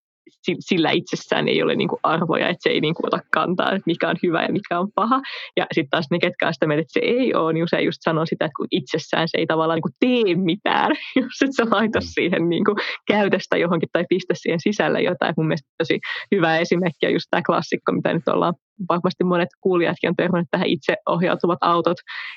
sillä 0.60 0.90
itsessään 0.90 1.48
ei 1.48 1.62
ole 1.62 1.74
niin 1.74 1.88
kuin 1.88 2.00
arvoja, 2.02 2.48
että 2.48 2.62
se 2.62 2.68
ei 2.68 2.80
niin 2.80 2.94
kuin 2.94 3.06
ota 3.06 3.18
kantaa, 3.32 3.72
että 3.72 3.82
mikä 3.86 4.08
on 4.08 4.16
hyvä 4.22 4.42
ja 4.42 4.52
mikä 4.52 4.78
on 4.78 4.88
paha. 4.94 5.20
Ja 5.56 5.66
sitten 5.72 5.90
taas 5.90 6.06
ne, 6.10 6.18
ketkä 6.18 6.46
on 6.46 6.54
sitä 6.54 6.66
mieltä, 6.66 6.80
että 6.80 6.92
se 6.92 7.00
ei 7.00 7.34
ole, 7.34 7.52
niin 7.52 7.64
usein 7.64 7.84
just 7.84 7.98
sanoo 8.00 8.26
sitä, 8.26 8.44
että 8.44 8.56
kun 8.56 8.66
itsessään 8.70 9.28
se 9.28 9.38
ei 9.38 9.46
tavallaan 9.46 9.76
niin 9.76 9.82
kuin 9.82 9.96
tee 10.00 10.34
mitään, 10.34 10.90
jos 11.16 11.42
et 11.44 11.54
sä 11.56 11.64
laita 11.70 11.98
mm. 11.98 12.06
siihen 12.14 12.48
niin 12.48 12.64
kuin 12.64 12.76
käytöstä 13.06 13.56
johonkin 13.56 13.88
tai 13.92 14.04
pistä 14.08 14.34
siihen 14.36 14.60
sisälle 14.60 15.02
jotain. 15.02 15.34
Mun 15.36 15.46
mielestä 15.46 15.68
tosi 15.78 15.98
hyvä 16.34 16.58
esimerkki 16.58 17.06
on 17.06 17.12
just 17.12 17.26
tämä 17.30 17.42
klassikko, 17.46 17.92
mitä 17.92 18.12
nyt 18.12 18.28
ollaan 18.28 18.54
varmasti 18.88 19.24
monet 19.24 19.48
kuulijatkin 19.60 20.08
on 20.10 20.16
törmännyt 20.16 20.48
tähän 20.50 20.66
itse 20.66 20.96
ohjautuvat 21.06 21.58
autot 21.60 21.96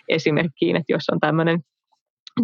esimerkkiin, 0.09 0.75
että 0.75 0.93
jos 0.93 1.03
on 1.11 1.19
tämmöinen 1.19 1.59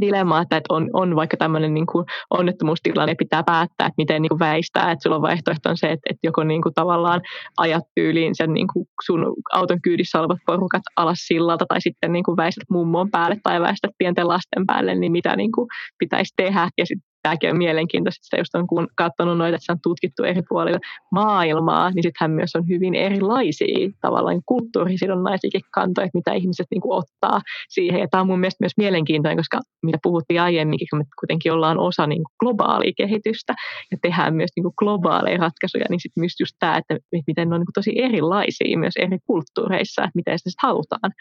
dilemma, 0.01 0.41
että 0.41 0.61
on, 0.69 0.89
on 0.93 1.15
vaikka 1.15 1.38
tämmöinen 1.38 1.73
niin 1.73 1.85
kuin 1.85 2.05
onnettomuustilanne, 2.30 3.15
pitää 3.15 3.43
päättää, 3.43 3.88
että 3.88 3.97
miten 3.97 4.22
niin 4.22 4.30
kuin 4.30 4.39
väistää, 4.39 4.91
että 4.91 5.03
sulla 5.03 5.15
on 5.15 5.22
vaihtoehto 5.22 5.69
on 5.69 5.77
se, 5.77 5.88
että, 5.88 6.07
että 6.09 6.27
joko 6.27 6.43
niin 6.43 6.61
kuin 6.61 6.73
tavallaan 6.73 7.22
ajat 7.57 7.84
tyyliin 7.95 8.35
sen 8.35 8.53
niin 8.53 8.68
kuin 8.73 8.85
sun 9.05 9.34
auton 9.53 9.81
kyydissä 9.81 10.19
olevat 10.19 10.39
porukat 10.45 10.81
alas 10.95 11.19
sillalta 11.19 11.65
tai 11.69 11.81
sitten 11.81 12.11
niin 12.13 12.23
kuin 12.23 12.38
väistät 12.38 12.69
mummon 12.69 13.11
päälle 13.11 13.38
tai 13.43 13.61
väistät 13.61 13.91
pienten 13.97 14.27
lasten 14.27 14.65
päälle, 14.68 14.95
niin 14.95 15.11
mitä 15.11 15.35
niin 15.35 15.51
kuin 15.51 15.68
pitäisi 15.99 16.34
tehdä. 16.35 16.69
Ja 16.77 16.85
sitten 16.85 17.11
tämäkin 17.23 17.49
on 17.49 17.57
mielenkiintoista, 17.57 18.22
että 18.26 18.38
jos 18.38 18.48
on 18.53 18.88
katsonut 18.95 19.38
noita, 19.38 19.56
että 19.56 19.65
se 19.65 19.72
on 19.72 19.80
tutkittu 19.84 20.23
eri 20.23 20.41
puolilla 20.49 20.80
maailmaa, 21.11 21.91
niin 21.91 22.03
sittenhän 22.03 22.31
myös 22.31 22.56
on 22.56 22.68
hyvin 22.68 22.95
erilaisia 22.95 23.89
tavallaan 24.02 24.41
kulttuurisidonnaisiakin 24.45 25.61
kantoja, 25.73 26.06
että 26.06 26.18
mitä 26.18 26.34
ihmiset 26.34 26.68
niin 26.72 26.81
kuin 26.81 26.98
ottaa 26.98 27.41
siihen. 27.69 27.99
Ja 27.99 28.07
tämä 28.11 28.22
on 28.22 28.27
mun 28.27 28.39
mielestä 28.39 28.64
myös 28.64 28.77
mielenkiintoinen, 28.77 29.38
koska 29.38 29.60
mitä 29.85 29.98
puhuttiin 30.03 30.41
aiemminkin, 30.41 30.88
kun 30.89 30.99
me 30.99 31.06
kuitenkin 31.19 31.53
ollaan 31.53 31.80
osa 31.80 32.07
niin 32.07 32.23
kuin 32.23 32.35
globaalia 32.39 32.91
kehitystä 32.98 33.53
ja 33.91 33.98
tehdään 34.02 34.35
myös 34.35 34.49
niin 34.56 34.64
kuin 34.64 34.73
globaaleja 34.77 35.38
ratkaisuja, 35.38 35.85
niin 35.89 35.99
sitten 35.99 36.22
myös 36.22 36.39
just 36.39 36.56
tämä, 36.60 36.77
että 36.77 36.98
miten 37.27 37.49
ne 37.49 37.56
on 37.56 37.60
niin 37.60 37.65
kuin 37.65 37.73
tosi 37.73 37.93
erilaisia 38.02 38.77
myös 38.77 38.93
eri 38.98 39.18
kulttuureissa, 39.27 40.02
että 40.02 40.11
miten 40.15 40.39
sitä 40.39 40.68
halutaan 40.68 41.11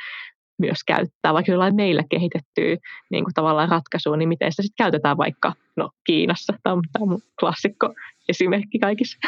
myös 0.61 0.85
käyttää, 0.87 1.35
vaikka 1.35 1.53
jollain 1.53 1.77
meillä 1.77 2.03
kehitettyä 2.11 2.77
niin 3.11 3.25
kuin 3.25 3.35
tavallaan 3.35 3.69
ratkaisua, 3.69 4.17
niin 4.17 4.29
miten 4.29 4.53
sitä 4.53 4.63
sitten 4.63 4.85
käytetään 4.85 5.17
vaikka 5.17 5.53
no, 5.77 5.91
Kiinassa. 6.05 6.55
Tämä 6.63 6.75
on, 6.75 6.83
tämä 6.93 7.03
on 7.03 7.09
mun 7.09 7.23
klassikko 7.41 7.95
esimerkki 8.29 8.79
kaikissa. 8.79 9.19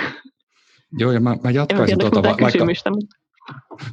Joo, 0.99 1.13
ja 1.13 1.21
mä, 1.21 1.37
mä 1.45 1.51
jatkaisin 1.51 1.99
tuota, 1.99 2.23
va- 2.23 2.37
vaikka, 2.41 2.65
mutta... 2.65 2.91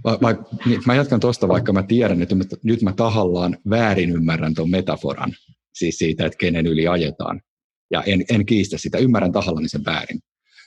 va- 0.03 0.17
va- 0.21 0.59
niin, 0.65 0.81
mä 0.85 0.95
jatkan 0.95 1.19
tuosta, 1.19 1.47
vaikka 1.47 1.73
mä 1.73 1.83
tiedän, 1.83 2.21
että 2.21 2.35
nyt 2.63 2.81
mä 2.81 2.93
tahallaan 2.93 3.57
väärin 3.69 4.11
ymmärrän 4.11 4.53
tuon 4.53 4.69
metaforan, 4.69 5.33
siis 5.73 5.97
siitä, 5.97 6.25
että 6.25 6.37
kenen 6.37 6.67
yli 6.67 6.87
ajetaan. 6.87 7.41
Ja 7.91 8.03
en, 8.03 8.23
en 8.29 8.45
kiistä 8.45 8.77
sitä, 8.77 8.97
ymmärrän 8.97 9.31
tahallani 9.31 9.69
sen 9.69 9.85
väärin. 9.85 10.19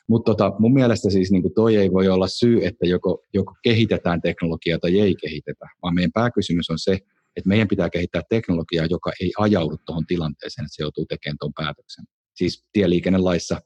Mutta 0.08 0.30
tota, 0.32 0.52
mun 0.58 0.72
mielestä 0.72 1.10
siis 1.10 1.30
niin 1.30 1.42
kuin 1.42 1.54
toi 1.54 1.76
ei 1.76 1.92
voi 1.92 2.08
olla 2.08 2.28
syy, 2.28 2.66
että 2.66 2.86
joko, 2.86 3.24
joko 3.34 3.54
kehitetään 3.62 4.22
teknologiaa 4.22 4.78
tai 4.78 5.00
ei 5.00 5.14
kehitetä, 5.14 5.66
vaan 5.82 5.94
meidän 5.94 6.12
pääkysymys 6.12 6.70
on 6.70 6.78
se, 6.78 6.92
että 7.36 7.48
meidän 7.48 7.68
pitää 7.68 7.90
kehittää 7.90 8.22
teknologiaa, 8.28 8.86
joka 8.86 9.12
ei 9.20 9.32
ajaudu 9.38 9.76
tuohon 9.86 10.06
tilanteeseen, 10.06 10.64
että 10.64 10.74
se 10.74 10.82
joutuu 10.82 11.06
tekemään 11.06 11.36
tuon 11.40 11.52
päätöksen. 11.56 12.04
Siis 12.34 12.64
tieliikennelaissa 12.72 13.60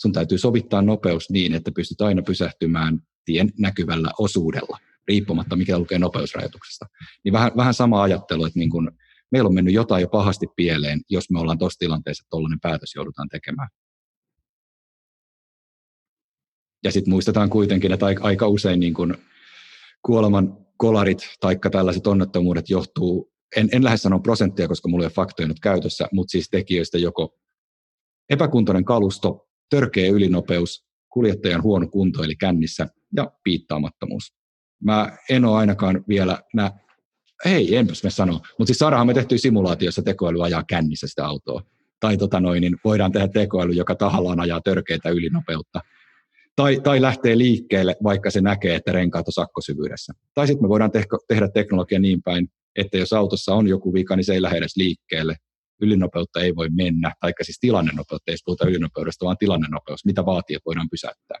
sun 0.00 0.12
täytyy 0.12 0.38
sovittaa 0.38 0.82
nopeus 0.82 1.30
niin, 1.30 1.54
että 1.54 1.70
pystyt 1.74 2.00
aina 2.00 2.22
pysähtymään 2.22 3.00
tien 3.24 3.50
näkyvällä 3.58 4.10
osuudella, 4.18 4.78
riippumatta 5.08 5.56
mikä 5.56 5.78
lukee 5.78 5.98
nopeusrajoituksesta. 5.98 6.86
Niin 7.24 7.32
vähän, 7.32 7.52
vähän 7.56 7.74
sama 7.74 8.02
ajattelu, 8.02 8.44
että 8.44 8.58
niin 8.58 8.70
kun 8.70 8.90
meillä 9.32 9.48
on 9.48 9.54
mennyt 9.54 9.74
jotain 9.74 10.00
jo 10.00 10.08
pahasti 10.08 10.46
pieleen, 10.56 11.00
jos 11.10 11.30
me 11.30 11.40
ollaan 11.40 11.58
tuossa 11.58 11.78
tilanteessa, 11.78 12.22
että 12.22 12.30
tuollainen 12.30 12.60
päätös 12.60 12.94
joudutaan 12.94 13.28
tekemään. 13.28 13.68
Ja 16.88 16.92
sitten 16.92 17.12
muistetaan 17.12 17.50
kuitenkin, 17.50 17.92
että 17.92 18.06
aika 18.20 18.48
usein 18.48 18.80
niin 18.80 18.94
kun 18.94 19.18
kuoleman 20.02 20.66
kolarit 20.76 21.18
tai 21.40 21.58
tällaiset 21.70 22.06
onnettomuudet 22.06 22.70
johtuu, 22.70 23.32
en, 23.56 23.68
en 23.72 23.84
lähde 23.84 23.96
sanoa 23.96 24.18
prosenttia, 24.18 24.68
koska 24.68 24.88
mulla 24.88 25.04
ei 25.04 25.06
ole 25.06 25.12
faktoja 25.12 25.48
nyt 25.48 25.60
käytössä, 25.60 26.08
mutta 26.12 26.30
siis 26.30 26.48
tekijöistä 26.50 26.98
joko 26.98 27.38
epäkuntoinen 28.30 28.84
kalusto, 28.84 29.48
törkeä 29.70 30.10
ylinopeus, 30.10 30.86
kuljettajan 31.08 31.62
huono 31.62 31.88
kunto 31.88 32.22
eli 32.22 32.36
kännissä 32.36 32.88
ja 33.16 33.32
piittaamattomuus. 33.44 34.32
Mä 34.84 35.16
en 35.30 35.44
ole 35.44 35.56
ainakaan 35.58 36.04
vielä 36.08 36.42
nä... 36.54 36.72
Hei, 37.44 37.76
enpäs 37.76 38.04
me 38.04 38.10
sano. 38.10 38.32
Mutta 38.32 38.66
siis 38.66 38.78
saadaan 38.78 39.06
me 39.06 39.14
tehty 39.14 39.38
simulaatiossa 39.38 40.02
tekoäly 40.02 40.44
ajaa 40.44 40.64
kännissä 40.68 41.06
sitä 41.06 41.26
autoa. 41.26 41.62
Tai 42.00 42.16
tota 42.16 42.40
noin, 42.40 42.60
niin 42.60 42.76
voidaan 42.84 43.12
tehdä 43.12 43.28
tekoäly, 43.28 43.72
joka 43.72 43.94
tahallaan 43.94 44.40
ajaa 44.40 44.60
törkeitä 44.60 45.08
ylinopeutta 45.08 45.80
tai, 46.58 46.80
tai 46.80 47.02
lähtee 47.02 47.38
liikkeelle, 47.38 47.96
vaikka 48.02 48.30
se 48.30 48.40
näkee, 48.40 48.74
että 48.74 48.92
renkaat 48.92 49.28
on 49.28 49.32
sakkosyvyydessä. 49.32 50.12
Tai 50.34 50.46
sitten 50.46 50.64
me 50.64 50.68
voidaan 50.68 50.90
tehko, 50.90 51.18
tehdä 51.28 51.48
teknologia 51.48 51.98
niin 51.98 52.22
päin, 52.22 52.48
että 52.76 52.98
jos 52.98 53.12
autossa 53.12 53.54
on 53.54 53.68
joku 53.68 53.94
vika, 53.94 54.16
niin 54.16 54.24
se 54.24 54.32
ei 54.32 54.42
lähde 54.42 54.58
edes 54.58 54.76
liikkeelle. 54.76 55.36
Ylinopeutta 55.82 56.40
ei 56.40 56.56
voi 56.56 56.68
mennä, 56.70 57.12
tai 57.20 57.32
siis 57.42 57.58
tilannenopeutta, 57.60 58.30
ei 58.30 58.36
puhuta 58.44 58.68
ylinopeudesta, 58.68 59.24
vaan 59.24 59.36
tilannenopeus, 59.38 60.04
mitä 60.04 60.26
vaatii, 60.26 60.56
että 60.56 60.66
voidaan 60.66 60.90
pysäyttää. 60.90 61.38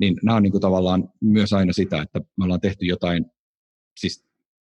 Niin 0.00 0.16
nämä 0.22 0.36
on 0.36 0.42
niin 0.42 0.50
kuin 0.50 0.60
tavallaan 0.62 1.08
myös 1.20 1.52
aina 1.52 1.72
sitä, 1.72 2.02
että 2.02 2.20
me 2.38 2.44
ollaan 2.44 2.60
tehty 2.60 2.84
jotain, 2.86 3.24
siis 4.00 4.24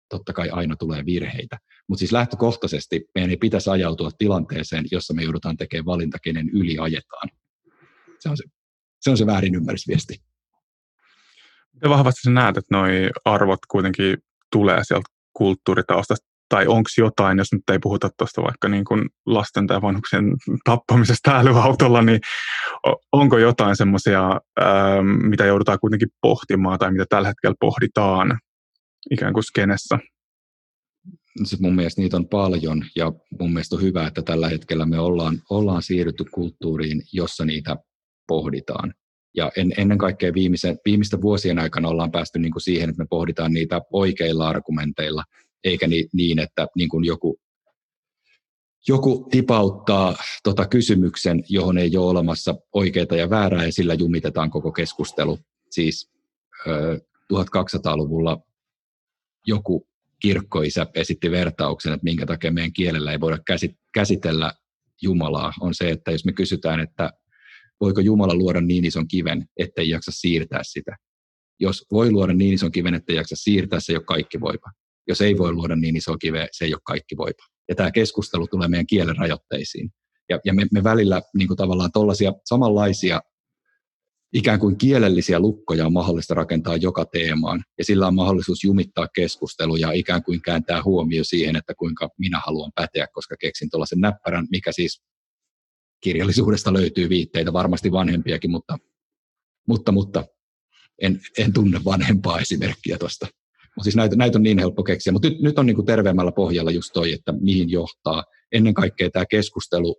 totta 0.08 0.32
kai 0.32 0.50
aina 0.50 0.76
tulee 0.76 1.04
virheitä, 1.04 1.58
mutta 1.88 1.98
siis 1.98 2.12
lähtökohtaisesti 2.12 3.04
meidän 3.14 3.30
ei 3.30 3.36
pitäisi 3.36 3.70
ajautua 3.70 4.10
tilanteeseen, 4.18 4.84
jossa 4.90 5.14
me 5.14 5.22
joudutaan 5.22 5.56
tekemään 5.56 5.86
valinta, 5.86 6.18
kenen 6.22 6.48
yli 6.48 6.78
ajetaan. 6.78 7.28
Se 8.18 8.28
on 8.28 8.36
se 8.36 8.44
se 9.02 9.10
on 9.10 9.16
se 9.16 9.26
väärinymmärrysviesti. 9.26 10.22
Miten 11.74 11.90
vahvasti 11.90 12.20
sä 12.24 12.30
näet, 12.30 12.56
että 12.56 12.76
nuo 12.76 12.84
arvot 13.24 13.60
kuitenkin 13.68 14.16
tulee 14.52 14.80
sieltä 14.84 15.08
kulttuuritaustasta, 15.32 16.32
tai 16.48 16.66
onko 16.66 16.88
jotain, 16.98 17.38
jos 17.38 17.52
nyt 17.52 17.62
ei 17.72 17.78
puhuta 17.78 18.10
tuosta 18.18 18.42
vaikka 18.42 18.68
niin 18.68 18.84
kuin 18.84 19.08
lasten 19.26 19.66
tai 19.66 19.82
vanhuksien 19.82 20.24
tappamisesta 20.64 21.38
älyautolla, 21.38 22.02
niin 22.02 22.20
onko 23.12 23.38
jotain 23.38 23.76
semmoisia, 23.76 24.40
ähm, 24.60 25.06
mitä 25.06 25.44
joudutaan 25.44 25.78
kuitenkin 25.80 26.08
pohtimaan 26.20 26.78
tai 26.78 26.92
mitä 26.92 27.04
tällä 27.08 27.28
hetkellä 27.28 27.54
pohditaan 27.60 28.38
ikään 29.10 29.32
kuin 29.32 29.44
skenessä? 29.44 29.98
Siis 31.44 31.60
mun 31.60 31.74
mielestä 31.74 32.00
niitä 32.00 32.16
on 32.16 32.28
paljon 32.28 32.84
ja 32.96 33.12
mun 33.40 33.52
mielestä 33.52 33.76
on 33.76 33.82
hyvä, 33.82 34.06
että 34.06 34.22
tällä 34.22 34.48
hetkellä 34.48 34.86
me 34.86 34.98
ollaan, 34.98 35.38
ollaan 35.50 35.82
siirrytty 35.82 36.24
kulttuuriin, 36.24 37.02
jossa 37.12 37.44
niitä 37.44 37.76
pohditaan. 38.26 38.94
Ja 39.34 39.52
en, 39.56 39.72
ennen 39.76 39.98
kaikkea 39.98 40.34
viimeisen, 40.34 40.78
viimeisten 40.84 41.22
vuosien 41.22 41.58
aikana 41.58 41.88
ollaan 41.88 42.12
päästy 42.12 42.38
niin 42.38 42.52
kuin 42.52 42.62
siihen, 42.62 42.90
että 42.90 43.02
me 43.02 43.06
pohditaan 43.10 43.52
niitä 43.52 43.80
oikeilla 43.92 44.48
argumenteilla, 44.48 45.24
eikä 45.64 45.86
ni, 45.86 46.08
niin, 46.12 46.38
että 46.38 46.66
niin 46.76 46.88
kuin 46.88 47.04
joku, 47.04 47.40
joku 48.88 49.28
tipauttaa 49.30 50.16
tota 50.42 50.66
kysymyksen, 50.66 51.44
johon 51.48 51.78
ei 51.78 51.96
ole 51.96 52.10
olemassa 52.10 52.54
oikeita 52.72 53.16
ja 53.16 53.30
väärää, 53.30 53.64
ja 53.64 53.72
sillä 53.72 53.94
jumitetaan 53.94 54.50
koko 54.50 54.72
keskustelu. 54.72 55.38
Siis 55.70 56.10
ö, 56.66 57.00
1200-luvulla 57.32 58.40
joku 59.46 59.86
kirkkoisä 60.20 60.86
esitti 60.94 61.30
vertauksen, 61.30 61.92
että 61.92 62.04
minkä 62.04 62.26
takia 62.26 62.52
meidän 62.52 62.72
kielellä 62.72 63.12
ei 63.12 63.20
voida 63.20 63.38
käsitellä 63.94 64.52
Jumalaa, 65.02 65.52
on 65.60 65.74
se, 65.74 65.90
että 65.90 66.10
jos 66.10 66.24
me 66.24 66.32
kysytään, 66.32 66.80
että 66.80 67.12
voiko 67.82 68.00
Jumala 68.00 68.34
luoda 68.34 68.60
niin 68.60 68.84
ison 68.84 69.08
kiven, 69.08 69.44
ettei 69.56 69.88
jaksa 69.88 70.10
siirtää 70.14 70.60
sitä. 70.62 70.96
Jos 71.60 71.86
voi 71.92 72.10
luoda 72.10 72.32
niin 72.32 72.54
ison 72.54 72.72
kiven, 72.72 72.94
ettei 72.94 73.16
jaksa 73.16 73.36
siirtää, 73.36 73.80
se 73.80 73.92
ei 73.92 73.96
ole 73.96 74.04
kaikki 74.04 74.40
voipa. 74.40 74.70
Jos 75.08 75.20
ei 75.20 75.38
voi 75.38 75.52
luoda 75.52 75.76
niin 75.76 75.96
iso 75.96 76.16
kive, 76.16 76.48
se 76.52 76.64
ei 76.64 76.74
ole 76.74 76.80
kaikki 76.84 77.16
voipa. 77.16 77.42
Ja 77.68 77.74
tämä 77.74 77.90
keskustelu 77.90 78.46
tulee 78.46 78.68
meidän 78.68 78.86
kielen 78.86 79.16
rajoitteisiin. 79.16 79.90
Ja, 80.28 80.40
ja 80.44 80.54
me, 80.54 80.66
me 80.72 80.84
välillä 80.84 81.22
niin 81.34 81.48
kuin 81.48 81.56
tavallaan 81.56 81.92
tuollaisia 81.92 82.32
samanlaisia 82.44 83.20
ikään 84.32 84.60
kuin 84.60 84.78
kielellisiä 84.78 85.40
lukkoja 85.40 85.86
on 85.86 85.92
mahdollista 85.92 86.34
rakentaa 86.34 86.76
joka 86.76 87.04
teemaan, 87.04 87.62
ja 87.78 87.84
sillä 87.84 88.06
on 88.06 88.14
mahdollisuus 88.14 88.64
jumittaa 88.64 89.08
keskustelu 89.14 89.76
ja 89.76 89.92
ikään 89.92 90.22
kuin 90.22 90.42
kääntää 90.42 90.82
huomio 90.82 91.24
siihen, 91.24 91.56
että 91.56 91.74
kuinka 91.74 92.08
minä 92.18 92.40
haluan 92.46 92.72
päteä, 92.74 93.06
koska 93.12 93.36
keksin 93.40 93.70
tuollaisen 93.70 94.00
näppärän, 94.00 94.46
mikä 94.50 94.72
siis 94.72 95.02
kirjallisuudesta 96.02 96.72
löytyy 96.72 97.08
viitteitä, 97.08 97.52
varmasti 97.52 97.92
vanhempiakin, 97.92 98.50
mutta, 98.50 98.78
mutta, 99.68 99.92
mutta 99.92 100.24
en, 101.02 101.20
en 101.38 101.52
tunne 101.52 101.80
vanhempaa 101.84 102.40
esimerkkiä 102.40 102.98
tuosta. 102.98 103.26
Mutta 103.76 103.84
siis 103.84 103.96
näitä, 103.96 104.16
näitä 104.16 104.38
on 104.38 104.42
niin 104.42 104.58
helppo 104.58 104.82
keksiä, 104.82 105.12
mutta 105.12 105.28
nyt, 105.28 105.40
nyt 105.40 105.58
on 105.58 105.66
niin 105.66 105.76
kuin 105.76 105.86
terveemmällä 105.86 106.32
pohjalla 106.32 106.70
just 106.70 106.90
toi, 106.92 107.12
että 107.12 107.32
mihin 107.40 107.70
johtaa. 107.70 108.24
Ennen 108.52 108.74
kaikkea 108.74 109.10
tämä 109.10 109.26
keskustelu 109.26 109.96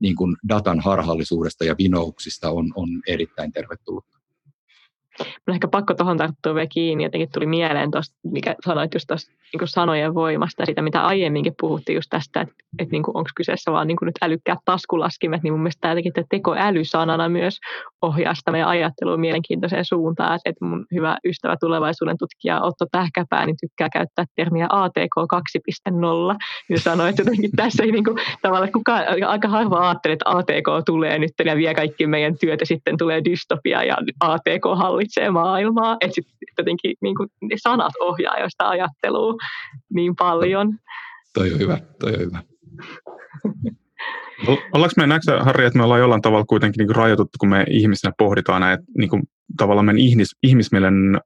niin 0.00 0.16
kuin 0.16 0.36
datan 0.48 0.80
harhallisuudesta 0.80 1.64
ja 1.64 1.74
vinouksista 1.78 2.50
on, 2.50 2.72
on 2.74 2.88
erittäin 3.06 3.52
tervetullut. 3.52 4.04
Mun 5.18 5.54
ehkä 5.54 5.68
pakko 5.68 5.94
tuohon 5.94 6.16
tarttua 6.16 6.54
vielä 6.54 6.66
kiinni. 6.66 7.04
Jotenkin 7.04 7.28
tuli 7.34 7.46
mieleen 7.46 7.90
tuosta, 7.90 8.16
mikä 8.24 8.54
sanoit 8.64 8.94
just 8.94 9.06
tuosta 9.06 9.32
niin 9.32 9.68
sanojen 9.68 10.14
voimasta 10.14 10.66
sitä, 10.66 10.82
mitä 10.82 11.06
aiemminkin 11.06 11.54
puhuttiin 11.60 11.96
just 11.96 12.10
tästä, 12.10 12.40
että, 12.40 12.54
että 12.78 12.92
niin 12.92 13.02
onko 13.06 13.30
kyseessä 13.36 13.72
vaan 13.72 13.86
niin 13.86 13.96
nyt 14.02 14.14
älykkäät 14.22 14.58
taskulaskimet, 14.64 15.42
niin 15.42 15.52
mun 15.52 15.60
mielestä 15.60 15.88
jotenkin 15.88 16.12
tekoälysanana 16.28 17.28
myös 17.28 17.58
ohjaa 18.04 18.34
sitä 18.34 18.50
meidän 18.50 18.68
ajattelua 18.68 19.16
mielenkiintoiseen 19.16 19.84
suuntaan. 19.84 20.40
Että, 20.44 20.64
mun 20.64 20.86
hyvä 20.94 21.16
ystävä 21.24 21.56
tulevaisuuden 21.60 22.18
tutkija 22.18 22.60
Otto 22.60 22.86
Tähkäpää 22.92 23.46
niin 23.46 23.56
tykkää 23.60 23.88
käyttää 23.88 24.24
termiä 24.36 24.66
ATK 24.70 25.16
2.0. 25.34 26.36
Ja 26.70 26.80
sanoi, 26.80 27.08
että 27.08 27.22
tässä 27.56 27.82
ei 27.82 27.92
niin 27.92 28.04
kuin, 28.04 28.16
tavallaan 28.42 28.72
kukaan, 28.72 29.04
aika 29.26 29.48
harva 29.48 29.88
ajattelee, 29.88 30.12
että 30.12 30.30
ATK 30.30 30.84
tulee 30.86 31.18
nyt 31.18 31.32
ja 31.44 31.56
vie 31.56 31.74
kaikki 31.74 32.06
meidän 32.06 32.38
työtä, 32.38 32.64
sitten 32.64 32.98
tulee 32.98 33.24
dystopia 33.24 33.84
ja 33.84 33.96
ATK 34.20 34.64
hallitsee 34.76 35.30
maailmaa. 35.30 35.96
Että 36.00 36.14
sitten 36.14 36.34
jotenkin 36.58 36.94
niin 37.02 37.16
kuin, 37.16 37.28
ne 37.42 37.56
sanat 37.56 37.92
ohjaa 38.00 38.38
jo 38.38 38.46
sitä 38.48 38.68
ajattelua 38.68 39.34
niin 39.94 40.16
paljon. 40.16 40.78
Toi 41.34 41.52
on 41.52 41.58
hyvä, 41.58 41.78
toi 42.00 42.12
on 42.12 42.20
hyvä. 42.20 42.38
Ollaanko 44.48 44.94
me, 44.96 45.06
näetkö 45.06 45.40
Harri, 45.40 45.66
että 45.66 45.78
me 45.78 45.84
ollaan 45.84 46.00
jollain 46.00 46.22
tavalla 46.22 46.44
kuitenkin 46.44 46.86
niin 46.86 46.96
rajoituttu, 46.96 47.36
kun 47.40 47.48
me 47.48 47.64
ihmisenä 47.70 48.12
pohditaan 48.18 48.60
näitä 48.60 48.82
niin 48.98 49.10
kuin, 49.10 49.22
tavallaan 49.56 49.86
meidän 49.86 49.98
ihmis, 49.98 50.28
ihmismielen 50.42 51.20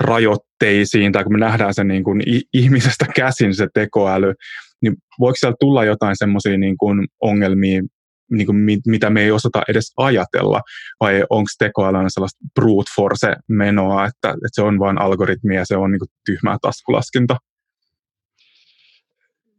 rajoitteisiin, 0.00 1.12
tai 1.12 1.24
kun 1.24 1.32
me 1.32 1.38
nähdään 1.38 1.74
sen 1.74 1.88
niin 1.88 2.04
kuin, 2.04 2.22
ihmisestä 2.54 3.06
käsin 3.16 3.54
se 3.54 3.68
tekoäly, 3.74 4.34
niin 4.82 4.94
voiko 5.20 5.36
siellä 5.36 5.56
tulla 5.60 5.84
jotain 5.84 6.16
semmoisia 6.18 6.58
niin 6.58 6.76
ongelmia, 7.20 7.82
niin 8.30 8.46
kuin, 8.46 8.56
mitä 8.86 9.10
me 9.10 9.22
ei 9.22 9.30
osata 9.30 9.62
edes 9.68 9.92
ajatella, 9.96 10.60
vai 11.00 11.22
onko 11.30 11.48
tekoäly 11.58 11.98
sellaista 12.08 12.38
brute 12.54 12.90
force-menoa, 12.96 14.04
että, 14.06 14.30
että 14.30 14.52
se 14.52 14.62
on 14.62 14.78
vain 14.78 15.00
algoritmia 15.00 15.58
ja 15.58 15.66
se 15.66 15.76
on 15.76 15.90
niin 15.90 16.00
kuin, 16.00 16.08
tyhmää 16.26 16.56
taskulaskinta? 16.62 17.36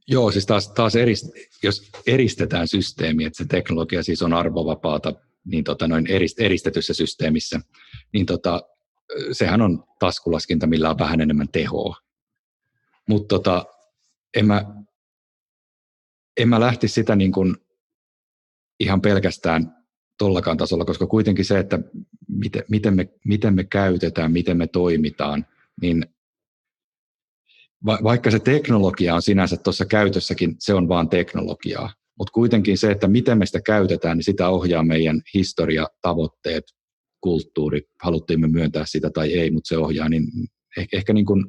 Joo, 0.07 0.31
siis 0.31 0.45
taas, 0.45 0.67
taas 0.67 0.95
erist, 0.95 1.25
jos 1.63 1.91
eristetään 2.07 2.67
systeemi, 2.67 3.25
että 3.25 3.37
se 3.37 3.45
teknologia 3.45 4.03
siis 4.03 4.21
on 4.21 4.33
arvovapaata 4.33 5.13
niin 5.45 5.63
tota, 5.63 5.87
noin 5.87 6.07
erist, 6.07 6.39
eristetyssä 6.39 6.93
systeemissä, 6.93 7.59
niin 8.13 8.25
tota, 8.25 8.61
sehän 9.31 9.61
on 9.61 9.83
taskulaskinta, 9.99 10.67
millä 10.67 10.89
on 10.89 10.99
vähän 10.99 11.21
enemmän 11.21 11.49
tehoa. 11.49 11.97
Mutta 13.09 13.27
tota, 13.27 13.65
en, 14.35 14.45
mä, 14.45 14.65
en 16.37 16.49
mä 16.49 16.59
lähtisi 16.59 16.93
sitä 16.93 17.15
niin 17.15 17.31
kuin 17.31 17.55
ihan 18.79 19.01
pelkästään 19.01 19.75
tollakaan 20.17 20.57
tasolla, 20.57 20.85
koska 20.85 21.07
kuitenkin 21.07 21.45
se, 21.45 21.59
että 21.59 21.79
miten, 22.27 22.63
miten, 22.69 22.95
me, 22.95 23.09
miten 23.25 23.55
me 23.55 23.63
käytetään, 23.63 24.31
miten 24.31 24.57
me 24.57 24.67
toimitaan, 24.67 25.45
niin 25.81 26.05
va, 27.85 27.99
vaikka 28.03 28.31
se 28.31 28.39
teknologia 28.39 29.15
on 29.15 29.21
sinänsä 29.21 29.57
tuossa 29.57 29.85
käytössäkin, 29.85 30.55
se 30.59 30.73
on 30.73 30.87
vaan 30.87 31.09
teknologiaa. 31.09 31.93
Mutta 32.17 32.31
kuitenkin 32.31 32.77
se, 32.77 32.91
että 32.91 33.07
miten 33.07 33.37
me 33.37 33.45
sitä 33.45 33.61
käytetään, 33.61 34.17
niin 34.17 34.23
sitä 34.25 34.49
ohjaa 34.49 34.83
meidän 34.83 35.21
historia, 35.33 35.87
tavoitteet, 36.01 36.63
kulttuuri, 37.21 37.81
haluttiin 38.01 38.39
me 38.39 38.47
myöntää 38.47 38.83
sitä 38.85 39.09
tai 39.09 39.33
ei, 39.33 39.51
mutta 39.51 39.67
se 39.67 39.77
ohjaa, 39.77 40.09
niin 40.09 40.23
ehkä, 40.77 40.97
ehkä 40.97 41.13
niin 41.13 41.25
kuin, 41.25 41.45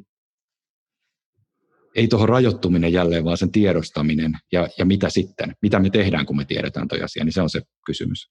ei 1.97 2.09
tuohon 2.09 2.29
rajoittuminen 2.29 2.93
jälleen, 2.93 3.25
vaan 3.25 3.39
sen 3.39 3.53
tiedostaminen 3.53 4.33
ja, 4.53 4.69
ja 4.79 4.85
mitä 4.85 5.11
sitten, 5.11 5.53
mitä 5.63 5.79
me 5.79 5.91
tehdään, 5.91 6.27
kun 6.27 6.37
me 6.37 6.45
tiedetään 6.45 6.89
tuo 6.89 6.99
asia, 7.05 7.25
niin 7.25 7.33
se 7.33 7.43
on 7.43 7.51
se 7.51 7.63
kysymys. 7.87 8.31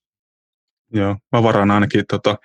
Joo, 0.93 1.15
mä 1.31 1.43
varaan 1.43 1.71
ainakin 1.71 2.03
tota, 2.09 2.37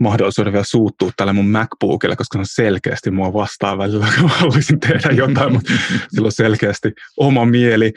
mahdollisuuden 0.00 0.52
vielä 0.52 0.64
suuttua 0.64 1.10
tälle 1.16 1.32
mun 1.32 1.48
MacBookille, 1.48 2.16
koska 2.16 2.36
se 2.36 2.40
on 2.40 2.46
selkeästi 2.46 3.10
mua 3.10 3.32
vastaan 3.32 3.78
välillä, 3.78 4.06
kun 4.20 4.30
haluaisin 4.30 4.80
tehdä 4.80 5.10
jotain, 5.10 5.52
mutta 5.52 5.72
sillä 6.08 6.26
on 6.26 6.32
selkeästi 6.32 6.92
oma 7.16 7.44
mieli. 7.44 7.92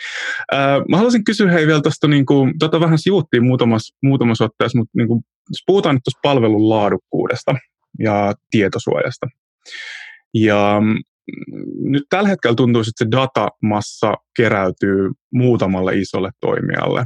Ää, 0.51 0.79
mä 0.89 0.97
haluaisin 0.97 1.23
kysyä 1.23 1.51
hei 1.51 1.67
vielä 1.67 1.81
tuosta, 1.81 2.07
niin 2.07 2.25
kuin, 2.25 2.59
tota 2.59 2.79
vähän 2.79 2.99
sivuuttiin 2.99 3.43
muutamassa, 3.43 3.95
muutamassa 4.03 4.45
otteessa, 4.45 4.77
mutta 4.77 4.91
niin 4.97 5.07
kuin, 5.07 5.23
jos 5.49 5.63
puhutaan 5.65 5.95
nyt 5.95 6.03
tuosta 6.03 6.19
palvelun 6.23 6.69
laadukkuudesta 6.69 7.55
ja 7.99 8.33
tietosuojasta. 8.51 9.27
Ja 10.33 10.81
mm, 10.81 10.97
nyt 11.91 12.03
tällä 12.09 12.29
hetkellä 12.29 12.55
tuntuu, 12.55 12.81
että 12.81 12.91
se 13.05 13.11
datamassa 13.11 14.13
keräytyy 14.37 15.09
muutamalle 15.33 15.97
isolle 15.97 16.29
toimijalle. 16.41 17.05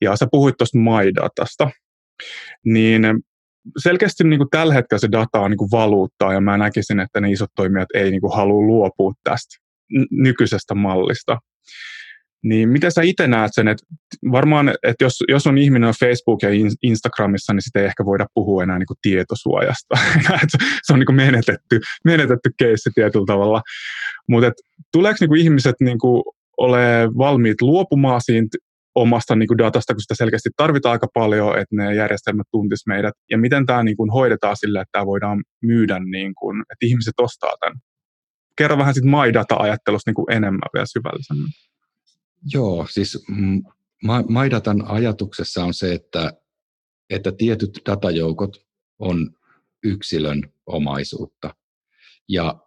Ja 0.00 0.16
sä 0.16 0.26
puhuit 0.30 0.54
tuosta 0.58 0.78
MyDatasta, 0.78 1.70
niin 2.64 3.02
selkeästi 3.82 4.24
niin 4.24 4.38
kuin 4.38 4.50
tällä 4.50 4.74
hetkellä 4.74 5.00
se 5.00 5.08
data 5.12 5.40
on 5.40 5.50
niin 5.50 5.58
kuin 5.58 5.70
valuuttaa, 5.70 6.32
ja 6.32 6.40
mä 6.40 6.58
näkisin, 6.58 7.00
että 7.00 7.20
ne 7.20 7.30
isot 7.30 7.50
toimijat 7.56 7.88
ei 7.94 8.10
niin 8.10 8.20
kuin 8.20 8.36
halua 8.36 8.66
luopua 8.66 9.12
tästä 9.24 9.56
nykyisestä 10.10 10.74
mallista. 10.74 11.38
Niin 12.44 12.68
miten 12.68 12.92
sä 12.92 13.02
itse 13.02 13.26
näet 13.26 13.50
sen, 13.54 13.68
että 13.68 13.86
varmaan, 14.32 14.68
että 14.82 15.04
jos, 15.04 15.24
jos 15.28 15.46
on 15.46 15.58
ihminen 15.58 15.88
on 15.88 15.94
Facebook 16.00 16.42
ja 16.42 16.48
Instagramissa, 16.82 17.52
niin 17.52 17.62
sitä 17.62 17.80
ei 17.80 17.86
ehkä 17.86 18.04
voida 18.04 18.26
puhua 18.34 18.62
enää 18.62 18.78
niin 18.78 18.86
kuin 18.86 18.98
tietosuojasta. 19.02 19.94
se 20.82 20.92
on 20.92 20.98
niin 20.98 21.06
kuin 21.06 21.16
menetetty, 21.16 21.80
menetetty 22.04 22.50
keissi 22.58 22.90
tietyllä 22.94 23.26
tavalla. 23.26 23.62
Mutta 24.28 24.50
tuleeko 24.92 25.16
niin 25.20 25.28
kuin 25.28 25.40
ihmiset 25.40 25.74
niin 25.80 25.98
kuin 25.98 26.22
ole 26.58 27.08
valmiit 27.18 27.60
luopumaan 27.60 28.20
siitä 28.24 28.58
omasta 29.00 29.36
niin 29.36 29.46
kuin 29.48 29.58
datasta, 29.58 29.94
kun 29.94 30.00
sitä 30.00 30.14
selkeästi 30.14 30.50
tarvitaan 30.56 30.92
aika 30.92 31.06
paljon, 31.14 31.58
että 31.58 31.76
ne 31.76 31.94
järjestelmät 31.94 32.46
tuntis 32.50 32.86
meidät, 32.86 33.14
ja 33.30 33.38
miten 33.38 33.66
tämä 33.66 33.82
niin 33.82 33.96
kuin 33.96 34.10
hoidetaan 34.10 34.56
sille, 34.56 34.80
että 34.80 34.92
tämä 34.92 35.06
voidaan 35.06 35.44
myydä, 35.62 35.98
niin 35.98 36.34
kuin, 36.34 36.60
että 36.60 36.86
ihmiset 36.86 37.14
ostaa 37.20 37.52
tämän. 37.60 37.78
Kerro 38.56 38.78
vähän 38.78 38.94
sitten 38.94 39.10
MyData-ajattelusta 39.10 40.08
niin 40.08 40.14
kuin 40.14 40.32
enemmän 40.32 40.68
vielä 40.74 40.86
syvällisemmin. 40.86 41.48
Joo, 42.54 42.86
siis 42.90 43.26
MyDatan 44.28 44.84
ajatuksessa 44.86 45.64
on 45.64 45.74
se, 45.74 45.92
että, 45.92 46.32
että 47.10 47.32
tietyt 47.32 47.80
datajoukot 47.86 48.66
on 48.98 49.30
yksilön 49.82 50.42
omaisuutta. 50.66 51.54
Ja 52.28 52.58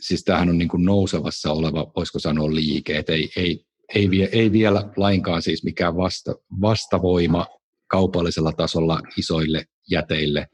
siis 0.00 0.24
tämähän 0.24 0.48
on 0.48 0.58
niin 0.58 0.68
kuin 0.68 0.84
nousevassa 0.84 1.52
oleva, 1.52 1.92
voisiko 1.96 2.18
sanoa 2.18 2.54
liike, 2.54 2.98
että 2.98 3.12
ei, 3.12 3.30
ei 3.36 3.67
ei, 3.94 4.10
vie, 4.10 4.28
ei 4.32 4.52
vielä 4.52 4.92
lainkaan 4.96 5.42
siis 5.42 5.64
mikään 5.64 5.96
vasta, 5.96 6.34
vastavoima 6.60 7.46
kaupallisella 7.90 8.52
tasolla 8.52 9.00
isoille 9.16 9.64
jäteille. 9.90 10.46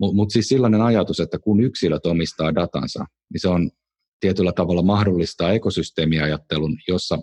Mutta 0.00 0.16
mut 0.16 0.30
siis 0.30 0.48
sellainen 0.48 0.80
ajatus, 0.80 1.20
että 1.20 1.38
kun 1.38 1.60
yksilöt 1.60 2.06
omistaa 2.06 2.54
datansa, 2.54 3.04
niin 3.32 3.40
se 3.40 3.48
on 3.48 3.70
tietyllä 4.20 4.52
tavalla 4.52 4.82
mahdollistaa 4.82 5.52
ekosysteemiajattelun, 5.52 6.76
jossa 6.88 7.18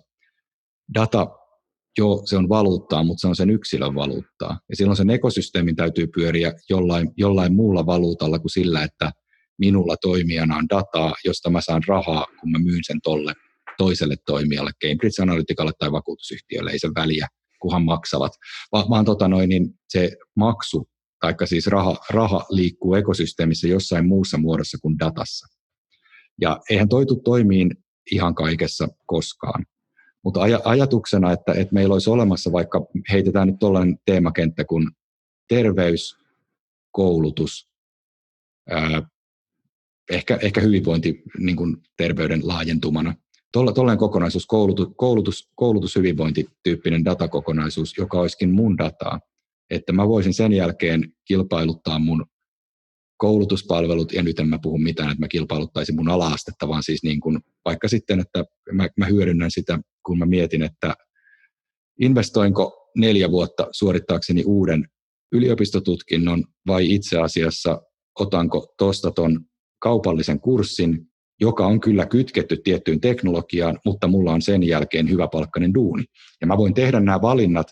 data, 0.93 1.27
jo 1.97 2.21
se 2.26 2.38
on 2.38 2.49
valuuttaa, 2.49 3.03
mutta 3.03 3.21
se 3.21 3.27
on 3.27 3.35
sen 3.35 3.49
yksilön 3.49 3.95
valuuttaa. 3.95 4.59
Ja 4.69 4.76
silloin 4.76 4.97
sen 4.97 5.09
ekosysteemin 5.09 5.76
täytyy 5.76 6.07
pyöriä 6.07 6.53
jollain, 6.69 7.11
jollain 7.17 7.55
muulla 7.55 7.85
valuutalla 7.85 8.39
kuin 8.39 8.51
sillä, 8.51 8.84
että 8.84 9.11
minulla 9.57 9.95
toimijana 9.97 10.57
on 10.57 10.69
dataa, 10.69 11.13
josta 11.26 11.49
mä 11.49 11.61
saan 11.61 11.81
rahaa, 11.88 12.26
kun 12.39 12.51
mä 12.51 12.59
myyn 12.59 12.84
sen 12.84 13.01
tolle 13.03 13.34
toiselle 13.80 14.15
toimijalle, 14.26 14.72
Cambridge 14.84 15.22
Analyticalle 15.22 15.72
tai 15.80 15.91
vakuutusyhtiölle, 15.91 16.72
ei 16.72 16.80
se 16.80 16.89
väliä, 16.95 17.27
kuhan 17.61 17.85
maksavat, 17.85 18.31
Va- 18.72 18.85
vaan 18.89 19.06
tota 19.06 19.27
noin, 19.27 19.49
niin 19.49 19.69
se 19.89 20.11
maksu, 20.35 20.89
tai 21.19 21.34
siis 21.45 21.68
raha, 21.68 21.97
raha 22.10 22.45
liikkuu 22.49 22.95
ekosysteemissä 22.95 23.68
jossain 23.68 24.07
muussa 24.07 24.38
muodossa 24.38 24.77
kuin 24.81 24.99
datassa. 24.99 25.47
Ja 26.41 26.60
eihän 26.69 26.89
toitu 26.89 27.15
toimiin 27.15 27.72
ihan 28.11 28.35
kaikessa 28.35 28.88
koskaan. 29.06 29.65
Mutta 30.23 30.39
aj- 30.39 30.61
ajatuksena, 30.64 31.31
että, 31.31 31.51
että 31.53 31.73
meillä 31.73 31.93
olisi 31.93 32.10
olemassa 32.10 32.51
vaikka, 32.51 32.85
heitetään 33.11 33.47
nyt 33.47 33.60
tuollainen 33.60 33.97
teemakenttä 34.06 34.65
kuin 34.65 34.91
terveys, 35.47 36.15
koulutus, 36.91 37.69
ää, 38.69 39.10
ehkä, 40.11 40.39
ehkä 40.41 40.61
hyvinvointi 40.61 41.23
niin 41.38 41.56
kuin 41.56 41.77
terveyden 41.97 42.47
laajentumana. 42.47 43.15
Tuollainen 43.53 43.97
kokonaisuus, 43.97 44.45
koulutus, 44.45 44.88
koulutus, 44.95 45.49
koulutus 45.55 45.95
hyvinvointityyppinen 45.95 47.05
datakokonaisuus, 47.05 47.97
joka 47.97 48.19
olisikin 48.19 48.51
mun 48.51 48.77
dataa, 48.77 49.19
että 49.69 49.93
mä 49.93 50.07
voisin 50.07 50.34
sen 50.34 50.53
jälkeen 50.53 51.13
kilpailuttaa 51.27 51.99
mun 51.99 52.26
koulutuspalvelut, 53.17 54.13
ja 54.13 54.23
nyt 54.23 54.39
en 54.39 54.47
mä 54.47 54.59
puhu 54.61 54.77
mitään, 54.77 55.11
että 55.11 55.21
mä 55.21 55.27
kilpailuttaisin 55.27 55.95
mun 55.95 56.09
ala-astetta, 56.09 56.67
vaan 56.67 56.84
siis 56.84 57.03
niin 57.03 57.19
kuin, 57.19 57.39
vaikka 57.65 57.88
sitten, 57.88 58.19
että 58.19 58.45
mä, 58.71 58.89
mä 58.97 59.05
hyödynnän 59.05 59.51
sitä, 59.51 59.80
kun 60.05 60.17
mä 60.17 60.26
mietin, 60.26 60.61
että 60.61 60.93
investoinko 62.01 62.91
neljä 62.97 63.31
vuotta 63.31 63.67
suorittaakseni 63.71 64.43
uuden 64.45 64.88
yliopistotutkinnon 65.31 66.43
vai 66.67 66.93
itse 66.93 67.19
asiassa 67.19 67.81
otanko 68.19 68.73
tuosta 68.77 69.11
ton 69.11 69.45
kaupallisen 69.80 70.39
kurssin, 70.39 71.09
joka 71.40 71.68
on 71.68 71.80
kyllä 71.80 72.06
kytketty 72.06 72.57
tiettyyn 72.57 72.99
teknologiaan, 72.99 73.80
mutta 73.86 74.07
mulla 74.07 74.32
on 74.34 74.41
sen 74.41 74.64
jälkeen 74.64 75.10
hyvä 75.10 75.28
palkkainen 75.28 75.74
duuni. 75.74 76.03
Ja 76.41 76.48
mä 76.48 76.57
voin 76.57 76.74
tehdä 76.74 76.99
nämä 76.99 77.22
valinnat, 77.22 77.68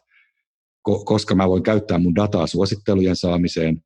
koska 1.05 1.35
mä 1.35 1.47
voin 1.47 1.63
käyttää 1.63 1.97
mun 1.97 2.15
dataa 2.15 2.47
suosittelujen 2.47 3.15
saamiseen, 3.15 3.81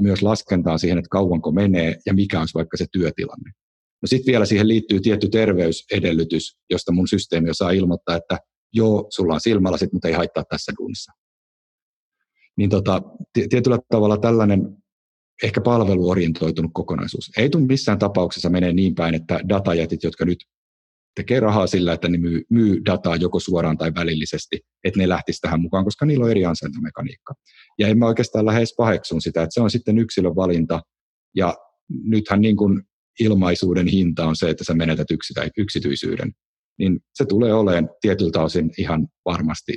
myös 0.00 0.22
laskentaan 0.22 0.78
siihen, 0.78 0.98
että 0.98 1.08
kauanko 1.10 1.52
menee 1.52 1.96
ja 2.06 2.14
mikä 2.14 2.40
on 2.40 2.46
vaikka 2.54 2.76
se 2.76 2.86
työtilanne. 2.92 3.50
No 4.02 4.06
sitten 4.06 4.32
vielä 4.32 4.46
siihen 4.46 4.68
liittyy 4.68 5.00
tietty 5.00 5.28
terveysedellytys, 5.28 6.56
josta 6.70 6.92
mun 6.92 7.08
systeemi 7.08 7.50
osaa 7.50 7.70
ilmoittaa, 7.70 8.16
että 8.16 8.38
joo, 8.72 9.06
sulla 9.10 9.34
on 9.34 9.40
silmälasit, 9.40 9.92
mutta 9.92 10.08
ei 10.08 10.14
haittaa 10.14 10.44
tässä 10.44 10.72
duunissa. 10.78 11.12
Niin 12.56 12.70
tota, 12.70 13.02
tietyllä 13.50 13.78
tavalla 13.88 14.16
tällainen 14.16 14.76
ehkä 15.42 15.60
palveluorientoitunut 15.60 16.70
kokonaisuus. 16.74 17.30
Ei 17.36 17.50
tule 17.50 17.66
missään 17.66 17.98
tapauksessa 17.98 18.50
menee 18.50 18.72
niin 18.72 18.94
päin, 18.94 19.14
että 19.14 19.40
datajätit, 19.48 20.02
jotka 20.02 20.24
nyt 20.24 20.38
tekee 21.14 21.40
rahaa 21.40 21.66
sillä, 21.66 21.92
että 21.92 22.08
ne 22.08 22.18
myy, 22.18 22.42
myy 22.50 22.84
dataa 22.84 23.16
joko 23.16 23.40
suoraan 23.40 23.78
tai 23.78 23.94
välillisesti, 23.94 24.60
että 24.84 25.00
ne 25.00 25.08
lähtisi 25.08 25.40
tähän 25.40 25.60
mukaan, 25.60 25.84
koska 25.84 26.06
niillä 26.06 26.24
on 26.24 26.30
eri 26.30 26.44
ansaintamekaniikka. 26.44 27.34
Ja 27.78 27.88
en 27.88 27.98
mä 27.98 28.06
oikeastaan 28.06 28.46
lähes 28.46 28.74
paheksun 28.76 29.22
sitä, 29.22 29.42
että 29.42 29.54
se 29.54 29.60
on 29.60 29.70
sitten 29.70 29.98
yksilön 29.98 30.36
valinta, 30.36 30.82
ja 31.36 31.54
nythän 32.04 32.40
niin 32.40 32.56
kuin 32.56 32.82
ilmaisuuden 33.20 33.86
hinta 33.86 34.26
on 34.26 34.36
se, 34.36 34.50
että 34.50 34.64
sä 34.64 34.74
menetät 34.74 35.06
yksityisyyden, 35.58 36.32
niin 36.78 37.00
se 37.14 37.24
tulee 37.24 37.54
olemaan 37.54 37.90
tietyltä 38.00 38.42
osin 38.42 38.70
ihan 38.78 39.08
varmasti. 39.24 39.76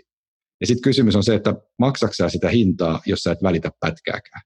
Ja 0.61 0.67
sitten 0.67 0.81
kysymys 0.81 1.15
on 1.15 1.23
se, 1.23 1.35
että 1.35 1.53
maksaksaa 1.79 2.29
sitä 2.29 2.49
hintaa, 2.49 3.01
jos 3.05 3.19
sä 3.19 3.31
et 3.31 3.43
välitä 3.43 3.71
pätkääkään. 3.79 4.41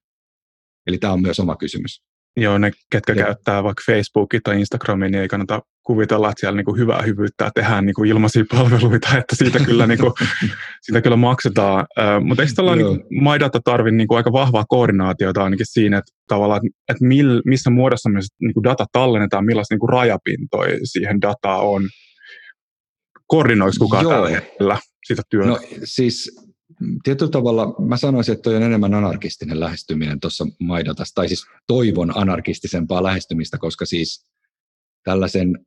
Eli 0.87 0.97
tämä 0.97 1.13
on 1.13 1.21
myös 1.21 1.39
oma 1.39 1.55
kysymys. 1.55 2.01
Joo, 2.37 2.57
ne, 2.57 2.71
ketkä 2.91 3.13
ja. 3.13 3.25
käyttää 3.25 3.63
vaikka 3.63 3.83
Facebookia 3.85 4.39
tai 4.43 4.59
Instagramia, 4.59 5.09
niin 5.09 5.21
ei 5.21 5.27
kannata 5.27 5.61
kuvitella, 5.83 6.29
että 6.29 6.39
siellä 6.39 6.61
niin 6.61 6.77
hyvää 6.77 7.01
hyvyyttä 7.01 7.51
tehdään 7.55 7.85
niin 7.85 7.93
kuin 7.93 8.09
ilmaisia 8.09 8.43
palveluita, 8.51 9.17
että 9.17 9.35
siitä 9.35 9.59
kyllä, 9.59 9.87
niin 9.87 9.99
kuin, 9.99 10.13
siitä 10.81 11.01
kyllä 11.01 11.15
maksetaan. 11.15 11.85
Uh, 11.99 12.25
mutta 12.25 12.43
eikö 12.43 12.53
tällä 12.55 12.75
niin 12.75 12.99
MyData 13.09 13.59
tarvitse 13.63 13.95
niin 13.95 14.07
aika 14.09 14.31
vahvaa 14.31 14.65
koordinaatiota 14.67 15.43
ainakin 15.43 15.65
siinä, 15.69 15.97
että 15.97 16.11
tavallaan, 16.27 16.61
että 16.89 17.05
mil, 17.05 17.41
missä 17.45 17.69
muodossa 17.69 18.09
me 18.09 18.19
niin 18.41 18.53
kuin 18.53 18.63
data 18.63 18.85
tallennetaan, 18.91 19.45
millaista 19.45 19.73
niin 19.73 19.79
kuin 19.79 19.89
rajapintoja 19.89 20.79
siihen 20.83 21.21
dataa 21.21 21.61
on? 21.61 21.89
Koordinoiko 23.27 23.75
kukaan 23.79 24.03
Joo. 24.03 24.13
tällä 24.13 24.29
hetkellä 24.29 24.77
sitä 25.07 25.21
työtä? 25.29 25.49
No 25.49 25.59
siis 25.83 26.43
tietyllä 27.03 27.31
tavalla 27.31 27.75
mä 27.79 27.97
sanoisin, 27.97 28.33
että 28.33 28.43
toi 28.43 28.55
on 28.55 28.63
enemmän 28.63 28.93
anarkistinen 28.93 29.59
lähestyminen 29.59 30.19
tuossa 30.19 30.45
Maidatassa, 30.59 31.15
tai 31.15 31.27
siis 31.27 31.45
toivon 31.67 32.17
anarkistisempaa 32.17 33.03
lähestymistä, 33.03 33.57
koska 33.57 33.85
siis 33.85 34.25
tällaisen 35.03 35.65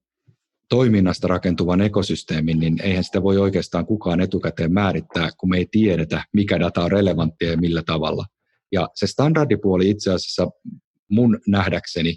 toiminnasta 0.68 1.28
rakentuvan 1.28 1.80
ekosysteemin, 1.80 2.58
niin 2.58 2.82
eihän 2.82 3.04
sitä 3.04 3.22
voi 3.22 3.38
oikeastaan 3.38 3.86
kukaan 3.86 4.20
etukäteen 4.20 4.72
määrittää, 4.72 5.30
kun 5.38 5.50
me 5.50 5.56
ei 5.56 5.66
tiedetä, 5.70 6.24
mikä 6.32 6.60
data 6.60 6.84
on 6.84 6.90
relevanttia 6.90 7.50
ja 7.50 7.56
millä 7.56 7.82
tavalla. 7.86 8.24
Ja 8.72 8.88
se 8.94 9.06
standardipuoli 9.06 9.90
itse 9.90 10.12
asiassa 10.12 10.50
mun 11.10 11.38
nähdäkseni 11.46 12.16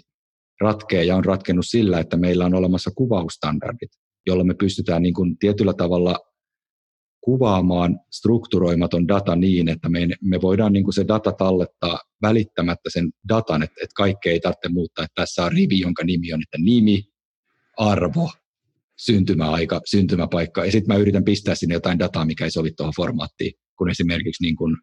ratkee 0.60 1.04
ja 1.04 1.16
on 1.16 1.24
ratkennut 1.24 1.66
sillä, 1.68 2.00
että 2.00 2.16
meillä 2.16 2.44
on 2.44 2.54
olemassa 2.54 2.90
kuvaustandardit, 2.94 3.90
jolla 4.26 4.44
me 4.44 4.54
pystytään 4.54 5.02
niin 5.02 5.14
kuin 5.14 5.38
tietyllä 5.38 5.72
tavalla 5.72 6.18
kuvaamaan 7.20 8.00
strukturoimaton 8.10 9.08
data 9.08 9.36
niin, 9.36 9.68
että 9.68 9.88
me, 9.88 10.08
me 10.22 10.40
voidaan 10.42 10.72
niin 10.72 10.84
kuin 10.84 10.94
se 10.94 11.08
data 11.08 11.32
tallettaa 11.32 12.00
välittämättä 12.22 12.90
sen 12.92 13.10
datan, 13.28 13.62
että, 13.62 13.74
että 13.82 13.94
kaikkea 13.94 14.32
ei 14.32 14.40
tarvitse 14.40 14.68
muuttaa, 14.68 15.04
että 15.04 15.22
tässä 15.22 15.44
on 15.44 15.52
rivi, 15.52 15.80
jonka 15.80 16.04
nimi 16.04 16.32
on, 16.32 16.42
että 16.42 16.58
nimi, 16.58 17.04
arvo, 17.76 18.30
syntymäaika, 18.98 19.80
syntymäpaikka, 19.84 20.64
ja 20.64 20.72
sitten 20.72 20.94
mä 20.94 21.00
yritän 21.00 21.24
pistää 21.24 21.54
sinne 21.54 21.74
jotain 21.74 21.98
dataa, 21.98 22.24
mikä 22.24 22.44
ei 22.44 22.50
sovi 22.50 22.70
tuohon 22.70 22.94
formaattiin, 22.96 23.52
kun 23.78 23.90
esimerkiksi 23.90 24.42
niin 24.42 24.56
kuin 24.56 24.76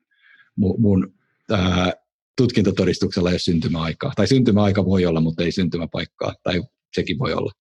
mun, 0.56 0.82
mun 0.82 1.14
ää, 1.52 1.94
tutkintotodistuksella 2.38 3.30
ei 3.30 3.34
ole 3.34 3.40
syntymäaikaa. 3.40 4.12
Tai 4.16 4.28
syntymäaika 4.28 4.86
voi 4.86 5.06
olla, 5.06 5.22
mutta 5.22 5.44
ei 5.44 5.52
syntymäpaikkaa, 5.52 6.34
tai 6.44 6.64
sekin 6.96 7.20
voi 7.20 7.34
olla. 7.34 7.52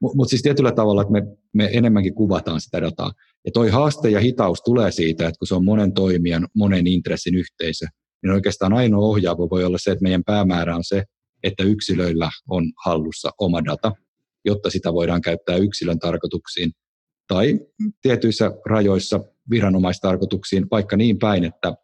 Mutta 0.00 0.16
mut 0.16 0.28
siis 0.28 0.42
tietyllä 0.42 0.72
tavalla, 0.72 1.02
että 1.02 1.12
me, 1.12 1.22
me 1.54 1.70
enemmänkin 1.72 2.14
kuvataan 2.14 2.60
sitä 2.60 2.82
dataa. 2.82 3.12
Ja 3.48 3.52
toi 3.52 3.70
haaste 3.70 4.10
ja 4.10 4.20
hitaus 4.20 4.62
tulee 4.62 4.90
siitä, 4.90 5.28
että 5.28 5.38
kun 5.38 5.46
se 5.46 5.54
on 5.54 5.64
monen 5.64 5.92
toimijan, 5.92 6.48
monen 6.54 6.86
intressin 6.86 7.34
yhteisö, 7.34 7.86
niin 8.22 8.30
oikeastaan 8.30 8.72
ainoa 8.72 9.06
ohjaava 9.06 9.50
voi 9.50 9.64
olla 9.64 9.78
se, 9.80 9.90
että 9.90 10.02
meidän 10.02 10.24
päämäärä 10.24 10.76
on 10.76 10.84
se, 10.84 11.02
että 11.42 11.62
yksilöillä 11.62 12.30
on 12.48 12.72
hallussa 12.84 13.30
oma 13.40 13.64
data, 13.64 13.92
jotta 14.44 14.70
sitä 14.70 14.92
voidaan 14.92 15.20
käyttää 15.20 15.56
yksilön 15.56 15.98
tarkoituksiin 15.98 16.72
tai 17.28 17.60
tietyissä 18.02 18.50
rajoissa 18.66 19.20
viranomaistarkoituksiin, 19.50 20.66
vaikka 20.70 20.96
niin 20.96 21.18
päin, 21.18 21.44
että 21.44 21.74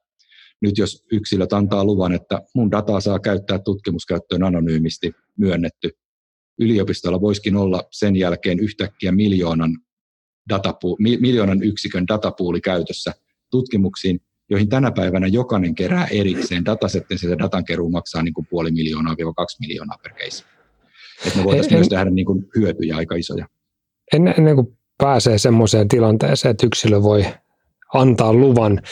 nyt 0.60 0.78
jos 0.78 1.04
yksilöt 1.12 1.52
antaa 1.52 1.84
luvan, 1.84 2.12
että 2.12 2.42
mun 2.54 2.70
dataa 2.70 3.00
saa 3.00 3.18
käyttää 3.18 3.58
tutkimuskäyttöön 3.58 4.42
anonyymisti 4.42 5.12
myönnetty, 5.38 5.90
yliopistolla 6.60 7.20
voisikin 7.20 7.56
olla 7.56 7.82
sen 7.90 8.16
jälkeen 8.16 8.60
yhtäkkiä 8.60 9.12
miljoonan, 9.12 9.70
datapu, 10.48 10.96
miljoonan 10.98 11.62
yksikön 11.62 12.08
datapuuli 12.08 12.60
käytössä 12.60 13.12
tutkimuksiin, 13.50 14.20
joihin 14.50 14.68
tänä 14.68 14.90
päivänä 14.90 15.26
jokainen 15.26 15.74
kerää 15.74 16.06
erikseen 16.06 16.64
datasettin, 16.64 17.18
sitä 17.18 17.38
datankeruu 17.38 17.90
maksaa 17.90 18.22
niin 18.22 18.34
kuin 18.34 18.46
puoli 18.50 18.70
miljoonaa 18.70 19.16
kaksi 19.36 19.56
miljoonaa 19.60 19.98
per 20.02 20.12
case. 20.12 20.44
Että 21.26 21.38
me 21.38 21.44
voitaisiin 21.44 21.74
myös 21.74 21.88
tehdä 21.88 22.04
niin 22.04 22.26
kuin 22.26 22.46
hyötyjä 22.56 22.96
aika 22.96 23.14
isoja. 23.14 23.48
Ennen, 24.14 24.34
ennen 24.38 24.54
kuin 24.54 24.78
pääsee 24.98 25.38
semmoiseen 25.38 25.88
tilanteeseen, 25.88 26.50
että 26.50 26.66
yksilö 26.66 27.02
voi 27.02 27.26
antaa 27.94 28.32
luvan 28.32 28.82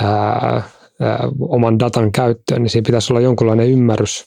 ää, 0.00 0.62
ää, 1.00 1.28
oman 1.40 1.78
datan 1.78 2.12
käyttöön, 2.12 2.62
niin 2.62 2.70
siinä 2.70 2.86
pitäisi 2.86 3.12
olla 3.12 3.20
jonkunlainen 3.20 3.70
ymmärrys, 3.70 4.24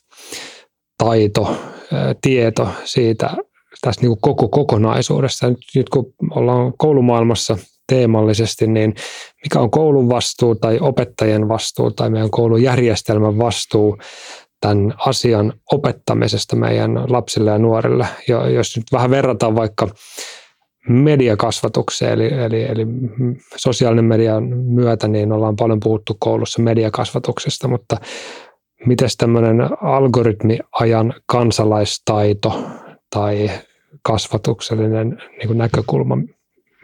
taito, 0.97 1.57
tieto 2.21 2.69
siitä 2.83 3.37
tästä 3.81 4.01
niin 4.01 4.09
kuin 4.09 4.21
koko 4.21 4.47
kokonaisuudesta. 4.47 5.49
Nyt, 5.49 5.57
nyt 5.75 5.89
kun 5.89 6.13
ollaan 6.31 6.73
koulumaailmassa 6.77 7.57
teemallisesti, 7.87 8.67
niin 8.67 8.95
mikä 9.43 9.59
on 9.59 9.71
koulun 9.71 10.09
vastuu 10.09 10.55
tai 10.55 10.79
opettajien 10.81 11.47
vastuu 11.47 11.91
tai 11.91 12.09
meidän 12.09 12.31
koulujärjestelmän 12.31 13.37
vastuu 13.37 13.97
tämän 14.61 14.93
asian 14.97 15.53
opettamisesta 15.71 16.55
meidän 16.55 17.03
lapsille 17.07 17.51
ja 17.51 17.57
nuorille. 17.57 18.07
Ja 18.27 18.49
jos 18.49 18.77
nyt 18.77 18.85
vähän 18.91 19.09
verrataan 19.09 19.55
vaikka 19.55 19.87
mediakasvatukseen, 20.89 22.13
eli, 22.13 22.33
eli, 22.33 22.63
eli 22.63 22.87
sosiaalinen 23.55 24.05
median 24.05 24.43
myötä, 24.57 25.07
niin 25.07 25.31
ollaan 25.31 25.55
paljon 25.55 25.79
puhuttu 25.79 26.15
koulussa 26.19 26.61
mediakasvatuksesta, 26.61 27.67
mutta 27.67 27.97
miten 28.85 29.09
tämmöinen 29.17 29.61
algoritmiajan 29.81 31.13
kansalaistaito 31.25 32.63
tai 33.15 33.51
kasvatuksellinen 34.05 35.17
niin 35.37 35.47
kuin 35.47 35.57
näkökulma, 35.57 36.17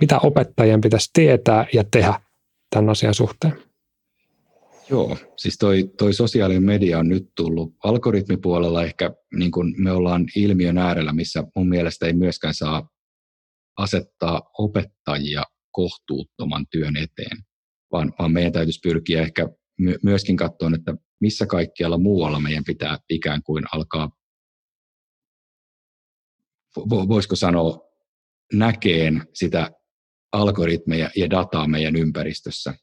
mitä 0.02 0.20
opettajien 0.20 0.82
pitäisi 0.82 1.10
tietää 1.14 1.68
ja 1.74 1.84
tehdä 1.92 2.14
tämän 2.70 2.90
asian 2.90 3.14
suhteen? 3.14 3.54
Joo, 4.90 5.18
siis 5.38 5.58
toi, 5.58 5.92
toi 5.98 6.14
sosiaalinen 6.14 6.64
media 6.64 7.00
on 7.00 7.10
nyt 7.10 7.30
tullut 7.36 7.74
algoritmipuolella 7.84 8.84
ehkä 8.84 9.12
niin 9.34 9.52
kuin 9.52 9.74
me 9.78 9.92
ollaan 9.92 10.26
ilmiön 10.36 10.78
äärellä, 10.78 11.14
missä 11.14 11.44
mun 11.56 11.70
mielestä 11.70 12.06
ei 12.06 12.14
myöskään 12.14 12.54
saa 12.54 12.90
asettaa 13.78 14.42
opettajia 14.58 15.44
kohtuuttoman 15.72 16.66
työn 16.72 16.98
eteen, 16.98 17.38
vaan, 17.92 18.14
vaan 18.20 18.32
meidän 18.32 18.52
täytyisi 18.52 18.80
pyrkiä 18.84 19.22
ehkä 19.22 19.50
myöskin 20.04 20.38
katsoa, 20.38 20.70
että 20.76 20.96
missä 21.22 21.46
kaikkialla 21.46 21.98
muualla 21.98 22.40
meidän 22.40 22.64
pitää 22.64 22.98
ikään 23.10 23.44
kuin 23.44 23.64
alkaa 23.74 24.10
voisiko 26.78 27.36
sanoa, 27.36 27.80
näkeen 28.54 29.24
sitä 29.34 29.72
algoritmeja 30.32 31.10
ja 31.16 31.30
dataa 31.30 31.68
meidän 31.68 31.96
ympäristössä. 31.96 32.74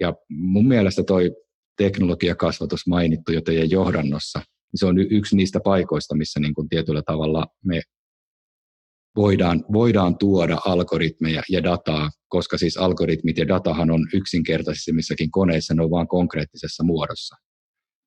Ja 0.00 0.14
mun 0.28 0.68
mielestä 0.68 1.02
toi 1.02 1.30
teknologiakasvatus 1.76 2.86
mainittu 2.86 3.32
jo 3.32 3.40
teidän 3.40 3.70
johdannossa, 3.70 4.38
niin 4.38 4.78
se 4.78 4.86
on 4.86 4.98
yksi 4.98 5.36
niistä 5.36 5.60
paikoista, 5.64 6.16
missä 6.16 6.40
niin 6.40 6.54
kuin 6.54 6.68
tietyllä 6.68 7.02
tavalla 7.06 7.46
me 7.64 7.80
voidaan, 9.16 9.64
voidaan 9.72 10.18
tuoda 10.18 10.58
algoritmeja 10.66 11.42
ja 11.48 11.62
dataa, 11.62 12.10
koska 12.28 12.58
siis 12.58 12.76
algoritmit 12.76 13.38
ja 13.38 13.48
datahan 13.48 13.90
on 13.90 14.06
yksinkertaisissakin 14.14 15.30
koneissa, 15.30 15.74
ne 15.74 15.82
on 15.82 15.90
vain 15.90 16.08
konkreettisessa 16.08 16.84
muodossa. 16.84 17.36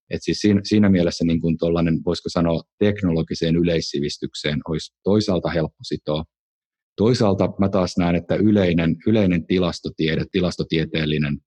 Et 0.10 0.20
siis 0.24 0.40
siinä, 0.40 0.62
siinä 0.64 0.90
mielessä 0.90 1.26
niin 1.26 1.42
kuin 1.42 1.58
voisiko 2.06 2.30
sanoa, 2.30 2.64
teknologiseen 2.80 3.56
yleissivistykseen 3.56 4.60
olisi 4.68 4.94
toisaalta 5.04 5.50
helppo 5.50 5.84
sitoa. 5.84 6.24
Toisaalta 6.98 7.50
mä 7.60 7.70
taas 7.70 7.98
näen, 7.98 8.16
että 8.16 8.36
yleinen, 8.36 8.96
yleinen 9.08 9.46
tilastotiede, 9.46 10.26
tilastotieteellinen 10.32 11.38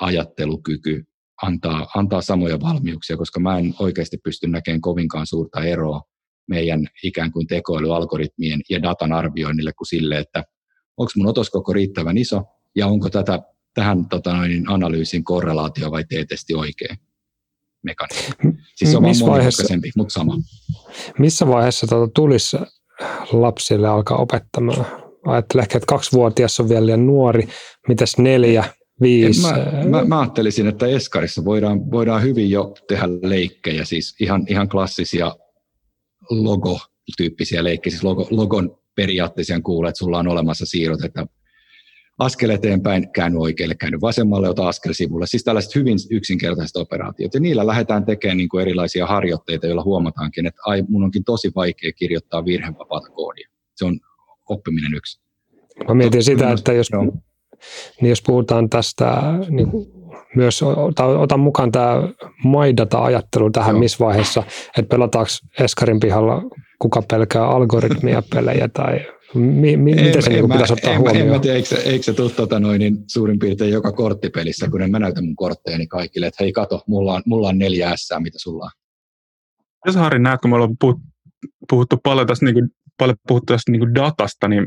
ajattelukyky 0.00 1.04
antaa, 1.42 1.86
antaa 1.96 2.22
samoja 2.22 2.60
valmiuksia, 2.60 3.16
koska 3.16 3.40
mä 3.40 3.58
en 3.58 3.74
oikeasti 3.78 4.18
pysty 4.24 4.48
näkemään 4.48 4.80
kovinkaan 4.80 5.26
suurta 5.26 5.64
eroa 5.64 6.02
meidän 6.48 6.86
ikään 7.02 7.32
kuin 7.32 7.46
tekoälyalgoritmien 7.46 8.60
ja 8.70 8.82
datan 8.82 9.12
arvioinnille 9.12 9.72
kuin 9.72 9.86
sille, 9.86 10.18
että 10.18 10.44
onko 10.96 11.12
mun 11.16 11.26
otoskoko 11.26 11.72
riittävän 11.72 12.18
iso 12.18 12.42
ja 12.76 12.86
onko 12.86 13.10
tätä, 13.10 13.38
tähän 13.74 14.08
tota 14.08 14.36
noin, 14.36 14.70
analyysin 14.70 15.24
korrelaatio 15.24 15.90
vai 15.90 16.04
t-testi 16.04 16.54
oikein 16.54 16.98
mekanismi. 17.88 18.34
Siis 18.76 18.90
se 18.90 18.96
on 18.96 19.02
Missä 19.02 19.26
vaiheessa, 19.26 19.74
mutta 19.96 20.12
sama. 20.12 20.34
Missä 21.18 21.46
vaiheessa 21.46 21.86
tuota 21.86 22.12
tulisi 22.14 22.56
lapsille 23.32 23.88
alkaa 23.88 24.18
opettamaan? 24.18 24.86
Ajattelen 25.26 25.62
ehkä, 25.62 25.78
että 25.78 25.86
kaksivuotias 25.86 26.60
on 26.60 26.68
vielä 26.68 26.86
liian 26.86 27.06
nuori, 27.06 27.48
mitäs 27.88 28.18
neljä, 28.18 28.64
viisi? 29.00 29.42
Mä, 29.42 29.56
mä, 29.88 30.04
mä 30.04 30.20
ajattelisin, 30.20 30.66
että 30.66 30.86
Eskarissa 30.86 31.44
voidaan, 31.44 31.90
voidaan 31.90 32.22
hyvin 32.22 32.50
jo 32.50 32.74
tehdä 32.88 33.08
leikkejä, 33.22 33.84
siis 33.84 34.16
ihan, 34.20 34.44
ihan 34.48 34.68
klassisia 34.68 35.36
logo-tyyppisiä 36.30 37.64
leikkejä, 37.64 37.90
siis 37.90 38.04
logo, 38.04 38.26
logon 38.30 38.78
periaatteessa 38.94 39.60
kuulee, 39.60 39.88
että 39.88 39.98
sulla 39.98 40.18
on 40.18 40.28
olemassa 40.28 40.66
siirrot, 40.66 41.04
että 41.04 41.26
askel 42.18 42.50
eteenpäin, 42.50 43.12
käänny 43.12 43.38
oikealle, 43.38 43.74
käänny 43.74 44.00
vasemmalle, 44.00 44.48
ota 44.48 44.68
askel 44.68 44.92
sivulle. 44.92 45.26
Siis 45.26 45.44
tällaiset 45.44 45.74
hyvin 45.74 45.98
yksinkertaiset 46.10 46.76
operaatiot. 46.76 47.34
Ja 47.34 47.40
niillä 47.40 47.66
lähdetään 47.66 48.04
tekemään 48.04 48.36
niin 48.36 48.48
kuin 48.48 48.62
erilaisia 48.62 49.06
harjoitteita, 49.06 49.66
joilla 49.66 49.82
huomataankin, 49.82 50.46
että 50.46 50.60
ai, 50.66 50.84
mun 50.88 51.04
onkin 51.04 51.24
tosi 51.24 51.52
vaikea 51.56 51.92
kirjoittaa 51.92 52.44
virhevapaata 52.44 53.08
koodia. 53.10 53.48
Se 53.74 53.84
on 53.84 54.00
oppiminen 54.48 54.94
yksi. 54.94 55.20
Mä 55.88 55.94
mietin 55.94 56.24
sitä, 56.24 56.50
että 56.50 56.72
jos, 56.72 56.88
niin 58.00 58.08
jos 58.08 58.22
puhutaan 58.22 58.70
tästä, 58.70 59.22
niin 59.48 59.68
myös 60.36 60.62
otan 61.18 61.40
mukaan 61.40 61.72
tämä 61.72 62.08
MyData-ajattelu 62.44 63.50
tähän, 63.50 63.74
Joo. 63.74 63.80
missä 63.80 64.04
vaiheessa, 64.04 64.42
että 64.78 64.88
pelataanko 64.88 65.30
Eskarin 65.60 66.00
pihalla 66.00 66.42
kuka 66.78 67.02
pelkää 67.10 67.48
algoritmia 67.48 68.22
pelejä 68.34 68.68
tai 68.68 69.00
mi, 69.34 69.76
mi, 69.76 69.92
en, 69.92 70.04
miten 70.04 70.22
se 70.22 70.30
niin 70.30 70.48
pitäisi 70.48 70.72
ottaa 70.72 70.92
en, 70.92 70.98
huomioon? 70.98 71.26
En 71.26 71.32
mä 71.32 71.38
tiedä, 71.38 71.56
eikö, 71.56 71.76
eikö 71.76 72.02
se 72.02 72.12
tule 72.12 72.30
tota 72.30 72.60
noin, 72.60 72.78
niin 72.78 73.04
suurin 73.06 73.38
piirtein 73.38 73.72
joka 73.72 73.92
korttipelissä, 73.92 74.68
kun 74.70 74.82
en 74.82 74.90
mä 74.90 74.98
näytän 74.98 75.24
mun 75.24 75.36
kortteja, 75.36 75.78
niin 75.78 75.88
kaikille, 75.88 76.26
että 76.26 76.44
hei 76.44 76.52
kato, 76.52 76.82
mulla 76.86 77.14
on, 77.14 77.22
mulla 77.26 77.48
on 77.48 77.58
neljä 77.58 77.92
S, 77.96 78.08
mitä 78.18 78.38
sulla 78.38 78.64
on. 78.64 78.70
Jos 79.86 79.96
Harri 79.96 80.18
näet, 80.18 80.40
kun 80.40 80.50
me 80.50 80.54
ollaan 80.56 80.76
puhuttu 81.70 81.96
paljon 82.02 82.26
tästä 82.26 82.44
niin 82.44 82.70
paljon 82.98 83.16
puhuttu 83.28 83.52
tästä 83.52 83.72
niin 83.72 83.94
datasta, 83.94 84.48
niin 84.48 84.66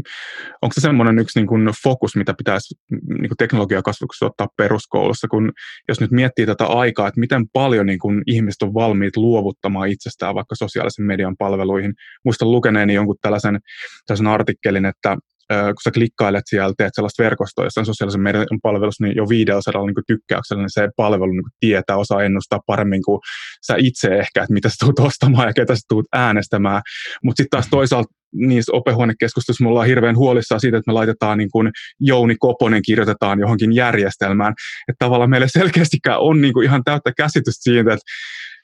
onko 0.61 0.73
se 0.73 0.81
semmoinen 0.81 1.19
yksi 1.19 1.39
niin 1.39 1.47
kuin 1.47 1.69
fokus, 1.83 2.15
mitä 2.15 2.33
pitäisi 2.37 2.75
niin 2.91 3.29
kuin 3.29 3.37
teknologiakasvatuksessa 3.37 4.25
ottaa 4.25 4.47
peruskoulussa, 4.57 5.27
kun 5.27 5.51
jos 5.87 6.01
nyt 6.01 6.11
miettii 6.11 6.45
tätä 6.45 6.65
aikaa, 6.65 7.07
että 7.07 7.19
miten 7.19 7.45
paljon 7.53 7.85
niin 7.85 7.99
kuin 7.99 8.21
ihmiset 8.27 8.61
on 8.61 8.73
valmiit 8.73 9.17
luovuttamaan 9.17 9.89
itsestään 9.89 10.35
vaikka 10.35 10.55
sosiaalisen 10.55 11.05
median 11.05 11.35
palveluihin. 11.39 11.93
Muistan 12.25 12.51
lukeneeni 12.51 12.93
jonkun 12.93 13.15
tällaisen, 13.21 13.59
tällaisen 14.07 14.27
artikkelin, 14.27 14.85
että 14.85 15.17
kun 15.47 15.83
sä 15.83 15.91
klikkailet 15.91 16.43
siellä, 16.45 16.73
teet 16.77 16.91
sellaista 16.95 17.23
verkostoa 17.23 17.65
jossain 17.65 17.85
sosiaalisen 17.85 18.21
median 18.21 18.59
palvelussa, 18.63 19.03
niin 19.03 19.15
jo 19.15 19.29
500 19.29 19.85
niin 19.85 19.95
tykkäyksellä, 20.07 20.61
niin 20.61 20.69
se 20.69 20.89
palvelu 20.95 21.31
niin 21.31 21.43
tietää, 21.59 21.97
osaa 21.97 22.23
ennustaa 22.23 22.59
paremmin 22.65 23.03
kuin 23.05 23.19
sä 23.67 23.75
itse 23.77 24.07
ehkä, 24.07 24.43
että 24.43 24.53
mitä 24.53 24.69
sä 24.69 24.75
tuut 24.79 24.99
ostamaan 24.99 25.47
ja 25.47 25.53
ketä 25.53 25.75
sä 25.75 25.81
tuut 25.89 26.05
äänestämään. 26.13 26.81
Mutta 27.23 27.37
sitten 27.41 27.57
taas 27.57 27.67
toisaalta 27.71 28.13
niissä 28.33 28.71
opehuonekeskusteluissa 28.75 29.63
me 29.63 29.69
ollaan 29.69 29.87
hirveän 29.87 30.15
huolissaan 30.17 30.61
siitä, 30.61 30.77
että 30.77 30.91
me 30.91 30.93
laitetaan 30.93 31.37
niin 31.37 31.51
kuin 31.51 31.71
Jouni 31.99 32.35
Koponen 32.39 32.81
kirjoitetaan 32.85 33.39
johonkin 33.39 33.75
järjestelmään. 33.75 34.53
Että 34.87 35.05
tavallaan 35.05 35.29
meillä 35.29 35.47
selkeästikään 35.47 36.19
on 36.19 36.41
niin 36.41 36.53
kuin 36.53 36.65
ihan 36.65 36.83
täyttä 36.83 37.11
käsitystä 37.17 37.63
siitä, 37.63 37.93
että 37.93 38.05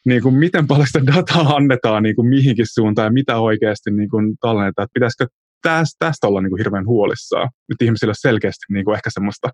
niin 0.06 0.22
kuin 0.22 0.36
miten 0.36 0.68
paljon 0.68 0.88
sitä 0.88 1.16
dataa 1.16 1.56
annetaan 1.56 2.04
niin 2.04 2.16
kuin 2.16 2.28
mihinkin 2.28 2.66
suuntaan 2.74 3.06
ja 3.06 3.12
mitä 3.12 3.38
oikeasti 3.38 3.92
niin 3.92 4.10
kuin 4.10 4.38
tallennetaan. 4.42 4.86
Että 4.86 4.94
pitäisikö 4.94 5.28
tästä, 5.62 5.96
tästä 6.00 6.28
olla 6.28 6.42
niin 6.42 6.52
kuin 6.52 6.60
hirveän 6.60 6.86
huolissaan. 6.86 7.50
Nyt 7.70 7.82
ihmisillä 7.82 8.12
on 8.12 8.16
selkeästi 8.20 8.66
niin 8.70 8.86
kuin 8.86 8.96
ehkä 8.96 9.10
semmoista 9.10 9.50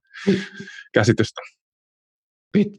käsitystä. 0.94 1.42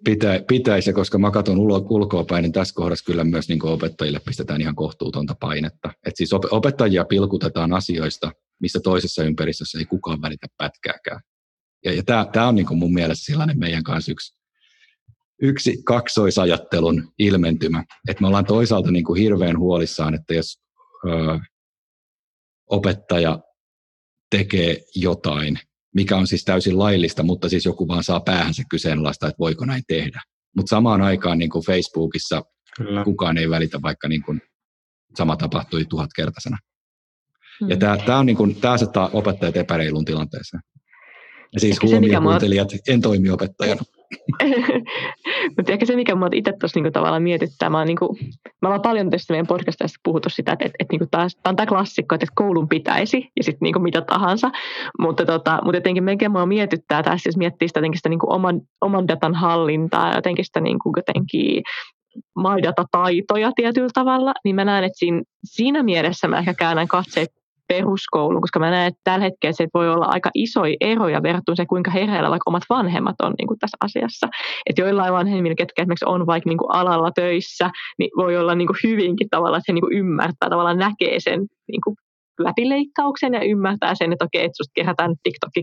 Pitä, 0.05 0.41
pitäisi, 0.49 0.93
koska 0.93 1.19
mä 1.19 1.31
katson 1.31 1.59
ulkoa 1.59 2.25
päin, 2.25 2.43
niin 2.43 2.53
tässä 2.53 2.75
kohdassa 2.75 3.05
kyllä 3.05 3.25
myös 3.25 3.49
niin 3.49 3.67
opettajille 3.67 4.21
pistetään 4.27 4.61
ihan 4.61 4.75
kohtuutonta 4.75 5.37
painetta. 5.41 5.93
Et 6.07 6.17
siis 6.17 6.33
opettajia 6.33 7.05
pilkutetaan 7.05 7.73
asioista, 7.73 8.33
missä 8.61 8.81
toisessa 8.81 9.25
ympäristössä 9.25 9.79
ei 9.79 9.85
kukaan 9.85 10.23
välitä 10.23 10.47
pätkääkään. 10.57 11.21
Ja, 11.85 11.93
ja 11.93 12.03
tämä 12.03 12.49
on 12.49 12.55
niin 12.55 12.79
mun 12.79 12.95
mielestä 12.95 13.25
sellainen 13.25 13.59
meidän 13.59 13.83
kanssa 13.83 14.13
yksi, 14.13 14.37
yksi 15.43 15.83
kaksoisajattelun 15.85 17.13
ilmentymä. 17.19 17.85
Että 18.09 18.21
me 18.21 18.27
ollaan 18.27 18.47
toisaalta 18.47 18.91
niin 18.91 19.17
hirveän 19.19 19.59
huolissaan, 19.59 20.15
että 20.15 20.35
jos 20.35 20.61
ö, 21.09 21.39
opettaja 22.71 23.39
tekee 24.31 24.77
jotain, 24.95 25.59
mikä 25.95 26.17
on 26.17 26.27
siis 26.27 26.45
täysin 26.45 26.79
laillista, 26.79 27.23
mutta 27.23 27.49
siis 27.49 27.65
joku 27.65 27.89
vaan 27.89 28.05
saa 28.05 28.21
päähänsä 28.21 28.63
kyseenalaista, 28.71 29.27
että 29.27 29.39
voiko 29.39 29.65
näin 29.65 29.83
tehdä. 29.89 30.21
Mutta 30.57 30.71
samaan 30.71 31.03
aikaan 31.03 31.39
niin 31.39 31.51
kuin 31.51 31.65
Facebookissa 31.65 32.43
Kyllä. 32.77 33.05
kukaan 33.05 33.39
ei 33.39 33.51
välitä, 33.51 33.83
vaikka 33.83 34.09
niin 34.09 34.23
kuin 34.23 34.41
sama 35.17 35.37
tapahtui 35.37 35.85
tuhatkertaisena. 35.85 36.59
Hmm. 37.61 37.71
Ja 37.71 37.77
tämä 37.77 38.19
on 38.19 38.27
niin 38.27 38.37
kuin, 38.37 38.61
tämä 38.61 38.75
asettaa 38.75 39.11
opettajat 39.13 39.57
epäreilun 39.57 40.05
tilanteeseen. 40.05 40.63
Ja 41.55 41.61
siis 41.61 41.83
huomioon 41.83 42.23
kuuntelijat, 42.23 42.69
en 42.89 43.01
toimi 43.01 43.31
opettajana. 43.31 43.83
Mutta 45.57 45.73
ehkä 45.73 45.87
se, 45.87 45.97
mikä 45.97 46.15
minua 46.15 46.29
itse 46.33 46.53
tuossa 46.61 46.81
niinku 46.81 46.91
tavallaan 46.91 47.23
mietittää, 47.23 47.71
mä, 47.71 47.85
niinku, 47.85 48.17
mä 48.63 48.69
olen 48.69 48.83
paljon 48.83 49.11
tästä 49.11 49.33
meidän 49.33 49.47
podcastissa 49.47 50.01
puhuttu 50.05 50.31
sitä, 50.31 50.53
että, 50.53 50.65
että, 50.65 50.77
että 50.79 50.93
niinku 50.93 51.07
tämä 51.11 51.27
on 51.45 51.57
tämä 51.57 51.67
klassikko, 51.67 52.15
että 52.15 52.27
koulun 52.35 52.69
pitäisi 52.69 53.29
ja 53.37 53.45
sitten 53.45 53.67
niinku 53.67 53.79
mitä 53.79 54.01
tahansa. 54.01 54.51
Mutta, 54.99 55.27
tota, 55.27 55.59
mutta 55.65 55.77
jotenkin 55.77 56.05
melkein 56.05 56.33
minua 56.33 56.47
mietittää 56.47 57.03
tässä, 57.03 57.29
jos 57.29 57.37
miettii 57.37 57.69
sitä, 57.69 57.81
sitä 57.95 58.09
niinku 58.09 58.33
oman, 58.33 58.61
oman 58.81 59.09
datan 59.09 59.35
hallintaa 59.35 60.09
ja 60.09 60.15
jotenkin 60.15 60.45
sitä 60.45 60.61
niinku 60.61 60.93
jotenkin 60.97 61.63
MyData-taitoja 62.39 63.53
tietyllä 63.57 63.91
tavalla, 63.95 64.35
niin 64.45 64.57
mä 64.57 64.65
näen, 64.65 64.85
että 64.85 64.99
siinä, 64.99 65.23
siinä 65.45 65.83
mielessä 65.83 66.29
mä 66.29 66.39
ehkä 66.39 66.55
käännän 66.55 66.89
katseet 66.89 67.29
peruskouluun, 67.69 68.41
koska 68.41 68.59
mä 68.59 68.71
näen, 68.71 68.89
että 68.89 69.01
tällä 69.05 69.25
hetkellä 69.25 69.53
se 69.53 69.67
voi 69.75 69.89
olla 69.89 70.07
aika 70.07 70.31
isoja 70.35 70.77
eroja 70.81 71.23
verrattuna 71.23 71.57
se, 71.57 71.67
kuinka 71.67 71.91
hereillä 71.91 72.31
vaikka 72.31 72.51
omat 72.51 72.63
vanhemmat 72.71 73.17
on 73.23 73.35
niin 73.39 73.49
kuin 73.49 73.59
tässä 73.59 73.77
asiassa. 73.81 74.29
Että 74.67 74.83
joillain 74.83 75.13
vanhemmilla, 75.13 75.55
ketkä 75.55 75.83
esimerkiksi 75.83 76.05
on 76.09 76.27
vaikka 76.27 76.51
niin 76.51 76.59
kuin 76.59 76.75
alalla 76.75 77.11
töissä, 77.11 77.71
niin 77.99 78.11
voi 78.17 78.37
olla 78.37 78.55
niin 78.55 78.67
kuin 78.67 78.77
hyvinkin 78.85 79.29
tavallaan, 79.31 79.59
että 79.59 79.73
he 79.73 79.75
niin 79.75 79.83
kuin 79.83 79.99
ymmärtää, 79.99 80.51
tavallaan 80.51 80.79
näkee 80.79 81.21
sen 81.21 81.41
niin 81.69 81.81
kuin 81.85 81.97
läpileikkauksen 82.39 83.35
ja 83.35 83.45
ymmärtää 83.45 83.95
sen, 83.95 84.13
että 84.13 84.25
okei, 84.25 84.45
että 84.45 84.57
susta 84.57 84.73
kerätään 84.75 85.15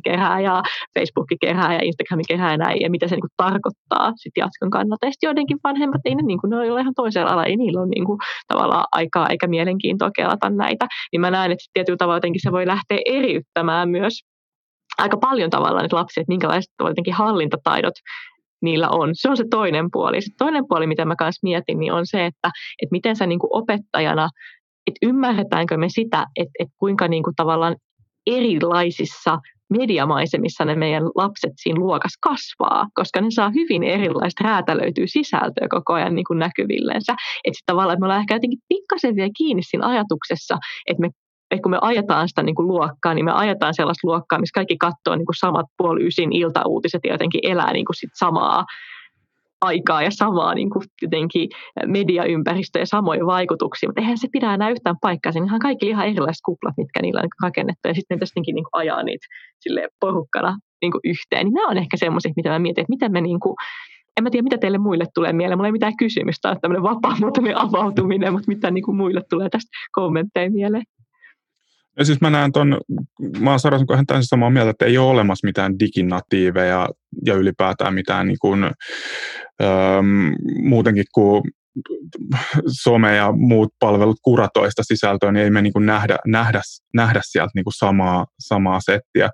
kerää 0.04 0.40
ja 0.40 0.64
Facebookki 1.00 1.36
kerää 1.42 1.74
ja 1.74 1.80
Instagrami 1.84 2.24
kerää 2.28 2.52
ja 2.52 2.58
näin, 2.58 2.82
ja 2.82 2.90
mitä 2.90 3.08
se 3.08 3.16
niin 3.16 3.22
kuin 3.22 3.38
tarkoittaa 3.38 4.12
sitten 4.16 4.42
jatkon 4.42 4.70
kannalta. 4.70 5.06
Ja 5.06 5.12
sitten 5.12 5.28
joidenkin 5.28 5.58
vanhemmat, 5.64 6.02
ei 6.06 6.16
ne, 6.16 6.22
niin 6.24 6.42
kuin, 6.42 6.50
ne 6.50 6.58
on 6.58 6.80
ihan 6.80 6.94
toisella 6.96 7.30
alalla, 7.30 7.46
ei 7.46 7.58
niillä 7.58 7.82
ole 7.82 7.90
niin 7.90 8.06
kuin, 8.06 8.18
tavallaan 8.48 8.86
aikaa 8.92 9.30
eikä 9.30 9.48
mielenkiintoa 9.48 10.12
kelata 10.16 10.50
näitä. 10.50 10.86
Niin 11.12 11.22
mä 11.22 11.32
näen, 11.32 11.52
että 11.52 11.66
tietyllä 11.74 11.98
tavalla 11.98 12.18
jotenkin 12.18 12.42
se 12.44 12.52
voi 12.52 12.68
lähteä 12.68 12.98
eriyttämään 13.06 13.90
myös 13.90 14.14
aika 14.98 15.18
paljon 15.18 15.50
tavallaan 15.50 15.86
että 15.86 15.98
lapsia, 15.98 16.22
että 16.22 16.32
minkälaiset 16.32 16.72
jotenkin 16.80 17.14
hallintataidot 17.14 17.94
niillä 18.62 18.90
on. 18.90 19.10
Se 19.14 19.30
on 19.30 19.38
se 19.38 19.44
toinen 19.52 19.86
puoli. 19.92 20.22
Se 20.22 20.30
toinen 20.38 20.64
puoli, 20.68 20.88
mitä 20.88 21.06
mä 21.06 21.16
kanssa 21.16 21.40
mietin, 21.44 21.80
niin 21.80 21.94
on 21.94 22.06
se, 22.06 22.26
että, 22.26 22.50
että 22.82 22.92
miten 22.92 23.16
sä 23.16 23.26
niin 23.26 23.40
kuin 23.40 23.50
opettajana 23.54 24.30
että 24.88 24.98
ymmärretäänkö 25.02 25.78
me 25.78 25.90
sitä, 25.90 26.26
että, 26.36 26.52
että 26.60 26.76
kuinka 26.78 27.08
niin 27.08 27.24
kuin 27.24 27.36
tavallaan 27.36 27.76
erilaisissa 28.28 29.40
mediamaisemissa 29.70 30.66
ne 30.66 30.76
meidän 30.76 31.04
lapset 31.16 31.54
siinä 31.56 31.80
luokassa 31.80 32.20
kasvaa, 32.22 32.88
koska 32.94 33.22
ne 33.22 33.28
saa 33.32 33.52
hyvin 33.56 33.84
erilaista 33.84 34.44
räätälöityä 34.44 35.06
sisältöä 35.08 35.68
koko 35.70 35.94
ajan 35.94 36.16
niin 36.16 36.26
kuin 36.28 36.40
näkyvillensä. 36.40 37.16
Että 37.44 37.60
tavallaan, 37.66 37.94
että 37.94 38.00
me 38.00 38.06
ollaan 38.06 38.22
ehkä 38.22 38.36
jotenkin 38.36 38.60
pikkasen 38.68 39.16
vielä 39.16 39.30
kiinni 39.38 39.64
siinä 39.64 39.88
ajatuksessa, 39.88 40.58
että 40.88 41.02
me 41.02 41.10
että 41.52 41.62
kun 41.64 41.72
me 41.72 41.78
ajetaan 41.82 42.28
sitä 42.28 42.44
niin 42.44 42.56
kuin 42.56 42.68
luokkaa, 42.68 43.14
niin 43.14 43.26
me 43.26 43.32
ajetaan 43.32 43.74
sellaista 43.74 44.08
luokkaa, 44.08 44.40
missä 44.40 44.54
kaikki 44.56 44.78
katsoo 44.78 45.16
niin 45.16 45.26
kuin 45.26 45.36
samat 45.40 45.66
puoli 45.78 46.08
ysin 46.08 46.34
iltauutiset 46.34 47.02
ja 47.04 47.12
jotenkin 47.12 47.40
elää 47.44 47.74
niin 47.74 47.86
kuin 47.86 47.96
sit 47.96 48.10
samaa 48.14 48.66
aikaa 49.62 50.04
ja 50.04 50.12
samaa 50.12 50.54
niin 50.54 50.70
kuin 50.70 50.84
jotenkin 51.02 51.50
mediaympäristöä 51.86 52.82
ja 52.82 52.86
samoja 52.86 53.26
vaikutuksia, 53.26 53.90
mutta 53.90 54.02
eihän 54.02 54.18
se 54.18 54.28
pidä 54.32 54.54
enää 54.54 54.70
yhtään 54.70 54.96
paikkaa. 55.02 55.32
Siinä 55.32 55.54
on 55.54 55.60
kaikki 55.60 55.88
ihan 55.88 56.08
erilaiset 56.08 56.42
kuplat, 56.46 56.74
mitkä 56.78 57.02
niillä 57.02 57.22
on 57.22 57.30
rakennettu 57.44 57.88
ja 57.88 57.94
sitten 57.94 58.20
ne 58.20 58.26
niin 58.36 58.54
kuin 58.54 58.70
ajaa 58.74 59.04
niitä 59.04 59.28
sille 59.60 59.88
porukkana 60.00 60.58
niin 60.82 60.92
kuin 60.92 61.02
yhteen. 61.04 61.46
Niin 61.46 61.54
nämä 61.54 61.68
on 61.68 61.78
ehkä 61.78 61.98
semmoiset, 61.98 62.32
mitä 62.36 62.50
mä 62.50 62.60
mietin, 62.60 62.82
että 62.82 62.94
miten 62.94 63.12
me 63.12 63.22
niin 63.22 63.40
kuin, 63.40 63.56
en 64.18 64.24
mä 64.24 64.30
tiedä, 64.30 64.44
mitä 64.44 64.58
teille 64.58 64.78
muille 64.78 65.06
tulee 65.14 65.34
mieleen. 65.34 65.58
Mulla 65.58 65.68
ei 65.68 65.72
mitään 65.72 65.98
kysymystä, 65.98 66.50
on 66.50 66.58
tämmöinen 66.62 66.84
vapaamuotoinen 66.84 67.58
avautuminen, 67.58 68.34
mutta 68.34 68.48
mitä 68.48 68.72
niin 68.72 68.84
kuin 68.84 68.98
muille 68.98 69.22
tulee 69.30 69.50
tästä 69.50 69.70
kommentteja 69.92 70.52
mieleen. 70.52 70.84
Ja 71.98 72.06
siis 72.06 72.22
mä 72.22 72.30
näen 72.30 72.52
ton, 72.52 72.78
mä 73.40 73.50
oon 73.50 73.60
Sarasen 73.60 73.88
kanssa 73.88 74.04
täysin 74.08 74.28
samaa 74.28 74.50
mieltä, 74.50 74.70
että 74.70 74.86
ei 74.86 74.98
ole 74.98 75.10
olemassa 75.10 75.48
mitään 75.48 75.80
diginatiiveja 75.80 76.88
ja 77.26 77.34
ylipäätään 77.36 77.94
mitään 77.94 78.28
niin 78.28 78.38
kuin, 78.42 78.72
muutenkin 80.64 81.06
kuin 81.14 81.44
some 82.84 83.16
ja 83.16 83.32
muut 83.32 83.70
palvelut 83.80 84.18
kuratoista 84.22 84.84
sisältöä, 84.86 85.32
niin 85.32 85.44
ei 85.44 85.50
me 85.50 85.62
niin 85.62 85.74
kuin 85.74 85.86
nähdä, 85.86 86.18
nähdä, 86.28 86.62
nähdä 86.94 87.22
sieltä 87.24 87.52
niin 87.56 87.64
kuin 87.64 87.74
samaa, 87.78 88.26
samaa 88.40 88.80
settiä. 88.80 89.30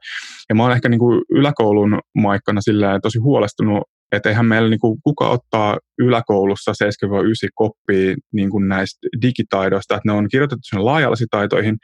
Ja 0.50 0.56
mä 0.56 0.64
oon 0.64 0.72
ehkä 0.72 0.90
niin 0.90 1.00
kuin 1.00 1.22
yläkoulun 1.30 2.00
maikkana 2.18 2.62
tosi 3.02 3.20
huolestunut 3.20 3.84
että 4.12 4.30
eihän 4.30 4.46
meillä 4.46 4.70
niin 4.70 4.80
kuin, 4.80 5.02
kuka 5.04 5.30
ottaa 5.30 5.78
yläkoulussa 6.00 6.72
7-9 6.72 7.14
koppia 7.56 8.16
niin 8.34 8.50
kuin 8.50 8.68
näistä 8.68 9.08
digitaidoista, 9.22 9.96
että 9.96 10.10
ne 10.10 10.14
on 10.14 10.28
kirjoitettu 10.32 10.86
laajallisiin 10.86 11.28
taitoihin, 11.32 11.78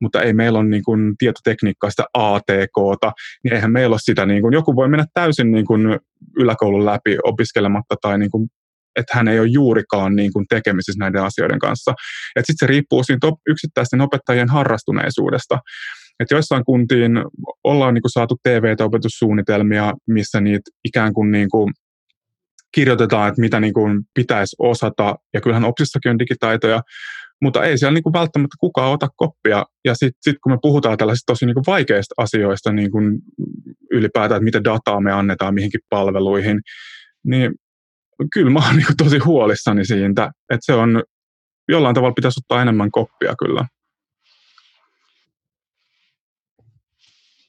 mutta 0.00 0.22
ei 0.22 0.32
meillä 0.32 0.58
ole 0.58 0.68
niin 0.68 0.84
kuin, 0.84 1.14
tietotekniikkaa, 1.18 1.90
sitä 1.90 2.04
ATKta, 2.14 3.12
niin 3.44 3.54
eihän 3.54 3.72
meillä 3.72 3.94
ole 3.94 4.00
sitä, 4.02 4.26
niin 4.26 4.42
kuin, 4.42 4.52
joku 4.52 4.76
voi 4.76 4.88
mennä 4.88 5.06
täysin 5.14 5.52
niin 5.52 5.66
kuin, 5.66 5.98
yläkoulun 6.38 6.86
läpi 6.86 7.18
opiskelematta 7.24 7.94
tai 8.02 8.18
niin 8.18 8.30
kuin, 8.30 8.48
että 8.96 9.16
hän 9.16 9.28
ei 9.28 9.40
ole 9.40 9.48
juurikaan 9.48 10.16
niin 10.16 10.32
kuin 10.32 10.46
tekemisissä 10.48 10.98
näiden 10.98 11.22
asioiden 11.22 11.58
kanssa. 11.58 11.94
Sitten 12.38 12.56
se 12.56 12.66
riippuu 12.66 13.04
siitä 13.04 13.26
yksittäisten 13.48 14.00
opettajien 14.00 14.48
harrastuneisuudesta. 14.48 15.58
Että 16.20 16.34
joissain 16.34 16.64
kuntiin 16.64 17.12
ollaan 17.64 17.94
niin 17.94 18.02
kuin 18.02 18.12
saatu 18.12 18.36
TV-opetussuunnitelmia, 18.42 19.94
missä 20.06 20.40
niitä 20.40 20.70
ikään 20.84 21.12
kuin, 21.14 21.30
niin 21.30 21.48
kuin 21.50 21.72
kirjoitetaan, 22.72 23.28
että 23.28 23.40
mitä 23.40 23.60
niin 23.60 23.74
kuin 23.74 24.02
pitäisi 24.14 24.56
osata, 24.58 25.14
ja 25.34 25.40
kyllähän 25.40 25.64
OPSissakin 25.64 26.10
on 26.10 26.18
digitaitoja, 26.18 26.82
mutta 27.42 27.64
ei 27.64 27.78
siellä 27.78 27.94
niin 27.94 28.02
kuin 28.02 28.12
välttämättä 28.12 28.56
kukaan 28.60 28.92
ota 28.92 29.08
koppia. 29.16 29.64
Ja 29.84 29.94
sitten 29.94 30.18
sit 30.22 30.36
kun 30.42 30.52
me 30.52 30.58
puhutaan 30.62 30.98
tällaisista 30.98 31.32
tosi 31.32 31.46
niin 31.46 31.54
kuin 31.54 31.64
vaikeista 31.66 32.14
asioista, 32.18 32.72
niin 32.72 32.90
kuin 32.90 33.18
ylipäätään, 33.90 34.36
että 34.36 34.44
mitä 34.44 34.64
dataa 34.64 35.00
me 35.00 35.12
annetaan 35.12 35.54
mihinkin 35.54 35.80
palveluihin, 35.90 36.60
niin 37.24 37.54
kyllä 38.32 38.50
mä 38.50 38.66
oon 38.66 38.76
niin 38.76 38.86
kuin 38.86 38.96
tosi 38.96 39.18
huolissani 39.18 39.84
siitä, 39.84 40.30
että 40.50 40.66
se 40.66 40.72
on 40.72 41.02
jollain 41.68 41.94
tavalla 41.94 42.14
pitäisi 42.14 42.40
ottaa 42.44 42.62
enemmän 42.62 42.90
koppia 42.90 43.34
kyllä. 43.38 43.66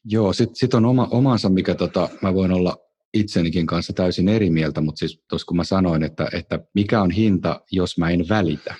Joo, 0.05 0.33
sitten 0.33 0.55
sit 0.55 0.73
on 0.73 0.85
oma, 0.85 1.07
omansa, 1.11 1.49
mikä 1.49 1.75
tota, 1.75 2.09
mä 2.21 2.33
voin 2.33 2.51
olla 2.51 2.77
itsenikin 3.13 3.65
kanssa 3.65 3.93
täysin 3.93 4.29
eri 4.29 4.49
mieltä, 4.49 4.81
mutta 4.81 4.99
siis 4.99 5.23
tuossa 5.29 5.45
kun 5.45 5.57
mä 5.57 5.63
sanoin, 5.63 6.03
että, 6.03 6.29
että 6.33 6.59
mikä 6.75 7.01
on 7.01 7.11
hinta, 7.11 7.61
jos 7.71 7.97
mä 7.97 8.09
en 8.09 8.25
välitä. 8.29 8.75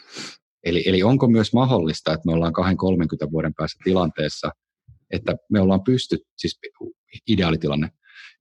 Eli, 0.63 0.83
eli 0.85 1.03
onko 1.03 1.27
myös 1.27 1.53
mahdollista, 1.53 2.13
että 2.13 2.25
me 2.25 2.33
ollaan 2.33 2.53
20-30 3.27 3.31
vuoden 3.31 3.53
päässä 3.53 3.79
tilanteessa, 3.83 4.51
että 5.11 5.35
me 5.51 5.61
ollaan 5.61 5.83
pystytty, 5.83 6.27
siis 6.37 6.59
ideaalitilanne, 7.27 7.91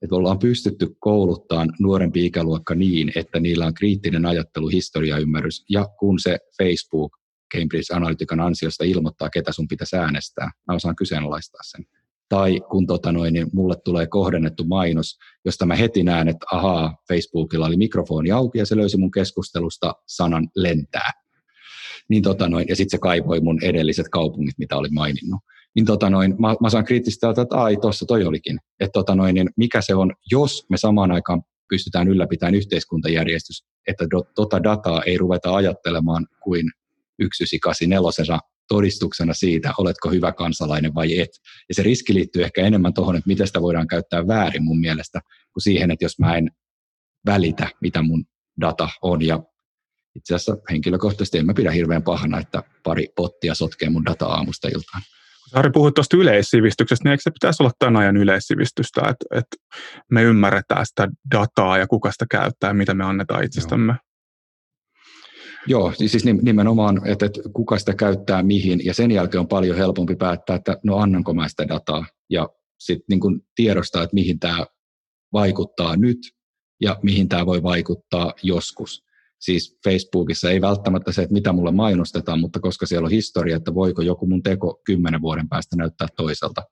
että 0.03 0.17
ollaan 0.17 0.39
pystytty 0.39 0.97
kouluttamaan 0.99 1.73
nuorempi 1.81 2.27
ikäluokka 2.27 2.75
niin, 2.75 3.13
että 3.15 3.41
niillä 3.41 3.67
on 3.67 3.75
kriittinen 3.75 4.27
ajattelu, 4.27 4.69
historiaymmärrys, 4.69 5.65
ja 5.69 5.89
kun 5.99 6.19
se 6.19 6.39
Facebook 6.63 7.19
Cambridge 7.55 7.95
Analytican 7.97 8.41
ansiosta 8.41 8.85
ilmoittaa, 8.85 9.31
ketä 9.31 9.53
sun 9.53 9.69
pitäisi 9.69 9.97
äänestää, 9.97 10.51
mä 10.69 10.75
osaan 10.75 10.97
kyseenalaistaa 10.97 11.61
sen 11.63 11.85
tai 12.29 12.61
kun 12.71 12.87
tota 12.87 13.13
noin, 13.13 13.35
niin 13.35 13.47
mulle 13.53 13.77
tulee 13.85 14.07
kohdennettu 14.07 14.65
mainos, 14.65 15.19
josta 15.45 15.67
mä 15.67 15.75
heti 15.75 16.03
näen, 16.03 16.29
että 16.29 16.47
ahaa, 16.53 16.97
Facebookilla 17.09 17.67
oli 17.67 17.77
mikrofoni 17.77 18.31
auki 18.31 18.59
ja 18.59 18.67
se 18.67 18.77
löysi 18.77 18.97
mun 18.97 19.11
keskustelusta 19.11 19.95
sanan 20.07 20.49
lentää. 20.57 21.11
Niin 22.09 22.23
tota 22.23 22.49
noin, 22.49 22.69
ja 22.69 22.77
sitten 22.77 22.91
se 22.91 22.99
kaivoi 22.99 23.41
mun 23.41 23.65
edelliset 23.65 24.09
kaupungit, 24.09 24.59
mitä 24.59 24.77
olin 24.77 24.95
maininnut. 24.95 25.41
Niin 25.75 25.87
tota 25.87 26.11
noin, 26.11 26.35
mä, 26.39 26.57
mä 26.61 26.71
saan 26.71 26.85
kriittistä, 26.85 27.31
että 27.31 27.47
ai, 27.51 27.77
tuossa 27.77 28.07
toi 28.07 28.25
olikin. 28.25 28.59
Että 28.81 28.93
tota 28.93 29.15
noin, 29.15 29.35
niin 29.35 29.51
mikä 29.57 29.81
se 29.81 29.95
on, 29.95 30.13
jos 30.31 30.67
me 30.71 30.77
samaan 30.77 31.13
aikaan 31.13 31.43
pystytään 31.69 32.09
ylläpitämään 32.09 32.55
yhteiskuntajärjestys, 32.55 33.65
että 33.87 34.05
tota 34.35 34.63
dataa 34.63 35.03
ei 35.03 35.19
ruveta 35.19 35.55
ajattelemaan 35.55 36.27
kuin 36.43 36.71
1984 37.17 38.39
todistuksena 38.69 39.35
siitä, 39.35 39.73
oletko 39.79 40.11
hyvä 40.11 40.33
kansalainen 40.33 40.95
vai 40.95 41.21
et. 41.21 41.31
Ja 41.69 41.75
se 41.75 41.83
riski 41.83 42.15
liittyy 42.15 42.43
ehkä 42.43 42.63
enemmän 42.63 42.95
tuohon, 42.95 43.17
että 43.17 43.29
miten 43.29 43.47
sitä 43.47 43.63
voidaan 43.63 43.87
käyttää 43.87 44.27
väärin 44.27 44.65
mun 44.65 44.81
mielestä, 44.81 45.21
kuin 45.53 45.63
siihen, 45.63 45.91
että 45.91 46.05
jos 46.05 46.19
mä 46.19 46.37
en 46.37 46.51
välitä, 47.27 47.69
mitä 47.81 48.03
mun 48.03 48.25
data 48.61 48.89
on. 49.03 49.23
Ja 49.23 49.43
itse 50.15 50.35
asiassa 50.35 50.57
henkilökohtaisesti 50.71 51.39
en 51.39 51.47
mä 51.47 51.55
pidä 51.55 51.71
hirveän 51.71 52.03
pahana, 52.03 52.41
että 52.41 52.63
pari 52.85 53.07
pottia 53.17 53.55
sotkee 53.55 53.91
mun 53.91 54.05
data 54.05 54.27
aamusta 54.27 54.69
iltaan. 54.69 55.03
Harri 55.55 55.71
puhui 55.71 55.93
tuosta 55.93 56.17
yleissivistyksestä, 56.17 57.05
niin 57.05 57.11
eikö 57.11 57.23
se 57.23 57.31
pitäisi 57.31 57.63
olla 57.63 57.73
tämän 57.79 57.97
ajan 57.97 58.17
yleissivistystä, 58.17 59.01
että, 59.01 59.39
että 59.39 59.57
me 60.11 60.23
ymmärretään 60.23 60.87
sitä 60.87 61.09
dataa 61.35 61.79
ja 61.79 61.87
kuka 61.87 62.13
sitä 62.13 62.27
käyttää 62.31 62.71
ja 62.71 62.75
mitä 62.75 62.95
me 62.95 63.05
annetaan 63.05 63.45
itsestämme? 63.45 63.93
Joo. 63.93 64.08
Joo, 65.69 65.93
siis 65.97 66.25
nimenomaan, 66.25 67.01
että, 67.07 67.27
että 67.27 67.41
kuka 67.53 67.79
sitä 67.79 67.95
käyttää 67.95 68.43
mihin, 68.43 68.81
ja 68.85 68.95
sen 68.95 69.11
jälkeen 69.11 69.41
on 69.41 69.49
paljon 69.49 69.77
helpompi 69.77 70.17
päättää, 70.17 70.57
että 70.57 70.77
no 70.85 70.97
annanko 70.97 71.35
mä 71.35 71.49
sitä 71.49 71.69
dataa, 71.69 72.07
ja 72.31 72.49
sitten 72.79 73.05
niin 73.09 73.41
tiedostaa, 73.55 74.03
että 74.03 74.15
mihin 74.15 74.39
tämä 74.39 74.67
vaikuttaa 75.33 75.97
nyt, 75.97 76.19
ja 76.81 76.97
mihin 77.03 77.29
tämä 77.29 77.47
voi 77.47 77.63
vaikuttaa 77.63 78.35
joskus. 78.43 79.05
Siis 79.41 79.79
Facebookissa 79.85 80.51
ei 80.51 80.61
välttämättä 80.61 81.13
se, 81.13 81.23
että 81.23 81.33
mitä 81.33 81.53
mulle 81.53 81.73
mainostetaan, 81.73 82.41
mutta 82.41 82.61
koska 82.61 82.87
siellä 82.87 83.07
on 83.07 83.11
historia, 83.11 83.57
että 83.57 83.75
voiko 83.75 84.03
joku 84.03 84.27
mun 84.27 84.43
teko 84.43 84.81
kymmenen 84.85 85.23
vuoden 85.23 85.49
päästä 85.49 85.77
näyttää 85.77 86.09
toiselta. 86.17 86.63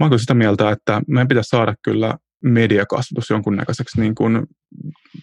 Mä 0.00 0.06
oon 0.06 0.18
sitä 0.18 0.34
mieltä, 0.34 0.70
että 0.70 1.02
meidän 1.08 1.28
pitäisi 1.28 1.48
saada 1.48 1.74
kyllä 1.82 2.18
mediakasvatus 2.44 3.30
jonkunnäköiseksi, 3.30 4.00
niin 4.00 4.14
kuin 4.14 4.46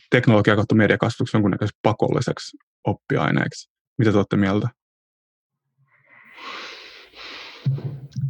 teknologia 0.10 0.56
kautta 0.56 0.76
mediakasvatus 0.76 1.34
jonkunnäköiseksi 1.34 1.80
pakolliseksi 1.84 2.58
oppiaineeksi. 2.88 3.70
Mitä 3.98 4.12
te 4.12 4.18
olette 4.18 4.38
mieltä? 4.38 4.70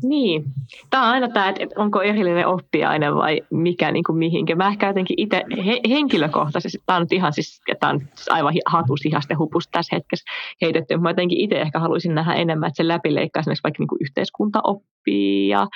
Niin, 0.03 0.43
tämä 0.89 1.03
on 1.03 1.09
aina 1.09 1.29
tämä, 1.29 1.49
että 1.49 1.81
onko 1.81 2.01
erillinen 2.01 2.47
oppiaine 2.47 3.15
vai 3.15 3.41
mikä 3.51 3.91
niin 3.91 4.03
kuin 4.03 4.17
mihinkin. 4.17 4.57
Mä 4.57 4.67
ehkä 4.67 4.87
jotenkin 4.87 5.19
itse 5.19 5.43
he, 5.65 5.79
henkilökohtaisesti, 5.89 6.77
tämä 6.85 6.97
on 6.97 7.01
nyt 7.01 7.11
ihan 7.11 7.33
siis, 7.33 7.61
tämä 7.79 7.93
on 7.93 7.99
siis 7.99 8.29
aivan 8.29 8.53
hatus 8.65 9.05
ihaste 9.05 9.33
hupus 9.33 9.67
tässä 9.67 9.95
hetkessä 9.95 10.25
heitetty, 10.61 10.97
mä 10.97 11.09
jotenkin 11.09 11.39
itse 11.39 11.61
ehkä 11.61 11.79
haluaisin 11.79 12.15
nähdä 12.15 12.33
enemmän, 12.33 12.67
että 12.67 12.77
se 12.77 12.87
läpileikkaa 12.87 13.39
esimerkiksi 13.39 13.63
vaikka 13.63 13.81
niin 13.81 13.87
kuin 13.87 13.99
yhteiskuntaoppia 14.01 15.57
ja 15.57 15.67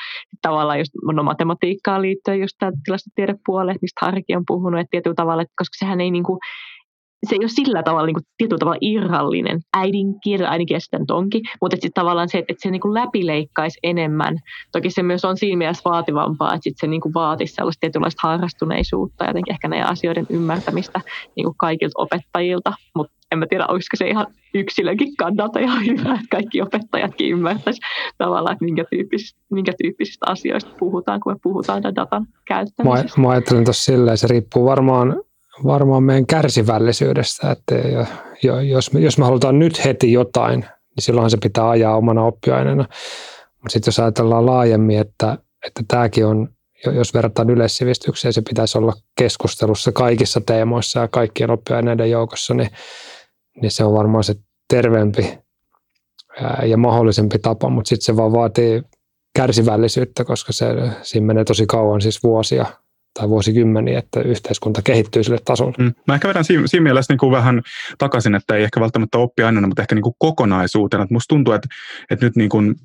tavallaan 0.41 0.79
just 0.79 0.91
no, 1.13 1.23
matematiikkaan 1.23 2.01
liittyen 2.01 2.39
just 2.39 2.55
tämä 2.59 2.71
tilastotiedepuolet, 2.85 3.81
mistä 3.81 4.05
Harki 4.05 4.35
on 4.35 4.43
puhunut, 4.47 4.79
että 4.79 4.91
tietyllä 4.91 5.15
tavalla, 5.15 5.41
että 5.41 5.53
koska 5.57 5.75
sehän 5.79 6.01
ei 6.01 6.11
niin 6.11 6.23
kuin, 6.23 6.39
se 7.30 7.35
ei 7.35 7.39
ole 7.39 7.48
sillä 7.48 7.84
tavalla 7.84 8.06
niin 8.06 8.14
kuin, 8.14 8.23
tietyllä 8.38 8.60
tavalla 8.60 8.77
irrallinen 8.81 9.60
äidinkieli, 9.73 10.43
äidinkieli 10.48 10.81
sitten 10.81 11.06
onkin, 11.11 11.41
mutta 11.61 11.76
sitten 11.76 11.91
tavallaan 11.93 12.30
se, 12.30 12.38
että 12.38 12.56
se 12.57 12.72
niin 12.72 12.81
kuin 12.81 12.93
läpileikkaisi 12.93 13.80
enemmän. 13.84 14.38
Toki 14.72 14.89
se 14.89 15.03
myös 15.03 15.26
on 15.26 15.38
siinä 15.38 15.57
mielessä 15.57 15.89
vaativampaa, 15.89 16.53
että 16.53 16.64
sit 16.64 16.77
se 16.77 16.88
niin 16.88 17.02
kuin 17.02 17.14
vaatisi 17.14 17.53
sellaista 17.53 17.80
tietynlaista 17.80 18.27
harrastuneisuutta, 18.27 19.26
jotenkin 19.26 19.53
ehkä 19.53 19.68
näiden 19.68 19.88
asioiden 19.88 20.26
ymmärtämistä 20.30 21.02
niin 21.35 21.45
kuin 21.45 21.56
kaikilta 21.57 22.02
opettajilta, 22.02 22.73
mutta 22.95 23.14
en 23.31 23.39
mä 23.39 23.45
tiedä, 23.49 23.65
olisiko 23.68 23.95
se 23.98 24.07
ihan 24.07 24.27
yksilönkin 24.53 25.15
kannalta 25.15 25.60
ihan 25.60 25.85
hyvä, 25.85 26.14
että 26.14 26.27
kaikki 26.31 26.61
opettajatkin 26.61 27.31
ymmärtäisivät 27.31 27.89
tavallaan, 28.18 28.53
että 28.53 28.65
minkä 28.65 28.84
tyyppisistä, 28.89 29.39
minkä 29.52 29.72
tyyppisistä 29.84 30.26
asioista 30.30 30.72
puhutaan, 30.80 31.19
kun 31.19 31.34
me 31.34 31.39
puhutaan 31.43 31.84
datan 31.84 32.27
käyttämisestä. 32.48 33.22
Mä, 33.22 33.27
mä 33.27 33.31
ajattelen 33.31 33.64
tuossa 33.64 33.84
silleen, 33.84 34.18
se 34.18 34.27
riippuu 34.27 34.65
varmaan 34.65 35.22
varmaan 35.63 36.03
meidän 36.03 36.25
kärsivällisyydestä, 36.25 37.51
että 37.51 37.75
jos, 38.69 38.91
jos 38.93 39.17
me 39.17 39.25
halutaan 39.25 39.59
nyt 39.59 39.85
heti 39.85 40.11
jotain, 40.11 40.59
niin 40.59 41.03
silloinhan 41.03 41.31
se 41.31 41.37
pitää 41.37 41.69
ajaa 41.69 41.97
omana 41.97 42.25
oppiaineena. 42.25 42.85
Mutta 43.53 43.69
sitten 43.69 43.87
jos 43.87 43.99
ajatellaan 43.99 44.45
laajemmin, 44.45 44.99
että, 44.99 45.37
että 45.67 45.83
tämäkin 45.87 46.25
on, 46.25 46.49
jos 46.85 47.13
verrataan 47.13 47.49
yleissivistykseen, 47.49 48.33
se 48.33 48.41
pitäisi 48.41 48.77
olla 48.77 48.93
keskustelussa 49.17 49.91
kaikissa 49.91 50.41
teemoissa 50.41 50.99
ja 50.99 51.07
kaikkien 51.07 51.51
oppiaineiden 51.51 52.11
joukossa, 52.11 52.53
niin, 52.53 52.69
niin 53.61 53.71
se 53.71 53.83
on 53.83 53.93
varmaan 53.93 54.23
se 54.23 54.35
terveempi 54.69 55.37
ja 56.65 56.77
mahdollisempi 56.77 57.39
tapa, 57.39 57.69
mutta 57.69 57.89
sitten 57.89 58.05
se 58.05 58.17
vaan 58.17 58.31
vaatii 58.31 58.81
kärsivällisyyttä, 59.35 60.25
koska 60.25 60.53
se, 60.53 60.65
siinä 61.01 61.27
menee 61.27 61.43
tosi 61.43 61.65
kauan, 61.65 62.01
siis 62.01 62.23
vuosia 62.23 62.65
tai 63.13 63.29
vuosikymmeniä, 63.29 63.99
että 63.99 64.21
yhteiskunta 64.21 64.81
kehittyy 64.81 65.23
sille 65.23 65.39
tasolle. 65.45 65.75
Mm. 65.77 65.93
Mä 66.07 66.13
ehkä 66.13 66.27
vedän 66.27 66.43
siinä, 66.43 66.67
siinä 66.67 66.83
mielessä 66.83 67.13
niin 67.13 67.19
kuin 67.19 67.31
vähän 67.31 67.61
takaisin, 67.97 68.35
että 68.35 68.55
ei 68.55 68.63
ehkä 68.63 68.79
välttämättä 68.79 69.17
oppi 69.17 69.43
aina, 69.43 69.67
mutta 69.67 69.81
ehkä 69.81 69.95
niin 69.95 70.03
kuin 70.03 70.15
kokonaisuutena. 70.19 71.03
Että 71.03 71.13
musta 71.13 71.35
tuntuu, 71.35 71.53
että, 71.53 71.67
että 72.11 72.25
nyt 72.25 72.35
niin 72.35 72.49
kuin 72.49 72.75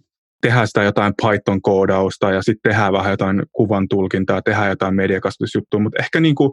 tehdään 0.42 0.66
sitä 0.66 0.82
jotain 0.82 1.14
Python-koodausta 1.22 2.30
ja 2.30 2.42
sitten 2.42 2.70
tehdään 2.72 2.92
vähän 2.92 3.10
jotain 3.10 3.42
kuvan 3.52 3.88
tulkintaa, 3.88 4.42
tehdään 4.42 4.68
jotain 4.68 4.94
mediakasvatusjuttua, 4.94 5.80
mutta 5.80 6.02
ehkä 6.02 6.20
niin 6.20 6.34
kuin, 6.34 6.52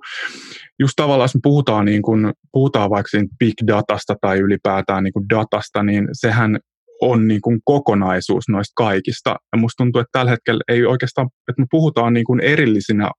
just 0.80 0.94
tavallaan, 0.96 1.26
jos 1.26 1.38
puhutaan, 1.44 1.86
niin 1.86 2.02
kuin, 2.02 2.34
puhutaan 2.52 2.90
vaikka 2.90 3.18
big 3.40 3.54
datasta 3.68 4.16
tai 4.22 4.40
ylipäätään 4.40 5.04
niin 5.04 5.14
kuin 5.14 5.26
datasta, 5.30 5.84
niin 5.84 6.08
sehän 6.14 6.60
on 7.02 7.28
niin 7.28 7.42
kuin 7.42 7.60
kokonaisuus 7.64 8.44
noista 8.50 8.74
kaikista. 8.76 9.30
Ja 9.30 9.58
musta 9.58 9.84
tuntuu, 9.84 10.02
että 10.02 10.20
tällä 10.20 10.32
hetkellä 10.32 10.62
ei 10.68 10.86
oikeastaan, 10.86 11.28
että 11.50 11.62
me 11.62 11.66
puhutaan 11.72 12.14
niin 12.14 12.26
kuin 12.26 12.40
erillisinä 12.40 13.12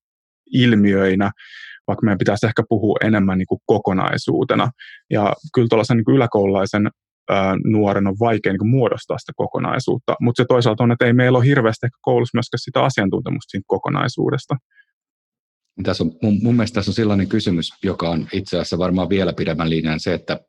ilmiöinä, 0.53 1.31
vaikka 1.87 2.05
meidän 2.05 2.19
pitäisi 2.19 2.47
ehkä 2.47 2.63
puhua 2.69 2.97
enemmän 3.05 3.39
niin 3.39 3.47
kuin 3.47 3.61
kokonaisuutena. 3.67 4.71
Ja 5.11 5.35
kyllä 5.55 5.69
tuollaisen 5.69 5.97
niin 5.97 6.17
yläkoululaisen 6.17 6.91
ää, 7.31 7.55
nuoren 7.65 8.07
on 8.07 8.17
vaikea 8.21 8.53
niin 8.53 8.59
kuin 8.59 8.71
muodostaa 8.71 9.19
sitä 9.19 9.33
kokonaisuutta, 9.37 10.17
mutta 10.21 10.43
se 10.43 10.47
toisaalta 10.49 10.85
on, 10.85 10.93
että 10.93 11.07
ei 11.07 11.13
meillä 11.13 11.39
ole 11.39 11.47
hirveästi 11.47 11.87
ehkä 11.87 11.99
koulussa 12.03 12.37
myöskään 12.37 12.59
sitä 12.59 12.83
asiantuntemusta 12.83 13.51
siitä 13.51 13.65
kokonaisuudesta. 13.67 14.57
Tässä 15.83 16.05
on, 16.05 16.11
mun, 16.23 16.39
mun 16.43 16.55
mielestä 16.55 16.75
tässä 16.75 16.91
on 16.91 16.95
sellainen 16.95 17.29
kysymys, 17.29 17.71
joka 17.83 18.11
on 18.11 18.29
itse 18.33 18.57
asiassa 18.57 18.79
varmaan 18.79 19.09
vielä 19.09 19.33
pidemmän 19.33 19.71
linjan 19.71 20.01
se, 20.01 20.15
että 20.15 20.41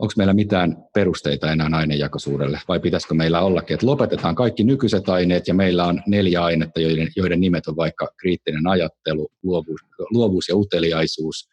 onko 0.00 0.12
meillä 0.16 0.34
mitään 0.34 0.76
perusteita 0.94 1.52
enää 1.52 1.68
ainejakoisuudelle, 1.72 2.60
vai 2.68 2.80
pitäisikö 2.80 3.14
meillä 3.14 3.40
ollakin, 3.40 3.74
että 3.74 3.86
lopetetaan 3.86 4.34
kaikki 4.34 4.64
nykyiset 4.64 5.08
aineet 5.08 5.48
ja 5.48 5.54
meillä 5.54 5.84
on 5.84 6.02
neljä 6.06 6.44
ainetta, 6.44 6.80
joiden, 6.80 7.08
joiden 7.16 7.40
nimet 7.40 7.66
on 7.66 7.76
vaikka 7.76 8.08
kriittinen 8.16 8.66
ajattelu, 8.66 9.28
luovuus, 9.42 9.80
luovuus 10.10 10.48
ja 10.48 10.56
uteliaisuus, 10.56 11.48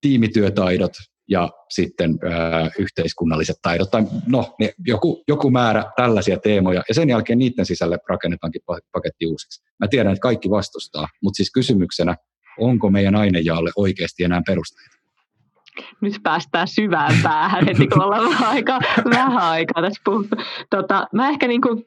tiimityötaidot 0.00 0.92
ja 1.28 1.50
sitten 1.68 2.18
ää, 2.30 2.70
yhteiskunnalliset 2.78 3.56
taidot, 3.62 3.90
tai 3.90 4.02
no, 4.26 4.54
ne, 4.58 4.72
joku, 4.86 5.22
joku 5.28 5.50
määrä 5.50 5.84
tällaisia 5.96 6.38
teemoja, 6.38 6.82
ja 6.88 6.94
sen 6.94 7.08
jälkeen 7.08 7.38
niiden 7.38 7.66
sisälle 7.66 7.98
rakennetaankin 8.08 8.62
paketti 8.92 9.26
uusiksi. 9.26 9.62
Mä 9.80 9.88
tiedän, 9.88 10.12
että 10.12 10.20
kaikki 10.20 10.50
vastustaa, 10.50 11.08
mutta 11.22 11.36
siis 11.36 11.52
kysymyksenä, 11.52 12.16
onko 12.60 12.90
meidän 12.90 13.14
ainejaalle 13.14 13.70
oikeasti 13.76 14.24
enää 14.24 14.42
perusteita? 14.46 15.03
Nyt 16.00 16.14
päästään 16.22 16.68
syvään 16.68 17.12
päähän 17.22 17.64
heti, 17.66 17.86
kun 17.86 18.02
ollaan 18.02 18.44
aika 18.44 18.78
vähän 19.10 19.42
aikaa 19.42 19.82
tässä 19.82 20.02
puhuttu. 20.04 20.36
Tota, 20.70 21.06
mä 21.12 21.28
ehkä 21.28 21.48
niin 21.48 21.60
kuin 21.60 21.84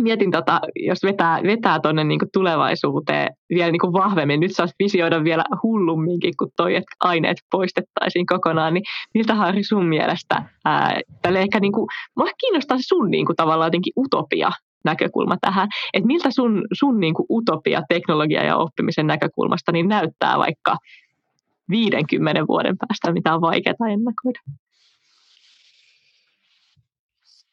mietin, 0.00 0.30
tota, 0.30 0.60
jos 0.76 1.02
vetää, 1.02 1.40
vetää 1.42 1.80
tuonne 1.80 2.04
niin 2.04 2.20
tulevaisuuteen 2.32 3.28
vielä 3.50 3.72
niin 3.72 3.80
kuin 3.80 3.92
vahvemmin, 3.92 4.40
nyt 4.40 4.54
saisi 4.54 4.74
visioida 4.78 5.24
vielä 5.24 5.44
hullumminkin 5.62 6.34
kuin 6.38 6.50
toi, 6.56 6.74
että 6.74 6.96
aineet 7.00 7.36
poistettaisiin 7.50 8.26
kokonaan, 8.26 8.74
niin 8.74 8.84
miltä 9.14 9.34
Harri 9.34 9.64
sun 9.64 9.86
mielestä, 9.86 10.42
ää, 10.64 11.00
ehkä 11.36 11.60
niin 11.60 11.72
kuin, 11.72 11.86
mua 12.16 12.28
kiinnostaa 12.40 12.76
se 12.76 12.82
sun 12.86 13.10
niin 13.10 13.26
kuin, 13.26 13.36
tavallaan 13.36 13.66
jotenkin 13.66 13.92
utopia 13.96 14.50
näkökulma 14.84 15.36
tähän, 15.40 15.68
että 15.92 16.06
miltä 16.06 16.30
sun, 16.30 16.64
sun 16.72 17.00
niin 17.00 17.14
kuin 17.14 17.26
utopia 17.30 17.82
teknologia 17.88 18.44
ja 18.44 18.56
oppimisen 18.56 19.06
näkökulmasta 19.06 19.72
niin 19.72 19.88
näyttää 19.88 20.38
vaikka 20.38 20.76
50 21.70 22.46
vuoden 22.46 22.76
päästä, 22.78 23.12
mitä 23.12 23.34
on 23.34 23.40
vaikeaa 23.40 23.88
ennakoida? 23.92 24.40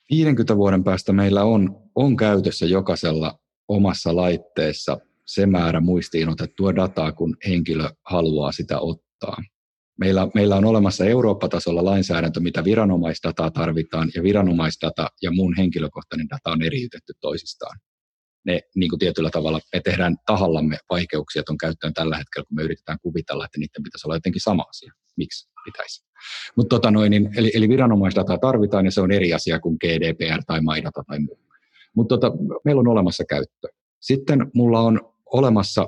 50 0.09 0.57
vuoden 0.57 0.83
päästä 0.83 1.13
meillä 1.13 1.43
on, 1.43 1.77
on 1.95 2.17
käytössä 2.17 2.65
jokaisella 2.65 3.39
omassa 3.67 4.15
laitteessa 4.15 4.97
se 5.25 5.45
määrä 5.45 5.79
muistiin 5.79 6.29
otettua 6.29 6.75
dataa, 6.75 7.11
kun 7.11 7.37
henkilö 7.47 7.89
haluaa 8.05 8.51
sitä 8.51 8.79
ottaa. 8.79 9.37
Meillä, 9.99 10.27
meillä 10.33 10.55
on 10.55 10.65
olemassa 10.65 11.05
Eurooppa-tasolla 11.05 11.85
lainsäädäntö, 11.85 12.39
mitä 12.39 12.63
viranomaisdataa 12.63 13.51
tarvitaan, 13.51 14.11
ja 14.15 14.23
viranomaisdata 14.23 15.09
ja 15.21 15.31
mun 15.31 15.55
henkilökohtainen 15.57 16.29
data 16.29 16.51
on 16.51 16.61
eriytetty 16.61 17.13
toisistaan 17.21 17.79
ne 18.45 18.61
niin 18.75 18.89
kuin 18.89 18.99
tietyllä 18.99 19.29
tavalla, 19.29 19.59
me 19.73 19.81
tehdään 19.83 20.15
tahallamme 20.25 20.77
vaikeuksia 20.89 21.43
tuon 21.43 21.57
käyttöön 21.57 21.93
tällä 21.93 22.17
hetkellä, 22.17 22.45
kun 22.45 22.55
me 22.55 22.63
yritetään 22.63 22.97
kuvitella, 23.01 23.45
että 23.45 23.59
niiden 23.59 23.83
pitäisi 23.83 24.07
olla 24.07 24.15
jotenkin 24.15 24.41
sama 24.41 24.65
asia. 24.69 24.93
Miksi 25.17 25.49
pitäisi? 25.65 26.05
Mutta 26.55 26.75
tota 26.75 26.91
noin, 26.91 27.09
niin, 27.09 27.29
eli, 27.37 27.51
eli 27.53 27.69
viranomaisdataa 27.69 28.37
tarvitaan 28.37 28.85
ja 28.85 28.91
se 28.91 29.01
on 29.01 29.11
eri 29.11 29.33
asia 29.33 29.59
kuin 29.59 29.77
GDPR 29.85 30.43
tai 30.47 30.59
MyData 30.61 31.03
tai 31.07 31.19
muu. 31.19 31.39
Mutta 31.95 32.17
tota, 32.17 32.37
meillä 32.65 32.79
on 32.79 32.87
olemassa 32.87 33.23
käyttö. 33.29 33.67
Sitten 33.99 34.51
mulla 34.53 34.79
on 34.79 35.13
olemassa 35.25 35.87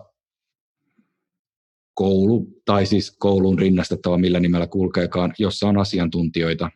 koulu, 1.93 2.47
tai 2.65 2.85
siis 2.85 3.11
kouluun 3.11 3.59
rinnastettava, 3.59 4.17
millä 4.17 4.39
nimellä 4.39 4.67
kulkeekaan, 4.67 5.33
jossa 5.39 5.67
on 5.67 5.77
asiantuntijoita. 5.77 6.69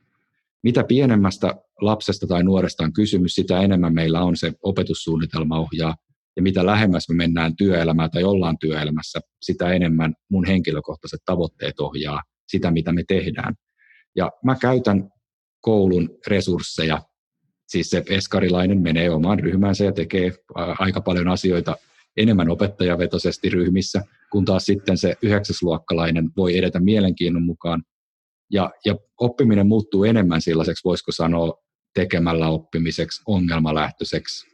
Mitä 0.64 0.84
pienemmästä 0.84 1.56
lapsesta 1.82 2.28
tai 2.28 2.44
nuoresta 2.44 2.84
on 2.84 2.94
kysymys, 2.94 3.36
sitä 3.36 3.62
enemmän 3.62 3.94
meillä 3.94 4.24
on 4.24 4.38
se 4.38 4.54
opetussuunnitelma 4.64 5.60
ohjaa. 5.60 5.96
Ja 6.36 6.42
mitä 6.42 6.66
lähemmäs 6.66 7.10
me 7.10 7.16
mennään 7.16 7.56
työelämään 7.56 8.12
tai 8.12 8.24
ollaan 8.24 8.58
työelämässä, 8.58 9.20
sitä 9.42 9.74
enemmän 9.74 10.14
mun 10.30 10.46
henkilökohtaiset 10.46 11.20
tavoitteet 11.26 11.80
ohjaa 11.80 12.22
sitä, 12.48 12.72
mitä 12.72 12.92
me 12.92 13.04
tehdään. 13.08 13.56
Ja 14.16 14.32
mä 14.46 14.56
käytän 14.56 15.10
koulun 15.62 16.10
resursseja, 16.28 17.02
siis 17.68 17.90
se 17.90 18.04
eskarilainen 18.10 18.82
menee 18.82 19.10
omaan 19.10 19.40
ryhmäänsä 19.40 19.86
ja 19.86 19.92
tekee 19.92 20.32
aika 20.56 21.02
paljon 21.02 21.28
asioita 21.28 21.76
enemmän 22.18 22.50
opettajavetoisesti 22.50 23.50
ryhmissä, 23.50 24.04
kun 24.32 24.46
taas 24.46 24.66
sitten 24.66 24.98
se 24.98 25.16
yhdeksäsluokkalainen 25.22 26.30
voi 26.38 26.58
edetä 26.58 26.80
mielenkiinnon 26.80 27.44
mukaan. 27.44 27.84
Ja, 28.52 28.72
ja 28.86 28.96
oppiminen 29.20 29.68
muuttuu 29.68 30.04
enemmän 30.04 30.42
sellaiseksi, 30.42 30.84
voisiko 30.84 31.12
sanoa, 31.12 31.54
tekemällä 31.94 32.50
oppimiseksi, 32.50 33.22
ongelmalähtöiseksi, 33.26 34.48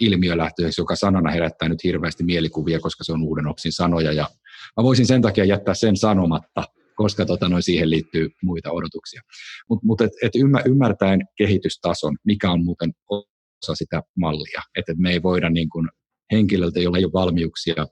ilmiölähtöiseksi, 0.00 0.80
joka 0.80 0.96
sanana 0.96 1.30
herättää 1.30 1.68
nyt 1.68 1.84
hirveästi 1.84 2.24
mielikuvia, 2.24 2.80
koska 2.80 3.04
se 3.04 3.12
on 3.12 3.22
uuden 3.22 3.46
opsin 3.46 3.72
sanoja. 3.72 4.12
Ja 4.12 4.28
mä 4.76 4.82
voisin 4.82 5.06
sen 5.06 5.22
takia 5.22 5.44
jättää 5.44 5.74
sen 5.74 5.96
sanomatta, 5.96 6.64
koska 6.96 7.26
tota, 7.26 7.48
noin 7.48 7.62
siihen 7.62 7.90
liittyy 7.90 8.28
muita 8.42 8.70
odotuksia. 8.72 9.22
Mutta 9.68 9.86
mut 9.86 10.00
et, 10.00 10.12
et 10.22 10.32
ymmärtäen 10.66 11.20
kehitystason, 11.36 12.16
mikä 12.24 12.50
on 12.50 12.64
muuten 12.64 12.92
osa 13.10 13.74
sitä 13.74 14.02
mallia. 14.16 14.62
Että 14.78 14.92
et 14.92 14.98
me 14.98 15.10
ei 15.10 15.22
voida 15.22 15.50
niin 15.50 15.68
kun 15.68 15.88
henkilöltä, 16.32 16.80
jolla 16.80 16.98
ei 16.98 17.04
ole 17.04 17.12
valmiuksia 17.12 17.86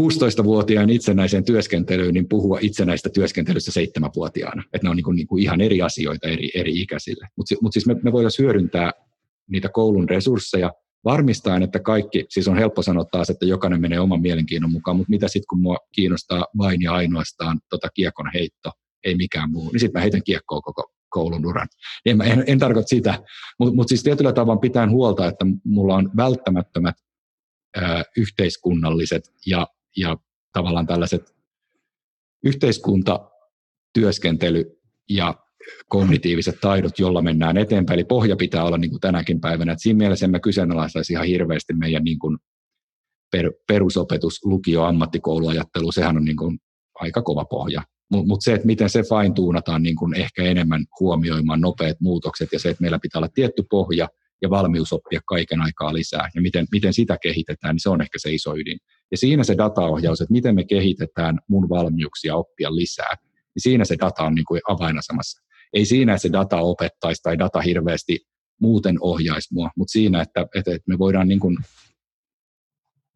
16-vuotiaan 0.00 0.90
itsenäiseen 0.90 1.44
työskentelyyn, 1.44 2.14
niin 2.14 2.28
puhua 2.28 2.58
itsenäistä 2.60 3.08
työskentelystä 3.08 3.72
seitsemänvuotiaana. 3.72 4.62
Että 4.72 4.86
ne 4.86 4.90
on 4.90 4.96
niin 4.96 5.04
kuin, 5.04 5.16
niin 5.16 5.26
kuin 5.26 5.42
ihan 5.42 5.60
eri 5.60 5.82
asioita 5.82 6.28
eri, 6.28 6.50
eri 6.54 6.80
ikäisille. 6.80 7.28
Mutta 7.36 7.54
mut 7.62 7.72
siis 7.72 7.86
me, 7.86 7.96
me 8.02 8.12
voitaisiin 8.12 8.44
hyödyntää 8.44 8.92
niitä 9.50 9.68
koulun 9.68 10.08
resursseja 10.08 10.72
varmistaen, 11.04 11.62
että 11.62 11.78
kaikki, 11.78 12.26
siis 12.28 12.48
on 12.48 12.56
helppo 12.56 12.82
sanoa 12.82 13.04
taas, 13.04 13.30
että 13.30 13.46
jokainen 13.46 13.80
menee 13.80 14.00
oman 14.00 14.20
mielenkiinnon 14.20 14.72
mukaan, 14.72 14.96
mutta 14.96 15.10
mitä 15.10 15.28
sitten 15.28 15.46
kun 15.50 15.60
mua 15.60 15.76
kiinnostaa 15.92 16.46
vain 16.58 16.82
ja 16.82 16.92
ainoastaan 16.92 17.60
tota 17.70 17.88
kiekon 17.94 18.30
heitto, 18.34 18.70
ei 19.04 19.14
mikään 19.14 19.50
muu, 19.50 19.70
niin 19.70 19.80
sitten 19.80 19.98
mä 19.98 20.02
heitän 20.02 20.22
kiekkoa 20.22 20.60
koko 20.60 20.92
koulun 21.08 21.46
uran. 21.46 21.68
En, 22.06 22.20
en, 22.22 22.44
en 22.46 22.58
tarkoita 22.58 22.88
sitä, 22.88 23.22
mutta 23.58 23.74
mut 23.74 23.88
siis 23.88 24.02
tietyllä 24.02 24.32
tavalla 24.32 24.60
pitää 24.60 24.90
huolta, 24.90 25.26
että 25.26 25.46
mulla 25.64 25.94
on 25.94 26.10
välttämättömät 26.16 26.94
ö, 27.76 27.80
yhteiskunnalliset 28.16 29.22
ja 29.46 29.66
ja 29.98 30.16
tavallaan 30.52 30.86
tällaiset 30.86 31.34
yhteiskuntatyöskentely 32.44 34.64
ja 35.10 35.34
kognitiiviset 35.88 36.60
taidot, 36.60 36.98
jolla 36.98 37.22
mennään 37.22 37.56
eteenpäin. 37.56 37.98
Eli 37.98 38.04
pohja 38.04 38.36
pitää 38.36 38.64
olla 38.64 38.78
niin 38.78 38.90
kuin 38.90 39.00
tänäkin 39.00 39.40
päivänä. 39.40 39.72
Et 39.72 39.80
siinä 39.80 39.98
mielessä 39.98 40.28
me 40.28 40.40
kyseenalaistaisi 40.40 41.12
ihan 41.12 41.26
hirveästi 41.26 41.72
meidän 41.72 42.04
niin 42.04 42.18
kuin 42.18 42.38
per, 43.32 43.52
perusopetus, 43.68 44.44
lukio, 44.44 44.82
ammattikouluajattelu, 44.82 45.92
sehän 45.92 46.16
on 46.16 46.24
niin 46.24 46.36
kuin 46.36 46.58
aika 46.94 47.22
kova 47.22 47.44
pohja. 47.44 47.82
Mutta 48.10 48.28
mut 48.28 48.42
se, 48.42 48.54
että 48.54 48.66
miten 48.66 48.90
se 48.90 49.02
fine 49.02 49.34
tuunataan 49.34 49.82
niin 49.82 49.96
kuin 49.96 50.14
ehkä 50.14 50.42
enemmän 50.42 50.84
huomioimaan 51.00 51.60
nopeat 51.60 52.00
muutokset 52.00 52.52
ja 52.52 52.58
se, 52.58 52.68
että 52.68 52.82
meillä 52.82 52.98
pitää 52.98 53.18
olla 53.18 53.28
tietty 53.34 53.62
pohja 53.70 54.08
ja 54.42 54.50
valmius 54.50 54.92
oppia 54.92 55.20
kaiken 55.26 55.60
aikaa 55.60 55.94
lisää 55.94 56.28
ja 56.34 56.42
miten, 56.42 56.66
miten 56.72 56.94
sitä 56.94 57.18
kehitetään, 57.22 57.74
niin 57.74 57.80
se 57.80 57.90
on 57.90 58.02
ehkä 58.02 58.18
se 58.18 58.32
iso 58.32 58.56
ydin. 58.56 58.78
Ja 59.10 59.16
siinä 59.16 59.44
se 59.44 59.56
dataohjaus, 59.58 60.20
että 60.20 60.32
miten 60.32 60.54
me 60.54 60.64
kehitetään 60.64 61.38
mun 61.48 61.68
valmiuksia 61.68 62.36
oppia 62.36 62.74
lisää, 62.74 63.14
niin 63.54 63.62
siinä 63.62 63.84
se 63.84 63.96
data 64.00 64.24
on 64.24 64.34
niin 64.34 64.44
kuin 64.44 64.60
avainasemassa. 64.68 65.42
Ei 65.72 65.84
siinä, 65.84 66.12
että 66.12 66.22
se 66.22 66.32
data 66.32 66.56
opettaisi 66.56 67.22
tai 67.22 67.38
data 67.38 67.60
hirveästi 67.60 68.18
muuten 68.60 68.96
ohjaisi 69.00 69.54
mua, 69.54 69.70
mutta 69.76 69.92
siinä, 69.92 70.22
että, 70.22 70.40
että, 70.40 70.70
että 70.70 70.88
me 70.88 70.98
voidaan 70.98 71.28
niin 71.28 71.40
kuin 71.40 71.56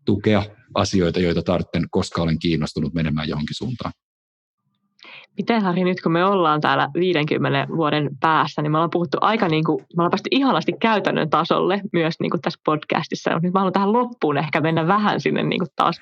tukea 0.05 0.43
asioita, 0.75 1.21
joita 1.21 1.43
tarvitsen, 1.43 1.87
koska 1.91 2.23
olen 2.23 2.39
kiinnostunut 2.39 2.95
menemään 2.95 3.29
johonkin 3.29 3.57
suuntaan. 3.57 3.93
Miten 5.39 5.63
Harri, 5.63 5.85
nyt 5.85 6.01
kun 6.01 6.13
me 6.13 6.25
ollaan 6.25 6.61
täällä 6.61 6.89
50 6.95 7.67
vuoden 7.77 8.11
päässä, 8.21 8.63
niin 8.63 8.73
me 8.73 8.79
ollaan 8.79 8.91
puhuttu 8.91 9.19
aika 9.21 9.49
niin 9.49 9.65
kuin, 9.65 9.79
me 9.79 10.01
ollaan 10.01 10.11
päästy 10.11 10.29
ihanasti 10.31 10.73
käytännön 10.81 11.31
tasolle 11.31 11.81
myös 11.93 12.15
niin 12.21 12.31
kuin 12.31 12.41
tässä 12.41 12.61
podcastissa. 12.65 13.39
Nyt 13.43 13.53
mä 13.53 13.61
haluan 13.61 13.73
tähän 13.73 13.93
loppuun 13.93 14.39
ehkä 14.39 14.61
mennä 14.61 14.87
vähän 14.87 15.21
sinne 15.21 15.43
niin 15.43 15.59
kuin 15.59 15.69
taas 15.77 16.01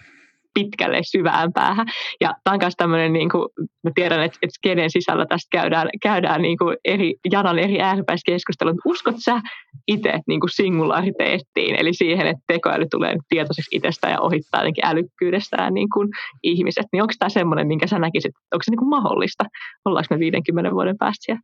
pitkälle 0.54 1.00
syvään 1.02 1.52
päähän. 1.52 1.86
Ja 2.20 2.34
tämä 2.44 2.54
on 2.54 2.60
myös 2.62 2.74
tämmöinen, 2.76 3.12
niin 3.12 3.30
kuin, 3.30 3.48
mä 3.84 3.90
tiedän, 3.94 4.22
että, 4.22 4.38
että 4.42 4.54
skenen 4.54 4.90
sisällä 4.90 5.26
tästä 5.26 5.48
käydään, 5.52 5.88
käydään 6.02 6.42
niin 6.42 6.58
kuin 6.58 6.76
eri, 6.84 7.14
janan 7.32 7.58
eri 7.58 7.80
ääripäissä 7.80 8.32
keskustelua. 8.32 8.74
Uskot 8.84 9.16
sä 9.18 9.40
itse 9.86 10.12
niin 10.28 10.40
kuin 10.40 10.50
singulariteettiin, 10.50 11.74
eli 11.80 11.94
siihen, 11.94 12.26
että 12.26 12.44
tekoäly 12.46 12.86
tulee 12.90 13.16
tietoiseksi 13.28 13.76
itsestä 13.76 14.08
ja 14.08 14.20
ohittaa 14.20 14.60
jotenkin 14.60 14.86
älykkyydestään 14.86 15.74
niin 15.74 15.88
kuin 15.94 16.08
ihmiset, 16.42 16.86
niin 16.92 17.02
onko 17.02 17.14
tämä 17.18 17.28
semmoinen, 17.28 17.66
minkä 17.66 17.86
sä 17.86 17.98
näkisit, 17.98 18.32
onko 18.54 18.62
se 18.62 18.70
niin 18.70 18.78
kuin 18.78 18.88
mahdollista? 18.88 19.44
Ollaanko 19.84 20.14
me 20.14 20.18
50 20.18 20.70
vuoden 20.72 20.98
päästä 20.98 21.24
siellä? 21.24 21.40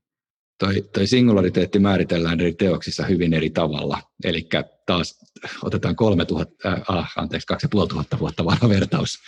Toi, 0.58 0.88
toi 0.94 1.06
singulariteetti 1.06 1.78
määritellään 1.78 2.40
eri 2.40 2.54
teoksissa 2.54 3.06
hyvin 3.06 3.34
eri 3.34 3.50
tavalla. 3.50 4.02
Eli 4.24 4.48
taas 4.86 5.18
otetaan 5.62 5.96
3000, 5.96 6.68
äh, 6.68 7.12
anteeksi, 7.16 7.46
2500 7.46 8.18
vuotta 8.20 8.44
vanha 8.44 8.68
vertaus. 8.68 9.18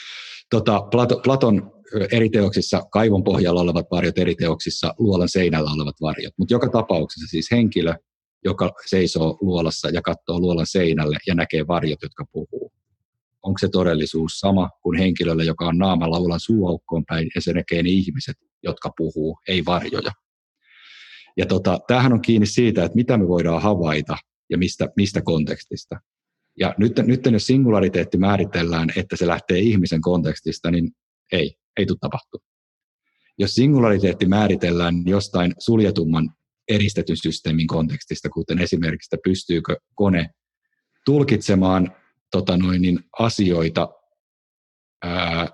Tota, 0.51 0.81
Plato, 0.81 1.21
Platon 1.25 1.73
eri 2.13 2.29
teoksissa, 2.29 2.83
kaivon 2.91 3.25
pohjalla 3.25 3.61
olevat 3.61 3.87
varjot, 3.91 4.19
eri 4.19 4.35
teoksissa 4.35 4.95
luolan 4.99 5.29
seinällä 5.29 5.71
olevat 5.71 5.97
varjot. 6.03 6.35
Mutta 6.37 6.55
joka 6.55 6.69
tapauksessa 6.69 7.31
siis 7.31 7.51
henkilö, 7.51 7.95
joka 8.45 8.73
seisoo 8.87 9.39
luolassa 9.41 9.91
ja 9.91 10.03
katsoo 10.03 10.41
luolan 10.41 10.67
seinälle 10.67 11.17
ja 11.27 11.35
näkee 11.35 11.67
varjot, 11.67 12.03
jotka 12.03 12.25
puhuu. 12.33 12.73
Onko 13.43 13.59
se 13.59 13.69
todellisuus 13.69 14.33
sama 14.41 14.71
kuin 14.83 14.99
henkilölle, 14.99 15.45
joka 15.45 15.67
on 15.67 15.79
naamalla 15.79 16.17
laulan 16.17 16.41
suuaukkoon 16.41 17.05
päin 17.09 17.31
ja 17.35 17.41
se 17.41 17.53
näkee 17.53 17.83
ne 17.83 17.91
ihmiset, 17.91 18.37
jotka 18.63 18.91
puhuu, 18.97 19.39
ei 19.49 19.65
varjoja? 19.65 20.11
Ja 21.39 21.47
tota, 21.47 21.79
tämähän 21.87 22.13
on 22.13 22.23
kiinni 22.23 22.47
siitä, 22.47 22.85
että 22.85 22.97
mitä 22.97 23.17
me 23.17 23.29
voidaan 23.29 23.63
havaita 23.63 24.17
ja 24.51 24.59
mistä, 24.59 24.89
mistä 24.97 25.23
kontekstista. 25.23 26.01
Ja 26.61 26.75
nyt, 26.79 26.93
nyt 27.07 27.21
jos 27.33 27.47
singulariteetti 27.47 28.19
määritellään, 28.19 28.89
että 28.97 29.17
se 29.17 29.27
lähtee 29.27 29.59
ihmisen 29.59 30.01
kontekstista, 30.01 30.71
niin 30.71 30.91
ei, 31.33 31.55
ei 31.77 31.87
tule 31.87 31.99
tapahtua. 32.01 32.41
Jos 33.39 33.55
singulariteetti 33.55 34.27
määritellään 34.27 34.95
jostain 35.07 35.55
suljetumman 35.59 36.31
eristetyn 36.69 37.17
systeemin 37.17 37.67
kontekstista, 37.67 38.29
kuten 38.29 38.59
esimerkiksi, 38.59 39.09
että 39.15 39.29
pystyykö 39.29 39.77
kone 39.95 40.31
tulkitsemaan 41.05 41.97
tota 42.31 42.57
noin, 42.57 42.83
niin 42.83 43.01
asioita, 43.19 43.89
ää, 45.05 45.49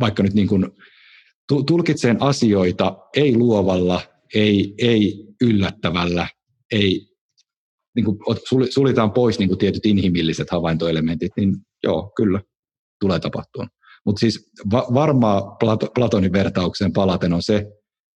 vaikka 0.00 0.22
nyt 0.22 0.34
niin 0.34 0.48
kuin, 0.48 0.66
tulkitseen 1.66 2.22
asioita 2.22 2.96
ei 3.16 3.36
luovalla 3.36 4.00
ei, 4.34 4.74
ei 4.78 5.24
yllättävällä, 5.40 6.28
ei, 6.72 7.06
niin 7.96 8.04
kuin 8.04 8.18
suljetaan 8.70 9.12
pois 9.12 9.38
niin 9.38 9.48
kuin 9.48 9.58
tietyt 9.58 9.86
inhimilliset 9.86 10.50
havaintoelementit, 10.50 11.32
niin 11.36 11.56
joo, 11.82 12.12
kyllä, 12.16 12.40
tulee 13.00 13.20
tapahtua. 13.20 13.66
Mutta 14.06 14.20
siis 14.20 14.50
va- 14.72 14.86
varmaa 14.94 15.40
Plat- 15.40 15.90
Platonin 15.94 16.32
vertaukseen 16.32 16.92
palaten 16.92 17.32
on 17.32 17.42
se, 17.42 17.66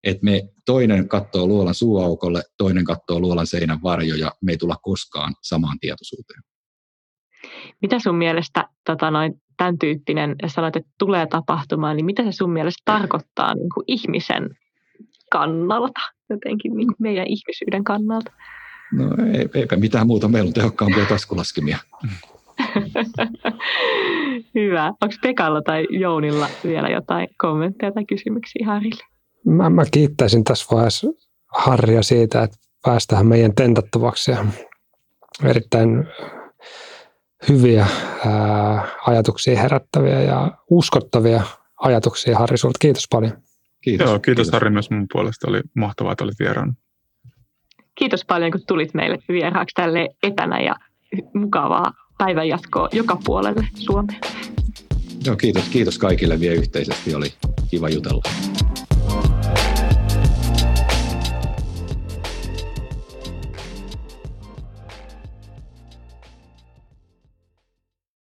että 0.04 0.24
me 0.24 0.42
toinen 0.66 1.08
katsoo 1.08 1.46
luolan 1.46 1.74
suuaukolle, 1.74 2.42
toinen 2.58 2.84
katsoo 2.84 3.20
luolan 3.20 3.46
seinän 3.46 3.82
varjoja, 3.82 4.32
me 4.42 4.52
ei 4.52 4.58
tulla 4.58 4.76
koskaan 4.82 5.34
samaan 5.42 5.78
tietoisuuteen. 5.80 6.42
Mitä 7.82 7.98
sun 7.98 8.16
mielestä 8.16 8.68
tota 8.86 9.10
noin, 9.10 9.34
tämän 9.56 9.78
tyyppinen, 9.78 10.34
ja 10.42 10.48
sanoit, 10.48 10.76
että 10.76 10.90
tulee 10.98 11.26
tapahtumaan, 11.26 11.96
niin 11.96 12.06
mitä 12.06 12.24
se 12.24 12.32
sun 12.32 12.52
mielestä 12.52 12.82
tarkoittaa 12.84 13.54
niin 13.54 13.68
kuin 13.74 13.84
ihmisen 13.86 14.50
kannalta, 15.38 16.00
jotenkin 16.30 16.76
niin 16.76 16.88
meidän 16.98 17.26
ihmisyyden 17.26 17.84
kannalta? 17.84 18.32
No 18.92 19.04
ei, 19.32 19.48
eipä 19.54 19.76
mitään 19.76 20.06
muuta, 20.06 20.28
meillä 20.28 20.48
on 20.48 20.54
tehokkaampia 20.54 21.06
taskulaskimia. 21.06 21.78
Hyvä. 24.54 24.86
Onko 24.86 25.14
Pekalla 25.22 25.62
tai 25.62 25.86
Jounilla 25.90 26.48
vielä 26.64 26.88
jotain 26.88 27.28
kommentteja 27.38 27.92
tai 27.92 28.04
kysymyksiä 28.04 28.66
Harille? 28.66 29.04
Mä, 29.44 29.70
mä 29.70 29.84
kiittäisin 29.90 30.44
tässä 30.44 30.66
vaiheessa 30.70 31.06
Harria 31.54 32.02
siitä, 32.02 32.42
että 32.42 32.56
päästään 32.84 33.26
meidän 33.26 33.54
tentattavaksi 33.54 34.30
ja 34.30 34.44
erittäin 35.44 36.06
hyviä 37.48 37.86
ää, 38.26 38.88
ajatuksia 39.06 39.60
herättäviä 39.60 40.22
ja 40.22 40.50
uskottavia 40.70 41.42
ajatuksia 41.80 42.38
Harri 42.38 42.58
sulta. 42.58 42.78
Kiitos 42.80 43.06
paljon. 43.10 43.32
Kiitos. 43.84 44.06
Joo, 44.06 44.18
kiitos, 44.18 44.44
kiitos. 44.44 44.52
Harri 44.52 44.70
myös 44.70 44.90
mun 44.90 45.06
puolesta. 45.12 45.50
Oli 45.50 45.60
mahtavaa, 45.74 46.12
että 46.12 46.24
olit 46.24 46.38
vieraana. 46.38 46.74
Kiitos 47.94 48.24
paljon, 48.24 48.50
kun 48.50 48.60
tulit 48.66 48.94
meille 48.94 49.18
vieraaksi 49.28 49.74
tälle 49.74 50.08
etänä 50.22 50.60
ja 50.60 50.76
mukavaa 51.34 51.92
päivänjatkoa 52.18 52.88
joka 52.92 53.18
puolelle 53.24 53.68
Suomeen. 53.74 54.20
Joo, 55.24 55.36
kiitos, 55.36 55.68
kiitos 55.68 55.98
kaikille 55.98 56.40
vielä 56.40 56.54
yhteisesti. 56.54 57.14
Oli 57.14 57.32
kiva 57.70 57.88
jutella. 57.88 58.22